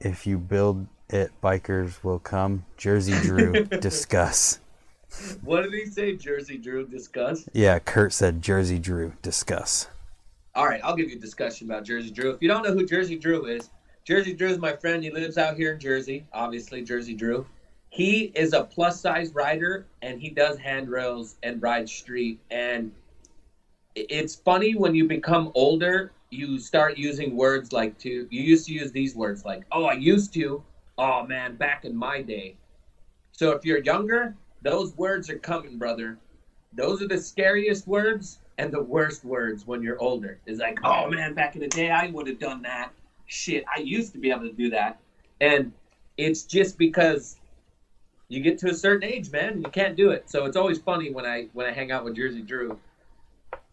if 0.00 0.26
you 0.26 0.38
build 0.38 0.86
it, 1.08 1.32
bikers 1.42 2.02
will 2.04 2.18
come. 2.18 2.64
Jersey 2.76 3.14
Drew, 3.22 3.64
discuss. 3.80 4.60
What 5.42 5.62
did 5.62 5.72
he 5.72 5.86
say? 5.86 6.16
Jersey 6.16 6.56
Drew 6.56 6.86
discuss. 6.86 7.48
Yeah, 7.52 7.78
Kurt 7.80 8.12
said 8.12 8.42
Jersey 8.42 8.78
Drew, 8.78 9.14
discuss. 9.22 9.88
All 10.54 10.66
right, 10.66 10.80
I'll 10.84 10.96
give 10.96 11.10
you 11.10 11.16
a 11.16 11.20
discussion 11.20 11.68
about 11.68 11.84
Jersey 11.84 12.10
Drew. 12.10 12.30
If 12.30 12.42
you 12.42 12.48
don't 12.48 12.62
know 12.62 12.72
who 12.72 12.86
Jersey 12.86 13.16
Drew 13.16 13.46
is, 13.46 13.70
Jersey 14.04 14.32
Drew 14.32 14.48
is 14.48 14.58
my 14.58 14.74
friend. 14.74 15.02
He 15.02 15.10
lives 15.10 15.38
out 15.38 15.56
here 15.56 15.72
in 15.74 15.80
Jersey, 15.80 16.26
obviously 16.32 16.82
Jersey 16.82 17.14
Drew. 17.14 17.46
He 17.90 18.32
is 18.34 18.52
a 18.52 18.64
plus 18.64 19.00
size 19.00 19.34
rider 19.34 19.86
and 20.02 20.20
he 20.20 20.30
does 20.30 20.58
handrails 20.58 21.36
and 21.42 21.60
rides 21.62 21.92
street. 21.92 22.40
And 22.50 22.92
it's 24.08 24.36
funny 24.36 24.74
when 24.74 24.94
you 24.94 25.06
become 25.06 25.50
older, 25.54 26.12
you 26.30 26.58
start 26.58 26.96
using 26.96 27.36
words 27.36 27.72
like 27.72 27.98
to. 27.98 28.26
You 28.30 28.42
used 28.42 28.66
to 28.66 28.72
use 28.72 28.92
these 28.92 29.14
words 29.14 29.44
like, 29.44 29.64
"Oh, 29.72 29.84
I 29.84 29.94
used 29.94 30.32
to." 30.34 30.62
Oh 30.98 31.24
man, 31.24 31.56
back 31.56 31.84
in 31.84 31.96
my 31.96 32.22
day. 32.22 32.56
So 33.32 33.52
if 33.52 33.64
you're 33.64 33.82
younger, 33.82 34.34
those 34.62 34.94
words 34.96 35.30
are 35.30 35.38
coming, 35.38 35.78
brother. 35.78 36.18
Those 36.72 37.02
are 37.02 37.08
the 37.08 37.18
scariest 37.18 37.86
words 37.86 38.38
and 38.58 38.72
the 38.72 38.82
worst 38.82 39.24
words 39.24 39.66
when 39.66 39.82
you're 39.82 40.00
older. 40.00 40.38
It's 40.46 40.60
like, 40.60 40.78
oh 40.84 41.08
man, 41.08 41.34
back 41.34 41.56
in 41.56 41.62
the 41.62 41.68
day, 41.68 41.90
I 41.90 42.10
would 42.10 42.26
have 42.26 42.38
done 42.38 42.62
that. 42.62 42.92
Shit, 43.26 43.64
I 43.74 43.80
used 43.80 44.12
to 44.12 44.18
be 44.18 44.30
able 44.30 44.42
to 44.42 44.52
do 44.52 44.70
that. 44.70 45.00
And 45.40 45.72
it's 46.16 46.42
just 46.42 46.76
because 46.76 47.36
you 48.28 48.40
get 48.40 48.58
to 48.58 48.68
a 48.68 48.74
certain 48.74 49.08
age, 49.08 49.30
man, 49.30 49.62
you 49.62 49.70
can't 49.70 49.96
do 49.96 50.10
it. 50.10 50.30
So 50.30 50.44
it's 50.44 50.56
always 50.56 50.78
funny 50.78 51.10
when 51.10 51.24
I 51.24 51.48
when 51.52 51.66
I 51.66 51.72
hang 51.72 51.90
out 51.90 52.04
with 52.04 52.14
Jersey 52.14 52.42
Drew. 52.42 52.78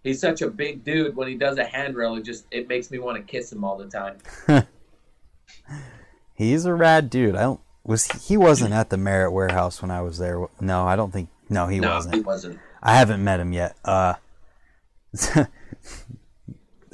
He's 0.03 0.19
such 0.21 0.41
a 0.41 0.49
big 0.49 0.83
dude. 0.83 1.15
When 1.15 1.27
he 1.27 1.35
does 1.35 1.57
a 1.57 1.65
handrail, 1.65 2.15
it 2.15 2.23
just 2.23 2.45
it 2.51 2.67
makes 2.67 2.91
me 2.91 2.99
want 2.99 3.17
to 3.17 3.23
kiss 3.23 3.51
him 3.51 3.63
all 3.63 3.77
the 3.77 3.87
time. 3.87 4.17
He's 6.33 6.65
a 6.65 6.73
rad 6.73 7.09
dude. 7.09 7.35
I 7.35 7.41
don't 7.41 7.59
was 7.83 8.07
he 8.27 8.37
wasn't 8.37 8.73
at 8.73 8.89
the 8.89 8.97
Merritt 8.97 9.31
Warehouse 9.33 9.81
when 9.81 9.91
I 9.91 10.01
was 10.01 10.17
there. 10.17 10.45
No, 10.61 10.85
I 10.85 10.95
don't 10.95 11.11
think. 11.11 11.29
No, 11.49 11.67
he 11.67 11.79
no, 11.79 11.89
wasn't. 11.95 12.15
he 12.15 12.21
wasn't. 12.21 12.59
I 12.83 12.95
haven't 12.97 13.23
met 13.23 13.39
him 13.39 13.53
yet. 13.53 13.75
Uh, 13.83 14.15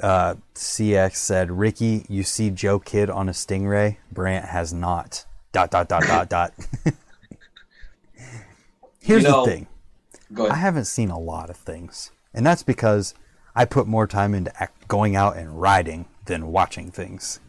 uh, 0.00 0.34
CX 0.54 1.16
said, 1.16 1.50
Ricky, 1.50 2.06
you 2.08 2.22
see 2.22 2.50
Joe 2.50 2.78
Kid 2.78 3.10
on 3.10 3.28
a 3.28 3.32
Stingray? 3.32 3.96
Brant 4.12 4.46
has 4.46 4.72
not. 4.72 5.26
Dot, 5.52 5.70
dot, 5.70 5.88
dot, 5.88 6.04
dot, 6.04 6.28
dot. 6.28 6.52
Here's 9.00 9.22
You 9.22 9.28
know- 9.28 9.44
the 9.44 9.50
thing 9.50 9.66
Go 10.32 10.48
I 10.48 10.56
haven't 10.56 10.86
seen 10.86 11.10
a 11.10 11.18
lot 11.18 11.50
of 11.50 11.56
things. 11.56 12.10
And 12.34 12.44
that's 12.44 12.62
because 12.62 13.14
I 13.54 13.64
put 13.64 13.86
more 13.86 14.06
time 14.06 14.34
into 14.34 14.52
going 14.88 15.14
out 15.16 15.36
and 15.36 15.60
riding 15.60 16.06
than 16.26 16.48
watching 16.48 16.90
things. 16.90 17.40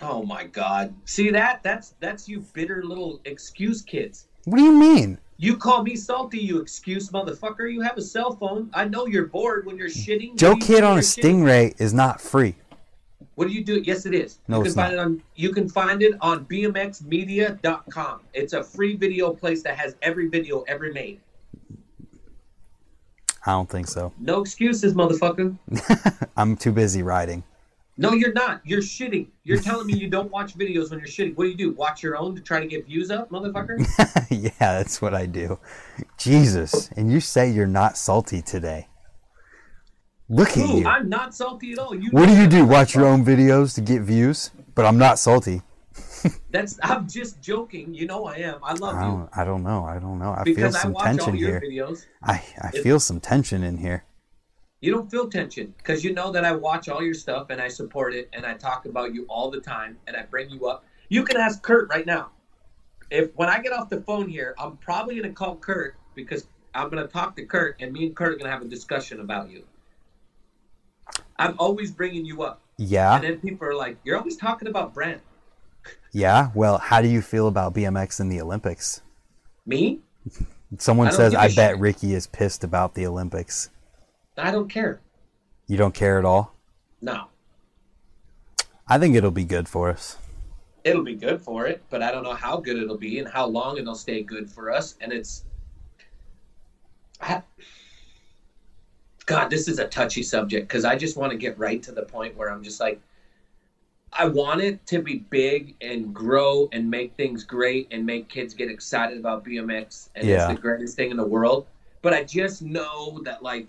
Oh 0.00 0.22
my 0.22 0.44
God! 0.44 0.94
See 1.04 1.30
that? 1.30 1.62
That's 1.62 1.94
that's 2.00 2.28
you 2.28 2.40
bitter 2.52 2.82
little 2.82 3.20
excuse 3.24 3.82
kids. 3.82 4.26
What 4.44 4.58
do 4.58 4.64
you 4.64 4.72
mean? 4.72 5.18
You 5.38 5.56
call 5.56 5.82
me 5.82 5.96
salty, 5.96 6.38
you 6.38 6.60
excuse 6.60 7.10
motherfucker. 7.10 7.70
You 7.70 7.82
have 7.82 7.98
a 7.98 8.02
cell 8.02 8.36
phone. 8.36 8.70
I 8.72 8.86
know 8.86 9.06
you're 9.06 9.26
bored 9.26 9.66
when 9.66 9.76
you're 9.76 9.88
shitting. 9.88 10.36
Joe 10.36 10.54
you 10.54 10.60
do 10.60 10.84
on 10.84 10.98
a 10.98 11.00
shitting? 11.00 11.42
Stingray 11.42 11.80
is 11.80 11.92
not 11.92 12.20
free. 12.20 12.56
What 13.34 13.48
do 13.48 13.54
you 13.54 13.62
do? 13.62 13.82
Yes, 13.82 14.06
it 14.06 14.14
is. 14.14 14.38
No, 14.48 14.58
you 14.58 14.62
can 14.62 14.66
it's 14.66 14.76
find 14.76 14.96
not. 14.96 15.02
it 15.02 15.04
on 15.04 15.22
you 15.34 15.52
can 15.52 15.68
find 15.68 16.02
it 16.02 16.14
on 16.22 16.46
bmxmedia.com. 16.46 18.20
It's 18.32 18.52
a 18.54 18.62
free 18.64 18.96
video 18.96 19.32
place 19.32 19.62
that 19.62 19.76
has 19.76 19.96
every 20.00 20.28
video 20.28 20.62
ever 20.62 20.90
made. 20.92 21.20
I 23.46 23.52
don't 23.52 23.70
think 23.70 23.86
so. 23.86 24.12
No 24.18 24.40
excuses, 24.40 24.94
motherfucker. 24.94 25.56
I'm 26.36 26.56
too 26.56 26.72
busy 26.72 27.02
riding. 27.02 27.44
No, 27.98 28.12
you're 28.12 28.32
not. 28.32 28.60
You're 28.64 28.82
shitting. 28.82 29.28
You're 29.44 29.60
telling 29.60 29.86
me 29.86 29.94
you 29.94 30.10
don't 30.10 30.30
watch 30.30 30.56
videos 30.58 30.90
when 30.90 30.98
you're 30.98 31.08
shitting. 31.08 31.34
What 31.36 31.44
do 31.44 31.50
you 31.50 31.56
do? 31.56 31.72
Watch 31.72 32.02
your 32.02 32.16
own 32.18 32.34
to 32.34 32.42
try 32.42 32.60
to 32.60 32.66
get 32.66 32.86
views 32.86 33.10
up, 33.10 33.30
motherfucker? 33.30 33.78
yeah, 34.30 34.50
that's 34.58 35.00
what 35.00 35.14
I 35.14 35.24
do. 35.24 35.58
Jesus. 36.18 36.90
And 36.96 37.10
you 37.10 37.20
say 37.20 37.50
you're 37.50 37.66
not 37.66 37.96
salty 37.96 38.42
today. 38.42 38.88
Look 40.28 40.50
at 40.50 40.68
Ooh, 40.68 40.80
you. 40.80 40.86
I'm 40.86 41.08
not 41.08 41.34
salty 41.34 41.72
at 41.72 41.78
all. 41.78 41.94
You 41.94 42.10
What 42.10 42.26
do 42.26 42.36
you 42.36 42.48
do? 42.48 42.66
Watch 42.66 42.94
your 42.94 43.06
own 43.06 43.24
videos 43.24 43.74
to 43.76 43.80
get 43.80 44.02
views? 44.02 44.50
But 44.74 44.84
I'm 44.84 44.98
not 44.98 45.18
salty. 45.18 45.62
That's 46.50 46.78
I'm 46.82 47.08
just 47.08 47.40
joking. 47.40 47.94
You 47.94 48.06
know 48.06 48.24
I 48.24 48.36
am. 48.36 48.60
I 48.62 48.74
love 48.74 48.94
I 48.96 49.06
you 49.06 49.12
don't, 49.12 49.28
I 49.36 49.44
don't 49.44 49.62
know. 49.62 49.84
I 49.84 49.98
don't 49.98 50.18
know. 50.18 50.32
I 50.32 50.44
feel 50.44 50.54
because 50.54 50.74
I 50.74 50.82
some 50.82 50.92
watch 50.92 51.04
tension 51.04 51.34
here. 51.34 51.60
videos. 51.60 52.06
I, 52.22 52.42
I 52.60 52.70
feel 52.70 53.00
some 53.00 53.20
tension 53.20 53.62
in 53.62 53.78
here. 53.78 54.04
You 54.80 54.92
don't 54.92 55.10
feel 55.10 55.28
tension 55.28 55.74
because 55.78 56.04
you 56.04 56.12
know 56.12 56.30
that 56.32 56.44
I 56.44 56.52
watch 56.52 56.88
all 56.88 57.02
your 57.02 57.14
stuff 57.14 57.48
and 57.50 57.60
I 57.60 57.68
support 57.68 58.14
it 58.14 58.28
and 58.32 58.44
I 58.44 58.54
talk 58.54 58.86
about 58.86 59.14
you 59.14 59.24
all 59.28 59.50
the 59.50 59.60
time 59.60 59.98
and 60.06 60.16
I 60.16 60.22
bring 60.22 60.50
you 60.50 60.66
up. 60.66 60.84
You 61.08 61.24
can 61.24 61.36
ask 61.36 61.62
Kurt 61.62 61.88
right 61.88 62.06
now. 62.06 62.30
If 63.10 63.34
when 63.34 63.48
I 63.48 63.60
get 63.60 63.72
off 63.72 63.88
the 63.88 64.00
phone 64.00 64.28
here, 64.28 64.54
I'm 64.58 64.76
probably 64.76 65.16
gonna 65.16 65.32
call 65.32 65.56
Kurt 65.56 65.96
because 66.14 66.46
I'm 66.74 66.90
gonna 66.90 67.06
talk 67.06 67.36
to 67.36 67.44
Kurt 67.44 67.76
and 67.80 67.92
me 67.92 68.06
and 68.06 68.16
Kurt 68.16 68.34
are 68.34 68.36
gonna 68.36 68.50
have 68.50 68.62
a 68.62 68.68
discussion 68.68 69.20
about 69.20 69.50
you. 69.50 69.64
I'm 71.38 71.54
always 71.58 71.90
bringing 71.90 72.24
you 72.24 72.42
up, 72.42 72.60
Yeah, 72.78 73.14
and 73.14 73.24
then 73.24 73.40
people 73.40 73.66
are 73.68 73.74
like, 73.74 73.96
"You're 74.04 74.16
always 74.16 74.36
talking 74.36 74.68
about 74.68 74.92
Brent." 74.94 75.20
Yeah. 76.16 76.50
Well, 76.54 76.78
how 76.78 77.02
do 77.02 77.08
you 77.08 77.20
feel 77.20 77.46
about 77.46 77.74
BMX 77.74 78.20
in 78.20 78.28
the 78.28 78.40
Olympics? 78.40 79.02
Me? 79.66 80.00
Someone 80.78 81.08
I 81.08 81.10
says, 81.10 81.34
I 81.34 81.48
bet 81.48 81.72
shit." 81.72 81.78
Ricky 81.80 82.14
is 82.14 82.26
pissed 82.26 82.64
about 82.64 82.94
the 82.94 83.06
Olympics. 83.06 83.70
I 84.36 84.50
don't 84.50 84.68
care. 84.68 85.00
You 85.66 85.76
don't 85.76 85.94
care 85.94 86.18
at 86.18 86.24
all? 86.24 86.54
No, 87.00 87.26
I 88.88 88.98
think 88.98 89.14
it'll 89.16 89.30
be 89.30 89.44
good 89.44 89.68
for 89.68 89.90
us. 89.90 90.16
it'll 90.84 91.02
be 91.02 91.16
good 91.16 91.40
for 91.42 91.66
it, 91.66 91.82
but 91.90 92.02
I 92.02 92.12
don't 92.12 92.22
know 92.22 92.34
how 92.34 92.58
good 92.58 92.76
it'll 92.76 92.96
be 92.96 93.18
and 93.18 93.28
how 93.28 93.46
long 93.46 93.76
it'll 93.76 93.96
stay 93.96 94.22
good 94.22 94.48
for 94.48 94.70
us. 94.70 94.94
And 95.00 95.12
it's, 95.12 95.44
I, 97.20 97.42
God, 99.26 99.50
this 99.50 99.66
is 99.66 99.80
a 99.80 99.88
touchy 99.88 100.22
subject 100.22 100.68
because 100.68 100.84
I 100.84 100.96
just 100.96 101.16
want 101.16 101.32
to 101.32 101.38
get 101.38 101.58
right 101.58 101.82
to 101.82 101.92
the 101.92 102.02
point 102.02 102.36
where 102.36 102.50
I'm 102.50 102.62
just 102.62 102.78
like, 102.80 103.00
I 104.18 104.26
want 104.26 104.60
it 104.60 104.84
to 104.86 105.00
be 105.00 105.16
big 105.16 105.74
and 105.80 106.14
grow 106.14 106.68
and 106.72 106.90
make 106.90 107.14
things 107.16 107.44
great 107.44 107.88
and 107.90 108.06
make 108.06 108.28
kids 108.28 108.54
get 108.54 108.70
excited 108.70 109.18
about 109.18 109.44
BMX 109.44 110.08
and 110.14 110.26
Yeah. 110.26 110.36
it's 110.36 110.54
the 110.54 110.60
greatest 110.60 110.96
thing 110.96 111.10
in 111.10 111.16
the 111.16 111.26
world. 111.26 111.66
But 112.02 112.14
I 112.14 112.24
just 112.24 112.62
know 112.62 113.20
that, 113.24 113.42
like, 113.42 113.68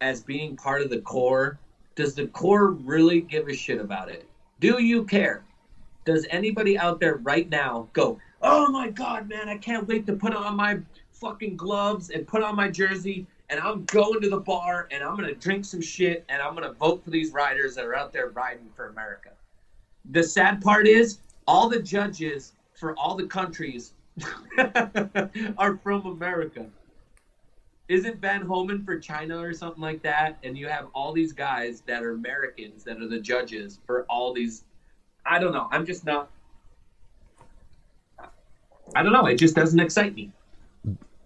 as 0.00 0.22
being 0.22 0.56
part 0.56 0.82
of 0.82 0.90
the 0.90 1.00
core, 1.00 1.58
does 1.94 2.14
the 2.14 2.26
core 2.28 2.70
really 2.70 3.20
give 3.20 3.48
a 3.48 3.54
shit 3.54 3.78
about 3.78 4.08
it? 4.10 4.28
Do 4.58 4.82
you 4.82 5.04
care? 5.04 5.44
Does 6.04 6.26
anybody 6.30 6.76
out 6.76 6.98
there 7.00 7.16
right 7.16 7.48
now 7.48 7.88
go, 7.92 8.18
oh 8.42 8.68
my 8.70 8.88
God, 8.88 9.28
man, 9.28 9.48
I 9.48 9.56
can't 9.56 9.86
wait 9.86 10.06
to 10.06 10.14
put 10.14 10.34
on 10.34 10.56
my 10.56 10.78
fucking 11.12 11.56
gloves 11.56 12.10
and 12.10 12.26
put 12.26 12.42
on 12.42 12.56
my 12.56 12.68
jersey 12.68 13.26
and 13.48 13.60
I'm 13.60 13.84
going 13.84 14.20
to 14.20 14.28
the 14.28 14.40
bar 14.40 14.88
and 14.90 15.02
I'm 15.02 15.16
going 15.16 15.28
to 15.28 15.34
drink 15.34 15.64
some 15.64 15.80
shit 15.80 16.24
and 16.28 16.42
I'm 16.42 16.54
going 16.54 16.66
to 16.66 16.74
vote 16.74 17.04
for 17.04 17.10
these 17.10 17.30
riders 17.32 17.74
that 17.76 17.84
are 17.84 17.94
out 17.94 18.12
there 18.12 18.28
riding 18.28 18.70
for 18.74 18.88
America? 18.88 19.30
The 20.10 20.22
sad 20.22 20.60
part 20.60 20.86
is, 20.86 21.18
all 21.46 21.68
the 21.68 21.80
judges 21.80 22.52
for 22.74 22.94
all 22.96 23.14
the 23.14 23.26
countries 23.26 23.92
are 25.58 25.76
from 25.82 26.06
America. 26.06 26.66
Isn't 27.88 28.20
Van 28.20 28.42
Homan 28.42 28.82
for 28.84 28.98
China 28.98 29.38
or 29.38 29.52
something 29.52 29.82
like 29.82 30.02
that? 30.02 30.38
And 30.42 30.56
you 30.56 30.68
have 30.68 30.86
all 30.94 31.12
these 31.12 31.32
guys 31.32 31.82
that 31.86 32.02
are 32.02 32.12
Americans 32.12 32.82
that 32.84 33.00
are 33.00 33.08
the 33.08 33.20
judges 33.20 33.80
for 33.86 34.04
all 34.08 34.32
these. 34.32 34.64
I 35.26 35.38
don't 35.38 35.52
know. 35.52 35.68
I'm 35.70 35.84
just 35.84 36.04
not. 36.06 36.30
I 38.94 39.02
don't 39.02 39.12
know. 39.12 39.26
It 39.26 39.36
just 39.36 39.54
doesn't 39.54 39.80
excite 39.80 40.14
me. 40.14 40.32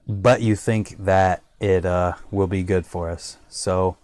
But 0.09 0.40
you 0.40 0.56
think 0.56 0.96
that 1.05 1.42
it 1.60 1.84
uh, 1.84 2.14
will 2.30 2.46
be 2.46 2.62
good 2.62 2.86
for 2.86 3.09
us. 3.09 3.38
So, 3.48 3.96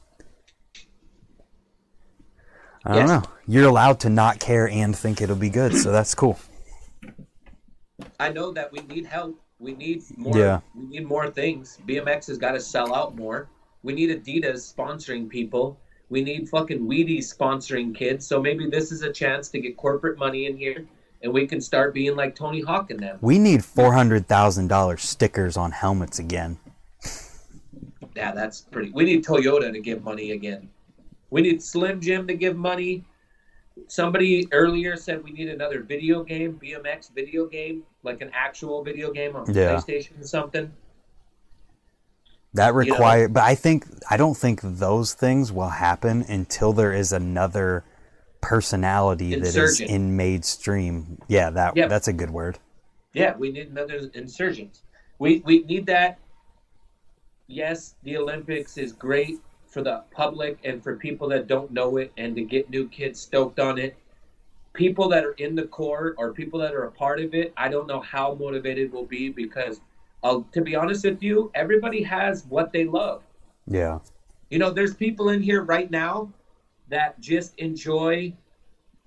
I 2.85 2.97
don't 2.97 3.09
know. 3.09 3.23
You're 3.47 3.69
allowed 3.69 4.01
to 4.01 4.11
not 4.11 4.41
care 4.41 4.69
and 4.69 4.97
think 4.97 5.21
it'll 5.21 5.37
be 5.37 5.51
good. 5.51 5.77
So 5.77 5.91
that's 5.91 6.15
cool. 6.15 6.39
I 8.21 8.31
know 8.31 8.53
that 8.53 8.71
we 8.73 8.81
need 8.81 9.07
help. 9.07 9.41
We 9.59 9.73
need 9.73 10.03
more. 10.17 10.37
Yeah. 10.37 10.61
We 10.75 10.87
need 10.87 11.07
more 11.07 11.31
things. 11.31 11.79
BMX 11.87 12.27
has 12.27 12.39
got 12.39 12.53
to 12.53 12.61
sell 12.61 12.95
out 12.95 13.17
more. 13.17 13.49
We 13.83 13.95
need 13.95 14.11
Adidas 14.11 14.75
sponsoring 14.75 15.29
people. 15.29 15.79
We 16.11 16.23
need 16.23 16.49
fucking 16.49 16.81
Wheaties 16.81 17.35
sponsoring 17.35 17.95
kids. 17.95 18.27
So 18.27 18.41
maybe 18.41 18.69
this 18.69 18.93
is 18.93 19.03
a 19.03 19.13
chance 19.13 19.49
to 19.51 19.61
get 19.61 19.77
corporate 19.77 20.19
money 20.19 20.47
in 20.47 20.57
here, 20.57 20.87
and 21.23 21.33
we 21.33 21.47
can 21.47 21.61
start 21.61 21.95
being 21.95 22.15
like 22.15 22.35
Tony 22.35 22.61
Hawk 22.61 22.91
and 22.91 23.01
them. 23.01 23.19
We 23.21 23.39
need 23.39 23.61
$400,000 23.61 25.01
stickers 25.01 25.57
on 25.57 25.71
helmets 25.71 26.19
again. 26.19 26.59
Yeah, 28.15 28.33
that's 28.33 28.61
pretty. 28.61 28.91
We 28.91 29.05
need 29.05 29.25
Toyota 29.25 29.73
to 29.73 29.81
give 29.81 30.05
money 30.05 30.33
again. 30.33 30.69
We 31.31 31.43
need 31.43 31.63
Slim 31.63 32.01
Jim 32.01 32.27
to 32.29 32.35
give 32.35 32.57
money. 32.57 33.05
Somebody 33.89 34.47
earlier 34.53 34.97
said 34.97 35.25
we 35.25 35.33
need 35.33 35.49
another 35.49 35.83
video 35.83 36.23
game, 36.23 36.61
BMX 36.63 37.13
video 37.13 37.47
game, 37.47 37.83
like 38.05 38.21
an 38.21 38.31
actual 38.33 38.85
video 38.85 39.11
game 39.11 39.35
on 39.35 39.53
Yeah. 39.53 39.75
PlayStation 39.75 40.21
or 40.21 40.27
something. 40.27 40.73
That 42.55 42.69
You 42.69 42.73
know? 42.73 42.79
require, 42.79 43.29
but 43.29 43.43
I 43.43 43.57
think 43.57 43.85
I 44.09 44.17
don't 44.17 44.37
think 44.37 44.61
those 44.63 45.13
things 45.13 45.51
will 45.51 45.71
happen 45.71 46.23
until 46.29 46.73
there 46.73 46.93
is 46.93 47.13
another 47.13 47.85
personality 48.41 49.35
that 49.35 49.57
is 49.57 49.81
in 49.81 50.17
mainstream. 50.17 51.19
Yeah, 51.27 51.51
that 51.51 51.77
Yeah. 51.77 51.89
that's 51.89 52.07
a 52.07 52.13
good 52.13 52.31
word. 52.31 52.59
Yeah, 53.13 53.37
we 53.37 53.51
need 53.51 53.69
another 53.71 54.09
insurgents. 54.15 54.83
We 55.19 55.43
we 55.45 55.65
need 55.65 55.87
that. 55.87 56.19
Yes, 57.49 57.97
the 58.05 58.17
Olympics 58.19 58.79
is 58.79 58.93
great 58.93 59.41
for 59.75 59.83
the 59.83 60.05
public 60.13 60.57
and 60.63 60.83
for 60.83 60.95
people 60.97 61.29
that 61.29 61.49
don't 61.49 61.73
know 61.73 61.97
it 61.97 62.13
and 62.17 62.37
to 62.37 62.43
get 62.43 62.71
new 62.71 62.89
kids 62.89 63.21
stoked 63.21 63.59
on 63.59 63.77
it. 63.77 63.97
people 64.73 65.09
that 65.09 65.25
are 65.25 65.33
in 65.33 65.55
the 65.55 65.67
court 65.67 66.17
or 66.19 66.33
people 66.33 66.59
that 66.59 66.75
are 66.75 66.85
a 66.85 66.91
part 66.91 67.21
of 67.21 67.33
it, 67.35 67.53
I 67.57 67.69
don't 67.69 67.87
know 67.87 68.01
how 68.01 68.35
motivated 68.35 68.93
we'll 68.93 69.05
be 69.05 69.29
because, 69.29 69.81
uh, 70.25 70.41
to 70.53 70.63
be 70.63 70.75
honest 70.75 71.05
with 71.05 71.23
you, 71.23 71.51
everybody 71.55 72.03
has 72.03 72.45
what 72.47 72.73
they 72.73 72.85
love. 72.85 73.23
Yeah. 73.69 74.01
You 74.51 74.59
know, 74.59 74.71
there's 74.71 74.95
people 74.95 75.29
in 75.29 75.41
here 75.43 75.63
right 75.63 75.89
now 75.91 76.33
that 76.89 77.21
just 77.21 77.57
enjoy 77.59 78.33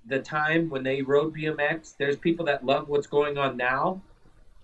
the 0.06 0.19
time 0.19 0.69
when 0.69 0.84
they 0.84 1.02
rode 1.02 1.35
BMX. 1.35 1.95
There's 1.98 2.18
people 2.18 2.45
that 2.45 2.65
love 2.65 2.88
what's 2.88 3.07
going 3.07 3.38
on 3.38 3.57
now. 3.57 4.02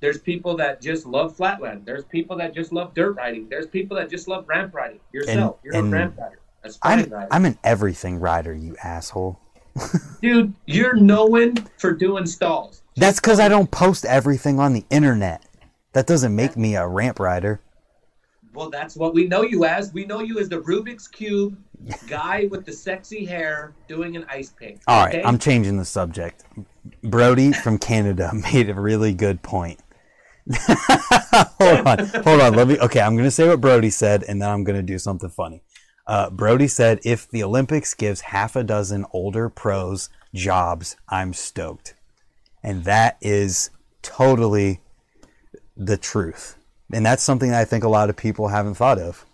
There's 0.03 0.19
people 0.19 0.57
that 0.57 0.81
just 0.81 1.05
love 1.05 1.33
flatland. 1.33 1.85
There's 1.85 2.03
people 2.03 2.35
that 2.35 2.53
just 2.53 2.73
love 2.73 2.93
dirt 2.93 3.13
riding. 3.13 3.47
There's 3.47 3.67
people 3.67 3.95
that 3.95 4.09
just 4.09 4.27
love 4.27 4.43
ramp 4.49 4.73
riding. 4.73 4.99
Yourself, 5.13 5.59
you're 5.63 5.77
and 5.77 5.87
a 5.87 5.97
ramp 5.97 6.17
rider, 6.17 6.39
a 6.65 6.71
I'm 6.81 7.09
rider. 7.09 7.27
I'm 7.31 7.45
an 7.45 7.57
everything 7.63 8.19
rider, 8.19 8.53
you 8.53 8.75
asshole. 8.83 9.39
Dude, 10.21 10.53
you're 10.65 10.95
known 10.97 11.55
for 11.77 11.93
doing 11.93 12.25
stalls. 12.25 12.81
That's 12.97 13.21
because 13.21 13.39
I 13.39 13.47
don't 13.47 13.71
post 13.71 14.03
everything 14.03 14.59
on 14.59 14.73
the 14.73 14.83
internet. 14.89 15.45
That 15.93 16.05
doesn't 16.05 16.35
make 16.35 16.57
me 16.57 16.75
a 16.75 16.85
ramp 16.85 17.21
rider. 17.21 17.61
Well, 18.53 18.69
that's 18.69 18.97
what 18.97 19.13
we 19.13 19.27
know 19.27 19.43
you 19.43 19.63
as. 19.63 19.93
We 19.93 20.05
know 20.05 20.19
you 20.19 20.37
as 20.37 20.49
the 20.49 20.59
Rubik's 20.59 21.07
Cube 21.07 21.57
guy 22.07 22.49
with 22.51 22.65
the 22.65 22.73
sexy 22.73 23.23
hair 23.23 23.73
doing 23.87 24.17
an 24.17 24.25
ice 24.29 24.49
pick. 24.49 24.81
All 24.85 25.05
right, 25.05 25.15
okay? 25.15 25.23
I'm 25.23 25.39
changing 25.39 25.77
the 25.77 25.85
subject. 25.85 26.43
Brody 27.03 27.53
from 27.53 27.77
Canada 27.77 28.31
made 28.53 28.69
a 28.69 28.73
really 28.73 29.13
good 29.13 29.41
point. 29.41 29.79
hold 30.57 31.87
on, 31.87 32.05
hold 32.23 32.41
on. 32.41 32.53
Let 32.53 32.67
me. 32.67 32.77
Okay, 32.79 32.99
I'm 32.99 33.15
gonna 33.15 33.31
say 33.31 33.47
what 33.47 33.61
Brody 33.61 33.89
said, 33.89 34.23
and 34.23 34.41
then 34.41 34.49
I'm 34.49 34.63
gonna 34.63 34.83
do 34.83 34.99
something 34.99 35.29
funny. 35.29 35.63
Uh, 36.05 36.29
Brody 36.29 36.67
said, 36.67 36.99
"If 37.03 37.29
the 37.29 37.43
Olympics 37.43 37.93
gives 37.93 38.21
half 38.21 38.55
a 38.55 38.63
dozen 38.63 39.05
older 39.13 39.49
pros 39.49 40.09
jobs, 40.33 40.97
I'm 41.07 41.33
stoked," 41.33 41.95
and 42.61 42.83
that 42.83 43.17
is 43.21 43.69
totally 44.01 44.81
the 45.77 45.97
truth. 45.97 46.57
And 46.91 47.05
that's 47.05 47.23
something 47.23 47.53
I 47.53 47.65
think 47.65 47.83
a 47.83 47.89
lot 47.89 48.09
of 48.09 48.17
people 48.17 48.49
haven't 48.49 48.75
thought 48.75 48.99
of. 48.99 49.25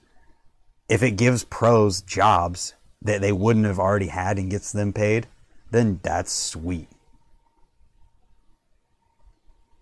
If 0.87 1.03
it 1.03 1.17
gives 1.17 1.43
pros 1.43 2.01
jobs 2.01 2.75
that 3.01 3.21
they 3.21 3.31
wouldn't 3.31 3.65
have 3.65 3.79
already 3.79 4.07
had 4.07 4.37
and 4.37 4.51
gets 4.51 4.71
them 4.71 4.93
paid, 4.93 5.27
then 5.71 5.99
that's 6.03 6.31
sweet. 6.31 6.87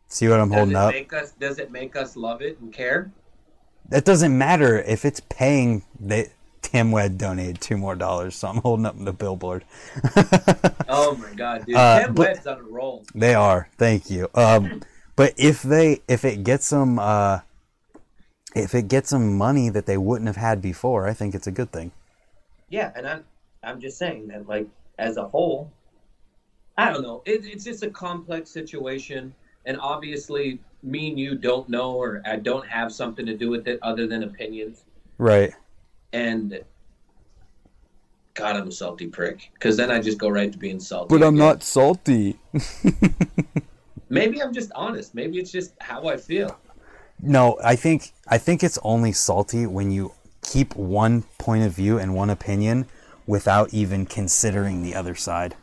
See 0.07 0.27
what 0.27 0.39
I'm 0.39 0.49
does 0.49 0.55
holding 0.57 0.75
it 0.75 0.77
up? 0.77 0.93
make 0.93 1.13
us 1.13 1.31
does 1.33 1.59
it 1.59 1.71
make 1.71 1.95
us 1.95 2.15
love 2.15 2.41
it 2.41 2.59
and 2.59 2.71
care? 2.71 3.11
That 3.89 4.05
doesn't 4.05 4.37
matter 4.37 4.79
if 4.79 5.05
it's 5.05 5.21
paying. 5.29 5.83
They, 5.99 6.29
Tim 6.61 6.91
Wed 6.91 7.17
donated 7.17 7.61
two 7.61 7.77
more 7.77 7.95
dollars, 7.95 8.35
so 8.35 8.49
I'm 8.49 8.57
holding 8.57 8.85
up 8.85 8.95
the 8.97 9.13
billboard. 9.13 9.63
Oh 10.89 11.15
my 11.17 11.33
god, 11.33 11.65
dude. 11.65 11.75
Uh, 11.75 12.05
Tim 12.05 12.15
Webb's 12.15 12.47
on 12.47 12.59
a 12.59 12.63
roll. 12.63 13.03
They 13.13 13.33
are. 13.35 13.67
Thank 13.77 14.09
you. 14.09 14.29
Um, 14.33 14.81
but 15.17 15.33
if 15.35 15.61
they 15.61 16.01
if 16.07 16.23
it 16.23 16.45
gets 16.45 16.69
them 16.69 16.97
uh, 16.97 17.41
if 18.55 18.73
it 18.73 18.87
gets 18.87 19.09
them 19.09 19.37
money 19.37 19.69
that 19.69 19.85
they 19.85 19.97
wouldn't 19.97 20.27
have 20.27 20.37
had 20.37 20.61
before, 20.61 21.05
I 21.05 21.13
think 21.13 21.35
it's 21.35 21.45
a 21.47 21.51
good 21.51 21.73
thing. 21.73 21.91
Yeah, 22.69 22.93
and 22.95 23.05
I'm 23.05 23.25
I'm 23.63 23.81
just 23.81 23.97
saying 23.97 24.27
that 24.29 24.47
like 24.47 24.67
as 24.97 25.17
a 25.17 25.27
whole, 25.27 25.71
I 26.77 26.91
don't 26.91 27.03
know. 27.03 27.21
It, 27.25 27.45
it's 27.45 27.65
just 27.65 27.83
a 27.83 27.89
complex 27.89 28.49
situation, 28.49 29.35
and 29.67 29.77
obviously, 29.79 30.59
me 30.81 31.09
and 31.09 31.19
you 31.19 31.35
don't 31.35 31.67
know, 31.69 31.91
or 31.93 32.23
I 32.25 32.37
don't 32.37 32.65
have 32.67 32.91
something 32.91 33.25
to 33.25 33.35
do 33.35 33.49
with 33.49 33.67
it 33.67 33.77
other 33.83 34.07
than 34.07 34.23
opinions. 34.23 34.85
Right. 35.17 35.53
And 36.13 36.61
God, 38.33 38.55
I'm 38.55 38.69
a 38.69 38.71
salty 38.71 39.07
prick. 39.07 39.51
Because 39.53 39.75
then 39.75 39.91
I 39.91 39.99
just 39.99 40.17
go 40.17 40.29
right 40.29 40.51
to 40.51 40.57
being 40.57 40.79
salty. 40.79 41.09
But 41.09 41.21
I'm 41.21 41.35
again. 41.35 41.47
not 41.47 41.63
salty. 41.63 42.39
Maybe 44.09 44.41
I'm 44.41 44.53
just 44.53 44.71
honest. 44.73 45.13
Maybe 45.13 45.37
it's 45.37 45.51
just 45.51 45.73
how 45.81 46.07
I 46.07 46.15
feel. 46.15 46.57
No, 47.21 47.59
I 47.61 47.75
think 47.75 48.13
I 48.27 48.37
think 48.37 48.63
it's 48.63 48.79
only 48.83 49.11
salty 49.11 49.65
when 49.65 49.91
you 49.91 50.13
keep 50.43 50.75
one 50.75 51.23
point 51.39 51.65
of 51.65 51.73
view 51.73 51.97
and 51.97 52.15
one 52.15 52.29
opinion 52.29 52.85
without 53.25 53.73
even 53.73 54.05
considering 54.05 54.81
the 54.81 54.95
other 54.95 55.15
side. 55.15 55.55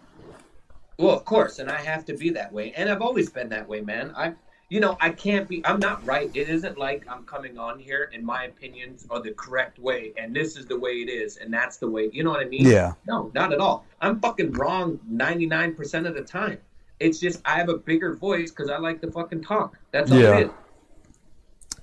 Well, 0.99 1.11
of 1.15 1.25
course, 1.25 1.59
and 1.59 1.71
I 1.71 1.81
have 1.81 2.05
to 2.07 2.17
be 2.17 2.31
that 2.31 2.53
way, 2.53 2.73
and 2.77 2.89
I've 2.89 3.03
always 3.03 3.29
been 3.29 3.49
that 3.49 3.69
way, 3.69 3.81
man. 3.81 4.13
I, 4.17 4.35
you 4.69 4.81
know, 4.81 4.97
I 5.01 5.11
can't 5.11 5.49
be. 5.49 5.65
I'm 5.67 5.81
not 5.81 6.05
right. 6.07 6.31
It 6.35 6.49
isn't 6.49 6.79
like 6.79 7.05
I'm 7.09 7.25
coming 7.25 7.59
on 7.59 7.79
here 7.79 8.11
and 8.15 8.25
my 8.25 8.45
opinions 8.45 9.07
are 9.11 9.21
the 9.21 9.33
correct 9.33 9.79
way, 9.79 10.13
and 10.17 10.35
this 10.35 10.57
is 10.57 10.67
the 10.67 10.79
way 10.79 10.93
it 10.93 11.11
is, 11.11 11.37
and 11.37 11.53
that's 11.53 11.77
the 11.77 11.89
way. 11.89 12.11
You 12.13 12.25
know 12.25 12.31
what 12.31 12.41
I 12.41 12.49
mean? 12.49 12.67
Yeah. 12.67 12.93
No, 13.07 13.31
not 13.35 13.53
at 13.53 13.61
all. 13.61 13.85
I'm 14.01 14.21
fucking 14.21 14.53
wrong 14.53 14.99
99% 15.13 16.07
of 16.07 16.15
the 16.15 16.23
time. 16.23 16.59
It's 17.01 17.19
just 17.19 17.43
I 17.45 17.57
have 17.59 17.69
a 17.69 17.77
bigger 17.77 18.15
voice 18.15 18.51
because 18.51 18.71
I 18.71 18.79
like 18.79 19.01
to 19.03 19.11
fucking 19.11 19.43
talk. 19.43 19.77
That's 19.91 20.11
all 20.11 20.19
Yeah. 20.19 20.39
it 20.39 20.47
is. 20.47 20.51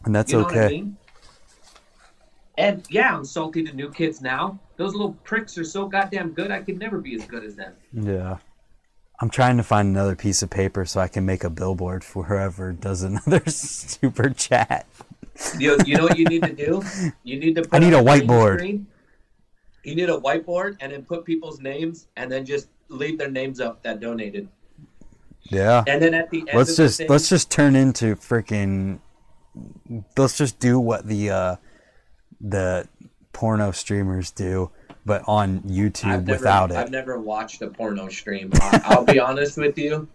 And 0.06 0.16
that's 0.16 0.32
You 0.32 0.40
know 0.40 0.46
okay. 0.48 0.66
I 0.66 0.70
mean? 0.70 0.98
And 2.58 2.86
yeah, 2.90 3.16
I'm 3.16 3.26
salty 3.26 3.64
to 3.64 3.74
new 3.74 3.92
kids 3.92 4.22
now. 4.22 4.60
Those 4.78 4.94
little 4.94 5.14
pricks 5.24 5.58
are 5.58 5.64
so 5.64 5.88
goddamn 5.88 6.32
good. 6.32 6.52
I 6.52 6.62
could 6.62 6.80
never 6.80 6.98
be 7.00 7.16
as 7.16 7.26
good 7.26 7.44
as 7.44 7.56
them. 7.56 7.74
Yeah. 7.94 8.38
I'm 9.22 9.30
trying 9.30 9.58
to 9.58 9.64
find 9.64 9.88
another 9.88 10.16
piece 10.16 10.42
of 10.42 10.50
paper 10.50 10.84
so 10.84 11.00
I 11.00 11.08
can 11.08 11.26
make 11.28 11.44
a 11.44 11.50
billboard 11.50 12.04
for 12.04 12.24
whoever 12.24 12.74
does 12.74 13.04
another 13.04 13.44
super 13.48 14.32
chat. 14.32 14.88
You, 15.60 15.78
you 15.86 15.96
know 15.96 16.04
what 16.04 16.18
you 16.18 16.26
need 16.26 16.42
to 16.44 16.54
do? 16.54 16.84
You 17.24 17.40
need 17.40 17.56
to. 17.56 17.62
Put 17.62 17.76
I 17.76 17.80
need 17.80 17.94
a 17.94 18.02
whiteboard. 18.02 18.58
screen. 18.58 18.88
You 19.84 19.96
need 19.96 20.10
a 20.10 20.18
whiteboard 20.18 20.78
and 20.82 20.92
then 20.92 21.04
put 21.04 21.24
people's 21.24 21.60
names 21.60 22.08
and 22.18 22.32
then 22.32 22.46
just 22.46 22.68
leave 22.90 23.18
their 23.18 23.30
names 23.30 23.60
up 23.60 23.84
that 23.84 24.00
donated. 24.00 24.48
Yeah. 25.44 25.84
And 25.88 26.02
then 26.02 26.14
at 26.14 26.30
the 26.32 26.40
end, 26.40 26.50
Let's 26.54 26.72
of 26.72 26.78
the 26.78 26.84
just 26.84 26.98
thing, 26.98 27.08
let's 27.08 27.30
just 27.30 27.52
turn 27.52 27.76
into 27.76 28.16
freaking 28.16 29.00
let's 30.18 30.38
just 30.38 30.60
do 30.60 30.80
what 30.80 31.08
the 31.08 31.30
uh 31.30 31.56
the 32.40 32.88
porno 33.34 33.72
streamers 33.72 34.32
do 34.32 34.72
but 35.06 35.24
on 35.28 35.62
YouTube 35.62 36.06
I've 36.06 36.28
never, 36.28 36.40
without 36.40 36.72
I've 36.72 36.92
never 36.92 37.20
watched 37.20 37.62
a 37.62 37.68
porno 37.68 38.10
stream. 38.10 38.52
I, 38.56 38.82
I'll 38.86 39.06
be 39.06 39.20
honest 39.20 39.58
with 39.58 39.78
you. 39.78 40.08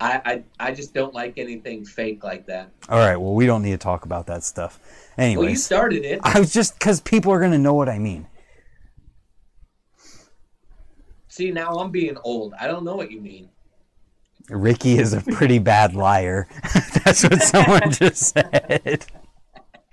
I, 0.00 0.20
I 0.24 0.68
I 0.68 0.72
just 0.72 0.94
don't 0.94 1.14
like 1.14 1.34
anything 1.38 1.84
fake 1.84 2.24
like 2.24 2.46
that. 2.46 2.70
All 2.88 2.98
right, 2.98 3.16
well 3.16 3.34
we 3.34 3.46
don't 3.46 3.62
need 3.62 3.72
to 3.72 3.78
talk 3.78 4.04
about 4.04 4.26
that 4.26 4.42
stuff. 4.42 4.80
Well, 5.16 5.48
you 5.48 5.56
started 5.56 6.04
it. 6.04 6.20
I 6.22 6.40
was 6.40 6.52
just 6.52 6.80
cuz 6.80 7.00
people 7.00 7.32
are 7.32 7.38
going 7.38 7.52
to 7.52 7.58
know 7.58 7.74
what 7.74 7.88
I 7.88 7.98
mean. 7.98 8.26
See, 11.28 11.50
now 11.50 11.76
I'm 11.78 11.90
being 11.90 12.16
old. 12.24 12.52
I 12.60 12.66
don't 12.66 12.84
know 12.84 12.94
what 12.94 13.10
you 13.10 13.20
mean. 13.20 13.48
Ricky 14.50 14.98
is 14.98 15.12
a 15.12 15.20
pretty 15.20 15.58
bad 15.58 15.94
liar. 15.94 16.46
That's 17.04 17.22
what 17.22 17.42
someone 17.42 17.90
just 17.90 18.34
said. 18.34 19.06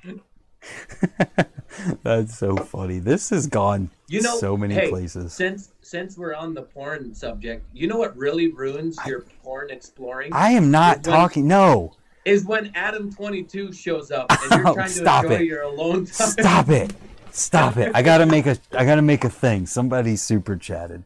That's 2.04 2.38
so 2.38 2.56
funny. 2.56 3.00
This 3.00 3.30
has 3.30 3.48
gone 3.48 3.90
You 4.08 4.22
know, 4.22 4.38
so 4.38 4.56
many 4.58 4.74
hey, 4.76 4.90
places. 4.90 5.34
Since 5.34 5.72
since 5.82 6.18
we're 6.18 6.34
on 6.36 6.54
the 6.54 6.62
porn 6.64 7.14
subject, 7.14 7.66
you 7.74 7.88
know 7.88 7.98
what 7.98 8.16
really 8.18 8.52
ruins 8.52 8.98
your 9.06 9.22
porn 9.44 9.70
exploring 9.72 10.32
I 10.34 10.52
am 10.52 10.72
not 10.72 10.98
when- 10.98 11.04
talking. 11.16 11.48
No, 11.48 11.94
is 12.26 12.46
when 12.46 12.72
Adam 12.76 13.12
Twenty 13.12 13.44
Two 13.44 13.72
shows 13.72 14.12
up 14.12 14.28
and 14.32 14.52
you're 14.52 14.68
Oh, 14.68 14.74
trying 14.76 14.88
to 14.88 14.94
stop 14.94 15.24
enjoy 15.26 15.36
it. 15.38 15.44
your 15.46 15.62
alone 15.64 16.06
time. 16.06 16.30
stop 16.30 16.70
it, 16.70 16.94
stop 17.32 17.78
it. 17.78 17.92
I 17.96 18.02
gotta 18.02 18.26
make 18.26 18.46
a. 18.46 18.58
I 18.74 18.86
gotta 18.86 19.02
make 19.02 19.24
a 19.24 19.30
thing. 19.30 19.66
Somebody 19.66 20.16
super 20.16 20.56
chatted. 20.56 21.04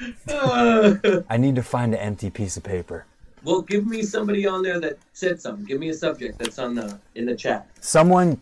I 0.28 1.36
need 1.38 1.54
to 1.56 1.62
find 1.62 1.94
an 1.94 2.00
empty 2.00 2.30
piece 2.30 2.56
of 2.56 2.62
paper. 2.62 3.06
Well, 3.44 3.62
give 3.62 3.86
me 3.86 4.02
somebody 4.02 4.46
on 4.46 4.62
there 4.62 4.78
that 4.80 4.98
said 5.12 5.40
something. 5.40 5.64
Give 5.64 5.80
me 5.80 5.88
a 5.88 5.94
subject 5.94 6.38
that's 6.38 6.58
on 6.58 6.74
the 6.74 6.98
in 7.14 7.26
the 7.26 7.34
chat. 7.34 7.66
Someone, 7.80 8.40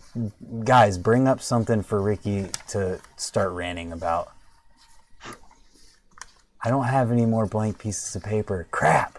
guys, 0.65 0.99
bring 0.99 1.27
up 1.27 1.41
something 1.41 1.83
for 1.83 2.01
Ricky 2.03 2.49
to 2.69 3.01
start 3.17 3.53
ranting 3.53 3.93
about. 3.93 4.33
I 6.63 6.69
don't 6.69 6.85
have 6.85 7.11
any 7.11 7.25
more 7.25 7.47
blank 7.47 7.79
pieces 7.79 8.15
of 8.15 8.23
paper. 8.23 8.67
Crap. 8.71 9.19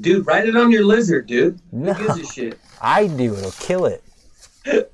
Dude, 0.00 0.26
write 0.26 0.46
it 0.46 0.56
on 0.56 0.70
your 0.70 0.84
lizard, 0.84 1.26
dude. 1.26 1.58
No. 1.72 1.94
Who 1.94 2.06
gives 2.06 2.30
a 2.30 2.32
shit? 2.32 2.58
I 2.82 3.06
do. 3.06 3.34
It'll 3.34 3.52
kill 3.52 3.86
it. 3.86 4.02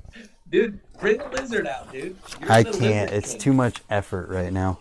Dude, 0.51 0.81
bring 0.98 1.19
the 1.19 1.28
lizard 1.28 1.66
out, 1.69 1.93
dude. 1.93 2.16
You're 2.40 2.51
I 2.51 2.65
can't. 2.65 3.12
It's 3.12 3.32
king. 3.32 3.40
too 3.40 3.52
much 3.52 3.81
effort 3.89 4.28
right 4.28 4.52
now. 4.52 4.81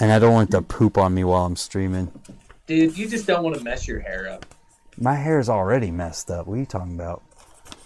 And 0.00 0.10
I 0.10 0.18
don't 0.18 0.32
want 0.32 0.50
to 0.50 0.62
poop 0.62 0.98
on 0.98 1.14
me 1.14 1.22
while 1.22 1.46
I'm 1.46 1.54
streaming. 1.54 2.10
Dude, 2.66 2.96
you 2.98 3.08
just 3.08 3.26
don't 3.26 3.42
want 3.44 3.56
to 3.56 3.62
mess 3.64 3.86
your 3.86 4.00
hair 4.00 4.28
up. 4.28 4.44
My 4.98 5.14
hair's 5.14 5.48
already 5.48 5.90
messed 5.90 6.30
up. 6.30 6.46
What 6.46 6.54
are 6.54 6.58
you 6.58 6.66
talking 6.66 6.94
about? 6.94 7.22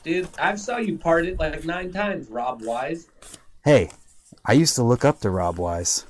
Dude, 0.05 0.28
I've 0.39 0.59
saw 0.61 0.78
you 0.78 0.97
part 0.97 1.27
it 1.27 1.39
like 1.39 1.65
nine 1.65 1.93
times, 1.93 2.28
Rob 2.31 2.62
Wise. 2.62 3.09
Hey, 3.65 3.90
I 4.44 4.52
used 4.55 4.74
to 4.77 4.82
look 4.82 5.05
up 5.05 5.20
to 5.20 5.31
Rob 5.31 5.59
Wise. 5.59 6.07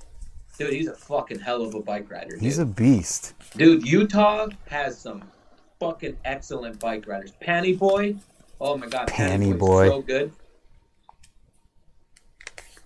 Dude, 0.58 0.72
he's 0.72 0.88
a 0.88 0.94
fucking 0.94 1.40
hell 1.40 1.62
of 1.62 1.74
a 1.74 1.80
bike 1.80 2.10
rider. 2.10 2.32
Dude. 2.32 2.42
He's 2.42 2.58
a 2.58 2.66
beast. 2.66 3.32
Dude, 3.56 3.86
Utah 3.88 4.48
has 4.68 4.96
some 4.98 5.24
fucking 5.80 6.16
excellent 6.24 6.78
bike 6.78 7.08
riders. 7.08 7.32
Panty 7.42 7.76
Boy, 7.76 8.14
oh 8.60 8.76
my 8.76 8.86
god, 8.86 9.08
Panty 9.08 9.58
Boy's 9.58 9.88
Boy. 9.88 9.88
so 9.88 10.02
good. 10.02 10.32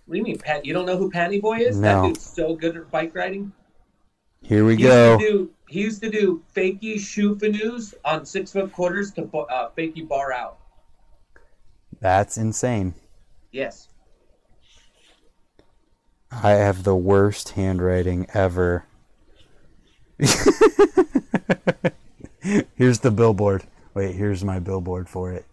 What 0.07 0.13
do 0.13 0.19
you 0.19 0.25
mean, 0.25 0.39
Pat? 0.39 0.65
You 0.65 0.73
don't 0.73 0.87
know 0.87 0.97
who 0.97 1.11
Panty 1.11 1.41
Boy 1.41 1.59
is? 1.59 1.77
No. 1.79 2.03
That 2.03 2.09
dude's 2.09 2.25
so 2.25 2.55
good 2.55 2.77
at 2.77 2.91
bike 2.91 3.15
riding. 3.15 3.53
Here 4.43 4.65
we 4.65 4.77
He 4.77 4.83
go. 4.85 5.19
used 5.19 5.21
to 5.21 5.31
do 5.33 5.51
he 5.75 5.81
used 5.81 6.01
to 6.01 6.09
do 6.09 6.41
fakey 6.55 7.01
shoe 7.01 7.35
canoes 7.35 7.97
on 8.05 8.25
six 8.25 8.53
foot 8.53 8.73
quarters 8.73 9.11
to 9.11 9.23
uh, 9.23 9.71
fakey 9.77 10.07
bar 10.07 10.33
out. 10.33 10.59
That's 12.01 12.37
insane. 12.37 12.95
Yes. 13.51 13.89
I 16.31 16.53
have 16.53 16.85
the 16.85 16.95
worst 16.95 17.49
handwriting 17.51 18.29
ever. 18.33 18.87
here's 22.77 23.01
the 23.01 23.11
billboard. 23.11 23.65
Wait, 23.95 24.15
here's 24.15 24.45
my 24.45 24.61
billboard 24.61 25.09
for 25.09 25.33
it. 25.33 25.45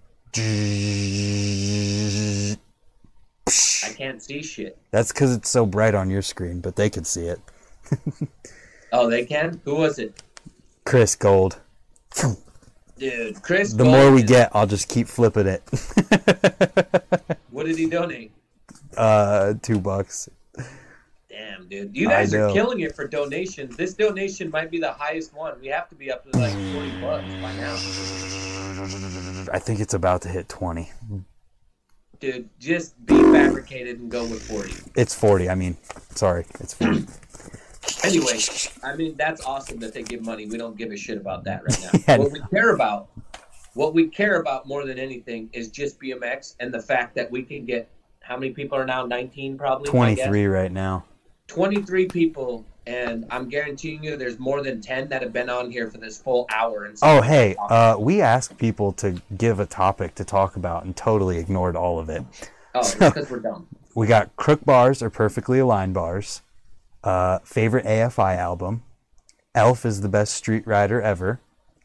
I 3.48 3.94
can't 3.96 4.22
see 4.22 4.44
shit. 4.44 4.78
That's 4.92 5.12
because 5.12 5.36
it's 5.36 5.50
so 5.50 5.66
bright 5.66 5.96
on 5.96 6.12
your 6.12 6.22
screen, 6.22 6.62
but 6.62 6.76
they 6.76 6.92
can 6.92 7.06
see 7.06 7.26
it. 7.26 7.40
Oh, 8.92 9.10
they 9.10 9.26
can? 9.26 9.62
Who 9.66 9.76
was 9.76 10.00
it? 10.00 10.22
Chris 10.86 11.16
Gold. 11.16 11.60
Dude, 12.98 13.42
Chris. 13.42 13.74
The 13.74 13.84
more 13.86 14.12
we 14.12 14.20
Gold. 14.22 14.28
get, 14.28 14.52
I'll 14.54 14.68
just 14.68 14.90
keep 14.90 15.08
flipping 15.08 15.48
it. 15.48 15.64
What 17.52 17.66
did 17.66 17.78
he 17.78 17.88
donate? 17.90 18.32
uh, 18.98 19.54
two 19.62 19.78
bucks. 19.80 20.30
Damn, 21.30 21.68
dude. 21.68 21.96
You 21.96 22.08
guys 22.08 22.34
are 22.34 22.52
killing 22.52 22.80
it 22.80 22.96
for 22.96 23.08
donations. 23.08 23.76
This 23.78 23.94
donation 23.94 24.50
might 24.50 24.72
be 24.72 24.80
the 24.80 24.92
highest 24.94 25.34
one. 25.36 25.60
We 25.60 25.68
have 25.68 25.88
to 25.90 25.96
be 25.96 26.10
up 26.12 26.24
to 26.32 26.38
like 26.40 26.54
40 26.54 27.02
bucks 27.02 27.26
by 27.42 27.54
now. 27.58 27.74
I 29.54 29.60
think 29.60 29.80
it's 29.82 29.94
about 29.94 30.22
to 30.24 30.30
hit 30.30 30.48
20. 30.50 30.90
Dude, 32.20 32.50
just 32.60 33.06
be 33.06 33.22
fabricated 33.32 34.00
and 34.00 34.10
go 34.10 34.24
with 34.24 34.42
40. 34.44 34.74
It's 34.96 35.14
40. 35.14 35.50
I 35.50 35.56
mean, 35.56 35.78
sorry, 36.16 36.46
it's 36.62 36.74
40. 36.74 37.04
Anyway, 38.04 38.40
I 38.84 38.96
mean, 38.96 39.16
that's 39.18 39.46
awesome 39.46 39.80
that 39.80 39.94
they 39.94 40.04
give 40.04 40.24
money. 40.24 40.46
We 40.46 40.58
don't 40.58 40.78
give 40.78 40.92
a 40.92 40.98
shit 40.98 41.18
about 41.18 41.44
that 41.46 41.64
right 41.64 41.80
now. 41.94 42.00
Yeah. 42.08 42.18
What 42.18 42.32
we 42.32 42.42
care 42.52 42.74
about, 42.74 43.10
what 43.74 43.94
we 43.94 44.08
care 44.08 44.40
about 44.40 44.68
more 44.68 44.86
than 44.86 44.98
anything 45.00 45.50
is 45.54 45.70
just 45.70 46.00
BMX 46.00 46.56
and 46.60 46.74
the 46.74 46.82
fact 46.82 47.16
that 47.16 47.30
we 47.32 47.44
can 47.44 47.66
get, 47.66 47.90
how 48.22 48.38
many 48.38 48.52
people 48.52 48.78
are 48.78 48.86
now? 48.86 49.06
19 49.06 49.58
probably? 49.58 49.88
23 49.90 50.46
right 50.46 50.72
now. 50.72 51.04
23 51.48 52.08
people, 52.08 52.66
and 52.88 53.26
I'm 53.30 53.50
guaranteeing 53.50 54.04
you 54.04 54.16
there's 54.16 54.40
more 54.40 54.64
than 54.64 54.80
10 54.82 55.10
that 55.10 55.22
have 55.22 55.34
been 55.34 55.50
on 55.50 55.70
here 55.70 55.90
for 55.92 55.98
this 55.98 56.18
full 56.18 56.48
hour. 56.52 56.86
And 56.86 56.98
Oh, 57.02 57.22
hey, 57.22 57.56
uh, 57.70 57.96
we 58.00 58.22
asked 58.22 58.58
people 58.58 58.94
to 58.94 59.22
give 59.38 59.60
a 59.60 59.66
topic 59.66 60.16
to 60.16 60.24
talk 60.24 60.56
about 60.56 60.86
and 60.86 60.96
totally 60.96 61.38
ignored 61.40 61.76
all 61.76 62.00
of 62.00 62.10
it. 62.10 62.24
oh, 62.76 62.94
because 62.98 63.30
we're 63.30 63.40
dumb. 63.40 63.68
We 63.96 64.08
got 64.08 64.36
crook 64.38 64.64
bars 64.66 65.02
or 65.04 65.10
perfectly 65.10 65.60
aligned 65.60 65.94
bars. 65.94 66.42
Uh, 67.04 67.40
favorite 67.40 67.86
AFI 67.86 68.36
album. 68.38 68.84
Elf 69.56 69.86
is 69.86 70.02
the 70.02 70.10
best 70.10 70.34
street 70.36 70.66
rider 70.68 71.02
ever. 71.02 71.40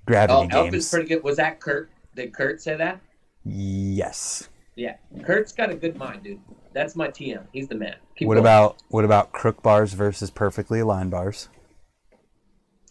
Gravity 0.07 0.35
Oh, 0.35 0.41
Elf 0.59 0.71
Games. 0.71 0.85
is 0.85 0.91
pretty 0.91 1.09
good. 1.09 1.25
Was 1.25 1.37
that 1.37 1.61
Kurt? 1.61 1.91
Did 2.15 2.33
Kurt 2.33 2.61
say 2.61 2.77
that? 2.77 3.01
yes. 3.45 4.49
Yeah, 4.79 4.97
Kurt's 5.25 5.53
got 5.53 5.71
a 5.71 5.75
good 5.75 5.97
mind, 5.97 6.25
dude. 6.25 6.39
That's 6.75 6.95
my 6.97 7.09
TM. 7.09 7.47
He's 7.51 7.67
the 7.67 7.75
man. 7.77 7.97
Keep 8.17 8.29
What 8.29 8.35
going. 8.35 8.45
about 8.45 8.77
what 8.89 9.07
about 9.07 9.33
crook 9.33 9.63
bars 9.63 9.95
versus 9.95 10.31
perfectly 10.31 10.81
aligned 10.81 11.11
bars? 11.11 11.49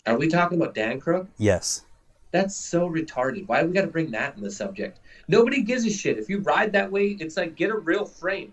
Are 0.07 0.18
we 0.18 0.27
talking 0.27 0.60
about 0.60 0.73
Dan 0.73 0.99
Crook? 0.99 1.27
Yes. 1.38 1.85
That's 2.31 2.56
so 2.56 2.89
retarded. 2.89 3.47
Why 3.47 3.61
do 3.61 3.68
we 3.68 3.73
got 3.73 3.81
to 3.81 3.88
bring 3.88 4.10
that 4.11 4.35
in 4.35 4.41
the 4.41 4.49
subject? 4.49 4.99
Nobody 5.27 5.61
gives 5.61 5.85
a 5.85 5.91
shit. 5.91 6.18
If 6.18 6.27
you 6.27 6.39
ride 6.39 6.72
that 6.73 6.91
way, 6.91 7.18
it's 7.19 7.38
like 7.38 7.56
get 7.56 7.69
a 7.69 7.77
real 7.77 8.06
frame. 8.06 8.52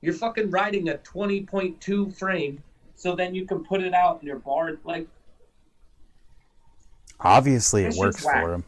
You're 0.00 0.14
fucking 0.14 0.50
riding 0.50 0.88
a 0.88 0.94
20.2 0.94 2.16
frame, 2.16 2.62
so 3.04 3.14
then 3.14 3.34
you 3.34 3.44
can 3.44 3.62
put 3.62 3.82
it 3.82 3.92
out 3.92 4.22
in 4.22 4.26
your 4.26 4.38
bar. 4.38 4.78
Like, 4.82 5.06
Obviously, 7.20 7.84
it 7.84 7.94
works 7.96 8.22
for 8.22 8.54
him. 8.54 8.64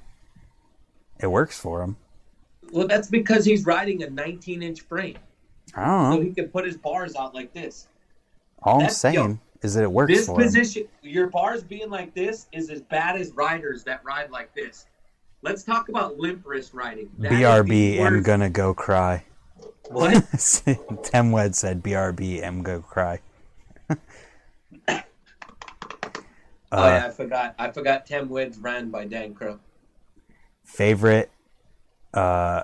It 1.18 1.26
works 1.28 1.58
for 1.58 1.82
him. 1.82 1.96
well, 2.70 2.86
that's 2.86 3.08
because 3.08 3.46
he's 3.46 3.64
riding 3.64 4.02
a 4.02 4.10
19 4.10 4.62
inch 4.62 4.82
frame, 4.82 5.16
I 5.74 5.86
don't 5.86 6.12
so 6.12 6.20
he 6.20 6.34
can 6.34 6.48
put 6.48 6.66
his 6.66 6.76
bars 6.76 7.16
out 7.16 7.34
like 7.34 7.54
this. 7.54 7.88
All 8.62 8.82
I'm 8.82 8.90
saying 8.90 9.14
yo, 9.14 9.38
is 9.62 9.72
that 9.72 9.84
it 9.84 9.90
works 9.90 10.12
This 10.12 10.26
for 10.26 10.38
him. 10.38 10.46
position, 10.46 10.84
your 11.00 11.28
bars 11.28 11.64
being 11.64 11.88
like 11.88 12.14
this, 12.14 12.46
is 12.52 12.68
as 12.68 12.82
bad 12.82 13.18
as 13.18 13.32
riders 13.32 13.84
that 13.84 14.04
ride 14.04 14.30
like 14.30 14.54
this. 14.54 14.84
Let's 15.40 15.62
talk 15.62 15.88
about 15.88 16.18
limp 16.18 16.42
wrist 16.44 16.74
riding. 16.74 17.08
That 17.18 17.32
BRB, 17.32 18.00
am 18.00 18.22
gonna 18.22 18.50
go 18.50 18.74
cry. 18.74 19.24
What? 19.88 20.12
Temwed 21.04 21.54
said 21.54 21.82
BRB, 21.82 22.44
I'm 22.44 22.62
going 22.62 22.82
to 22.82 22.82
go 22.82 22.88
cry. 22.88 23.20
oh 24.88 25.02
Uh, 26.72 26.98
yeah, 27.00 27.06
I 27.06 27.10
forgot. 27.10 27.54
I 27.58 27.70
forgot. 27.70 28.06
Tim 28.06 28.28
Woods 28.28 28.58
ran 28.58 28.90
by 28.90 29.04
Dan 29.04 29.34
Crook. 29.34 29.60
Favorite, 30.64 31.30
uh, 32.12 32.62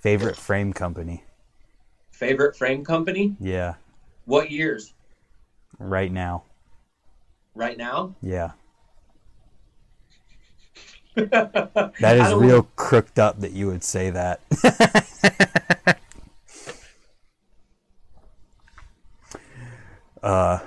favorite 0.00 0.36
frame 0.36 0.72
company. 0.72 1.24
Favorite 2.12 2.56
frame 2.56 2.84
company? 2.84 3.36
Yeah, 3.40 3.74
What 4.24 4.50
years? 4.50 4.94
right 5.78 6.10
now. 6.10 6.44
Right 7.54 7.78
now? 7.78 8.14
Yeah, 8.20 8.52
that 11.14 11.92
that 12.00 12.16
is 12.18 12.32
real 12.34 12.68
crooked 12.76 13.18
up 13.18 13.40
that 13.40 13.52
you 13.52 13.68
would 13.68 13.84
say 13.84 14.10
that. 14.10 14.40
uh, 20.22 20.58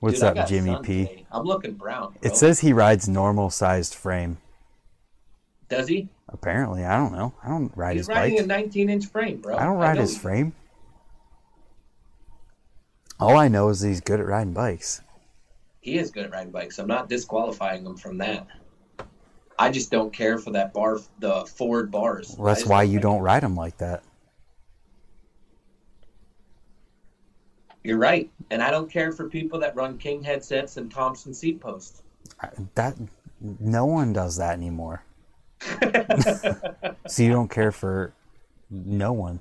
what's 0.00 0.22
up, 0.22 0.48
Jimmy 0.48 0.76
P? 0.82 1.26
I'm 1.30 1.44
looking 1.44 1.74
brown. 1.74 2.12
bro. 2.12 2.20
It 2.22 2.36
says 2.36 2.60
he 2.60 2.72
rides 2.72 3.08
normal 3.08 3.50
sized 3.50 3.94
frame. 3.94 4.38
Does 5.68 5.88
he? 5.88 6.08
Apparently, 6.28 6.84
I 6.84 6.96
don't 6.96 7.12
know. 7.12 7.34
I 7.42 7.48
don't 7.48 7.72
ride 7.76 7.96
his 7.96 8.06
frame. 8.06 8.30
He's 8.30 8.40
his 8.40 8.48
riding 8.48 8.64
bike. 8.64 8.64
a 8.66 8.66
19 8.86 8.90
inch 8.90 9.06
frame, 9.06 9.40
bro. 9.40 9.56
I 9.56 9.64
don't 9.64 9.78
ride 9.78 9.96
know 9.96 10.02
his 10.02 10.16
frame. 10.16 10.52
All 13.20 13.36
I 13.36 13.48
know 13.48 13.68
is 13.68 13.80
he's 13.80 14.00
good 14.00 14.20
at 14.20 14.26
riding 14.26 14.52
bikes. 14.52 15.02
He 15.80 15.98
is 15.98 16.10
good 16.10 16.26
at 16.26 16.30
riding 16.30 16.52
bikes. 16.52 16.78
I'm 16.78 16.86
not 16.86 17.08
disqualifying 17.08 17.84
him 17.84 17.96
from 17.96 18.18
that. 18.18 18.46
I 19.58 19.70
just 19.70 19.90
don't 19.90 20.12
care 20.12 20.38
for 20.38 20.52
that 20.52 20.72
bar, 20.72 20.98
the 21.18 21.44
forward 21.46 21.90
bars. 21.90 22.36
Well, 22.38 22.48
I 22.48 22.54
that's 22.54 22.66
why 22.66 22.82
you 22.84 23.00
don't 23.00 23.20
ride 23.20 23.42
them 23.42 23.56
like 23.56 23.78
that. 23.78 24.02
You're 27.82 27.98
right, 27.98 28.30
and 28.50 28.62
I 28.62 28.70
don't 28.70 28.90
care 28.90 29.12
for 29.12 29.28
people 29.28 29.58
that 29.60 29.74
run 29.76 29.98
King 29.98 30.22
headsets 30.22 30.76
and 30.76 30.90
Thomson 30.90 31.34
seat 31.34 31.60
posts. 31.60 32.02
That 32.74 32.96
no 33.40 33.86
one 33.86 34.12
does 34.12 34.36
that 34.36 34.52
anymore. 34.54 35.02
So 37.06 37.22
you 37.22 37.30
don't 37.30 37.48
care 37.50 37.72
for 37.72 38.12
no 38.70 39.12
one. 39.12 39.40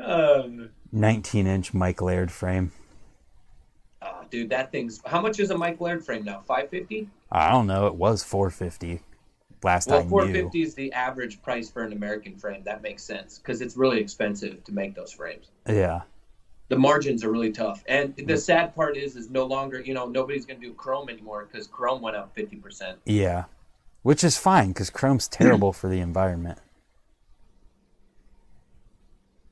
um, 0.00 0.70
19 0.92 1.46
inch 1.46 1.72
Mike 1.74 2.00
Laird 2.02 2.30
frame. 2.30 2.72
oh, 4.02 4.22
dude, 4.30 4.50
that 4.50 4.70
thing's 4.70 5.00
how 5.06 5.20
much 5.20 5.40
is 5.40 5.50
a 5.50 5.56
Mike 5.58 5.80
Laird 5.80 6.04
frame 6.04 6.24
now? 6.24 6.40
550. 6.46 7.08
I 7.32 7.50
don't 7.50 7.66
know. 7.66 7.86
It 7.86 7.94
was 7.94 8.22
450 8.22 9.00
last 9.62 9.88
Well, 9.88 10.00
I 10.00 10.02
knew. 10.02 10.08
450 10.10 10.62
is 10.62 10.74
the 10.74 10.92
average 10.92 11.42
price 11.42 11.70
for 11.70 11.82
an 11.82 11.92
American 11.92 12.36
frame. 12.36 12.62
That 12.64 12.82
makes 12.82 13.02
sense 13.02 13.38
because 13.38 13.60
it's 13.60 13.76
really 13.76 14.00
expensive 14.00 14.62
to 14.64 14.72
make 14.72 14.94
those 14.94 15.12
frames. 15.12 15.46
Yeah. 15.68 16.02
The 16.68 16.78
margins 16.78 17.22
are 17.24 17.30
really 17.30 17.52
tough, 17.52 17.84
and 17.86 18.16
the 18.16 18.38
sad 18.38 18.74
part 18.74 18.96
is, 18.96 19.16
is 19.16 19.28
no 19.28 19.44
longer, 19.44 19.80
you 19.80 19.92
know, 19.92 20.06
nobody's 20.06 20.46
going 20.46 20.60
to 20.60 20.66
do 20.66 20.72
chrome 20.72 21.10
anymore 21.10 21.46
because 21.50 21.66
chrome 21.66 22.00
went 22.00 22.16
up 22.16 22.34
50 22.34 22.56
percent. 22.56 22.98
Yeah. 23.04 23.44
Which 24.02 24.24
is 24.24 24.36
fine 24.36 24.68
because 24.68 24.90
chrome's 24.90 25.28
terrible 25.28 25.72
for 25.72 25.88
the 25.88 26.00
environment. 26.00 26.58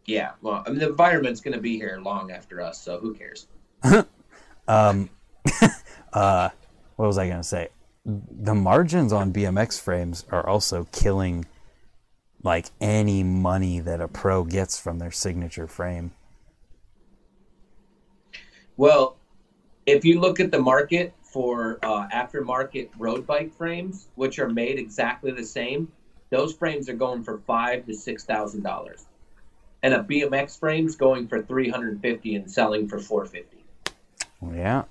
Yeah, 0.04 0.32
well, 0.42 0.62
I 0.66 0.70
mean, 0.70 0.78
the 0.78 0.88
environment's 0.88 1.40
going 1.40 1.54
to 1.54 1.60
be 1.60 1.76
here 1.76 1.98
long 2.02 2.30
after 2.30 2.60
us, 2.60 2.82
so 2.82 2.98
who 2.98 3.14
cares? 3.14 3.46
Um, 4.68 5.10
uh, 6.12 6.50
what 6.96 7.06
was 7.06 7.18
I 7.18 7.26
going 7.26 7.40
to 7.40 7.44
say? 7.44 7.68
The 8.04 8.54
margins 8.54 9.12
on 9.12 9.32
BMX 9.32 9.80
frames 9.80 10.24
are 10.30 10.46
also 10.46 10.86
killing 10.92 11.46
like 12.42 12.66
any 12.80 13.22
money 13.22 13.80
that 13.80 14.00
a 14.00 14.08
pro 14.08 14.44
gets 14.44 14.78
from 14.78 14.98
their 14.98 15.10
signature 15.10 15.66
frame. 15.66 16.12
Well, 18.76 19.16
if 19.86 20.04
you 20.04 20.20
look 20.20 20.40
at 20.40 20.50
the 20.50 20.60
market 20.60 21.14
for 21.22 21.78
uh, 21.82 22.08
aftermarket 22.08 22.90
road 22.98 23.26
bike 23.26 23.54
frames, 23.54 24.08
which 24.14 24.38
are 24.38 24.48
made 24.48 24.78
exactly 24.78 25.30
the 25.32 25.44
same, 25.44 25.90
those 26.30 26.54
frames 26.54 26.88
are 26.88 26.94
going 26.94 27.24
for 27.24 27.38
five 27.38 27.86
to 27.86 27.94
six 27.94 28.24
thousand 28.24 28.62
dollars, 28.62 29.06
and 29.82 29.94
a 29.94 30.02
BMX 30.02 30.58
frame's 30.58 30.96
going 30.96 31.28
for 31.28 31.42
three 31.42 31.68
hundred 31.68 32.00
fifty 32.00 32.34
and 32.34 32.50
selling 32.50 32.88
for 32.88 32.98
four 32.98 33.26
fifty. 33.26 33.64
Yeah. 34.54 34.84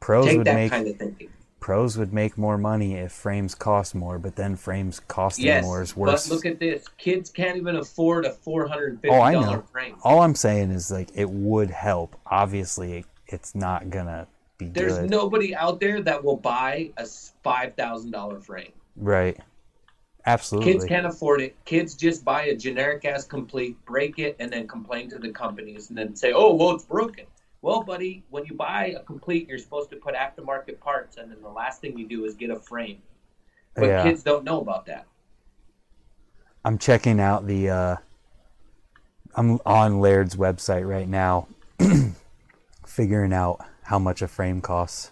Pros 0.00 0.26
Take 0.26 0.38
would 0.38 0.46
that 0.46 0.54
make 0.54 0.70
kind 0.70 0.86
of 0.86 0.96
thinking. 0.96 1.30
Pros 1.64 1.96
would 1.96 2.12
make 2.12 2.36
more 2.36 2.58
money 2.58 2.92
if 2.92 3.10
frames 3.10 3.54
cost 3.54 3.94
more, 3.94 4.18
but 4.18 4.36
then 4.36 4.54
frames 4.54 5.00
costing 5.08 5.46
Yes, 5.46 5.64
more 5.64 5.80
is 5.80 5.96
worse. 5.96 6.28
but 6.28 6.34
look 6.34 6.44
at 6.44 6.58
this: 6.58 6.86
kids 6.98 7.30
can't 7.30 7.56
even 7.56 7.76
afford 7.76 8.26
a 8.26 8.32
four 8.32 8.68
hundred 8.68 8.92
and 8.92 9.00
fifty 9.00 9.16
Oh, 9.16 9.22
I 9.22 9.32
dollar 9.32 9.56
know. 9.56 9.62
frame. 9.72 9.96
All 10.02 10.20
I'm 10.20 10.34
saying 10.34 10.72
is 10.72 10.90
like 10.90 11.08
it 11.14 11.30
would 11.30 11.70
help. 11.70 12.20
Obviously, 12.26 13.06
it's 13.28 13.54
not 13.54 13.88
gonna 13.88 14.26
be 14.58 14.66
There's 14.66 14.98
good. 14.98 15.08
nobody 15.08 15.54
out 15.54 15.80
there 15.80 16.02
that 16.02 16.22
will 16.22 16.36
buy 16.36 16.90
a 16.98 17.06
five 17.42 17.72
thousand 17.76 18.10
dollar 18.10 18.40
frame. 18.40 18.72
right. 18.96 19.38
Absolutely. 20.26 20.72
Kids 20.72 20.84
can't 20.84 21.06
afford 21.06 21.40
it. 21.40 21.56
Kids 21.64 21.94
just 21.94 22.24
buy 22.26 22.44
a 22.44 22.54
generic 22.56 23.06
ass 23.06 23.24
complete, 23.24 23.82
break 23.86 24.18
it, 24.18 24.36
and 24.38 24.50
then 24.52 24.66
complain 24.68 25.08
to 25.10 25.18
the 25.18 25.30
companies, 25.30 25.88
and 25.88 25.96
then 25.96 26.14
say, 26.14 26.32
"Oh, 26.34 26.54
well, 26.54 26.74
it's 26.74 26.84
broken." 26.84 27.24
Well, 27.64 27.82
buddy, 27.82 28.22
when 28.28 28.44
you 28.44 28.52
buy 28.52 28.88
a 28.88 29.02
complete, 29.02 29.48
you're 29.48 29.56
supposed 29.56 29.88
to 29.88 29.96
put 29.96 30.14
aftermarket 30.14 30.80
parts, 30.80 31.16
and 31.16 31.30
then 31.32 31.40
the 31.40 31.48
last 31.48 31.80
thing 31.80 31.98
you 31.98 32.06
do 32.06 32.26
is 32.26 32.34
get 32.34 32.50
a 32.50 32.56
frame. 32.56 33.00
But 33.74 33.86
Yeah. 33.86 34.02
kids 34.02 34.22
don't 34.22 34.44
know 34.44 34.60
about 34.60 34.84
that. 34.84 35.06
I'm 36.62 36.76
checking 36.76 37.18
out 37.18 37.46
the. 37.46 37.70
Uh, 37.70 37.96
I'm 39.34 39.60
on 39.64 39.98
Laird's 39.98 40.36
website 40.36 40.86
right 40.86 41.08
now, 41.08 41.48
figuring 42.86 43.32
out 43.32 43.64
how 43.84 43.98
much 43.98 44.20
a 44.20 44.28
frame 44.28 44.60
costs. 44.60 45.10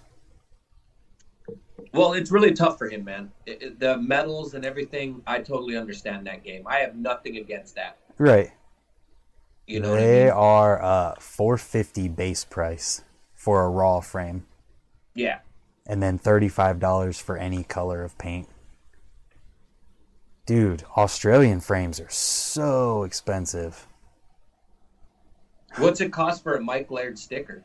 Well, 1.94 2.12
it's 2.12 2.30
really 2.30 2.52
tough 2.52 2.76
for 2.76 2.86
him, 2.90 3.04
man. 3.04 3.32
It- 3.46 3.62
it- 3.62 3.80
the 3.80 3.96
metals 3.96 4.52
and 4.52 4.66
everything, 4.66 5.22
I 5.26 5.38
totally 5.38 5.78
understand 5.78 6.26
that 6.26 6.44
game. 6.44 6.66
I 6.66 6.80
have 6.80 6.96
nothing 6.96 7.38
against 7.38 7.76
that. 7.76 7.96
Right. 8.18 8.52
You 9.66 9.80
know 9.80 9.90
what 9.90 9.98
I 10.00 10.02
they 10.06 10.24
mean? 10.24 10.32
are 10.32 10.82
uh, 10.82 11.14
450 11.20 12.08
base 12.08 12.44
price 12.44 13.02
for 13.34 13.64
a 13.64 13.68
raw 13.70 14.00
frame, 14.00 14.46
Yeah. 15.14 15.38
and 15.86 16.02
then 16.02 16.18
$35 16.18 17.20
for 17.20 17.36
any 17.36 17.62
color 17.64 18.02
of 18.04 18.16
paint. 18.18 18.48
Dude, 20.46 20.84
Australian 20.96 21.60
frames 21.60 22.00
are 22.00 22.10
so 22.10 23.04
expensive. 23.04 23.86
What's 25.78 26.00
it 26.00 26.12
cost 26.12 26.42
for 26.42 26.56
a 26.56 26.60
Mike 26.60 26.90
Laird 26.90 27.18
sticker? 27.18 27.64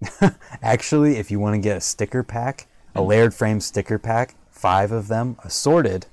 Actually, 0.62 1.16
if 1.16 1.30
you 1.30 1.38
want 1.40 1.54
to 1.54 1.60
get 1.60 1.76
a 1.76 1.80
sticker 1.80 2.22
pack, 2.22 2.68
a 2.94 3.02
Laird 3.02 3.34
frame 3.34 3.60
sticker 3.60 3.98
pack, 3.98 4.36
five 4.48 4.92
of 4.92 5.08
them 5.08 5.36
assorted, 5.44 6.06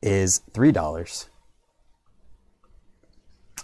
is 0.00 0.38
three 0.52 0.72
dollars. 0.72 1.28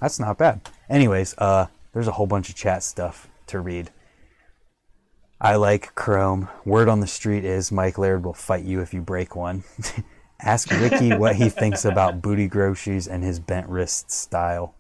That's 0.03 0.19
not 0.19 0.37
bad. 0.37 0.69
Anyways, 0.91 1.37
uh, 1.39 1.67
there's 1.93 2.09
a 2.09 2.13
whole 2.13 2.27
bunch 2.27 2.49
of 2.49 2.57
chat 2.57 2.83
stuff 2.83 3.29
to 3.47 3.61
read. 3.61 3.91
I 5.41 5.55
like 5.55 5.95
Chrome. 5.95 6.49
Word 6.65 6.89
on 6.89 6.99
the 6.99 7.07
street 7.07 7.45
is 7.45 7.71
Mike 7.71 7.99
Laird 7.99 8.25
will 8.25 8.35
fight 8.35 8.65
you 8.65 8.81
if 8.81 8.93
you 8.93 9.01
break 9.01 9.37
one. 9.37 9.63
Ask 10.41 10.73
Ricky 10.73 11.15
what 11.15 11.37
he 11.37 11.49
thinks 11.49 11.85
about 11.85 12.21
booty 12.21 12.49
groceries 12.49 13.07
and 13.07 13.23
his 13.23 13.39
bent 13.39 13.69
wrist 13.69 14.11
style. 14.11 14.75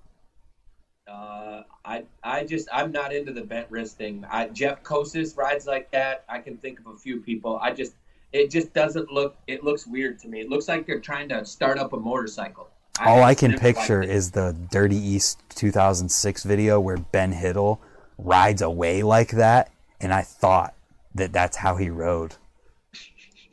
Uh, 1.06 1.62
I 1.84 2.02
I 2.24 2.42
just 2.42 2.68
I'm 2.72 2.90
not 2.90 3.14
into 3.14 3.32
the 3.32 3.42
bent 3.42 3.70
wrist 3.70 3.96
thing. 3.96 4.26
I, 4.28 4.48
Jeff 4.48 4.82
Kosis 4.82 5.36
rides 5.36 5.68
like 5.68 5.92
that. 5.92 6.24
I 6.28 6.40
can 6.40 6.56
think 6.56 6.80
of 6.80 6.88
a 6.88 6.98
few 6.98 7.20
people. 7.20 7.60
I 7.62 7.70
just 7.72 7.92
it 8.32 8.50
just 8.50 8.74
doesn't 8.74 9.12
look. 9.12 9.36
It 9.46 9.62
looks 9.62 9.86
weird 9.86 10.18
to 10.20 10.28
me. 10.28 10.40
It 10.40 10.48
looks 10.48 10.66
like 10.66 10.84
they're 10.84 10.98
trying 10.98 11.28
to 11.28 11.44
start 11.44 11.78
up 11.78 11.92
a 11.92 11.96
motorcycle. 11.96 12.71
All 13.00 13.22
I 13.22 13.34
can 13.34 13.58
picture 13.58 14.02
is 14.02 14.32
the 14.32 14.54
Dirty 14.70 14.96
East 14.96 15.42
2006 15.54 16.44
video 16.44 16.78
where 16.78 16.98
Ben 16.98 17.32
Hiddle 17.32 17.78
rides 18.18 18.60
away 18.60 19.02
like 19.02 19.30
that, 19.30 19.70
and 20.00 20.12
I 20.12 20.22
thought 20.22 20.74
that 21.14 21.32
that's 21.32 21.56
how 21.56 21.76
he 21.76 21.88
rode, 21.88 22.34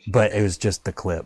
but 0.07 0.33
it 0.33 0.41
was 0.41 0.57
just 0.57 0.83
the 0.83 0.91
clip. 0.91 1.25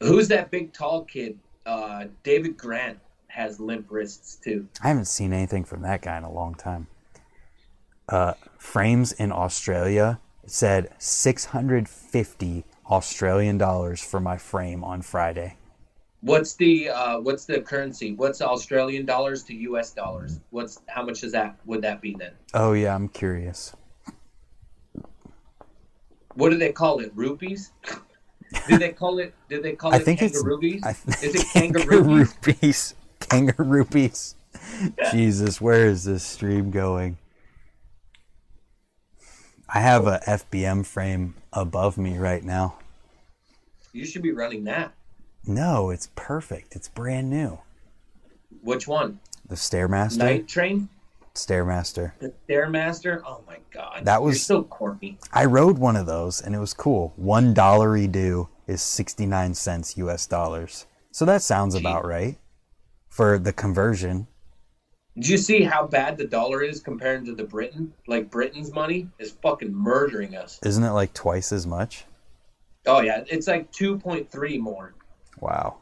who's 0.00 0.28
that 0.28 0.50
big 0.50 0.72
tall 0.72 1.04
kid? 1.04 1.38
Uh, 1.64 2.04
David 2.22 2.56
Grant 2.56 2.98
has 3.28 3.58
limp 3.58 3.86
wrists 3.90 4.36
too. 4.36 4.68
I 4.82 4.88
haven't 4.88 5.06
seen 5.06 5.32
anything 5.32 5.64
from 5.64 5.82
that 5.82 6.02
guy 6.02 6.18
in 6.18 6.24
a 6.24 6.32
long 6.32 6.54
time. 6.54 6.88
Uh, 8.08 8.34
frames 8.58 9.12
in 9.12 9.32
Australia 9.32 10.20
said 10.46 10.90
650 10.98 12.64
Australian 12.90 13.56
dollars 13.56 14.02
for 14.04 14.20
my 14.20 14.36
frame 14.36 14.82
on 14.84 15.00
Friday. 15.00 15.56
What's 16.22 16.54
the 16.54 16.90
uh, 16.90 17.20
what's 17.20 17.46
the 17.46 17.60
currency? 17.62 18.12
What's 18.12 18.42
Australian 18.42 19.06
dollars 19.06 19.42
to 19.44 19.54
U.S. 19.54 19.92
dollars? 19.92 20.40
What's 20.50 20.80
how 20.86 21.02
much 21.04 21.24
is 21.24 21.32
that? 21.32 21.56
Would 21.64 21.82
that 21.82 22.00
be 22.02 22.14
then? 22.18 22.32
Oh 22.52 22.72
yeah, 22.74 22.94
I'm 22.94 23.08
curious. 23.08 23.74
What 26.34 26.50
do 26.50 26.58
they 26.58 26.72
call 26.72 27.00
it? 27.00 27.12
Rupees? 27.14 27.72
Did 28.68 28.80
they 28.80 28.92
call 28.92 29.18
it? 29.18 29.34
Did 29.48 29.62
they 29.62 29.72
call 29.72 29.94
I 29.94 29.98
it 29.98 30.04
think 30.04 30.20
kangaroos? 30.20 30.82
I 30.84 30.90
Is 30.90 31.34
it 31.34 31.46
kangaroo 31.52 32.02
kangaroo? 32.02 32.26
rupees. 32.44 32.94
Kangaroo 33.20 33.64
rupees. 33.68 34.34
Jesus, 35.10 35.60
where 35.60 35.86
is 35.86 36.04
this 36.04 36.22
stream 36.22 36.70
going? 36.70 37.16
I 39.72 39.80
have 39.80 40.06
a 40.06 40.20
FBM 40.26 40.84
frame 40.84 41.34
above 41.52 41.96
me 41.96 42.18
right 42.18 42.42
now. 42.42 42.76
You 43.92 44.04
should 44.04 44.22
be 44.22 44.32
running 44.32 44.64
that. 44.64 44.92
No, 45.46 45.90
it's 45.90 46.10
perfect. 46.14 46.76
It's 46.76 46.88
brand 46.88 47.30
new. 47.30 47.60
Which 48.62 48.86
one? 48.86 49.20
The 49.46 49.54
Stairmaster. 49.54 50.18
Night 50.18 50.48
Train? 50.48 50.88
Stairmaster. 51.34 52.12
The 52.18 52.32
Stairmaster? 52.48 53.22
Oh 53.24 53.42
my 53.46 53.58
god. 53.72 54.04
That 54.04 54.16
You're 54.16 54.26
was- 54.26 54.42
so 54.44 54.64
corny. 54.64 55.18
I 55.32 55.44
rode 55.44 55.78
one 55.78 55.96
of 55.96 56.06
those 56.06 56.40
and 56.40 56.54
it 56.54 56.58
was 56.58 56.74
cool. 56.74 57.12
One 57.16 57.54
dollar 57.54 57.96
due 58.06 58.48
is 58.66 58.82
sixty 58.82 59.26
nine 59.26 59.54
cents 59.54 59.96
US 59.96 60.26
dollars. 60.26 60.86
So 61.12 61.24
that 61.24 61.42
sounds 61.42 61.74
about 61.74 62.04
right 62.04 62.38
for 63.08 63.38
the 63.38 63.52
conversion. 63.52 64.26
Did 65.16 65.28
you 65.28 65.38
see 65.38 65.62
how 65.62 65.86
bad 65.86 66.16
the 66.16 66.26
dollar 66.26 66.62
is 66.62 66.80
compared 66.80 67.24
to 67.26 67.34
the 67.34 67.42
Britain? 67.44 67.92
Like 68.06 68.30
Britain's 68.30 68.72
money 68.72 69.08
is 69.18 69.32
fucking 69.42 69.74
murdering 69.74 70.36
us. 70.36 70.60
Isn't 70.64 70.84
it 70.84 70.92
like 70.92 71.12
twice 71.14 71.52
as 71.52 71.66
much? 71.66 72.04
Oh 72.86 73.00
yeah, 73.00 73.24
it's 73.26 73.46
like 73.48 73.70
two 73.72 73.98
point 73.98 74.30
three 74.30 74.58
more. 74.58 74.94
Wow. 75.40 75.78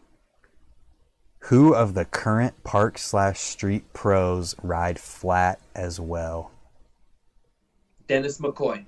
Who 1.42 1.74
of 1.74 1.94
the 1.94 2.04
current 2.04 2.62
park 2.64 2.98
slash 2.98 3.40
street 3.40 3.92
pros 3.92 4.54
ride 4.62 4.98
flat 4.98 5.60
as 5.74 5.98
well? 5.98 6.50
Dennis 8.06 8.38
McCoy. 8.38 8.84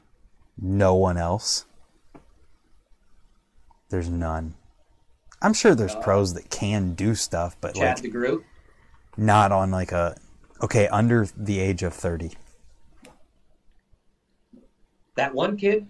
No 0.61 0.95
one 0.95 1.17
else. 1.17 1.65
There's 3.89 4.09
none. 4.09 4.55
I'm 5.43 5.55
sure 5.55 5.75
there's 5.75 5.95
uh, 5.95 6.01
pros 6.01 6.35
that 6.35 6.51
can 6.51 6.95
do 6.95 7.15
stuff, 7.15 7.57
but 7.61 7.75
Chad 7.75 8.03
like 8.03 8.13
DeGroot. 8.13 8.45
not 9.17 9.53
on 9.53 9.71
like 9.71 9.91
a 9.91 10.17
okay 10.63 10.87
under 10.89 11.27
the 11.37 11.59
age 11.59 11.83
of 11.83 11.95
30. 11.95 12.33
That 15.17 15.35
one 15.35 15.57
kid, 15.57 15.87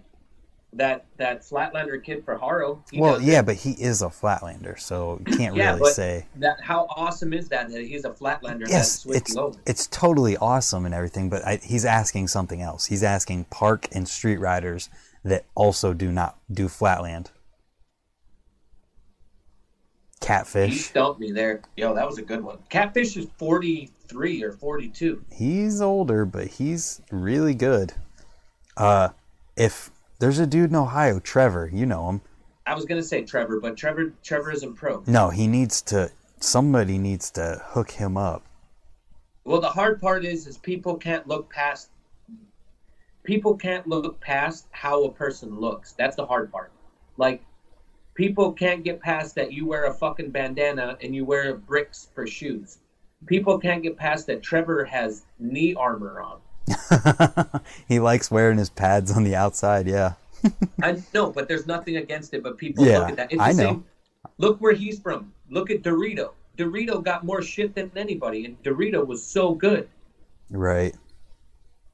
that 0.73 1.05
that 1.17 1.41
Flatlander 1.41 2.01
kid 2.03 2.23
for 2.23 2.37
Haro. 2.37 2.83
Well, 2.93 3.15
does 3.15 3.23
yeah, 3.25 3.41
but 3.41 3.55
he 3.57 3.71
is 3.71 4.01
a 4.01 4.07
flatlander, 4.07 4.79
so 4.79 5.21
you 5.27 5.33
can't 5.37 5.55
Yeah, 5.55 5.71
really 5.71 5.79
but 5.81 5.93
say. 5.93 6.25
That 6.37 6.61
how 6.61 6.87
awesome 6.95 7.33
is 7.33 7.49
that 7.49 7.69
that 7.71 7.81
he's 7.81 8.05
a 8.05 8.09
Flatlander 8.11 8.67
Yes, 8.69 9.05
it's 9.09 9.35
over. 9.35 9.59
it's 9.65 9.87
totally 9.87 10.37
awesome 10.37 10.85
and 10.85 10.93
everything, 10.95 11.29
but 11.29 11.45
I, 11.45 11.57
he's 11.57 11.83
asking 11.85 12.29
something 12.29 12.61
else. 12.61 12.85
He's 12.85 13.03
asking 13.03 13.45
park 13.45 13.87
and 13.91 14.07
street 14.07 14.37
riders 14.39 14.89
that 15.25 15.45
also 15.55 15.93
do 15.93 16.11
not 16.11 16.37
do 16.51 16.67
flatland. 16.69 17.31
He 20.21 20.27
Catfish. 20.27 20.85
stumped 20.85 21.19
me 21.19 21.31
there. 21.31 21.61
Yo, 21.75 21.93
that 21.95 22.05
was 22.05 22.17
a 22.17 22.21
good 22.21 22.43
one. 22.43 22.59
Catfish 22.69 23.17
is 23.17 23.27
forty 23.37 23.89
three 24.07 24.43
or 24.43 24.51
forty 24.51 24.87
two. 24.87 25.23
He's 25.31 25.81
older, 25.81 26.25
but 26.25 26.47
he's 26.47 27.01
really 27.11 27.55
good. 27.55 27.93
Uh, 28.77 29.09
if 29.57 29.89
there's 30.21 30.39
a 30.39 30.45
dude 30.45 30.69
in 30.69 30.75
Ohio, 30.75 31.19
Trevor, 31.19 31.69
you 31.73 31.85
know 31.87 32.07
him. 32.07 32.21
I 32.67 32.75
was 32.75 32.85
gonna 32.85 33.03
say 33.03 33.23
Trevor, 33.23 33.59
but 33.59 33.75
Trevor 33.75 34.13
Trevor 34.23 34.51
isn't 34.51 34.75
pro. 34.75 35.03
No, 35.07 35.29
he 35.29 35.47
needs 35.47 35.81
to. 35.83 36.11
Somebody 36.39 36.99
needs 36.99 37.31
to 37.31 37.59
hook 37.65 37.91
him 37.91 38.17
up. 38.17 38.43
Well, 39.43 39.59
the 39.59 39.69
hard 39.69 39.99
part 39.99 40.23
is, 40.23 40.45
is 40.45 40.57
people 40.59 40.95
can't 40.95 41.27
look 41.27 41.49
past. 41.49 41.89
People 43.23 43.55
can't 43.55 43.87
look 43.87 44.19
past 44.19 44.67
how 44.71 45.03
a 45.03 45.11
person 45.11 45.59
looks. 45.59 45.93
That's 45.93 46.15
the 46.15 46.25
hard 46.25 46.51
part. 46.51 46.71
Like, 47.17 47.43
people 48.13 48.53
can't 48.53 48.83
get 48.83 49.01
past 49.01 49.35
that 49.35 49.51
you 49.51 49.65
wear 49.65 49.85
a 49.85 49.93
fucking 49.93 50.29
bandana 50.29 50.97
and 51.01 51.15
you 51.15 51.25
wear 51.25 51.55
bricks 51.55 52.09
for 52.13 52.27
shoes. 52.27 52.77
People 53.25 53.59
can't 53.59 53.83
get 53.83 53.97
past 53.97 54.27
that 54.27 54.43
Trevor 54.43 54.85
has 54.85 55.23
knee 55.39 55.73
armor 55.73 56.21
on. 56.21 56.39
he 57.87 57.99
likes 57.99 58.29
wearing 58.31 58.57
his 58.57 58.69
pads 58.69 59.11
on 59.11 59.23
the 59.23 59.35
outside. 59.35 59.87
Yeah. 59.87 60.13
I 60.81 61.01
know, 61.13 61.31
but 61.31 61.47
there's 61.47 61.67
nothing 61.67 61.97
against 61.97 62.33
it. 62.33 62.43
But 62.43 62.57
people 62.57 62.85
Yeah, 62.85 62.99
look 62.99 63.09
at 63.09 63.15
that. 63.17 63.31
It's 63.31 63.41
I 63.41 63.51
know. 63.51 63.57
same. 63.57 63.85
Look 64.37 64.59
where 64.59 64.73
he's 64.73 64.99
from. 64.99 65.31
Look 65.49 65.69
at 65.71 65.81
Dorito. 65.81 66.31
Dorito 66.57 67.03
got 67.03 67.23
more 67.25 67.41
shit 67.41 67.73
than 67.75 67.91
anybody, 67.95 68.45
and 68.45 68.61
Dorito 68.63 69.05
was 69.05 69.23
so 69.23 69.53
good. 69.53 69.87
Right. 70.49 70.95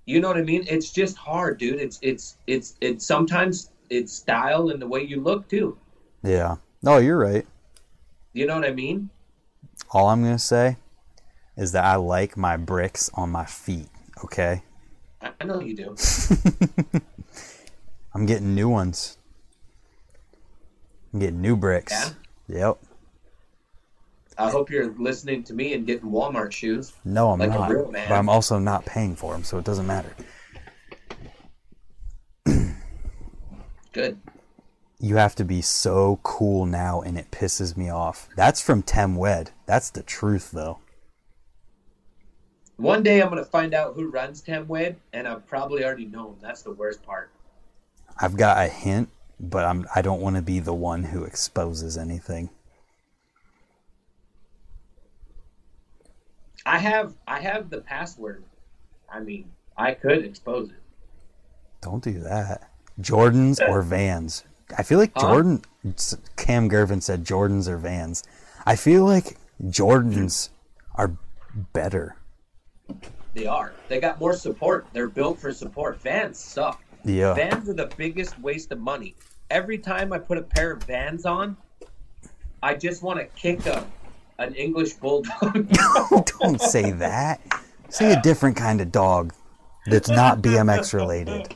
You 0.06 0.22
know 0.22 0.30
what 0.30 0.38
I 0.38 0.44
mean? 0.44 0.66
It's 0.68 0.92
just 0.92 1.18
hard, 1.18 1.58
dude. 1.58 1.80
It's 1.80 2.00
it's 2.02 2.38
it's 2.48 2.76
it's 2.82 3.06
sometimes 3.06 3.72
it's 3.90 4.14
style 4.14 4.70
and 4.70 4.82
the 4.82 4.88
way 4.88 5.02
you 5.04 5.22
look 5.22 5.48
too. 5.50 5.78
Yeah. 6.24 6.56
No, 6.82 6.98
you're 6.98 7.18
right. 7.18 7.46
You 8.34 8.46
know 8.46 8.56
what 8.56 8.66
I 8.66 8.72
mean? 8.72 9.10
All 9.92 10.08
I'm 10.08 10.24
gonna 10.24 10.40
say 10.40 10.78
is 11.58 11.72
that 11.74 11.84
I 11.86 11.96
like 11.96 12.38
my 12.38 12.56
bricks 12.56 13.10
on 13.14 13.30
my 13.32 13.46
feet. 13.46 13.90
Okay. 14.24 14.64
I, 15.22 15.32
I 15.40 15.44
know 15.46 15.60
you 15.62 15.76
do. 15.76 15.96
I'm 18.14 18.26
getting 18.26 18.56
new 18.56 18.70
ones. 18.70 19.18
I'm 21.14 21.20
getting 21.20 21.42
new 21.42 21.56
bricks. 21.56 21.94
Yeah? 21.94 22.10
Yep. 22.60 22.78
I 24.40 24.52
hope 24.52 24.70
you're 24.70 24.94
listening 24.98 25.44
to 25.46 25.54
me 25.54 25.74
and 25.74 25.86
getting 25.88 26.10
Walmart 26.12 26.52
shoes. 26.52 26.94
No, 27.04 27.32
I'm 27.32 27.40
Like 27.40 27.50
a 27.50 27.54
not. 27.54 27.70
real 27.72 27.92
man. 27.92 28.08
But 28.08 28.16
I'm 28.16 28.30
also 28.30 28.60
not 28.60 28.86
paying 28.86 29.16
for 29.16 29.34
them, 29.34 29.44
so 29.44 29.58
it 29.58 29.66
doesn't 29.66 29.88
matter. 29.88 30.14
Good. 33.94 34.20
You 35.00 35.16
have 35.16 35.36
to 35.36 35.44
be 35.46 35.62
so 35.62 36.20
cool 36.24 36.66
now, 36.66 37.02
and 37.02 37.18
it 37.18 37.32
pisses 37.32 37.76
me 37.78 37.90
off. 37.90 38.30
That's 38.36 38.62
from 38.62 38.84
Tem 38.84 39.16
Wed. 39.16 39.52
That's 39.66 39.90
the 39.90 40.04
truth, 40.04 40.52
though. 40.52 40.80
One 42.78 43.02
day 43.02 43.22
I'm 43.22 43.30
gonna 43.30 43.44
find 43.44 43.74
out 43.74 43.96
who 43.96 44.10
runs 44.10 44.42
Temwed, 44.42 44.96
and 45.12 45.28
I've 45.28 45.48
probably 45.48 45.84
already 45.84 46.06
known. 46.06 46.38
That's 46.42 46.62
the 46.62 46.72
worst 46.72 47.04
part. 47.04 47.32
I've 48.20 48.38
got 48.38 48.64
a 48.64 48.68
hint, 48.68 49.10
but 49.40 49.66
I'm 49.66 49.88
I 49.96 50.02
don't 50.02 50.22
want 50.22 50.36
to 50.36 50.42
be 50.42 50.60
the 50.60 50.74
one 50.74 51.04
who 51.04 51.24
exposes 51.24 51.98
anything. 51.98 52.50
I 56.66 56.78
have 56.78 57.14
I 57.28 57.40
have 57.40 57.70
the 57.70 57.82
password. 57.82 58.44
I 59.12 59.22
mean, 59.22 59.50
I 59.76 59.94
could 59.94 60.24
expose 60.24 60.70
it. 60.70 60.76
Don't 61.82 62.04
do 62.04 62.20
that. 62.20 62.70
Jordans 63.00 63.60
or 63.68 63.82
Vans? 63.82 64.44
I 64.78 64.84
feel 64.84 65.00
like 65.00 65.14
Huh? 65.16 65.22
Jordan. 65.22 65.62
Cam 66.36 66.70
Gervin 66.70 67.02
said 67.02 67.24
Jordans 67.24 67.68
or 67.68 67.78
Vans. 67.78 68.24
I 68.66 68.76
feel 68.76 69.06
like 69.06 69.38
Jordans 69.64 70.50
are 70.96 71.16
better. 71.74 72.18
They 73.34 73.46
are. 73.46 73.74
They 73.88 74.00
got 74.00 74.20
more 74.20 74.34
support. 74.34 74.88
They're 74.94 75.08
built 75.08 75.40
for 75.40 75.52
support. 75.54 76.02
Vans 76.02 76.40
suck. 76.40 76.84
Yeah. 77.04 77.34
Vans 77.34 77.70
are 77.70 77.74
the 77.74 77.92
biggest 77.98 78.40
waste 78.40 78.72
of 78.72 78.80
money. 78.80 79.16
Every 79.50 79.78
time 79.78 80.12
I 80.12 80.18
put 80.18 80.38
a 80.38 80.42
pair 80.42 80.72
of 80.72 80.84
Vans 80.84 81.26
on, 81.26 81.56
I 82.64 82.74
just 82.74 83.04
want 83.04 83.20
to 83.20 83.26
kick 83.40 83.66
a 83.66 83.86
an 84.40 84.54
English 84.56 84.94
bulldog. 84.94 85.68
Don't 86.40 86.62
say 86.62 86.92
that. 86.92 87.42
Say 87.90 88.14
a 88.14 88.22
different 88.22 88.56
kind 88.56 88.82
of 88.82 88.92
dog 88.92 89.34
that's 89.88 90.10
not 90.10 90.40
BMX 90.42 90.94
related. 90.94 91.56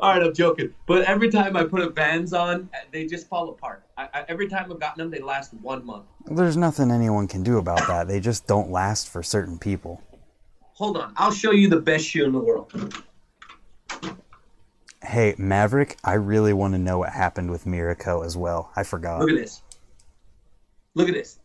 All 0.00 0.12
right, 0.12 0.22
I'm 0.22 0.34
joking. 0.34 0.74
But 0.86 1.02
every 1.04 1.30
time 1.30 1.56
I 1.56 1.64
put 1.64 1.80
a 1.80 1.90
Vans 1.90 2.32
on, 2.32 2.70
they 2.92 3.06
just 3.06 3.28
fall 3.28 3.50
apart. 3.50 3.84
I, 3.96 4.08
I, 4.14 4.24
every 4.28 4.48
time 4.48 4.70
I've 4.72 4.80
gotten 4.80 4.98
them, 4.98 5.10
they 5.10 5.20
last 5.20 5.52
one 5.54 5.84
month. 5.84 6.06
There's 6.26 6.56
nothing 6.56 6.90
anyone 6.90 7.28
can 7.28 7.42
do 7.42 7.58
about 7.58 7.86
that. 7.88 8.08
They 8.08 8.20
just 8.20 8.46
don't 8.46 8.70
last 8.70 9.08
for 9.08 9.22
certain 9.22 9.58
people. 9.58 10.02
Hold 10.74 10.96
on, 10.96 11.12
I'll 11.16 11.32
show 11.32 11.50
you 11.50 11.68
the 11.68 11.80
best 11.80 12.06
shoe 12.06 12.24
in 12.24 12.32
the 12.32 12.38
world. 12.38 12.72
Hey, 15.02 15.34
Maverick, 15.36 15.96
I 16.04 16.14
really 16.14 16.52
want 16.52 16.74
to 16.74 16.78
know 16.78 16.98
what 16.98 17.10
happened 17.10 17.50
with 17.50 17.64
Mirraco 17.64 18.24
as 18.24 18.36
well. 18.36 18.70
I 18.76 18.82
forgot. 18.82 19.20
Look 19.20 19.30
at 19.30 19.36
this. 19.36 19.62
Look 20.94 21.08
at 21.08 21.14
this. 21.14 21.38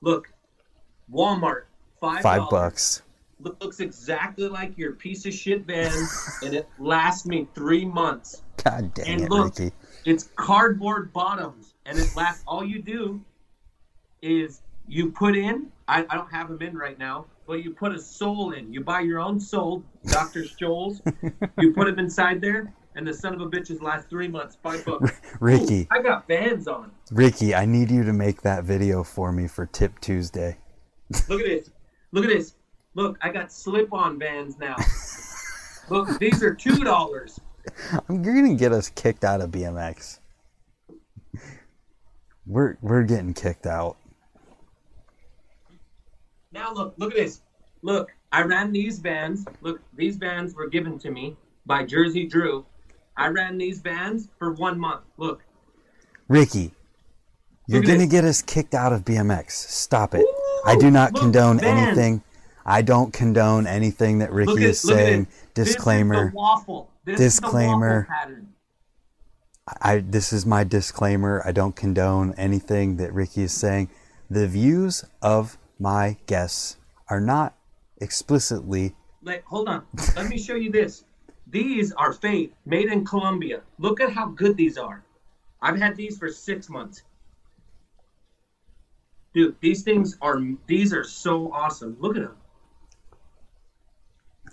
Look, 0.00 0.28
Walmart, 1.10 1.64
five 2.00 2.22
Five 2.22 2.50
bucks. 2.50 3.02
Looks 3.40 3.78
exactly 3.80 4.48
like 4.48 4.76
your 4.76 4.92
piece 4.92 5.24
of 5.24 5.32
shit 5.32 5.64
Vans, 5.64 6.10
and 6.42 6.54
it 6.54 6.68
lasts 6.78 7.24
me 7.24 7.46
three 7.54 7.84
months. 7.84 8.42
God 8.64 8.92
dang 8.94 9.06
And 9.06 9.20
it, 9.22 9.30
look, 9.30 9.56
Ricky. 9.58 9.72
it's 10.04 10.30
cardboard 10.34 11.12
bottoms, 11.12 11.74
and 11.86 11.98
it 11.98 12.08
lasts. 12.16 12.42
All 12.48 12.64
you 12.64 12.82
do 12.82 13.20
is 14.22 14.62
you 14.88 15.12
put 15.12 15.36
in. 15.36 15.70
I, 15.86 16.04
I 16.10 16.16
don't 16.16 16.30
have 16.32 16.48
them 16.48 16.60
in 16.62 16.76
right 16.76 16.98
now, 16.98 17.26
but 17.46 17.62
you 17.62 17.70
put 17.72 17.92
a 17.94 17.98
sole 18.00 18.52
in. 18.52 18.72
You 18.72 18.80
buy 18.82 19.00
your 19.00 19.20
own 19.20 19.38
sole, 19.38 19.84
Dr. 20.06 20.42
Scholl's. 20.44 21.00
you 21.58 21.72
put 21.72 21.86
them 21.86 21.98
inside 22.00 22.40
there, 22.40 22.74
and 22.96 23.06
the 23.06 23.14
son 23.14 23.34
of 23.34 23.40
a 23.40 23.46
bitches 23.46 23.80
last 23.80 24.10
three 24.10 24.28
months, 24.28 24.58
five 24.62 24.84
bucks. 24.84 25.12
Ricky, 25.40 25.82
Ooh, 25.82 25.86
I 25.96 26.02
got 26.02 26.26
Vans 26.26 26.66
on. 26.66 26.90
Ricky, 27.12 27.54
I 27.54 27.66
need 27.66 27.90
you 27.90 28.02
to 28.02 28.12
make 28.12 28.42
that 28.42 28.64
video 28.64 29.04
for 29.04 29.30
me 29.30 29.46
for 29.46 29.64
Tip 29.64 30.00
Tuesday. 30.00 30.58
Look 31.28 31.40
at 31.40 31.46
this. 31.46 31.70
Look 32.10 32.24
at 32.24 32.30
this. 32.30 32.54
Look, 32.98 33.16
I 33.22 33.30
got 33.30 33.52
slip-on 33.52 34.18
Vans 34.18 34.58
now. 34.58 34.74
Look, 35.88 36.18
these 36.18 36.42
are 36.42 36.52
two 36.52 36.82
dollars. 36.82 37.38
I'm 38.08 38.24
you're 38.24 38.34
gonna 38.34 38.56
get 38.56 38.72
us 38.72 38.90
kicked 38.90 39.22
out 39.22 39.40
of 39.40 39.52
BMX. 39.52 40.18
We're 42.44 42.76
we're 42.82 43.04
getting 43.04 43.34
kicked 43.34 43.66
out. 43.66 43.98
Now 46.50 46.74
look, 46.74 46.94
look 46.98 47.12
at 47.12 47.18
this. 47.18 47.42
Look, 47.82 48.10
I 48.32 48.42
ran 48.42 48.72
these 48.72 48.98
vans. 48.98 49.46
Look, 49.60 49.80
these 49.94 50.16
vans 50.16 50.56
were 50.56 50.66
given 50.66 50.98
to 50.98 51.12
me 51.12 51.36
by 51.66 51.84
Jersey 51.84 52.26
Drew. 52.26 52.66
I 53.16 53.28
ran 53.28 53.58
these 53.58 53.80
vans 53.80 54.28
for 54.40 54.54
one 54.54 54.76
month. 54.76 55.02
Look, 55.18 55.44
Ricky, 56.26 56.72
you're 57.68 57.78
Look 57.78 57.86
gonna 57.86 57.98
this. 58.00 58.08
get 58.10 58.24
us 58.24 58.42
kicked 58.42 58.74
out 58.74 58.92
of 58.92 59.04
BMX. 59.04 59.52
Stop 59.52 60.16
it. 60.16 60.22
Ooh, 60.22 60.62
I 60.66 60.74
do 60.74 60.90
not 60.90 61.12
look, 61.12 61.22
condone 61.22 61.60
Vans. 61.60 61.96
anything. 61.96 62.24
I 62.68 62.82
don't 62.82 63.14
condone 63.14 63.66
anything 63.66 64.18
that 64.18 64.30
Ricky 64.30 64.52
at 64.52 64.70
is 64.70 64.80
saying. 64.80 65.28
Disclaimer. 65.54 66.14
This 66.16 66.26
is 66.26 66.32
the 66.32 66.36
waffle. 66.36 66.90
This 67.06 67.18
Disclaimer. 67.18 68.00
Is 68.00 68.06
the 68.06 68.10
waffle 68.10 68.26
pattern. 68.28 68.54
I 69.80 69.98
this 70.00 70.32
is 70.34 70.44
my 70.44 70.64
disclaimer. 70.64 71.42
I 71.46 71.52
don't 71.52 71.74
condone 71.74 72.34
anything 72.36 72.98
that 72.98 73.12
Ricky 73.14 73.42
is 73.42 73.52
saying. 73.52 73.88
The 74.28 74.46
views 74.46 75.04
of 75.22 75.56
my 75.78 76.18
guests 76.26 76.76
are 77.08 77.20
not 77.20 77.54
explicitly 78.00 78.94
Like, 79.22 79.44
hold 79.44 79.68
on. 79.68 79.84
Let 80.14 80.28
me 80.28 80.38
show 80.38 80.54
you 80.54 80.70
this. 80.70 81.04
These 81.46 81.92
are 81.92 82.12
Fade, 82.12 82.52
made 82.66 82.92
in 82.92 83.04
Colombia. 83.04 83.62
Look 83.78 84.00
at 84.00 84.12
how 84.12 84.26
good 84.26 84.56
these 84.58 84.76
are. 84.76 85.02
I've 85.62 85.78
had 85.80 85.96
these 85.96 86.18
for 86.18 86.30
six 86.30 86.68
months. 86.68 87.02
Dude, 89.32 89.56
these 89.60 89.82
things 89.82 90.18
are 90.20 90.38
these 90.66 90.92
are 90.92 91.04
so 91.04 91.50
awesome. 91.52 91.96
Look 92.00 92.16
at 92.16 92.22
them. 92.22 92.36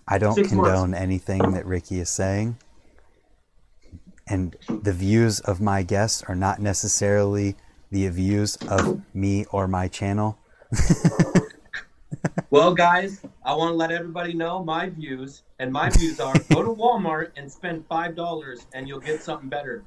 I 0.07 0.17
don't 0.17 0.35
Six 0.35 0.51
months. 0.51 0.69
condone 0.69 0.93
anything 0.93 1.51
that 1.51 1.65
Ricky 1.65 1.99
is 1.99 2.09
saying. 2.09 2.57
And 4.27 4.55
the 4.67 4.93
views 4.93 5.39
of 5.41 5.61
my 5.61 5.83
guests 5.83 6.23
are 6.27 6.35
not 6.35 6.59
necessarily 6.59 7.55
the 7.91 8.07
views 8.09 8.55
of 8.69 9.01
me 9.15 9.45
or 9.51 9.67
my 9.67 9.87
channel. 9.87 10.37
Well, 12.49 12.73
guys, 12.73 13.21
I 13.43 13.53
want 13.53 13.71
to 13.71 13.75
let 13.75 13.91
everybody 13.91 14.33
know 14.33 14.63
my 14.63 14.89
views, 14.89 15.43
and 15.59 15.71
my 15.73 15.89
views 15.89 16.19
are 16.19 16.33
go 16.51 16.63
to 16.63 16.69
Walmart 16.73 17.31
and 17.35 17.51
spend 17.51 17.85
five 17.87 18.15
dollars, 18.15 18.65
and 18.73 18.87
you'll 18.87 18.99
get 19.01 19.21
something 19.21 19.49
better 19.49 19.83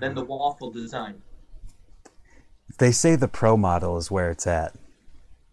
than 0.00 0.14
the 0.14 0.24
waffle 0.24 0.70
design. 0.70 1.22
They 2.78 2.92
say 2.92 3.16
the 3.16 3.28
pro 3.28 3.56
model 3.56 3.96
is 3.96 4.10
where 4.10 4.30
it's 4.30 4.46
at. 4.46 4.74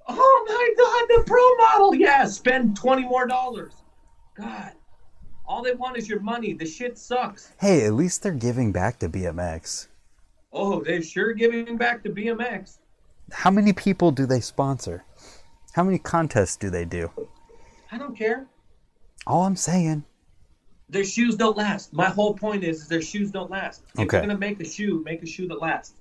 Oh 0.07 0.45
my 0.47 0.73
God, 0.77 1.17
the 1.17 1.23
pro 1.25 1.55
model! 1.55 1.95
Yeah, 1.95 2.25
spend 2.25 2.75
twenty 2.75 3.03
more 3.03 3.27
dollars. 3.27 3.73
God, 4.37 4.73
all 5.45 5.63
they 5.63 5.73
want 5.73 5.97
is 5.97 6.07
your 6.07 6.19
money. 6.19 6.53
The 6.53 6.65
shit 6.65 6.97
sucks. 6.97 7.51
Hey, 7.59 7.85
at 7.85 7.93
least 7.93 8.21
they're 8.23 8.31
giving 8.33 8.71
back 8.71 8.99
to 8.99 9.09
BMX. 9.09 9.87
Oh, 10.53 10.83
they're 10.83 11.01
sure 11.01 11.33
giving 11.33 11.77
back 11.77 12.03
to 12.03 12.09
BMX. 12.09 12.77
How 13.31 13.51
many 13.51 13.73
people 13.73 14.11
do 14.11 14.25
they 14.25 14.39
sponsor? 14.39 15.03
How 15.73 15.83
many 15.83 15.97
contests 15.99 16.55
do 16.55 16.69
they 16.69 16.85
do? 16.85 17.11
I 17.91 17.97
don't 17.97 18.15
care. 18.17 18.47
All 19.25 19.43
I'm 19.43 19.55
saying, 19.55 20.05
Their 20.89 21.03
shoes 21.03 21.35
don't 21.35 21.57
last. 21.57 21.91
My 21.91 22.05
whole 22.09 22.33
point 22.33 22.63
is, 22.63 22.83
is 22.83 22.87
their 22.87 23.01
shoes 23.01 23.29
don't 23.29 23.51
last. 23.51 23.83
If 23.95 24.01
Okay. 24.01 24.17
you're 24.17 24.21
gonna 24.27 24.37
make 24.39 24.61
a 24.61 24.65
shoe, 24.65 25.01
make 25.03 25.21
a 25.21 25.25
shoe 25.25 25.45
that 25.49 25.59
lasts. 25.61 25.95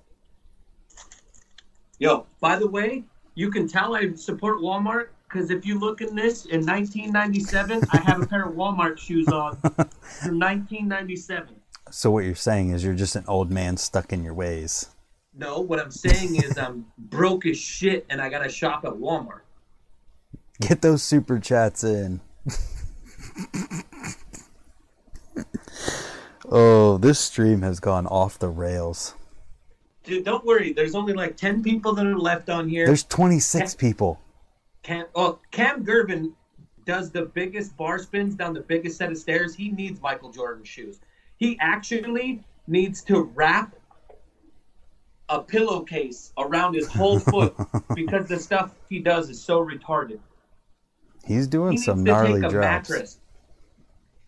Yo, 1.99 2.27
by 2.41 2.57
the 2.57 2.69
way, 2.69 3.03
you 3.35 3.51
can 3.51 3.67
tell 3.67 3.97
I 3.97 4.13
support 4.15 4.59
Walmart 4.61 5.09
because 5.29 5.51
if 5.51 5.67
you 5.67 5.79
look 5.79 6.01
in 6.01 6.15
this 6.15 6.47
in 6.47 6.65
1997, 6.65 7.83
I 7.93 7.99
have 7.99 8.23
a 8.23 8.27
pair 8.27 8.45
of 8.45 8.55
Walmart 8.55 8.99
shoes 8.99 9.29
on 9.29 9.57
from 9.57 10.39
1997. 10.39 11.57
so 11.91 12.11
what 12.11 12.25
you're 12.25 12.35
saying 12.35 12.71
is 12.71 12.85
you're 12.85 12.95
just 12.95 13.17
an 13.17 13.25
old 13.27 13.51
man 13.51 13.77
stuck 13.77 14.13
in 14.13 14.25
your 14.25 14.35
ways. 14.35 14.91
No, 15.35 15.61
what 15.61 15.79
I'm 15.79 15.91
saying 15.91 16.37
is 16.37 16.57
I'm 16.57 16.87
broke 16.97 17.45
as 17.47 17.59
shit 17.59 18.07
and 18.09 18.23
I 18.23 18.31
gotta 18.31 18.49
shop 18.49 18.85
at 18.85 18.93
Walmart. 18.93 19.41
Get 20.61 20.81
those 20.81 21.03
super 21.03 21.39
chats 21.39 21.85
in. 21.85 22.21
oh, 26.51 26.97
this 26.99 27.19
stream 27.19 27.63
has 27.63 27.81
gone 27.81 28.07
off 28.07 28.39
the 28.39 28.49
rails. 28.49 29.15
Dude, 30.05 30.25
don't 30.25 30.45
worry. 30.47 30.73
There's 30.73 30.95
only 30.95 31.13
like 31.13 31.37
10 31.37 31.63
people 31.63 31.93
that 31.95 32.07
are 32.07 32.17
left 32.17 32.49
on 32.49 32.69
here. 32.69 32.87
There's 32.87 33.05
26 33.05 33.75
people. 33.75 34.21
Cam, 34.87 35.07
oh, 35.17 35.41
Cam 35.51 35.85
Gervin 35.85 36.33
does 36.85 37.11
the 37.11 37.23
biggest 37.23 37.77
bar 37.77 37.99
spins 37.99 38.37
down 38.37 38.55
the 38.55 38.61
biggest 38.61 38.97
set 38.99 39.11
of 39.11 39.19
stairs. 39.19 39.53
He 39.53 39.71
needs 39.71 40.01
Michael 40.01 40.31
Jordan 40.31 40.63
shoes. 40.63 41.01
He 41.39 41.59
actually 41.61 42.45
needs 42.69 43.03
to 43.05 43.23
wrap 43.35 43.75
a 45.29 45.41
pillowcase 45.41 46.33
around 46.39 46.75
his 46.75 46.87
whole 46.87 47.19
foot 47.19 47.53
because 47.97 48.29
the 48.29 48.39
stuff 48.39 48.77
he 48.89 49.01
does 49.01 49.29
is 49.29 49.43
so 49.43 49.59
retarded. 49.65 50.21
He's 51.25 51.47
He 51.47 51.51
doing 51.51 51.71
needs 51.71 51.85
some 51.85 52.05
gnarly 52.05 52.41
drops. 52.43 52.55
mattress. 52.55 53.19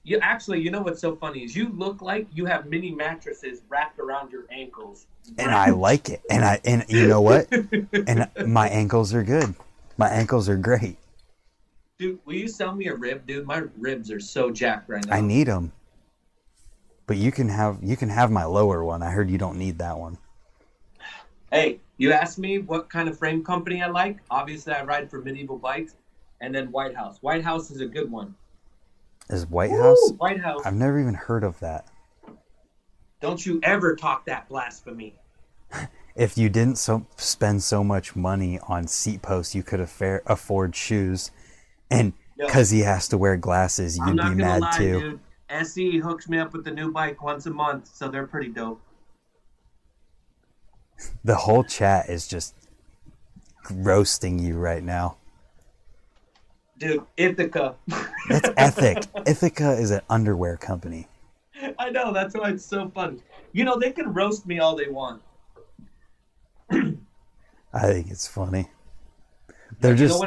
You 0.02 0.18
actually, 0.18 0.60
you 0.60 0.72
know 0.72 0.82
what's 0.82 1.00
so 1.00 1.14
funny 1.14 1.44
is 1.44 1.54
you 1.54 1.68
look 1.68 2.02
like 2.02 2.26
you 2.32 2.46
have 2.46 2.66
mini 2.66 2.90
mattresses 2.90 3.62
wrapped 3.68 4.00
around 4.00 4.32
your 4.32 4.46
ankles. 4.50 5.06
And 5.38 5.52
I 5.52 5.70
like 5.70 6.08
it. 6.08 6.22
And 6.28 6.44
I 6.44 6.60
and 6.64 6.84
you 6.88 7.06
know 7.06 7.20
what? 7.20 7.46
and 8.08 8.28
my 8.44 8.68
ankles 8.68 9.14
are 9.14 9.22
good. 9.22 9.54
My 9.98 10.08
ankles 10.08 10.48
are 10.48 10.56
great. 10.56 10.96
Dude, 11.98 12.20
will 12.24 12.34
you 12.34 12.46
sell 12.46 12.72
me 12.74 12.86
a 12.86 12.94
rib, 12.94 13.26
dude? 13.26 13.44
My 13.44 13.64
ribs 13.76 14.12
are 14.12 14.20
so 14.20 14.50
jacked 14.50 14.88
right 14.88 15.04
now. 15.04 15.16
I 15.16 15.20
need 15.20 15.48
them. 15.48 15.72
But 17.08 17.16
you 17.16 17.32
can 17.32 17.48
have 17.48 17.78
you 17.82 17.96
can 17.96 18.08
have 18.08 18.30
my 18.30 18.44
lower 18.44 18.84
one. 18.84 19.02
I 19.02 19.10
heard 19.10 19.28
you 19.28 19.38
don't 19.38 19.58
need 19.58 19.78
that 19.78 19.98
one. 19.98 20.16
Hey, 21.50 21.80
you 21.96 22.12
asked 22.12 22.38
me 22.38 22.60
what 22.60 22.88
kind 22.88 23.08
of 23.08 23.18
frame 23.18 23.42
company 23.42 23.82
I 23.82 23.88
like. 23.88 24.18
Obviously, 24.30 24.72
I 24.72 24.84
ride 24.84 25.10
for 25.10 25.20
medieval 25.20 25.58
bikes, 25.58 25.96
and 26.40 26.54
then 26.54 26.70
White 26.70 26.94
House. 26.94 27.18
White 27.20 27.42
House 27.42 27.70
is 27.72 27.80
a 27.80 27.86
good 27.86 28.08
one. 28.08 28.34
Is 29.30 29.46
White 29.46 29.72
House? 29.72 30.12
White 30.18 30.40
House. 30.40 30.60
I've 30.64 30.74
never 30.74 31.00
even 31.00 31.14
heard 31.14 31.42
of 31.42 31.58
that. 31.60 31.88
Don't 33.20 33.44
you 33.44 33.58
ever 33.64 33.96
talk 33.96 34.26
that 34.26 34.48
blasphemy. 34.48 35.14
If 36.18 36.36
you 36.36 36.48
didn't 36.48 36.78
so 36.78 37.06
spend 37.16 37.62
so 37.62 37.84
much 37.84 38.16
money 38.16 38.58
on 38.66 38.88
seat 38.88 39.22
posts, 39.22 39.54
you 39.54 39.62
could 39.62 39.78
affair, 39.78 40.20
afford 40.26 40.74
shoes, 40.74 41.30
and 41.92 42.12
No. 42.36 42.46
because 42.46 42.70
he 42.70 42.80
has 42.80 43.06
to 43.08 43.16
wear 43.18 43.36
glasses, 43.36 43.96
you'd 43.96 44.16
be 44.16 44.34
mad 44.34 44.60
lie, 44.62 44.76
too. 44.76 45.00
dude. 45.00 45.20
SE 45.48 45.98
hooks 45.98 46.28
me 46.28 46.38
up 46.38 46.52
with 46.52 46.64
the 46.64 46.72
new 46.72 46.90
bike 46.92 47.22
once 47.22 47.46
a 47.46 47.50
month, 47.50 47.86
so 47.94 48.08
they're 48.08 48.26
pretty 48.26 48.48
dope. 48.50 48.80
The 51.22 51.36
whole 51.36 51.62
chat 51.62 52.08
is 52.10 52.26
just 52.26 52.54
roasting 53.70 54.40
you 54.40 54.58
right 54.58 54.82
now. 54.82 55.18
Dude, 56.78 57.04
Ethika. 57.16 57.76
That's 58.28 58.50
Ethic. 58.56 58.98
Ethika 59.26 59.78
is 59.80 59.92
an 59.92 60.00
underwear 60.10 60.56
company. 60.56 61.06
I 61.78 61.90
know, 61.90 62.12
that's 62.12 62.34
why 62.34 62.50
it's 62.50 62.64
so 62.64 62.88
fun. 62.90 63.22
You 63.52 63.64
know, 63.64 63.78
they 63.78 63.92
can 63.92 64.12
roast 64.12 64.46
me 64.46 64.58
all 64.58 64.74
they 64.76 64.88
want. 64.88 65.22
I 67.72 67.80
think 67.82 68.10
it's 68.10 68.26
funny. 68.26 68.68
They're 69.80 69.92
You 69.92 70.08
just 70.08 70.24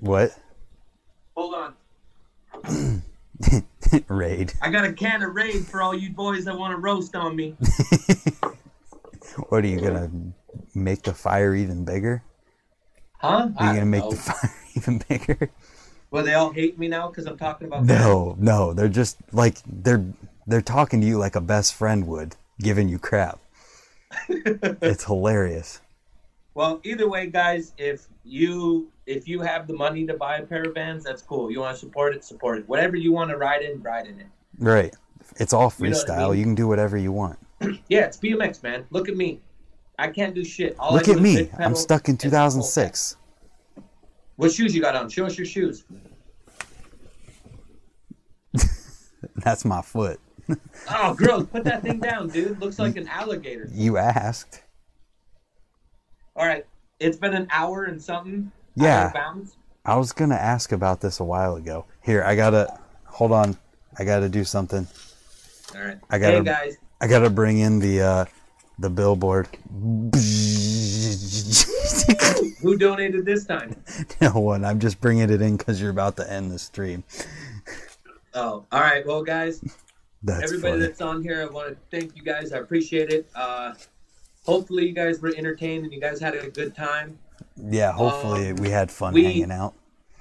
what? 0.00 0.36
Hold 1.36 1.54
on. 1.54 1.74
Raid. 4.08 4.52
I 4.62 4.70
got 4.70 4.84
a 4.84 4.92
can 4.92 5.22
of 5.22 5.34
Raid 5.34 5.66
for 5.66 5.82
all 5.82 5.94
you 5.94 6.10
boys 6.10 6.44
that 6.46 6.58
want 6.58 6.72
to 6.72 6.78
roast 6.78 7.14
on 7.14 7.36
me. 7.36 7.56
What 9.48 9.64
are 9.64 9.68
you 9.68 9.80
gonna 9.80 10.10
make 10.74 11.02
the 11.02 11.12
fire 11.12 11.54
even 11.54 11.84
bigger? 11.84 12.22
Huh? 13.18 13.50
Are 13.56 13.62
I 13.62 13.68
you 13.68 13.74
gonna 13.74 13.86
make 13.86 14.02
know. 14.04 14.10
the 14.10 14.16
fire 14.16 14.54
even 14.74 15.02
bigger? 15.08 15.50
Well, 16.10 16.24
they 16.24 16.34
all 16.34 16.52
hate 16.52 16.78
me 16.78 16.88
now 16.88 17.08
because 17.08 17.26
I'm 17.26 17.36
talking 17.36 17.66
about 17.66 17.84
No, 17.84 18.34
no. 18.38 18.72
They're 18.72 18.88
just 18.88 19.18
like 19.32 19.58
they're 19.66 20.04
they're 20.46 20.62
talking 20.62 21.00
to 21.00 21.06
you 21.06 21.18
like 21.18 21.36
a 21.36 21.40
best 21.40 21.74
friend 21.74 22.06
would, 22.06 22.36
giving 22.60 22.88
you 22.88 22.98
crap. 22.98 23.38
it's 24.28 25.04
hilarious. 25.04 25.80
Well, 26.56 26.80
either 26.84 27.06
way, 27.06 27.26
guys, 27.26 27.74
if 27.76 28.06
you 28.24 28.90
if 29.04 29.28
you 29.28 29.42
have 29.42 29.66
the 29.66 29.74
money 29.74 30.06
to 30.06 30.14
buy 30.14 30.38
a 30.38 30.42
pair 30.42 30.62
of 30.62 30.72
Vans, 30.72 31.04
that's 31.04 31.20
cool. 31.20 31.50
You 31.50 31.60
want 31.60 31.74
to 31.74 31.78
support 31.78 32.14
it, 32.14 32.24
support 32.24 32.56
it. 32.58 32.66
Whatever 32.66 32.96
you 32.96 33.12
want 33.12 33.28
to 33.28 33.36
ride 33.36 33.60
in, 33.60 33.82
ride 33.82 34.06
in 34.06 34.18
it. 34.20 34.26
Right. 34.58 34.96
It's 35.38 35.52
all 35.52 35.70
You 35.78 35.90
know 35.90 35.96
I 35.98 36.00
freestyle. 36.00 36.30
mean? 36.30 36.38
You 36.38 36.44
can 36.46 36.54
do 36.54 36.66
whatever 36.66 36.96
you 36.96 37.12
want. 37.12 37.38
Yeah, 37.90 38.06
it's 38.06 38.16
BMX, 38.16 38.62
man. 38.62 38.86
Look 38.90 39.10
at 39.10 39.16
me. 39.18 39.42
I 39.98 40.08
can't 40.08 40.34
do 40.34 40.44
shit. 40.44 40.76
All 40.78 40.94
Look 40.94 41.04
do 41.04 41.12
at 41.12 41.20
me. 41.20 41.50
I'm 41.58 41.74
stuck 41.74 42.08
in 42.08 42.16
2006. 42.16 43.16
What 44.36 44.50
shoes 44.50 44.74
you 44.74 44.80
got 44.80 44.96
on? 44.96 45.10
Show 45.10 45.26
us 45.26 45.36
your 45.36 45.46
shoes. 45.46 45.84
That's 49.44 49.66
my 49.66 49.82
foot. 49.82 50.18
Oh, 50.88 51.12
gross. 51.12 51.44
Put 51.46 51.64
that 51.64 51.82
thing 51.82 51.98
down, 51.98 52.28
dude. 52.28 52.60
Looks 52.60 52.78
like 52.78 52.96
an 52.96 53.08
alligator. 53.08 53.68
You 53.72 53.96
asked. 53.98 54.62
All 56.36 56.46
right. 56.46 56.64
It's 57.00 57.16
been 57.16 57.34
an 57.34 57.48
hour 57.50 57.84
and 57.84 58.00
something. 58.02 58.50
Yeah. 58.74 59.00
Out 59.00 59.06
of 59.06 59.12
bounds. 59.14 59.56
I 59.84 59.96
was 59.96 60.12
gonna 60.12 60.34
ask 60.36 60.72
about 60.72 61.00
this 61.00 61.20
a 61.20 61.24
while 61.24 61.56
ago. 61.56 61.84
Here, 62.02 62.22
I 62.24 62.34
gotta 62.36 62.78
hold 63.04 63.32
on. 63.32 63.56
I 63.98 64.04
gotta 64.04 64.28
do 64.28 64.44
something. 64.44 64.86
All 65.74 65.80
right. 65.82 65.98
I 66.10 66.18
gotta- 66.18 66.38
Hey, 66.38 66.44
guys. 66.44 66.76
I 67.00 67.06
gotta 67.08 67.30
bring 67.30 67.58
in 67.58 67.78
the 67.78 68.00
uh 68.02 68.24
the 68.78 68.90
billboard. 68.90 69.48
Who 72.62 72.76
donated 72.76 73.24
this 73.24 73.46
time? 73.46 73.76
no 74.20 74.30
one. 74.32 74.64
I'm 74.64 74.78
just 74.80 75.00
bringing 75.00 75.30
it 75.30 75.40
in 75.40 75.56
because 75.56 75.80
you're 75.80 75.90
about 75.90 76.16
to 76.16 76.30
end 76.30 76.50
the 76.50 76.58
stream. 76.58 77.04
Oh, 78.34 78.64
all 78.72 78.80
right. 78.80 79.06
Well, 79.06 79.22
guys, 79.22 79.60
That's 80.22 80.42
everybody 80.44 80.72
funny. 80.74 80.82
that's 80.86 81.00
on 81.00 81.22
here, 81.22 81.42
I 81.42 81.46
want 81.52 81.68
to 81.70 81.76
thank 81.90 82.16
you 82.16 82.22
guys. 82.22 82.52
I 82.52 82.58
appreciate 82.58 83.10
it. 83.10 83.28
Uh, 83.34 83.74
hopefully, 84.46 84.86
you 84.86 84.92
guys 84.92 85.20
were 85.20 85.34
entertained 85.36 85.84
and 85.84 85.92
you 85.92 86.00
guys 86.00 86.20
had 86.20 86.34
a 86.34 86.48
good 86.48 86.74
time. 86.74 87.18
Yeah, 87.56 87.92
hopefully 87.92 88.50
Um, 88.50 88.56
we 88.56 88.70
had 88.70 88.90
fun 88.90 89.12
we- 89.12 89.24
hanging 89.24 89.50
out. 89.50 89.74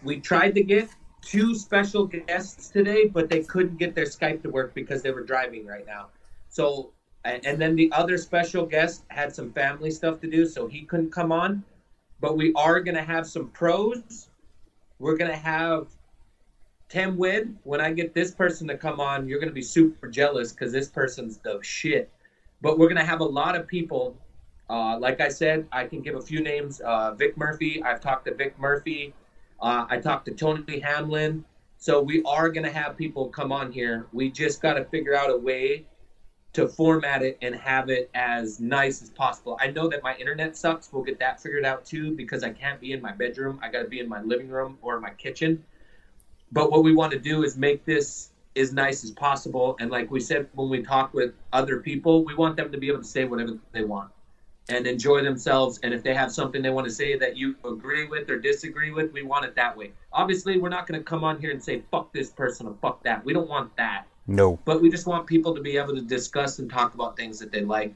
We 0.03 0.19
tried 0.19 0.56
to 0.56 0.64
get 0.64 0.89
two 1.22 1.56
special 1.56 2.06
guests 2.06 2.69
today, 2.69 3.07
but 3.07 3.30
they 3.30 3.43
couldn't 3.43 3.77
get 3.77 3.95
their 3.95 4.06
Skype 4.06 4.43
to 4.43 4.49
work 4.49 4.73
because 4.73 5.02
they 5.02 5.11
were 5.11 5.23
driving 5.23 5.65
right 5.65 5.85
now. 5.85 6.07
So, 6.49 6.91
and 7.23 7.43
and 7.45 7.60
then 7.60 7.76
the 7.76 7.91
other 7.91 8.18
special 8.18 8.65
guest 8.65 9.03
had 9.07 9.34
some 9.35 9.52
family 9.52 9.89
stuff 9.91 10.19
to 10.22 10.27
do, 10.30 10.45
so 10.45 10.68
he 10.68 10.81
couldn't 10.84 11.11
come 11.11 11.31
on. 11.31 11.64
But 12.19 12.38
we 12.38 12.53
are 12.53 12.80
going 12.81 12.95
to 12.95 13.03
have 13.03 13.26
some 13.27 13.49
pros. 13.49 14.30
We're 14.99 15.18
going 15.18 15.31
to 15.31 15.38
have 15.38 15.88
Tim 16.88 17.18
Wid. 17.18 17.57
When 17.64 17.81
I 17.81 17.91
get 17.91 18.14
this 18.14 18.31
person 18.31 18.68
to 18.68 18.77
come 18.77 18.99
on, 18.99 19.27
you're 19.27 19.39
going 19.39 19.49
to 19.49 19.53
be 19.56 19.61
super 19.64 20.07
jealous 20.07 20.53
because 20.53 20.72
this 20.72 20.88
person's 20.88 21.38
the 21.38 21.60
shit. 21.64 22.10
But 22.61 22.80
we're 22.80 22.88
going 22.88 23.02
to 23.02 23.06
have 23.06 23.22
a 23.22 23.26
lot 23.26 23.56
of 23.56 23.68
people. 23.68 24.18
Uh, 24.69 24.98
like 24.99 25.22
I 25.22 25.30
said, 25.30 25.68
I 25.72 25.86
can 25.86 26.02
give 26.02 26.15
a 26.15 26.22
few 26.22 26.41
names. 26.41 26.80
Uh, 26.80 27.14
Vic 27.14 27.38
Murray. 27.38 27.82
I've 27.84 28.02
talked 28.02 28.26
to 28.26 28.34
Vic 28.34 28.57
Murray. 28.57 29.14
Uh, 29.61 29.86
I 29.90 29.98
talked 29.99 30.26
to 30.26 30.34
Tony 30.34 30.80
Hamlin. 30.80 31.45
So 31.77 32.02
we 32.02 32.23
are 32.23 32.49
going 32.49 32.65
to 32.65 32.72
have 32.72 32.98
people 32.98 33.30
come 33.30 33.52
on 33.52 33.72
here. 33.72 34.07
We 34.11 34.32
just 34.32 34.61
got 34.61 34.73
to 34.73 34.86
figure 34.86 35.15
out 35.15 35.30
a 35.30 35.38
way 35.38 35.86
to 36.53 36.69
format 36.69 37.22
it 37.22 37.38
and 37.41 37.53
have 37.53 37.90
it 37.90 38.10
as 38.15 38.61
nice 38.61 39.02
as 39.02 39.10
possible. 39.10 39.57
I 39.60 39.68
know 39.68 39.90
that 39.90 40.02
my 40.02 40.15
internet 40.15 40.56
sucks. 40.56 40.91
We'll 40.91 41.03
get 41.03 41.19
that 41.19 41.41
figured 41.41 41.65
out 41.65 41.86
too 41.86 42.15
because 42.15 42.44
I 42.44 42.52
can't 42.52 42.80
be 42.80 42.94
in 42.94 43.02
my 43.02 43.11
bedroom. 43.11 43.60
I 43.61 43.69
got 43.69 43.82
to 43.82 43.90
be 43.90 43.99
in 43.99 44.07
my 44.07 44.22
living 44.22 44.48
room 44.48 44.77
or 44.82 44.99
my 45.02 45.10
kitchen. 45.10 45.64
But 46.53 46.72
what 46.72 46.84
we 46.84 46.94
want 46.94 47.11
to 47.11 47.19
do 47.19 47.44
is 47.44 47.57
make 47.57 47.84
this 47.84 48.30
as 48.56 48.73
nice 48.73 49.03
as 49.03 49.11
possible. 49.11 49.76
And 49.80 49.91
like 49.91 50.10
we 50.11 50.19
said 50.19 50.48
when 50.53 50.69
we 50.69 50.82
talk 50.84 51.14
with 51.14 51.34
other 51.53 51.80
people, 51.82 52.23
we 52.23 52.36
want 52.36 52.56
them 52.56 52.72
to 52.72 52.77
be 52.77 52.88
able 52.88 52.99
to 52.99 53.07
say 53.07 53.26
whatever 53.26 53.57
they 53.72 53.84
want 53.84 54.11
and 54.69 54.88
enjoy 54.88 55.22
themselves. 55.23 55.80
And 55.84 55.94
if 55.94 56.03
they 56.03 56.14
have 56.14 56.32
something 56.32 56.61
they 56.61 56.69
want 56.72 56.88
to 56.88 56.94
say 56.94 57.18
that 57.18 57.38
you 57.38 57.56
agree 57.65 58.06
with 58.07 58.30
or 58.30 58.40
disagree 58.40 58.91
with, 58.91 59.14
we 59.14 59.22
want 59.23 59.45
it 59.45 59.56
that 59.56 59.77
way. 59.77 59.91
Obviously, 60.11 60.57
we're 60.57 60.69
not 60.69 60.88
going 60.88 60.99
to 60.99 61.03
come 61.03 61.23
on 61.23 61.40
here 61.40 61.52
and 61.52 61.64
say, 61.64 61.84
fuck 61.91 62.11
this 62.14 62.32
person 62.32 62.68
or 62.68 62.76
fuck 62.82 63.03
that. 63.03 63.23
We 63.23 63.34
don't 63.34 63.49
want 63.49 63.76
that 63.77 64.06
No. 64.27 64.57
but 64.65 64.82
we 64.82 64.90
just 64.90 65.06
want 65.06 65.27
people 65.27 65.53
to 65.56 65.61
be 65.61 65.77
able 65.77 65.95
to 65.95 66.02
discuss 66.02 66.57
and 66.60 66.69
talk 66.69 66.94
about 66.95 67.15
things 67.15 67.40
that 67.40 67.52
they 67.52 67.61
like. 67.61 67.95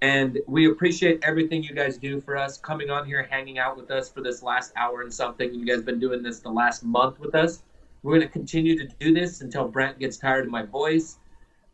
And 0.00 0.40
we 0.48 0.68
appreciate 0.68 1.20
everything 1.22 1.62
you 1.62 1.74
guys 1.74 1.96
do 1.96 2.20
for 2.20 2.36
us, 2.36 2.58
coming 2.58 2.90
on 2.90 3.06
here, 3.06 3.22
hanging 3.22 3.58
out 3.60 3.76
with 3.76 3.92
us 3.92 4.10
for 4.10 4.20
this 4.20 4.42
last 4.42 4.72
hour 4.74 5.02
and 5.02 5.14
something. 5.14 5.54
You 5.54 5.64
guys 5.64 5.82
been 5.82 6.00
doing 6.00 6.24
this 6.24 6.40
the 6.40 6.50
last 6.50 6.82
month 6.82 7.20
with 7.20 7.36
us. 7.36 7.62
We're 8.02 8.12
going 8.12 8.26
to 8.26 8.32
continue 8.32 8.78
to 8.78 8.94
do 8.98 9.14
this 9.14 9.40
until 9.40 9.68
Brent 9.68 9.98
gets 9.98 10.16
tired 10.16 10.44
of 10.44 10.50
my 10.50 10.64
voice. 10.64 11.18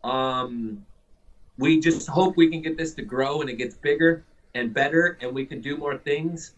Um, 0.04 0.84
we 1.56 1.80
just 1.80 2.06
hope 2.08 2.36
we 2.36 2.50
can 2.50 2.62
get 2.62 2.76
this 2.76 2.94
to 2.94 3.02
grow 3.02 3.40
and 3.40 3.50
it 3.50 3.54
gets 3.54 3.74
bigger 3.74 4.24
and 4.54 4.72
better 4.72 5.18
and 5.20 5.34
we 5.34 5.44
can 5.44 5.60
do 5.60 5.76
more 5.76 5.96
things. 5.98 6.54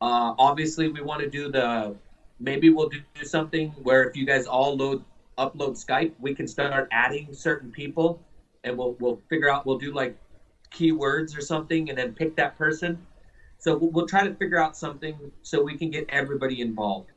Uh, 0.00 0.34
obviously, 0.38 0.88
we 0.88 1.00
want 1.00 1.20
to 1.22 1.28
do 1.28 1.50
the 1.50 1.96
maybe 2.38 2.68
we'll 2.68 2.88
do 2.88 3.00
something 3.24 3.70
where 3.82 4.04
if 4.04 4.16
you 4.16 4.26
guys 4.26 4.46
all 4.46 4.76
load 4.76 5.04
upload 5.38 5.82
Skype, 5.82 6.12
we 6.20 6.34
can 6.34 6.46
start 6.46 6.88
adding 6.92 7.32
certain 7.32 7.70
people, 7.70 8.20
and 8.64 8.76
we'll 8.76 8.96
we'll 9.00 9.20
figure 9.28 9.50
out 9.50 9.64
we'll 9.66 9.78
do 9.78 9.92
like 9.92 10.16
keywords 10.70 11.36
or 11.36 11.40
something, 11.40 11.88
and 11.88 11.98
then 11.98 12.12
pick 12.12 12.36
that 12.36 12.58
person. 12.58 12.98
So 13.58 13.76
we'll, 13.76 13.90
we'll 13.90 14.06
try 14.06 14.26
to 14.26 14.34
figure 14.34 14.58
out 14.58 14.76
something 14.76 15.16
so 15.42 15.62
we 15.62 15.76
can 15.76 15.90
get 15.90 16.06
everybody 16.10 16.60
involved. 16.60 17.10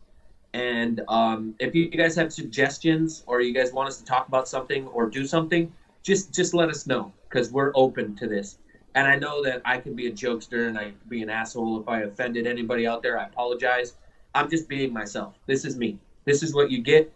And 0.53 1.01
um, 1.07 1.55
if 1.59 1.75
you 1.75 1.89
guys 1.89 2.15
have 2.15 2.33
suggestions 2.33 3.23
or 3.27 3.41
you 3.41 3.53
guys 3.53 3.71
want 3.73 3.89
us 3.89 3.97
to 3.97 4.05
talk 4.05 4.27
about 4.27 4.47
something 4.47 4.87
or 4.87 5.07
do 5.07 5.25
something, 5.25 5.71
just 6.03 6.33
just 6.33 6.53
let 6.53 6.69
us 6.69 6.87
know 6.87 7.11
because 7.29 7.51
we're 7.51 7.71
open 7.75 8.15
to 8.15 8.27
this. 8.27 8.57
And 8.95 9.07
I 9.07 9.15
know 9.15 9.43
that 9.43 9.61
I 9.65 9.77
can 9.77 9.93
be 9.93 10.07
a 10.07 10.11
jokester 10.11 10.67
and 10.67 10.77
I 10.77 10.85
can 10.85 10.95
be 11.07 11.21
an 11.21 11.29
asshole 11.29 11.79
if 11.81 11.87
I 11.87 12.01
offended 12.01 12.47
anybody 12.47 12.87
out 12.87 13.03
there. 13.03 13.19
I 13.19 13.25
apologize. 13.25 13.93
I'm 14.33 14.49
just 14.49 14.67
being 14.67 14.91
myself. 14.91 15.35
This 15.45 15.65
is 15.65 15.77
me. 15.77 15.99
This 16.25 16.41
is 16.41 16.53
what 16.53 16.71
you 16.71 16.81
get. 16.81 17.13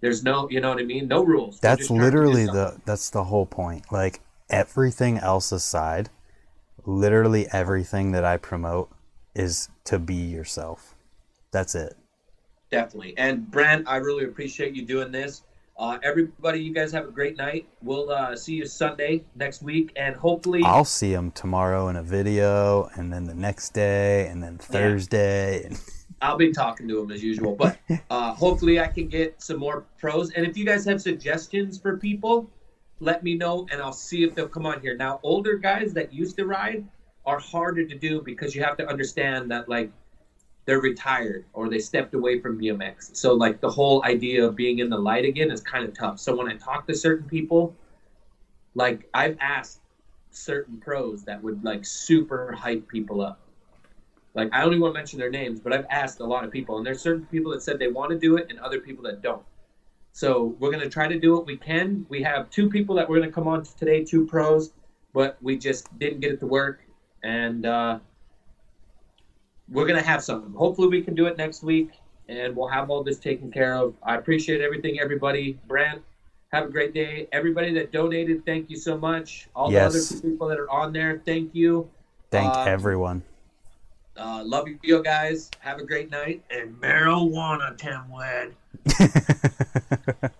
There's 0.00 0.22
no, 0.22 0.48
you 0.48 0.60
know 0.60 0.68
what 0.68 0.78
I 0.78 0.84
mean? 0.84 1.08
No 1.08 1.24
rules. 1.24 1.58
That's 1.58 1.78
just 1.78 1.88
trying 1.88 2.00
to 2.00 2.10
do 2.10 2.16
literally 2.18 2.46
the 2.46 2.80
that's 2.84 3.10
the 3.10 3.24
whole 3.24 3.46
point. 3.46 3.90
Like 3.90 4.20
everything 4.48 5.18
else 5.18 5.50
aside, 5.50 6.10
literally 6.86 7.48
everything 7.52 8.12
that 8.12 8.24
I 8.24 8.36
promote 8.36 8.90
is 9.34 9.68
to 9.84 9.98
be 9.98 10.14
yourself. 10.14 10.94
That's 11.50 11.74
it. 11.74 11.96
Definitely. 12.70 13.14
And 13.16 13.50
Brent, 13.50 13.88
I 13.88 13.96
really 13.96 14.24
appreciate 14.24 14.74
you 14.74 14.84
doing 14.84 15.10
this. 15.10 15.42
Uh, 15.78 15.96
everybody, 16.02 16.60
you 16.60 16.74
guys 16.74 16.90
have 16.90 17.06
a 17.06 17.10
great 17.10 17.36
night. 17.36 17.68
We'll 17.82 18.10
uh, 18.10 18.34
see 18.34 18.54
you 18.54 18.66
Sunday 18.66 19.22
next 19.36 19.62
week, 19.62 19.92
and 19.94 20.16
hopefully, 20.16 20.60
I'll 20.64 20.84
see 20.84 21.12
him 21.12 21.30
tomorrow 21.30 21.86
in 21.86 21.94
a 21.94 22.02
video, 22.02 22.90
and 22.94 23.12
then 23.12 23.24
the 23.24 23.34
next 23.34 23.74
day, 23.74 24.26
and 24.26 24.42
then 24.42 24.58
Thursday. 24.58 25.62
And 25.64 25.80
I'll 26.20 26.36
be 26.36 26.52
talking 26.52 26.88
to 26.88 27.00
him 27.00 27.12
as 27.12 27.22
usual. 27.22 27.54
But 27.54 27.78
uh, 28.10 28.34
hopefully, 28.34 28.80
I 28.80 28.88
can 28.88 29.06
get 29.06 29.40
some 29.40 29.58
more 29.58 29.86
pros. 29.98 30.32
And 30.32 30.44
if 30.44 30.56
you 30.56 30.64
guys 30.64 30.84
have 30.84 31.00
suggestions 31.00 31.78
for 31.78 31.96
people, 31.96 32.50
let 32.98 33.22
me 33.22 33.36
know, 33.36 33.68
and 33.70 33.80
I'll 33.80 33.92
see 33.92 34.24
if 34.24 34.34
they'll 34.34 34.48
come 34.48 34.66
on 34.66 34.80
here. 34.80 34.96
Now, 34.96 35.20
older 35.22 35.56
guys 35.56 35.92
that 35.92 36.12
used 36.12 36.36
to 36.38 36.44
ride 36.46 36.84
are 37.24 37.38
harder 37.38 37.86
to 37.86 37.94
do 37.94 38.20
because 38.20 38.52
you 38.52 38.64
have 38.64 38.76
to 38.78 38.88
understand 38.88 39.48
that 39.52 39.68
like 39.68 39.92
they're 40.68 40.80
retired 40.80 41.46
or 41.54 41.70
they 41.70 41.78
stepped 41.78 42.12
away 42.12 42.38
from 42.38 42.60
BMX. 42.60 43.16
So 43.16 43.32
like 43.32 43.58
the 43.62 43.70
whole 43.70 44.04
idea 44.04 44.44
of 44.44 44.54
being 44.54 44.80
in 44.80 44.90
the 44.90 44.98
light 44.98 45.24
again 45.24 45.50
is 45.50 45.62
kind 45.62 45.82
of 45.82 45.96
tough. 45.96 46.20
So 46.20 46.36
when 46.36 46.46
I 46.46 46.56
talk 46.56 46.86
to 46.88 46.94
certain 46.94 47.26
people, 47.26 47.74
like 48.74 49.08
I've 49.14 49.38
asked 49.40 49.80
certain 50.30 50.76
pros 50.76 51.24
that 51.24 51.42
would 51.42 51.64
like 51.64 51.86
super 51.86 52.52
hype 52.52 52.86
people 52.86 53.22
up. 53.22 53.40
Like 54.34 54.50
I 54.52 54.60
don't 54.60 54.72
even 54.72 54.82
want 54.82 54.92
to 54.92 54.98
mention 54.98 55.18
their 55.18 55.30
names, 55.30 55.58
but 55.58 55.72
I've 55.72 55.86
asked 55.88 56.20
a 56.20 56.26
lot 56.26 56.44
of 56.44 56.50
people, 56.50 56.76
and 56.76 56.84
there's 56.84 57.00
certain 57.00 57.24
people 57.24 57.50
that 57.52 57.62
said 57.62 57.78
they 57.78 57.88
want 57.88 58.10
to 58.10 58.18
do 58.18 58.36
it, 58.36 58.48
and 58.50 58.58
other 58.60 58.78
people 58.78 59.02
that 59.04 59.22
don't. 59.22 59.42
So 60.12 60.54
we're 60.58 60.70
gonna 60.70 60.90
try 60.90 61.08
to 61.08 61.18
do 61.18 61.34
what 61.34 61.46
we 61.46 61.56
can. 61.56 62.04
We 62.10 62.22
have 62.24 62.50
two 62.50 62.68
people 62.68 62.94
that 62.96 63.08
we're 63.08 63.20
gonna 63.20 63.32
come 63.32 63.48
on 63.48 63.62
today, 63.62 64.04
two 64.04 64.26
pros, 64.26 64.72
but 65.14 65.38
we 65.40 65.56
just 65.56 65.98
didn't 65.98 66.20
get 66.20 66.30
it 66.30 66.40
to 66.40 66.46
work, 66.46 66.80
and 67.22 67.64
uh, 67.64 68.00
we're 69.70 69.86
gonna 69.86 70.02
have 70.02 70.22
something. 70.22 70.52
Hopefully, 70.54 70.88
we 70.88 71.02
can 71.02 71.14
do 71.14 71.26
it 71.26 71.36
next 71.38 71.62
week, 71.62 71.90
and 72.28 72.54
we'll 72.56 72.68
have 72.68 72.90
all 72.90 73.02
this 73.02 73.18
taken 73.18 73.50
care 73.50 73.74
of. 73.74 73.94
I 74.02 74.16
appreciate 74.16 74.60
everything, 74.60 74.98
everybody. 75.00 75.58
Brant, 75.66 76.02
have 76.52 76.64
a 76.66 76.70
great 76.70 76.94
day. 76.94 77.28
Everybody 77.32 77.72
that 77.74 77.92
donated, 77.92 78.44
thank 78.46 78.70
you 78.70 78.76
so 78.76 78.96
much. 78.96 79.48
All 79.54 79.70
Yes. 79.72 79.92
the 80.08 80.16
other 80.18 80.28
people 80.30 80.48
that 80.48 80.58
are 80.58 80.70
on 80.70 80.92
there, 80.92 81.20
thank 81.26 81.54
you. 81.54 81.88
thank 82.30 82.52
Uh, 82.54 82.64
everyone. 82.64 83.22
Uh, 84.16 84.42
love 84.44 84.66
you 84.82 85.02
guys. 85.02 85.48
Have 85.60 85.78
a 85.78 85.84
great 85.84 86.10
night. 86.10 86.42
And 86.50 86.74
marijuana, 86.80 87.76
Tim 87.78 88.02
Wed. 88.10 88.54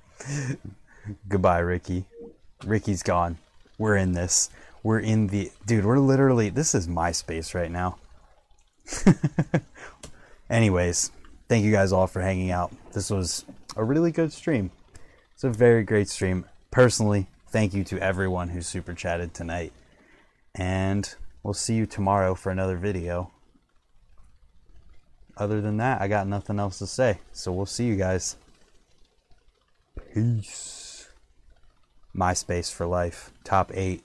Goodbye, 1.29 1.61
Ricky. 1.61 2.05
Ricky's 2.65 3.03
gone. 3.03 3.39
We're 3.79 3.97
in 3.97 4.13
this. 4.13 4.51
We're 4.83 4.99
in 4.99 5.29
the 5.29 5.51
dude. 5.67 5.85
We're 5.85 5.99
literally. 5.99 6.49
This 6.51 6.75
is 6.75 6.89
MySpace 6.89 7.55
right 7.55 7.71
now. 7.71 7.99
Anyways, 10.51 11.11
thank 11.49 11.65
you 11.65 11.73
guys 11.73 11.93
all 11.93 12.07
for 12.07 12.21
hanging 12.21 12.51
out. 12.51 12.73
This 12.93 13.11
was 13.11 13.45
a 13.77 13.85
really 13.85 14.11
good 14.11 14.33
stream. 14.33 14.71
It's 15.35 15.45
a 15.45 15.51
very 15.51 15.85
great 15.85 16.09
stream. 16.09 16.47
Personally, 16.71 17.27
thank 17.49 17.75
you 17.75 17.85
to 17.85 17.99
everyone 18.01 18.49
who 18.49 18.63
super 18.63 18.95
chatted 18.95 19.35
tonight. 19.35 19.73
And 20.55 21.15
we'll 21.43 21.55
see 21.55 21.75
you 21.75 21.87
tomorrow 21.87 22.35
for 22.35 22.51
another 22.51 22.77
video. 22.77 23.31
Other 25.37 25.61
than 25.61 25.77
that, 25.77 26.01
I 26.01 26.09
got 26.09 26.27
nothing 26.27 26.59
else 26.59 26.79
to 26.79 26.87
say. 26.87 27.19
So 27.33 27.53
we'll 27.53 27.67
see 27.67 27.85
you 27.85 27.97
guys. 27.97 28.37
Peace. 30.13 31.09
MySpace 32.17 32.73
for 32.73 32.87
life. 32.87 33.31
Top 33.45 33.71
eight 33.75 34.03